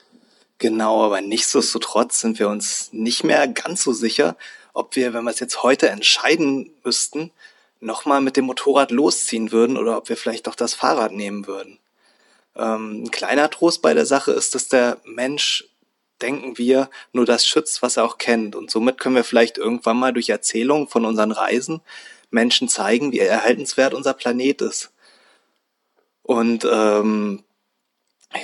Genau, 0.59 1.03
aber 1.03 1.19
nichtsdestotrotz 1.19 2.21
sind 2.21 2.37
wir 2.37 2.47
uns 2.47 2.89
nicht 2.91 3.23
mehr 3.23 3.47
ganz 3.47 3.81
so 3.83 3.91
sicher, 3.91 4.37
ob 4.73 4.95
wir, 4.95 5.15
wenn 5.15 5.23
wir 5.23 5.31
es 5.31 5.39
jetzt 5.39 5.63
heute 5.63 5.89
entscheiden 5.89 6.69
müssten, 6.83 7.31
nochmal 7.79 8.21
mit 8.21 8.37
dem 8.37 8.45
Motorrad 8.45 8.91
losziehen 8.91 9.51
würden 9.51 9.77
oder 9.77 9.97
ob 9.97 10.09
wir 10.09 10.15
vielleicht 10.15 10.45
doch 10.45 10.55
das 10.55 10.75
Fahrrad 10.75 11.11
nehmen 11.11 11.47
würden. 11.47 11.79
Ähm, 12.55 13.03
ein 13.03 13.11
kleiner 13.11 13.49
Trost 13.49 13.81
bei 13.81 13.93
der 13.93 14.05
Sache 14.05 14.31
ist, 14.31 14.55
dass 14.55 14.67
der 14.69 14.97
Mensch, 15.05 15.65
denken 16.21 16.57
wir, 16.57 16.89
nur 17.11 17.25
das 17.25 17.45
schützt, 17.45 17.81
was 17.81 17.97
er 17.97 18.05
auch 18.05 18.17
kennt. 18.17 18.55
Und 18.55 18.71
somit 18.71 18.97
können 18.97 19.15
wir 19.15 19.23
vielleicht 19.23 19.57
irgendwann 19.57 19.97
mal 19.97 20.13
durch 20.13 20.29
Erzählungen 20.29 20.87
von 20.87 21.05
unseren 21.05 21.31
Reisen 21.31 21.81
Menschen 22.29 22.67
zeigen, 22.67 23.11
wie 23.11 23.19
erhaltenswert 23.19 23.93
unser 23.93 24.13
Planet 24.13 24.61
ist. 24.61 24.91
Und 26.23 26.65
ähm, 26.69 27.43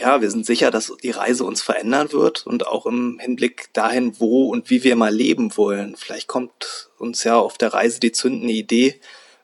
ja, 0.02 0.22
wir 0.22 0.30
sind 0.30 0.46
sicher, 0.46 0.70
dass 0.72 0.94
die 1.02 1.12
Reise 1.12 1.44
uns 1.44 1.62
verändern 1.62 2.12
wird 2.12 2.46
und 2.46 2.68
auch 2.68 2.86
im 2.86 3.18
Hinblick 3.20 3.74
dahin, 3.74 4.20
wo 4.20 4.50
und 4.50 4.70
wie 4.70 4.84
wir 4.84 4.96
mal 4.96 5.14
leben 5.14 5.58
wollen. 5.58 5.96
Vielleicht 5.96 6.28
kommt 6.28 6.90
uns 7.00 7.24
ja 7.24 7.38
auf 7.38 7.58
der 7.58 7.74
Reise 7.74 8.00
die 8.00 8.12
zündende 8.12 8.54
Idee, 8.54 9.00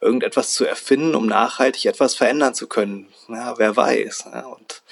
irgendetwas 0.05 0.53
zu 0.53 0.65
erfinden, 0.65 1.15
um 1.15 1.25
nachhaltig 1.25 1.85
etwas 1.85 2.15
verändern 2.15 2.53
zu 2.53 2.67
können. 2.67 3.07
Ja, 3.27 3.57
wer 3.57 3.75
weiß. 3.75 4.25
Ja, 4.31 4.45
und 4.45 4.83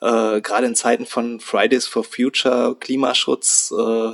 äh, 0.00 0.40
gerade 0.40 0.66
in 0.66 0.74
Zeiten 0.74 1.06
von 1.06 1.40
Fridays 1.40 1.86
for 1.86 2.04
Future, 2.04 2.76
Klimaschutz 2.78 3.72
äh, 3.72 4.12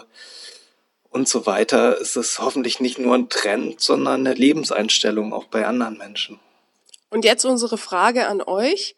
und 1.10 1.28
so 1.28 1.46
weiter 1.46 1.98
ist 1.98 2.16
es 2.16 2.40
hoffentlich 2.40 2.80
nicht 2.80 2.98
nur 2.98 3.14
ein 3.14 3.28
Trend, 3.28 3.80
sondern 3.80 4.26
eine 4.26 4.34
Lebenseinstellung 4.34 5.32
auch 5.32 5.44
bei 5.44 5.66
anderen 5.66 5.96
Menschen. 5.96 6.40
Und 7.10 7.24
jetzt 7.24 7.44
unsere 7.44 7.78
Frage 7.78 8.26
an 8.26 8.42
euch. 8.42 8.96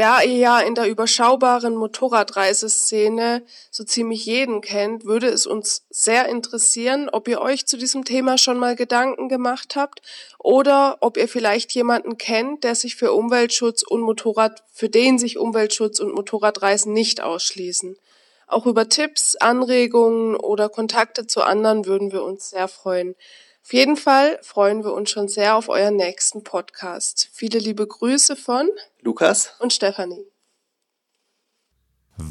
Da 0.00 0.22
ihr 0.22 0.38
ja 0.38 0.60
in 0.60 0.74
der 0.74 0.88
überschaubaren 0.88 1.76
Motorradreiseszene 1.76 3.42
so 3.70 3.84
ziemlich 3.84 4.24
jeden 4.24 4.62
kennt, 4.62 5.04
würde 5.04 5.26
es 5.28 5.44
uns 5.44 5.84
sehr 5.90 6.26
interessieren, 6.26 7.10
ob 7.10 7.28
ihr 7.28 7.42
euch 7.42 7.66
zu 7.66 7.76
diesem 7.76 8.06
Thema 8.06 8.38
schon 8.38 8.56
mal 8.56 8.76
Gedanken 8.76 9.28
gemacht 9.28 9.76
habt 9.76 10.00
oder 10.38 10.96
ob 11.00 11.18
ihr 11.18 11.28
vielleicht 11.28 11.72
jemanden 11.72 12.16
kennt, 12.16 12.64
der 12.64 12.76
sich 12.76 12.96
für 12.96 13.12
Umweltschutz 13.12 13.82
und 13.82 14.00
Motorrad, 14.00 14.62
für 14.72 14.88
den 14.88 15.18
sich 15.18 15.36
Umweltschutz 15.36 16.00
und 16.00 16.14
Motorradreisen 16.14 16.94
nicht 16.94 17.20
ausschließen. 17.20 17.98
Auch 18.46 18.64
über 18.64 18.88
Tipps, 18.88 19.36
Anregungen 19.36 20.34
oder 20.34 20.70
Kontakte 20.70 21.26
zu 21.26 21.42
anderen 21.42 21.84
würden 21.84 22.10
wir 22.10 22.22
uns 22.22 22.48
sehr 22.48 22.68
freuen. 22.68 23.16
Auf 23.62 23.72
jeden 23.72 23.96
Fall 23.96 24.38
freuen 24.42 24.84
wir 24.84 24.92
uns 24.92 25.10
schon 25.10 25.28
sehr 25.28 25.56
auf 25.56 25.68
euren 25.68 25.96
nächsten 25.96 26.42
Podcast. 26.42 27.28
Viele 27.32 27.58
liebe 27.58 27.86
Grüße 27.86 28.34
von 28.36 28.68
Lukas 29.00 29.54
und 29.60 29.72
Stefanie. 29.72 30.26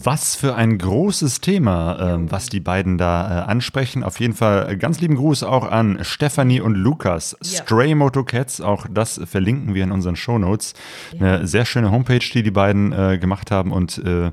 Was 0.04 0.36
für 0.36 0.56
ein 0.56 0.78
großes 0.78 1.42
Thema, 1.42 2.14
ähm, 2.14 2.32
was 2.32 2.50
die 2.50 2.60
beiden 2.60 2.98
da 2.98 3.46
äh, 3.46 3.50
ansprechen. 3.50 4.04
Auf 4.04 4.20
jeden 4.20 4.34
Fall 4.34 4.78
ganz 4.78 5.00
lieben 5.00 5.16
Gruß 5.16 5.44
auch 5.44 5.70
an 5.70 6.00
Stefanie 6.02 6.62
und 6.62 6.76
Lukas. 6.76 7.36
Ja. 7.42 7.64
Stray 7.64 7.96
Moto 7.96 8.24
Cats, 8.24 8.62
auch 8.62 8.86
das 8.92 9.20
verlinken 9.26 9.74
wir 9.74 9.84
in 9.84 9.92
unseren 9.92 10.16
Show 10.16 10.38
Notes. 10.38 10.74
Ja. 11.14 11.20
Eine 11.20 11.48
sehr 11.48 11.66
schöne 11.66 11.92
Homepage, 11.92 12.20
die 12.20 12.44
die 12.44 12.52
beiden 12.52 12.92
äh, 12.92 13.18
gemacht 13.18 13.52
haben. 13.52 13.72
Und 13.72 13.98
äh, 14.00 14.32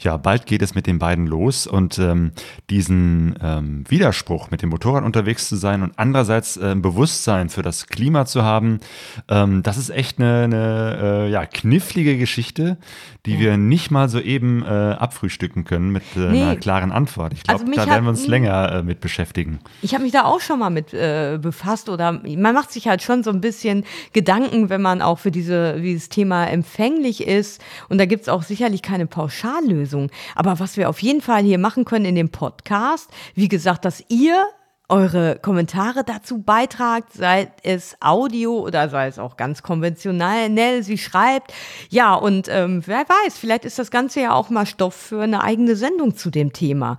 ja, 0.00 0.16
bald 0.16 0.46
geht 0.46 0.62
es 0.62 0.74
mit 0.74 0.86
den 0.86 0.98
beiden 0.98 1.26
los. 1.26 1.66
Und 1.66 1.98
ähm, 1.98 2.32
diesen 2.70 3.36
ähm, 3.42 3.84
Widerspruch, 3.88 4.50
mit 4.50 4.62
dem 4.62 4.70
Motorrad 4.70 5.04
unterwegs 5.04 5.48
zu 5.48 5.56
sein 5.56 5.82
und 5.82 5.92
andererseits 5.96 6.56
äh, 6.56 6.74
Bewusstsein 6.76 7.48
für 7.48 7.62
das 7.62 7.86
Klima 7.86 8.26
zu 8.26 8.42
haben, 8.42 8.80
ähm, 9.28 9.62
das 9.62 9.76
ist 9.76 9.90
echt 9.90 10.18
eine, 10.18 10.44
eine 10.44 10.98
äh, 11.00 11.30
ja, 11.30 11.46
knifflige 11.46 12.18
Geschichte, 12.18 12.78
die 13.24 13.34
ja. 13.34 13.40
wir 13.40 13.56
nicht 13.56 13.90
mal 13.90 14.08
so 14.08 14.20
eben 14.20 14.62
äh, 14.62 14.95
abfrühstücken 14.96 15.64
können 15.64 15.90
mit 15.90 16.02
äh, 16.16 16.20
nee. 16.20 16.42
einer 16.42 16.56
klaren 16.56 16.92
Antwort. 16.92 17.32
Ich 17.32 17.42
glaube, 17.42 17.60
also 17.60 17.72
da 17.72 17.86
werden 17.86 18.04
wir 18.04 18.10
uns 18.10 18.26
länger 18.26 18.72
äh, 18.72 18.82
mit 18.82 19.00
beschäftigen. 19.00 19.60
Ich 19.82 19.94
habe 19.94 20.04
mich 20.04 20.12
da 20.12 20.24
auch 20.24 20.40
schon 20.40 20.58
mal 20.58 20.70
mit 20.70 20.92
äh, 20.92 21.38
befasst 21.40 21.88
oder 21.88 22.12
man 22.12 22.54
macht 22.54 22.72
sich 22.72 22.88
halt 22.88 23.02
schon 23.02 23.22
so 23.22 23.30
ein 23.30 23.40
bisschen 23.40 23.84
Gedanken, 24.12 24.68
wenn 24.68 24.82
man 24.82 25.02
auch 25.02 25.18
für 25.18 25.30
diese, 25.30 25.80
dieses 25.80 26.08
Thema 26.08 26.46
empfänglich 26.46 27.26
ist. 27.26 27.62
Und 27.88 27.98
da 27.98 28.06
gibt 28.06 28.22
es 28.22 28.28
auch 28.28 28.42
sicherlich 28.42 28.82
keine 28.82 29.06
Pauschallösung. 29.06 30.10
Aber 30.34 30.58
was 30.58 30.76
wir 30.76 30.88
auf 30.88 31.00
jeden 31.00 31.20
Fall 31.20 31.42
hier 31.42 31.58
machen 31.58 31.84
können 31.84 32.04
in 32.04 32.14
dem 32.14 32.30
Podcast, 32.30 33.10
wie 33.34 33.48
gesagt, 33.48 33.84
dass 33.84 34.04
ihr 34.08 34.46
eure 34.88 35.38
Kommentare 35.40 36.04
dazu 36.04 36.42
beitragt, 36.42 37.12
sei 37.12 37.50
es 37.64 37.96
Audio 38.00 38.60
oder 38.60 38.88
sei 38.88 39.08
es 39.08 39.18
auch 39.18 39.36
ganz 39.36 39.62
konventionell, 39.64 40.82
sie 40.84 40.98
schreibt. 40.98 41.52
Ja, 41.90 42.14
und 42.14 42.48
ähm, 42.48 42.82
wer 42.86 43.04
weiß, 43.08 43.36
vielleicht 43.36 43.64
ist 43.64 43.80
das 43.80 43.90
Ganze 43.90 44.20
ja 44.20 44.32
auch 44.32 44.48
mal 44.48 44.64
Stoff 44.64 44.94
für 44.94 45.22
eine 45.22 45.42
eigene 45.42 45.74
Sendung 45.74 46.16
zu 46.16 46.30
dem 46.30 46.52
Thema 46.52 46.98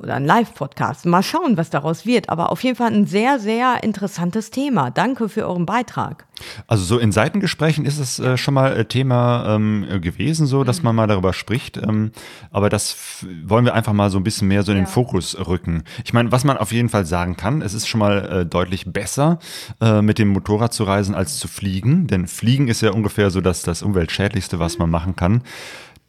oder 0.00 0.14
ein 0.14 0.24
Live-Podcast. 0.24 1.06
Mal 1.06 1.22
schauen, 1.22 1.56
was 1.56 1.70
daraus 1.70 2.06
wird. 2.06 2.28
Aber 2.28 2.52
auf 2.52 2.62
jeden 2.62 2.76
Fall 2.76 2.92
ein 2.92 3.06
sehr, 3.06 3.38
sehr 3.38 3.82
interessantes 3.82 4.50
Thema. 4.50 4.90
Danke 4.90 5.28
für 5.28 5.46
euren 5.46 5.66
Beitrag. 5.66 6.26
Also 6.66 6.84
so 6.84 6.98
in 6.98 7.12
Seitengesprächen 7.12 7.84
ist 7.84 7.98
es 7.98 8.18
äh, 8.18 8.36
schon 8.36 8.54
mal 8.54 8.76
äh, 8.76 8.84
Thema 8.84 9.54
ähm, 9.54 9.86
gewesen, 10.00 10.46
so 10.46 10.64
dass 10.64 10.78
mhm. 10.78 10.84
man 10.84 10.96
mal 10.96 11.06
darüber 11.06 11.32
spricht. 11.32 11.76
Ähm, 11.76 12.12
aber 12.50 12.68
das 12.68 13.24
wollen 13.44 13.64
wir 13.64 13.74
einfach 13.74 13.92
mal 13.92 14.10
so 14.10 14.18
ein 14.18 14.24
bisschen 14.24 14.48
mehr 14.48 14.62
so 14.62 14.72
in 14.72 14.78
ja. 14.78 14.84
den 14.84 14.88
Fokus 14.88 15.36
rücken. 15.46 15.84
Ich 16.04 16.12
meine, 16.12 16.32
was 16.32 16.44
man 16.44 16.56
auf 16.56 16.72
jeden 16.72 16.88
Fall 16.88 17.06
sagen 17.06 17.36
kann, 17.36 17.62
es 17.62 17.74
ist 17.74 17.86
schon 17.86 18.00
mal 18.00 18.40
äh, 18.40 18.46
deutlich 18.46 18.92
besser, 18.92 19.38
äh, 19.80 20.02
mit 20.02 20.18
dem 20.18 20.28
Motorrad 20.28 20.72
zu 20.72 20.84
reisen 20.84 21.14
als 21.14 21.38
zu 21.38 21.48
fliegen. 21.48 22.06
Denn 22.06 22.26
Fliegen 22.26 22.68
ist 22.68 22.80
ja 22.80 22.90
ungefähr 22.90 23.30
so 23.30 23.40
das, 23.40 23.62
das 23.62 23.82
umweltschädlichste, 23.82 24.58
was 24.58 24.78
man 24.78 24.90
machen 24.90 25.16
kann. 25.16 25.42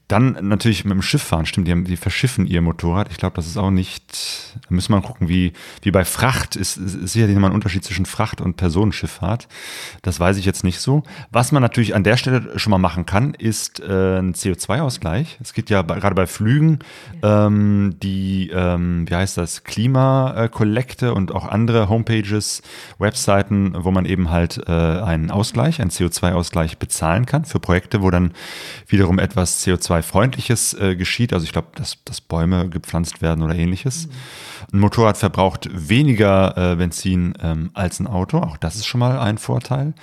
Dann 0.08 0.38
natürlich 0.42 0.86
mit 0.86 0.94
dem 0.94 1.02
Schiff 1.02 1.24
fahren, 1.24 1.48
stimmt, 1.48 1.68
die, 1.68 1.72
haben, 1.72 1.86
die 1.86 1.98
verschiffen 1.98 2.46
ihr 2.46 2.62
Motorrad. 2.62 3.10
Ich 3.10 3.18
glaube, 3.18 3.36
das 3.36 3.48
ist 3.48 3.58
auch 3.58 3.72
nicht, 3.72 4.54
da 4.54 4.76
müssen 4.76 4.90
wir 4.90 4.98
mal 4.98 5.08
gucken, 5.08 5.28
wie, 5.28 5.54
wie 5.82 5.90
bei 5.90 6.06
Fracht 6.06 6.56
ist, 6.56 6.78
ist, 6.78 6.94
ist 6.94 7.14
sicherlich 7.14 7.34
nochmal 7.34 7.50
ein 7.50 7.56
Unterschied 7.56 7.84
zwischen 7.84 8.06
Fracht 8.06 8.40
und 8.40 8.56
Personenschifffahrt. 8.56 9.48
Das 10.04 10.20
weiß 10.20 10.38
ich 10.38 10.46
jetzt 10.46 10.64
nicht 10.64 10.80
so. 10.80 11.02
Was 11.32 11.52
man 11.52 11.64
natürlich 11.64 11.96
an 11.96 12.04
der 12.04 12.18
Stelle 12.18 12.60
schon 12.60 12.70
mal 12.70 12.78
machen 12.78 13.08
kann, 13.08 13.34
ist 13.34 13.80
äh, 13.80 14.20
ein 14.20 14.36
CO2-Ausgleich. 14.36 15.40
Es 15.42 15.54
gibt 15.54 15.72
ja 15.72 15.82
gerade 15.82 16.14
bei 16.14 16.28
Flügen 16.28 16.80
ähm, 17.24 17.96
die, 18.04 18.52
ähm, 18.54 19.10
wie 19.10 19.16
heißt 19.16 19.38
das, 19.38 19.64
Klimakollekte 19.64 21.16
und 21.16 21.34
auch 21.34 21.48
andere 21.48 21.90
Homepages, 21.90 22.62
Webseiten, 23.00 23.74
wo 23.76 23.90
man 23.90 24.06
eben 24.06 24.30
halt 24.30 24.62
äh, 24.68 24.72
einen 24.72 25.32
Ausgleich, 25.32 25.82
einen 25.82 25.90
CO2-Ausgleich 25.90 26.78
bezahlen 26.78 27.26
kann 27.26 27.46
für 27.46 27.60
Projekte, 27.60 28.04
wo 28.04 28.12
dann 28.12 28.34
wiederum 28.88 29.18
etwas 29.18 29.66
CO2 29.66 29.95
CO2-freundliches 29.96 30.80
äh, 30.80 30.96
geschieht. 30.96 31.34
Also 31.34 31.46
ich 31.46 31.52
glaube, 31.52 31.70
dass, 31.76 32.04
dass 32.04 32.22
Bäume 32.22 32.70
gepflanzt 32.70 33.22
werden 33.22 33.44
oder 33.44 33.56
ähnliches. 33.56 34.08
Mhm. 34.08 34.12
Ein 34.74 34.80
Motorrad 34.80 35.18
verbraucht 35.18 35.70
weniger 35.72 36.74
äh, 36.74 36.76
Benzin 36.76 37.34
ähm, 37.42 37.70
als 37.74 38.00
ein 38.00 38.08
Auto. 38.08 38.40
Auch 38.40 38.58
das 38.58 38.76
ist 38.76 38.86
schon 38.86 39.00
mal 39.00 39.20
ein 39.20 39.38
Vorteil. 39.38 39.94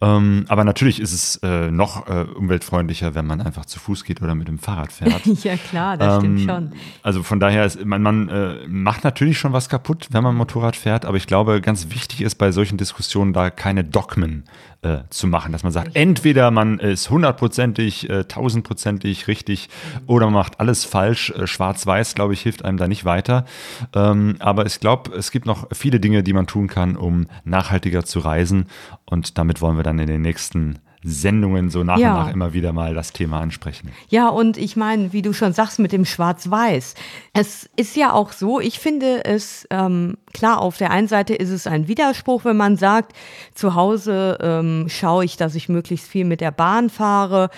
Ähm, 0.00 0.44
aber 0.48 0.64
natürlich 0.64 1.00
ist 1.00 1.12
es 1.12 1.36
äh, 1.42 1.70
noch 1.70 2.08
äh, 2.08 2.22
umweltfreundlicher, 2.22 3.14
wenn 3.14 3.26
man 3.26 3.40
einfach 3.40 3.64
zu 3.64 3.78
Fuß 3.78 4.04
geht 4.04 4.22
oder 4.22 4.34
mit 4.34 4.48
dem 4.48 4.58
Fahrrad 4.58 4.92
fährt. 4.92 5.24
ja 5.44 5.56
klar, 5.56 5.96
das 5.96 6.22
ähm, 6.22 6.38
stimmt 6.38 6.50
schon. 6.50 6.72
Also 7.02 7.22
von 7.22 7.40
daher 7.40 7.64
ist 7.64 7.84
man, 7.84 8.02
man 8.02 8.28
äh, 8.28 8.54
macht 8.68 9.04
natürlich 9.04 9.38
schon 9.38 9.52
was 9.52 9.68
kaputt, 9.68 10.08
wenn 10.10 10.22
man 10.22 10.34
Motorrad 10.34 10.76
fährt. 10.76 11.04
Aber 11.04 11.16
ich 11.16 11.26
glaube, 11.26 11.60
ganz 11.60 11.90
wichtig 11.90 12.20
ist 12.20 12.36
bei 12.36 12.52
solchen 12.52 12.78
Diskussionen 12.78 13.32
da 13.32 13.50
keine 13.50 13.84
Dogmen 13.84 14.44
äh, 14.82 14.98
zu 15.10 15.28
machen, 15.28 15.52
dass 15.52 15.62
man 15.62 15.72
sagt, 15.72 15.94
entweder 15.94 16.50
man 16.50 16.80
ist 16.80 17.08
hundertprozentig, 17.08 18.10
äh, 18.10 18.24
tausendprozentig 18.24 19.28
richtig 19.28 19.68
oder 20.06 20.26
man 20.26 20.34
macht 20.34 20.58
alles 20.58 20.84
falsch. 20.84 21.30
Äh, 21.30 21.46
Schwarz-Weiß, 21.46 22.14
glaube 22.16 22.34
ich, 22.34 22.40
hilft 22.42 22.64
einem 22.64 22.78
da 22.78 22.88
nicht 22.88 23.04
weiter. 23.04 23.44
Ähm, 23.94 24.36
aber 24.40 24.66
ich 24.66 24.80
glaube, 24.80 25.14
es 25.16 25.30
gibt 25.30 25.46
noch 25.46 25.68
viele 25.72 26.00
Dinge, 26.00 26.24
die 26.24 26.32
man 26.32 26.48
tun 26.48 26.66
kann, 26.66 26.96
um 26.96 27.28
nachhaltiger 27.44 28.04
zu 28.04 28.18
reisen. 28.18 28.66
Und 29.04 29.38
damit 29.38 29.60
wollen 29.60 29.76
wir 29.76 29.84
dann 29.84 30.00
in 30.00 30.08
den 30.08 30.22
nächsten 30.22 30.80
Sendungen 31.04 31.70
so 31.70 31.82
nach 31.82 31.98
ja. 31.98 32.14
und 32.14 32.26
nach 32.26 32.32
immer 32.32 32.52
wieder 32.52 32.72
mal 32.72 32.94
das 32.94 33.12
Thema 33.12 33.40
ansprechen. 33.40 33.90
Ja, 34.08 34.28
und 34.28 34.56
ich 34.56 34.76
meine, 34.76 35.12
wie 35.12 35.22
du 35.22 35.32
schon 35.32 35.52
sagst 35.52 35.78
mit 35.78 35.92
dem 35.92 36.04
Schwarz-Weiß, 36.04 36.94
es 37.34 37.70
ist 37.76 37.96
ja 37.96 38.12
auch 38.12 38.30
so, 38.32 38.60
ich 38.60 38.78
finde 38.78 39.24
es, 39.24 39.66
ähm, 39.70 40.18
klar, 40.34 40.60
auf 40.60 40.76
der 40.76 40.90
einen 40.90 41.08
Seite 41.08 41.34
ist 41.34 41.48
es 41.48 41.66
ein 41.66 41.88
Widerspruch, 41.88 42.44
wenn 42.44 42.58
man 42.58 42.76
sagt, 42.76 43.12
zu 43.54 43.74
Hause 43.74 44.36
ähm, 44.42 44.86
schaue 44.90 45.24
ich, 45.24 45.38
dass 45.38 45.54
ich 45.54 45.70
möglichst 45.70 46.06
viel 46.08 46.26
mit 46.26 46.42
der 46.42 46.50
Bahn 46.50 46.90
fahre 46.90 47.48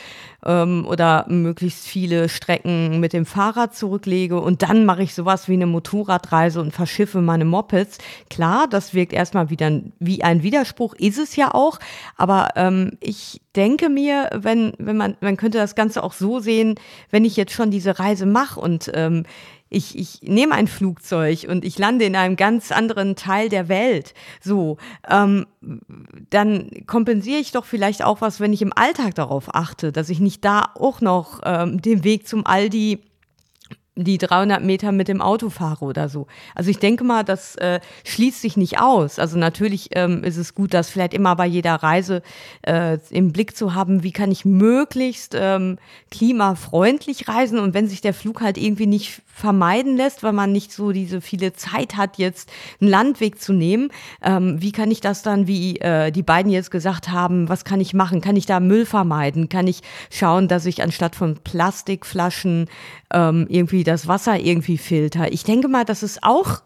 ähm, 0.47 0.87
oder 0.87 1.27
möglichst 1.29 1.89
viele 1.89 2.29
Strecken 2.29 3.01
mit 3.01 3.13
dem 3.13 3.27
Fahrrad 3.27 3.75
zurücklege 3.75 4.41
und 4.41 4.63
dann 4.63 4.85
mache 4.85 5.03
ich 5.03 5.13
sowas 5.13 5.49
wie 5.49 5.55
eine 5.55 5.67
Motorradreise 5.67 6.61
und 6.61 6.73
verschiffe 6.73 7.21
meine 7.21 7.45
Mopeds. 7.45 7.99
Klar, 8.31 8.69
das 8.69 8.95
wirkt 8.95 9.13
erstmal 9.13 9.51
wieder 9.51 9.81
wie 9.99 10.23
ein 10.23 10.45
Widerspruch, 10.45 10.95
ist 10.95 11.19
es 11.19 11.35
ja 11.35 11.53
auch, 11.53 11.81
aber 12.17 12.51
ähm, 12.55 12.93
ich 13.01 13.41
ich 13.41 13.41
denke 13.57 13.89
mir, 13.89 14.31
wenn, 14.35 14.73
wenn 14.79 14.97
man, 14.97 15.17
man 15.21 15.37
könnte 15.37 15.59
das 15.59 15.75
Ganze 15.75 16.03
auch 16.03 16.13
so 16.13 16.41
sehen, 16.41 16.75
wenn 17.11 17.25
ich 17.25 17.37
jetzt 17.37 17.53
schon 17.53 17.71
diese 17.71 17.99
Reise 17.99 18.27
mache 18.27 18.61
und 18.61 18.91
ähm, 18.95 19.25
ich, 19.75 19.99
ich 19.99 20.23
nehme 20.23 20.55
ein 20.55 20.69
Flugzeug 20.69 21.47
und 21.49 21.65
ich 21.65 21.79
lande 21.79 22.05
in 22.05 22.17
einem 22.17 22.37
ganz 22.37 22.71
anderen 22.71 23.17
Teil 23.17 23.49
der 23.49 23.69
Welt, 23.69 24.15
so, 24.41 24.77
ähm, 25.11 25.47
dann 26.31 26.71
kompensiere 26.87 27.41
ich 27.41 27.51
doch 27.51 27.65
vielleicht 27.65 28.05
auch 28.05 28.21
was, 28.21 28.41
wenn 28.41 28.53
ich 28.53 28.63
im 28.63 28.73
Alltag 28.75 29.15
darauf 29.15 29.55
achte, 29.55 29.91
dass 29.91 30.11
ich 30.11 30.21
nicht 30.21 30.45
da 30.45 30.71
auch 30.75 31.01
noch 31.01 31.41
ähm, 31.45 31.83
den 31.83 32.05
Weg 32.05 32.29
zum 32.29 32.47
Aldi 32.47 33.01
die 33.97 34.19
300 34.19 34.63
Meter 34.63 34.91
mit 34.91 35.07
dem 35.07 35.21
Auto 35.21 35.51
fahre 35.51 35.85
oder 35.85 36.09
so. 36.09 36.27
Also 36.55 36.69
ich 36.69 36.79
denke 36.79 37.05
mal, 37.05 37.23
das 37.23 37.55
äh, 37.57 37.79
schließt 38.05 38.41
sich 38.41 38.57
nicht 38.57 38.81
aus. 38.81 39.21
Also 39.21 39.39
natürlich 39.39 39.91
ähm, 39.93 40.25
ist 40.25 40.37
es 40.37 40.55
gut, 40.55 40.75
das 40.75 40.91
vielleicht 40.91 41.15
immer 41.15 41.37
bei 41.37 41.47
jeder 41.47 41.77
Reise 41.77 42.23
äh, 42.63 42.99
im 43.11 43.33
Blick 43.33 43.57
zu 43.57 43.75
haben, 43.75 44.03
wie 44.03 44.13
kann 44.13 44.33
ich 44.33 44.45
möglichst 44.45 45.37
ähm, 45.39 45.79
klimafreundlich 46.11 47.29
reisen 47.29 47.61
und 47.61 47.73
wenn 47.73 47.87
sich 47.87 48.01
der 48.01 48.15
Flug 48.15 48.41
halt 48.41 48.59
irgendwie 48.59 48.87
nicht 48.87 49.23
vermeiden 49.35 49.97
lässt, 49.97 50.23
weil 50.23 50.33
man 50.33 50.53
nicht 50.53 50.73
so 50.73 50.93
diese 50.93 51.21
viele 51.21 51.53
Zeit 51.53 51.97
hat, 51.97 52.19
jetzt 52.19 52.51
einen 52.81 52.91
Landweg 52.91 53.41
zu 53.41 53.53
nehmen, 53.53 53.91
ähm, 54.23 54.61
wie 54.61 54.71
kann 54.73 54.91
ich 54.91 55.01
das 55.01 55.23
dann, 55.23 55.47
wie 55.49 55.77
äh, 55.81 56.13
die 56.13 56.23
beiden 56.23 56.51
jetzt 56.53 56.71
gesagt 56.71 57.11
haben, 57.11 57.49
was 57.49 57.65
kann 57.65 57.81
ich 57.81 57.95
machen? 57.95 58.21
Kann 58.21 58.37
ich 58.37 58.47
da 58.47 58.61
Müll 58.61 58.87
vermeiden? 58.87 59.49
Kann 59.49 59.67
ich 59.67 59.83
schauen, 60.11 60.47
dass 60.47 60.67
ich 60.67 60.83
anstatt 60.83 61.17
von 61.17 61.37
Plastikflaschen 61.43 62.67
ähm, 63.13 63.47
irgendwie 63.49 63.84
das 63.85 64.09
Wasser 64.09 64.39
irgendwie 64.39 64.79
filter. 64.79 65.33
Ich 65.33 65.45
denke 65.45 65.69
mal, 65.69 65.85
das 65.85 66.03
ist 66.03 66.23
auch 66.23 66.63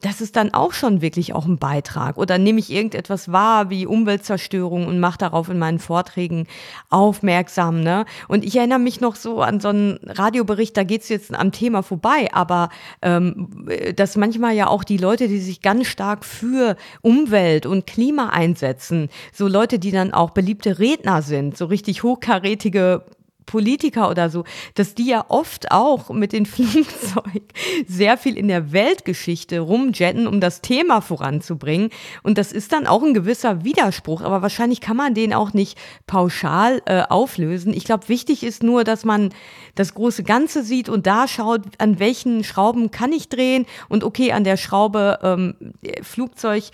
das 0.00 0.20
ist 0.20 0.36
dann 0.36 0.52
auch 0.52 0.72
schon 0.72 1.00
wirklich 1.00 1.32
auch 1.34 1.46
ein 1.46 1.58
Beitrag. 1.58 2.18
Oder 2.18 2.38
nehme 2.38 2.60
ich 2.60 2.70
irgendetwas 2.70 3.32
wahr 3.32 3.70
wie 3.70 3.86
Umweltzerstörung 3.86 4.86
und 4.86 5.00
mache 5.00 5.18
darauf 5.18 5.48
in 5.48 5.58
meinen 5.58 5.78
Vorträgen 5.78 6.46
aufmerksam. 6.90 7.82
Ne? 7.82 8.04
Und 8.28 8.44
ich 8.44 8.56
erinnere 8.56 8.78
mich 8.78 9.00
noch 9.00 9.16
so 9.16 9.40
an 9.40 9.58
so 9.58 9.68
einen 9.68 9.98
Radiobericht, 10.04 10.76
da 10.76 10.84
geht 10.84 11.02
es 11.02 11.08
jetzt 11.08 11.34
am 11.34 11.50
Thema 11.50 11.82
vorbei, 11.82 12.28
aber 12.32 12.68
ähm, 13.00 13.66
dass 13.96 14.16
manchmal 14.16 14.54
ja 14.54 14.66
auch 14.66 14.84
die 14.84 14.98
Leute, 14.98 15.28
die 15.28 15.40
sich 15.40 15.62
ganz 15.62 15.86
stark 15.86 16.24
für 16.24 16.76
Umwelt 17.00 17.64
und 17.64 17.86
Klima 17.86 18.28
einsetzen, 18.28 19.08
so 19.32 19.48
Leute, 19.48 19.78
die 19.78 19.92
dann 19.92 20.12
auch 20.12 20.30
beliebte 20.30 20.78
Redner 20.78 21.22
sind, 21.22 21.56
so 21.56 21.64
richtig 21.66 22.02
hochkarätige 22.02 23.02
Politiker 23.46 24.10
oder 24.10 24.28
so, 24.28 24.44
dass 24.74 24.94
die 24.94 25.06
ja 25.06 25.24
oft 25.28 25.70
auch 25.70 26.10
mit 26.10 26.32
den 26.32 26.46
Flugzeugen 26.46 27.48
sehr 27.86 28.18
viel 28.18 28.36
in 28.36 28.48
der 28.48 28.72
Weltgeschichte 28.72 29.60
rumjetten, 29.60 30.26
um 30.26 30.40
das 30.40 30.60
Thema 30.60 31.00
voranzubringen. 31.00 31.90
Und 32.22 32.38
das 32.38 32.52
ist 32.52 32.72
dann 32.72 32.86
auch 32.86 33.02
ein 33.02 33.14
gewisser 33.14 33.64
Widerspruch, 33.64 34.20
aber 34.22 34.42
wahrscheinlich 34.42 34.80
kann 34.80 34.96
man 34.96 35.14
den 35.14 35.32
auch 35.32 35.52
nicht 35.52 35.78
pauschal 36.06 36.82
äh, 36.86 37.02
auflösen. 37.02 37.72
Ich 37.72 37.84
glaube, 37.84 38.08
wichtig 38.08 38.42
ist 38.42 38.62
nur, 38.62 38.84
dass 38.84 39.04
man 39.04 39.30
das 39.74 39.94
große 39.94 40.24
Ganze 40.24 40.62
sieht 40.62 40.88
und 40.88 41.06
da 41.06 41.28
schaut, 41.28 41.62
an 41.78 41.98
welchen 41.98 42.44
Schrauben 42.44 42.90
kann 42.90 43.12
ich 43.12 43.28
drehen 43.28 43.66
und 43.88 44.04
okay, 44.04 44.32
an 44.32 44.44
der 44.44 44.56
Schraube 44.56 45.18
ähm, 45.22 45.54
Flugzeug 46.02 46.64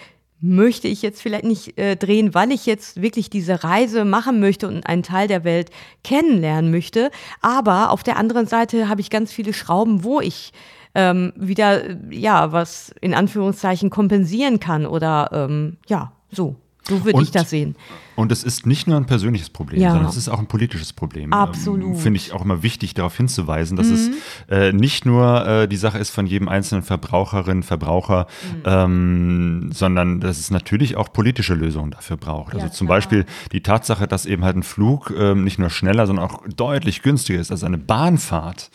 möchte 0.42 0.88
ich 0.88 1.02
jetzt 1.02 1.22
vielleicht 1.22 1.44
nicht 1.44 1.78
äh, 1.78 1.96
drehen, 1.96 2.34
weil 2.34 2.50
ich 2.50 2.66
jetzt 2.66 3.00
wirklich 3.00 3.30
diese 3.30 3.64
Reise 3.64 4.04
machen 4.04 4.40
möchte 4.40 4.68
und 4.68 4.84
einen 4.86 5.04
Teil 5.04 5.28
der 5.28 5.44
Welt 5.44 5.70
kennenlernen 6.02 6.70
möchte. 6.70 7.10
Aber 7.40 7.90
auf 7.90 8.02
der 8.02 8.16
anderen 8.16 8.46
Seite 8.46 8.88
habe 8.88 9.00
ich 9.00 9.08
ganz 9.08 9.32
viele 9.32 9.52
Schrauben, 9.52 10.04
wo 10.04 10.20
ich 10.20 10.52
ähm, 10.94 11.32
wieder, 11.36 11.96
ja, 12.10 12.52
was 12.52 12.92
in 13.00 13.14
Anführungszeichen 13.14 13.88
kompensieren 13.88 14.60
kann 14.60 14.84
oder 14.84 15.30
ähm, 15.32 15.78
ja, 15.88 16.12
so. 16.30 16.56
So 16.88 17.04
würde 17.04 17.22
ich 17.22 17.30
das 17.30 17.50
sehen. 17.50 17.76
Und 18.14 18.30
es 18.30 18.44
ist 18.44 18.66
nicht 18.66 18.86
nur 18.86 18.96
ein 18.96 19.06
persönliches 19.06 19.48
Problem, 19.48 19.80
ja. 19.80 19.92
sondern 19.92 20.08
es 20.08 20.16
ist 20.16 20.28
auch 20.28 20.38
ein 20.38 20.46
politisches 20.46 20.92
Problem. 20.92 21.32
Absolut. 21.32 21.94
Ähm, 21.94 21.96
Finde 21.96 22.18
ich 22.18 22.32
auch 22.32 22.44
immer 22.44 22.62
wichtig, 22.62 22.92
darauf 22.94 23.16
hinzuweisen, 23.16 23.76
dass 23.76 23.86
mhm. 23.86 23.94
es 23.94 24.10
äh, 24.50 24.72
nicht 24.72 25.06
nur 25.06 25.46
äh, 25.46 25.68
die 25.68 25.76
Sache 25.76 25.98
ist 25.98 26.10
von 26.10 26.26
jedem 26.26 26.48
einzelnen 26.48 26.82
Verbraucherin, 26.82 27.62
Verbraucher, 27.62 28.26
mhm. 28.42 28.62
ähm, 28.64 29.70
sondern 29.72 30.20
dass 30.20 30.38
es 30.38 30.50
natürlich 30.50 30.96
auch 30.96 31.12
politische 31.12 31.54
Lösungen 31.54 31.90
dafür 31.90 32.16
braucht. 32.16 32.54
Also 32.54 32.66
ja, 32.66 32.72
zum 32.72 32.86
Beispiel 32.86 33.24
die 33.52 33.62
Tatsache, 33.62 34.06
dass 34.06 34.26
eben 34.26 34.44
halt 34.44 34.56
ein 34.56 34.62
Flug 34.62 35.12
ähm, 35.16 35.44
nicht 35.44 35.58
nur 35.58 35.70
schneller, 35.70 36.06
sondern 36.06 36.26
auch 36.26 36.42
deutlich 36.54 37.02
günstiger 37.02 37.40
ist 37.40 37.50
als 37.50 37.64
eine 37.64 37.78
Bahnfahrt. 37.78 38.70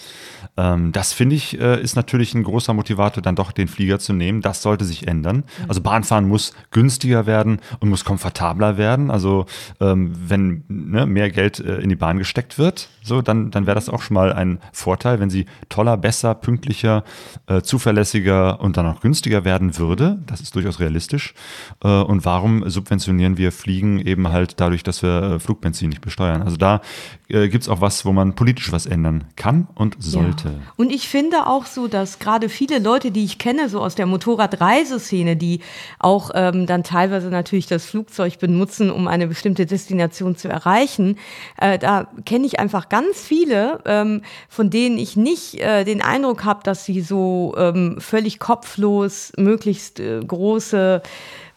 Ähm, 0.57 0.91
das 0.91 1.13
finde 1.13 1.35
ich, 1.35 1.59
äh, 1.59 1.81
ist 1.81 1.95
natürlich 1.95 2.33
ein 2.33 2.43
großer 2.43 2.73
Motivator, 2.73 3.21
dann 3.21 3.35
doch 3.35 3.51
den 3.51 3.67
Flieger 3.67 3.99
zu 3.99 4.13
nehmen. 4.13 4.41
Das 4.41 4.61
sollte 4.63 4.85
sich 4.85 5.07
ändern. 5.07 5.37
Mhm. 5.37 5.65
Also 5.67 5.81
Bahnfahren 5.81 6.27
muss 6.27 6.53
günstiger 6.71 7.27
werden 7.27 7.59
und 7.79 7.89
muss 7.89 7.96
komfortabler 8.03 8.77
werden. 8.77 9.11
Also 9.11 9.27
also 9.27 9.45
ähm, 9.81 10.13
wenn 10.15 10.63
ne, 10.67 11.05
mehr 11.05 11.29
Geld 11.29 11.59
äh, 11.59 11.77
in 11.77 11.89
die 11.89 11.95
Bahn 11.95 12.17
gesteckt 12.17 12.57
wird, 12.57 12.89
so 13.03 13.21
dann, 13.21 13.51
dann 13.51 13.65
wäre 13.65 13.75
das 13.75 13.89
auch 13.89 14.01
schon 14.01 14.15
mal 14.15 14.31
ein 14.31 14.59
Vorteil, 14.71 15.19
wenn 15.19 15.29
sie 15.29 15.45
toller, 15.69 15.97
besser, 15.97 16.35
pünktlicher, 16.35 17.03
äh, 17.47 17.61
zuverlässiger 17.61 18.61
und 18.61 18.77
dann 18.77 18.85
auch 18.85 19.01
günstiger 19.01 19.43
werden 19.43 19.77
würde. 19.77 20.19
Das 20.27 20.39
ist 20.39 20.55
durchaus 20.55 20.79
realistisch. 20.79 21.33
Äh, 21.83 21.87
und 21.87 22.25
warum 22.25 22.69
subventionieren 22.69 23.37
wir 23.37 23.51
Fliegen 23.51 23.99
eben 23.99 24.29
halt 24.29 24.59
dadurch, 24.59 24.83
dass 24.83 25.01
wir 25.01 25.23
äh, 25.23 25.39
Flugbenzin 25.39 25.89
nicht 25.89 26.01
besteuern? 26.01 26.41
Also 26.41 26.57
da 26.57 26.81
äh, 27.29 27.49
gibt 27.49 27.63
es 27.63 27.69
auch 27.69 27.81
was, 27.81 28.05
wo 28.05 28.13
man 28.13 28.35
politisch 28.35 28.71
was 28.71 28.85
ändern 28.85 29.25
kann 29.35 29.67
und 29.75 29.95
sollte. 29.99 30.49
Ja. 30.49 30.73
Und 30.75 30.91
ich 30.91 31.07
finde 31.07 31.47
auch 31.47 31.65
so, 31.65 31.87
dass 31.87 32.19
gerade 32.19 32.49
viele 32.49 32.79
Leute, 32.79 33.11
die 33.11 33.23
ich 33.23 33.37
kenne, 33.37 33.69
so 33.69 33.81
aus 33.81 33.95
der 33.95 34.05
Motorradreiseszene, 34.05 35.35
die 35.35 35.61
auch 35.99 36.31
ähm, 36.33 36.65
dann 36.65 36.83
teilweise 36.83 37.29
natürlich 37.29 37.67
das 37.67 37.86
Flugzeug 37.87 38.39
benutzen, 38.39 38.91
um 38.91 39.07
eine 39.07 39.27
bestimmte 39.27 39.65
Destination 39.65 40.35
zu 40.35 40.47
erreichen, 40.47 41.17
äh, 41.59 41.79
da 41.79 42.07
kenne 42.25 42.45
ich 42.45 42.59
einfach 42.59 42.89
ganz 42.89 43.21
viele, 43.21 43.79
ähm, 43.85 44.21
von 44.49 44.69
denen 44.69 44.97
ich 44.97 45.15
nicht 45.15 45.55
äh, 45.55 45.83
den 45.83 46.01
Eindruck 46.01 46.43
habe, 46.43 46.61
dass 46.63 46.85
sie 46.85 47.01
so 47.01 47.55
ähm, 47.57 47.97
völlig 47.99 48.39
kopflos 48.39 49.33
möglichst 49.37 49.99
äh, 49.99 50.19
große 50.19 51.01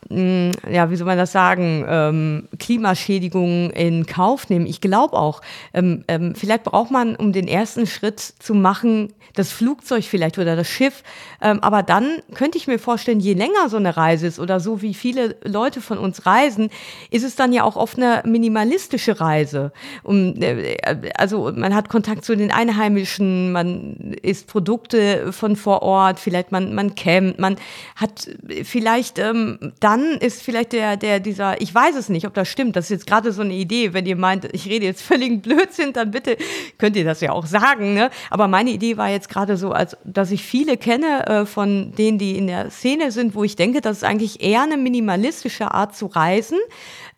ja, 0.09 0.91
wie 0.91 0.97
soll 0.97 1.07
man 1.07 1.19
das 1.19 1.31
sagen, 1.31 1.85
ähm, 1.89 2.49
Klimaschädigungen 2.59 3.71
in 3.71 4.07
Kauf 4.07 4.49
nehmen. 4.49 4.67
Ich 4.67 4.81
glaube 4.81 5.17
auch, 5.17 5.41
ähm, 5.73 6.05
ähm, 6.09 6.35
vielleicht 6.35 6.65
braucht 6.65 6.91
man, 6.91 7.15
um 7.15 7.33
den 7.33 7.47
ersten 7.47 7.87
Schritt 7.87 8.19
zu 8.19 8.55
machen, 8.55 9.13
das 9.35 9.53
Flugzeug 9.53 10.05
vielleicht 10.05 10.39
oder 10.39 10.57
das 10.57 10.69
Schiff. 10.69 11.03
Ähm, 11.41 11.61
aber 11.61 11.83
dann 11.83 12.19
könnte 12.35 12.59
ich 12.59 12.67
mir 12.67 12.79
vorstellen, 12.79 13.21
je 13.21 13.35
länger 13.35 13.69
so 13.69 13.77
eine 13.77 13.97
Reise 13.97 14.27
ist 14.27 14.41
oder 14.41 14.59
so 14.59 14.83
wie 14.83 14.95
viele 14.95 15.37
Leute 15.45 15.81
von 15.81 15.99
uns 15.99 16.27
reisen, 16.27 16.71
ist 17.11 17.25
es 17.25 17.37
dann 17.37 17.53
ja 17.53 17.63
auch 17.63 17.77
oft 17.77 17.97
eine 17.97 18.23
minimalistische 18.25 19.21
Reise. 19.21 19.73
Um, 20.03 20.35
äh, 20.41 20.77
also 21.17 21.53
man 21.55 21.75
hat 21.75 21.89
Kontakt 21.89 22.25
zu 22.25 22.37
den 22.37 22.51
Einheimischen, 22.51 23.53
man 23.53 24.15
isst 24.23 24.49
Produkte 24.49 25.33
von 25.33 25.57
vor 25.57 25.83
Ort, 25.83 26.19
vielleicht 26.19 26.53
man, 26.53 26.75
man 26.75 26.95
campt, 26.95 27.39
man 27.39 27.57
hat 27.97 28.29
vielleicht 28.65 29.19
ähm, 29.19 29.73
dann 29.91 30.13
ist 30.19 30.43
vielleicht 30.43 30.73
der, 30.73 30.97
der, 30.97 31.19
dieser, 31.19 31.61
ich 31.61 31.75
weiß 31.75 31.97
es 31.97 32.09
nicht, 32.09 32.25
ob 32.25 32.35
das 32.35 32.47
stimmt, 32.47 32.77
das 32.77 32.85
ist 32.85 32.91
jetzt 32.91 33.07
gerade 33.09 33.33
so 33.33 33.43
eine 33.43 33.55
Idee, 33.55 33.93
wenn 33.93 34.07
ihr 34.07 34.15
meint, 34.15 34.49
ich 34.53 34.67
rede 34.67 34.87
jetzt 34.87 35.03
völligen 35.03 35.41
Blödsinn, 35.43 35.93
dann 35.93 36.13
bitte 36.13 36.37
könnt 36.79 36.95
ihr 36.95 37.05
das 37.05 37.21
ja 37.21 37.33
auch 37.33 37.47
sagen, 37.47 37.95
ne? 37.95 38.11
Aber 38.31 38.47
meine 38.47 38.71
Idee 38.71 38.97
war 38.97 39.09
jetzt 39.09 39.29
gerade 39.29 39.57
so, 39.57 39.73
als 39.73 39.97
dass 40.05 40.31
ich 40.31 40.45
viele 40.45 40.77
kenne 40.77 41.27
äh, 41.27 41.45
von 41.45 41.93
denen, 41.97 42.19
die 42.19 42.39
in 42.39 42.47
der 42.47 42.71
Szene 42.71 43.11
sind, 43.11 43.35
wo 43.35 43.43
ich 43.43 43.57
denke, 43.57 43.81
das 43.81 43.99
ist 43.99 44.05
eigentlich 44.05 44.41
eher 44.41 44.63
eine 44.63 44.77
minimalistische 44.77 45.75
Art 45.75 45.97
zu 45.97 46.07
reisen. 46.07 46.59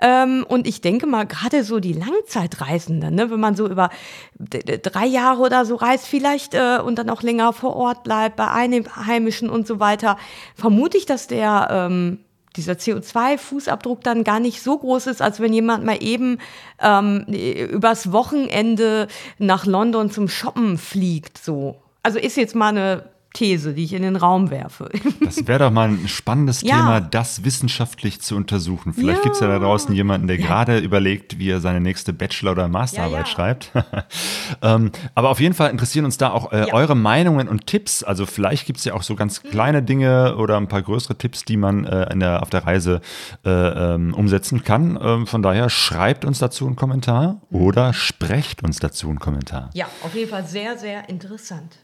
Ähm, 0.01 0.47
und 0.49 0.67
ich 0.67 0.81
denke 0.81 1.07
mal, 1.07 1.27
gerade 1.27 1.65
so 1.65 1.79
die 1.79 1.93
Langzeitreisenden, 1.93 3.15
ne, 3.15 3.31
wenn 3.31 3.39
man 3.39 3.55
so 3.55 3.69
über 3.69 3.91
drei 4.39 5.07
Jahre 5.07 5.43
oder 5.43 5.67
so 5.67 5.75
reist 5.75 6.07
vielleicht 6.07 6.55
äh, 6.55 6.79
und 6.83 6.99
dann 6.99 7.11
auch 7.11 7.23
länger 7.23 7.53
vor 7.53 7.77
Ort 7.77 8.03
bleibt, 8.03 8.37
bei 8.37 8.49
Einheimischen 8.49 9.51
und 9.51 9.67
so 9.67 9.79
weiter, 9.79 10.17
vermute 10.55 10.97
ich, 10.97 11.05
dass 11.05 11.27
der 11.27 11.69
ähm, 11.71 12.19
dieser 12.57 12.75
CO2-Fußabdruck 12.75 14.03
dann 14.03 14.25
gar 14.25 14.41
nicht 14.41 14.63
so 14.63 14.79
groß 14.79 15.07
ist, 15.07 15.23
als 15.23 15.41
wenn 15.41 15.53
jemand 15.53 15.85
mal 15.85 16.03
eben 16.03 16.39
ähm, 16.81 17.25
übers 17.27 18.13
Wochenende 18.13 19.09
nach 19.39 19.67
London 19.67 20.11
zum 20.11 20.29
Shoppen 20.29 20.79
fliegt. 20.79 21.39
So. 21.39 21.77
Also 22.03 22.19
ist 22.19 22.37
jetzt 22.37 22.55
mal 22.55 22.69
eine 22.69 23.12
These, 23.33 23.75
die 23.75 23.85
ich 23.85 23.93
in 23.93 24.03
den 24.03 24.17
Raum 24.17 24.51
werfe. 24.51 24.91
Das 25.23 25.47
wäre 25.47 25.61
doch 25.61 25.71
mal 25.71 25.89
ein 25.89 26.09
spannendes 26.09 26.63
ja. 26.63 26.77
Thema, 26.77 27.01
das 27.01 27.45
wissenschaftlich 27.45 28.21
zu 28.21 28.37
untersuchen. 28.37 28.93
Vielleicht 28.93 29.19
ja. 29.19 29.23
gibt 29.25 29.37
es 29.37 29.41
ja 29.41 29.47
da 29.47 29.59
draußen 29.59 29.95
jemanden, 29.95 30.27
der 30.27 30.39
ja. 30.39 30.47
gerade 30.47 30.79
überlegt, 30.79 31.39
wie 31.39 31.49
er 31.49 31.61
seine 31.61 31.81
nächste 31.81 32.13
Bachelor- 32.13 32.53
oder 32.53 32.69
Masterarbeit 32.69 33.29
schreibt. 33.29 33.71
ähm, 34.63 34.91
aber 35.15 35.31
auf 35.31 35.41
jeden 35.41 35.55
Fall 35.55 35.71
interessieren 35.71 36.05
uns 36.05 36.19
da 36.19 36.31
auch 36.31 36.53
äh, 36.53 36.67
eure 36.73 36.95
Meinungen 36.95 37.49
und 37.49 37.67
Tipps. 37.67 38.03
Also 38.03 38.27
vielleicht 38.27 38.67
gibt 38.67 38.79
es 38.79 38.85
ja 38.85 38.95
auch 38.95 39.03
so 39.03 39.15
ganz 39.15 39.43
kleine 39.43 39.83
Dinge 39.83 40.37
oder 40.37 40.57
ein 40.57 40.69
paar 40.69 40.83
größere 40.83 41.17
Tipps, 41.17 41.45
die 41.45 41.57
man 41.57 41.85
äh, 41.85 42.17
der, 42.19 42.43
auf 42.43 42.51
der 42.51 42.67
Reise 42.67 43.01
äh, 43.45 43.51
ähm, 43.51 44.13
umsetzen 44.15 44.65
kann. 44.65 44.99
Ähm, 45.01 45.27
von 45.27 45.43
daher 45.43 45.71
schreibt 45.71 46.25
uns 46.25 46.39
dazu 46.39 46.67
einen 46.67 46.77
Kommentar 46.77 47.41
oder 47.51 47.93
sprecht 47.93 48.63
uns 48.63 48.81
dazu 48.81 49.09
einen 49.09 49.19
Kommentar. 49.19 49.71
Ja, 49.75 49.87
auf 50.03 50.15
jeden 50.15 50.31
Fall 50.31 50.47
sehr, 50.47 50.77
sehr 50.77 51.09
interessant. 51.09 51.82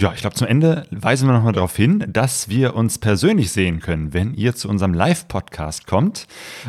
Ja, 0.00 0.12
ich 0.14 0.20
glaube, 0.20 0.36
zum 0.36 0.46
Ende 0.46 0.86
weisen 0.92 1.28
wir 1.28 1.32
nochmal 1.32 1.52
darauf 1.52 1.74
hin, 1.74 2.04
dass 2.08 2.48
wir 2.48 2.76
uns 2.76 2.98
persönlich 2.98 3.50
sehen 3.50 3.80
können, 3.80 4.14
wenn 4.14 4.32
ihr 4.32 4.54
zu 4.54 4.68
unserem 4.68 4.94
Live-Podcast 4.94 5.88
kommt. 5.88 6.28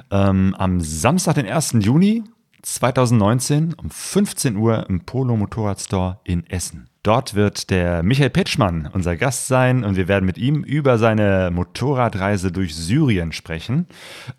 Ähm, 0.09 0.55
am 0.57 0.81
Samstag, 0.81 1.35
den 1.35 1.45
1. 1.45 1.75
Juni, 1.81 2.23
2019 2.61 3.73
um 3.73 3.89
15 3.89 4.55
Uhr 4.55 4.87
im 4.89 5.01
Polo 5.01 5.35
Motorradstore 5.35 6.19
in 6.23 6.45
Essen. 6.47 6.89
Dort 7.01 7.33
wird 7.33 7.69
der 7.69 8.03
Michael 8.03 8.29
Petschmann 8.29 8.89
unser 8.91 9.15
Gast 9.15 9.47
sein 9.47 9.85
und 9.85 9.95
wir 9.95 10.09
werden 10.09 10.25
mit 10.25 10.37
ihm 10.37 10.63
über 10.63 10.97
seine 10.97 11.49
Motorradreise 11.49 12.51
durch 12.51 12.75
Syrien 12.75 13.31
sprechen. 13.31 13.87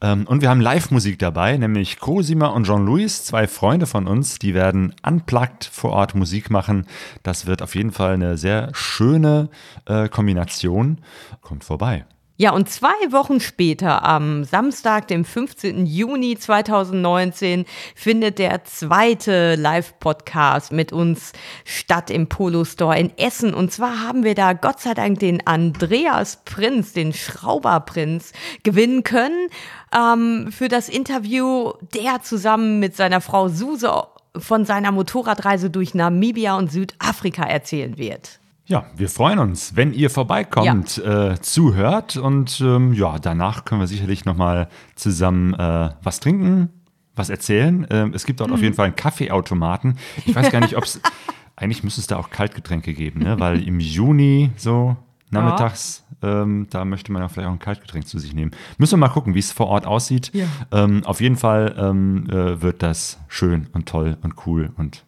Ähm, 0.03 0.27
und 0.27 0.43
wir 0.43 0.51
haben 0.51 0.61
Live-Musik 0.61 1.19
dabei, 1.19 1.57
nämlich 1.57 1.99
Cosima 1.99 2.49
und 2.49 2.67
Jean-Louis, 2.67 3.25
zwei 3.25 3.47
Freunde 3.47 3.87
von 3.87 4.07
uns, 4.07 4.39
die 4.39 4.53
werden 4.53 4.95
unplugged 5.03 5.65
vor 5.65 5.93
Ort 5.93 6.15
Musik 6.15 6.51
machen. 6.51 6.87
Das 7.23 7.47
wird 7.47 7.63
auf 7.63 7.75
jeden 7.75 7.93
Fall 7.93 8.15
eine 8.15 8.37
sehr 8.37 8.69
schöne 8.75 9.49
äh, 9.87 10.11
Kombination. 10.11 10.99
Kommt 11.41 11.65
vorbei. 11.65 12.05
Ja, 12.41 12.53
und 12.53 12.71
zwei 12.71 12.95
Wochen 13.11 13.39
später, 13.39 14.03
am 14.03 14.45
Samstag, 14.45 15.09
dem 15.09 15.27
15. 15.27 15.85
Juni 15.85 16.39
2019, 16.39 17.67
findet 17.95 18.39
der 18.39 18.65
zweite 18.65 19.57
Live-Podcast 19.57 20.73
mit 20.73 20.91
uns 20.91 21.35
statt 21.67 22.09
im 22.09 22.31
Polo 22.31 22.65
Store 22.65 22.99
in 22.99 23.13
Essen. 23.19 23.53
Und 23.53 23.73
zwar 23.73 24.01
haben 24.01 24.25
wir 24.25 24.35
da 24.35 24.55
Gott 24.55 24.81
sei 24.81 24.95
Dank 24.95 25.19
den 25.19 25.47
Andreas 25.47 26.41
Prinz, 26.47 26.95
den 26.95 27.13
Schrauberprinz, 27.13 28.33
gewinnen 28.63 29.05
können 29.05 29.49
ähm, 29.95 30.51
für 30.51 30.69
das 30.69 30.89
Interview, 30.89 31.75
der 31.95 32.23
zusammen 32.23 32.81
mit 32.81 32.97
seiner 32.97 33.21
Frau 33.21 33.49
Suse 33.49 33.93
von 34.35 34.65
seiner 34.65 34.93
Motorradreise 34.93 35.69
durch 35.69 35.93
Namibia 35.93 36.57
und 36.57 36.73
Südafrika 36.73 37.43
erzählen 37.43 37.99
wird. 37.99 38.40
Ja, 38.71 38.87
wir 38.95 39.09
freuen 39.09 39.41
uns, 39.41 39.75
wenn 39.75 39.93
ihr 39.93 40.11
vorbeikommt, 40.11 40.99
ja. 40.99 41.33
äh, 41.33 41.41
zuhört 41.41 42.17
und 42.17 42.61
ähm, 42.61 42.93
ja, 42.93 43.19
danach 43.19 43.65
können 43.65 43.81
wir 43.81 43.89
sicherlich 43.89 44.25
nochmal 44.25 44.69
zusammen 44.95 45.55
äh, 45.55 45.91
was 46.05 46.21
trinken, 46.21 46.71
was 47.17 47.31
erzählen. 47.31 47.85
Ähm, 47.91 48.13
es 48.15 48.25
gibt 48.27 48.39
dort 48.39 48.51
mhm. 48.51 48.55
auf 48.55 48.63
jeden 48.63 48.77
Fall 48.77 48.87
einen 48.87 48.95
Kaffeeautomaten. 48.95 49.99
Ich 50.25 50.37
weiß 50.37 50.53
gar 50.53 50.61
nicht, 50.61 50.77
ob 50.77 50.85
es, 50.85 51.01
eigentlich 51.57 51.83
müsste 51.83 52.01
es 52.01 52.07
da 52.07 52.17
auch 52.17 52.31
Kaltgetränke 52.31 52.95
geben, 52.95 53.25
ne? 53.25 53.41
weil 53.41 53.67
im 53.67 53.81
Juni 53.81 54.53
so 54.57 54.97
nachmittags, 55.31 56.05
ja. 56.23 56.43
ähm, 56.43 56.69
da 56.71 56.85
möchte 56.85 57.11
man 57.11 57.23
ja 57.23 57.29
vielleicht 57.29 57.49
auch 57.49 57.53
ein 57.53 57.59
Kaltgetränk 57.59 58.07
zu 58.07 58.21
sich 58.21 58.35
nehmen. 58.35 58.53
Müssen 58.79 58.93
wir 58.93 59.09
mal 59.09 59.13
gucken, 59.13 59.35
wie 59.35 59.41
es 59.41 59.51
vor 59.51 59.67
Ort 59.67 59.85
aussieht. 59.85 60.31
Ja. 60.33 60.47
Ähm, 60.71 61.05
auf 61.07 61.21
jeden 61.21 61.37
Fall 61.37 61.75
ähm, 61.77 62.31
äh, 62.31 62.63
wird 62.63 62.85
das 62.85 63.19
schön 63.27 63.67
und 63.73 63.89
toll 63.89 64.17
und 64.23 64.47
cool 64.47 64.71
und 64.77 65.05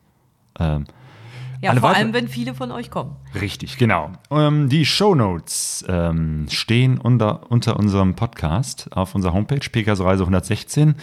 ähm, 0.59 0.87
ja, 1.63 1.71
Alle 1.71 1.81
vor 1.81 1.95
allem, 1.95 2.13
wenn 2.13 2.27
viele 2.27 2.55
von 2.55 2.73
euch 2.73 2.91
kommen. 2.91 3.15
Richtig, 3.41 3.79
genau. 3.79 4.11
Ähm, 4.33 4.69
die 4.69 4.85
Show 4.85 5.15
Notes 5.15 5.85
ähm, 5.89 6.47
stehen 6.51 6.99
unter, 6.99 7.53
unter 7.53 7.79
unserem 7.79 8.17
Podcast 8.17 8.89
auf 8.91 9.15
unserer 9.15 9.33
Homepage 9.33 9.61
Pegaso 9.71 10.03
Reise 10.03 10.25
116 10.25 10.89
mhm. 10.89 10.95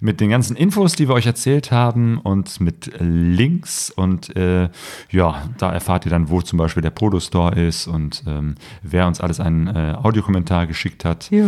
mit 0.00 0.20
den 0.20 0.28
ganzen 0.28 0.56
Infos, 0.56 0.96
die 0.96 1.06
wir 1.06 1.14
euch 1.14 1.26
erzählt 1.26 1.70
haben 1.70 2.18
und 2.18 2.60
mit 2.60 2.90
Links 2.98 3.90
und 3.90 4.36
äh, 4.36 4.68
ja, 5.10 5.48
da 5.58 5.72
erfahrt 5.72 6.06
ihr 6.06 6.10
dann, 6.10 6.28
wo 6.28 6.42
zum 6.42 6.58
Beispiel 6.58 6.82
der 6.82 6.90
Podo 6.90 7.20
Store 7.20 7.54
ist 7.54 7.86
und 7.86 8.24
ähm, 8.26 8.56
wer 8.82 9.06
uns 9.06 9.20
alles 9.20 9.38
einen 9.38 9.68
äh, 9.68 9.94
Audiokommentar 10.02 10.66
geschickt 10.66 11.04
hat. 11.04 11.30
Ja. 11.30 11.46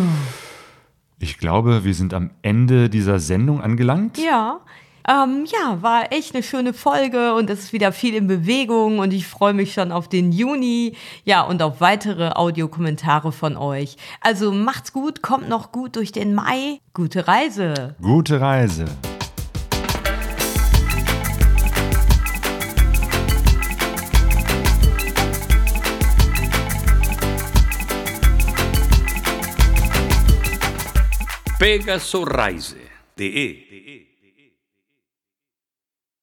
Ich 1.18 1.38
glaube, 1.38 1.82
wir 1.84 1.94
sind 1.94 2.14
am 2.14 2.30
Ende 2.42 2.88
dieser 2.88 3.18
Sendung 3.18 3.60
angelangt. 3.60 4.18
Ja. 4.18 4.60
Ähm, 5.08 5.46
ja, 5.46 5.82
war 5.82 6.12
echt 6.12 6.34
eine 6.34 6.44
schöne 6.44 6.72
Folge 6.72 7.34
und 7.34 7.50
es 7.50 7.60
ist 7.60 7.72
wieder 7.72 7.92
viel 7.92 8.14
in 8.14 8.28
Bewegung 8.28 9.00
und 9.00 9.12
ich 9.12 9.26
freue 9.26 9.52
mich 9.52 9.72
schon 9.72 9.90
auf 9.90 10.08
den 10.08 10.30
Juni, 10.30 10.96
ja, 11.24 11.42
und 11.42 11.60
auf 11.62 11.80
weitere 11.80 12.30
Audiokommentare 12.30 13.32
von 13.32 13.56
euch. 13.56 13.96
Also 14.20 14.52
macht's 14.52 14.92
gut, 14.92 15.22
kommt 15.22 15.48
noch 15.48 15.72
gut 15.72 15.96
durch 15.96 16.12
den 16.12 16.34
Mai. 16.34 16.78
Gute 16.94 17.26
Reise. 17.26 17.96
Gute 18.00 18.40
Reise. 18.40 18.84
Pegaso 31.58 32.24
Reise.de 32.24 34.11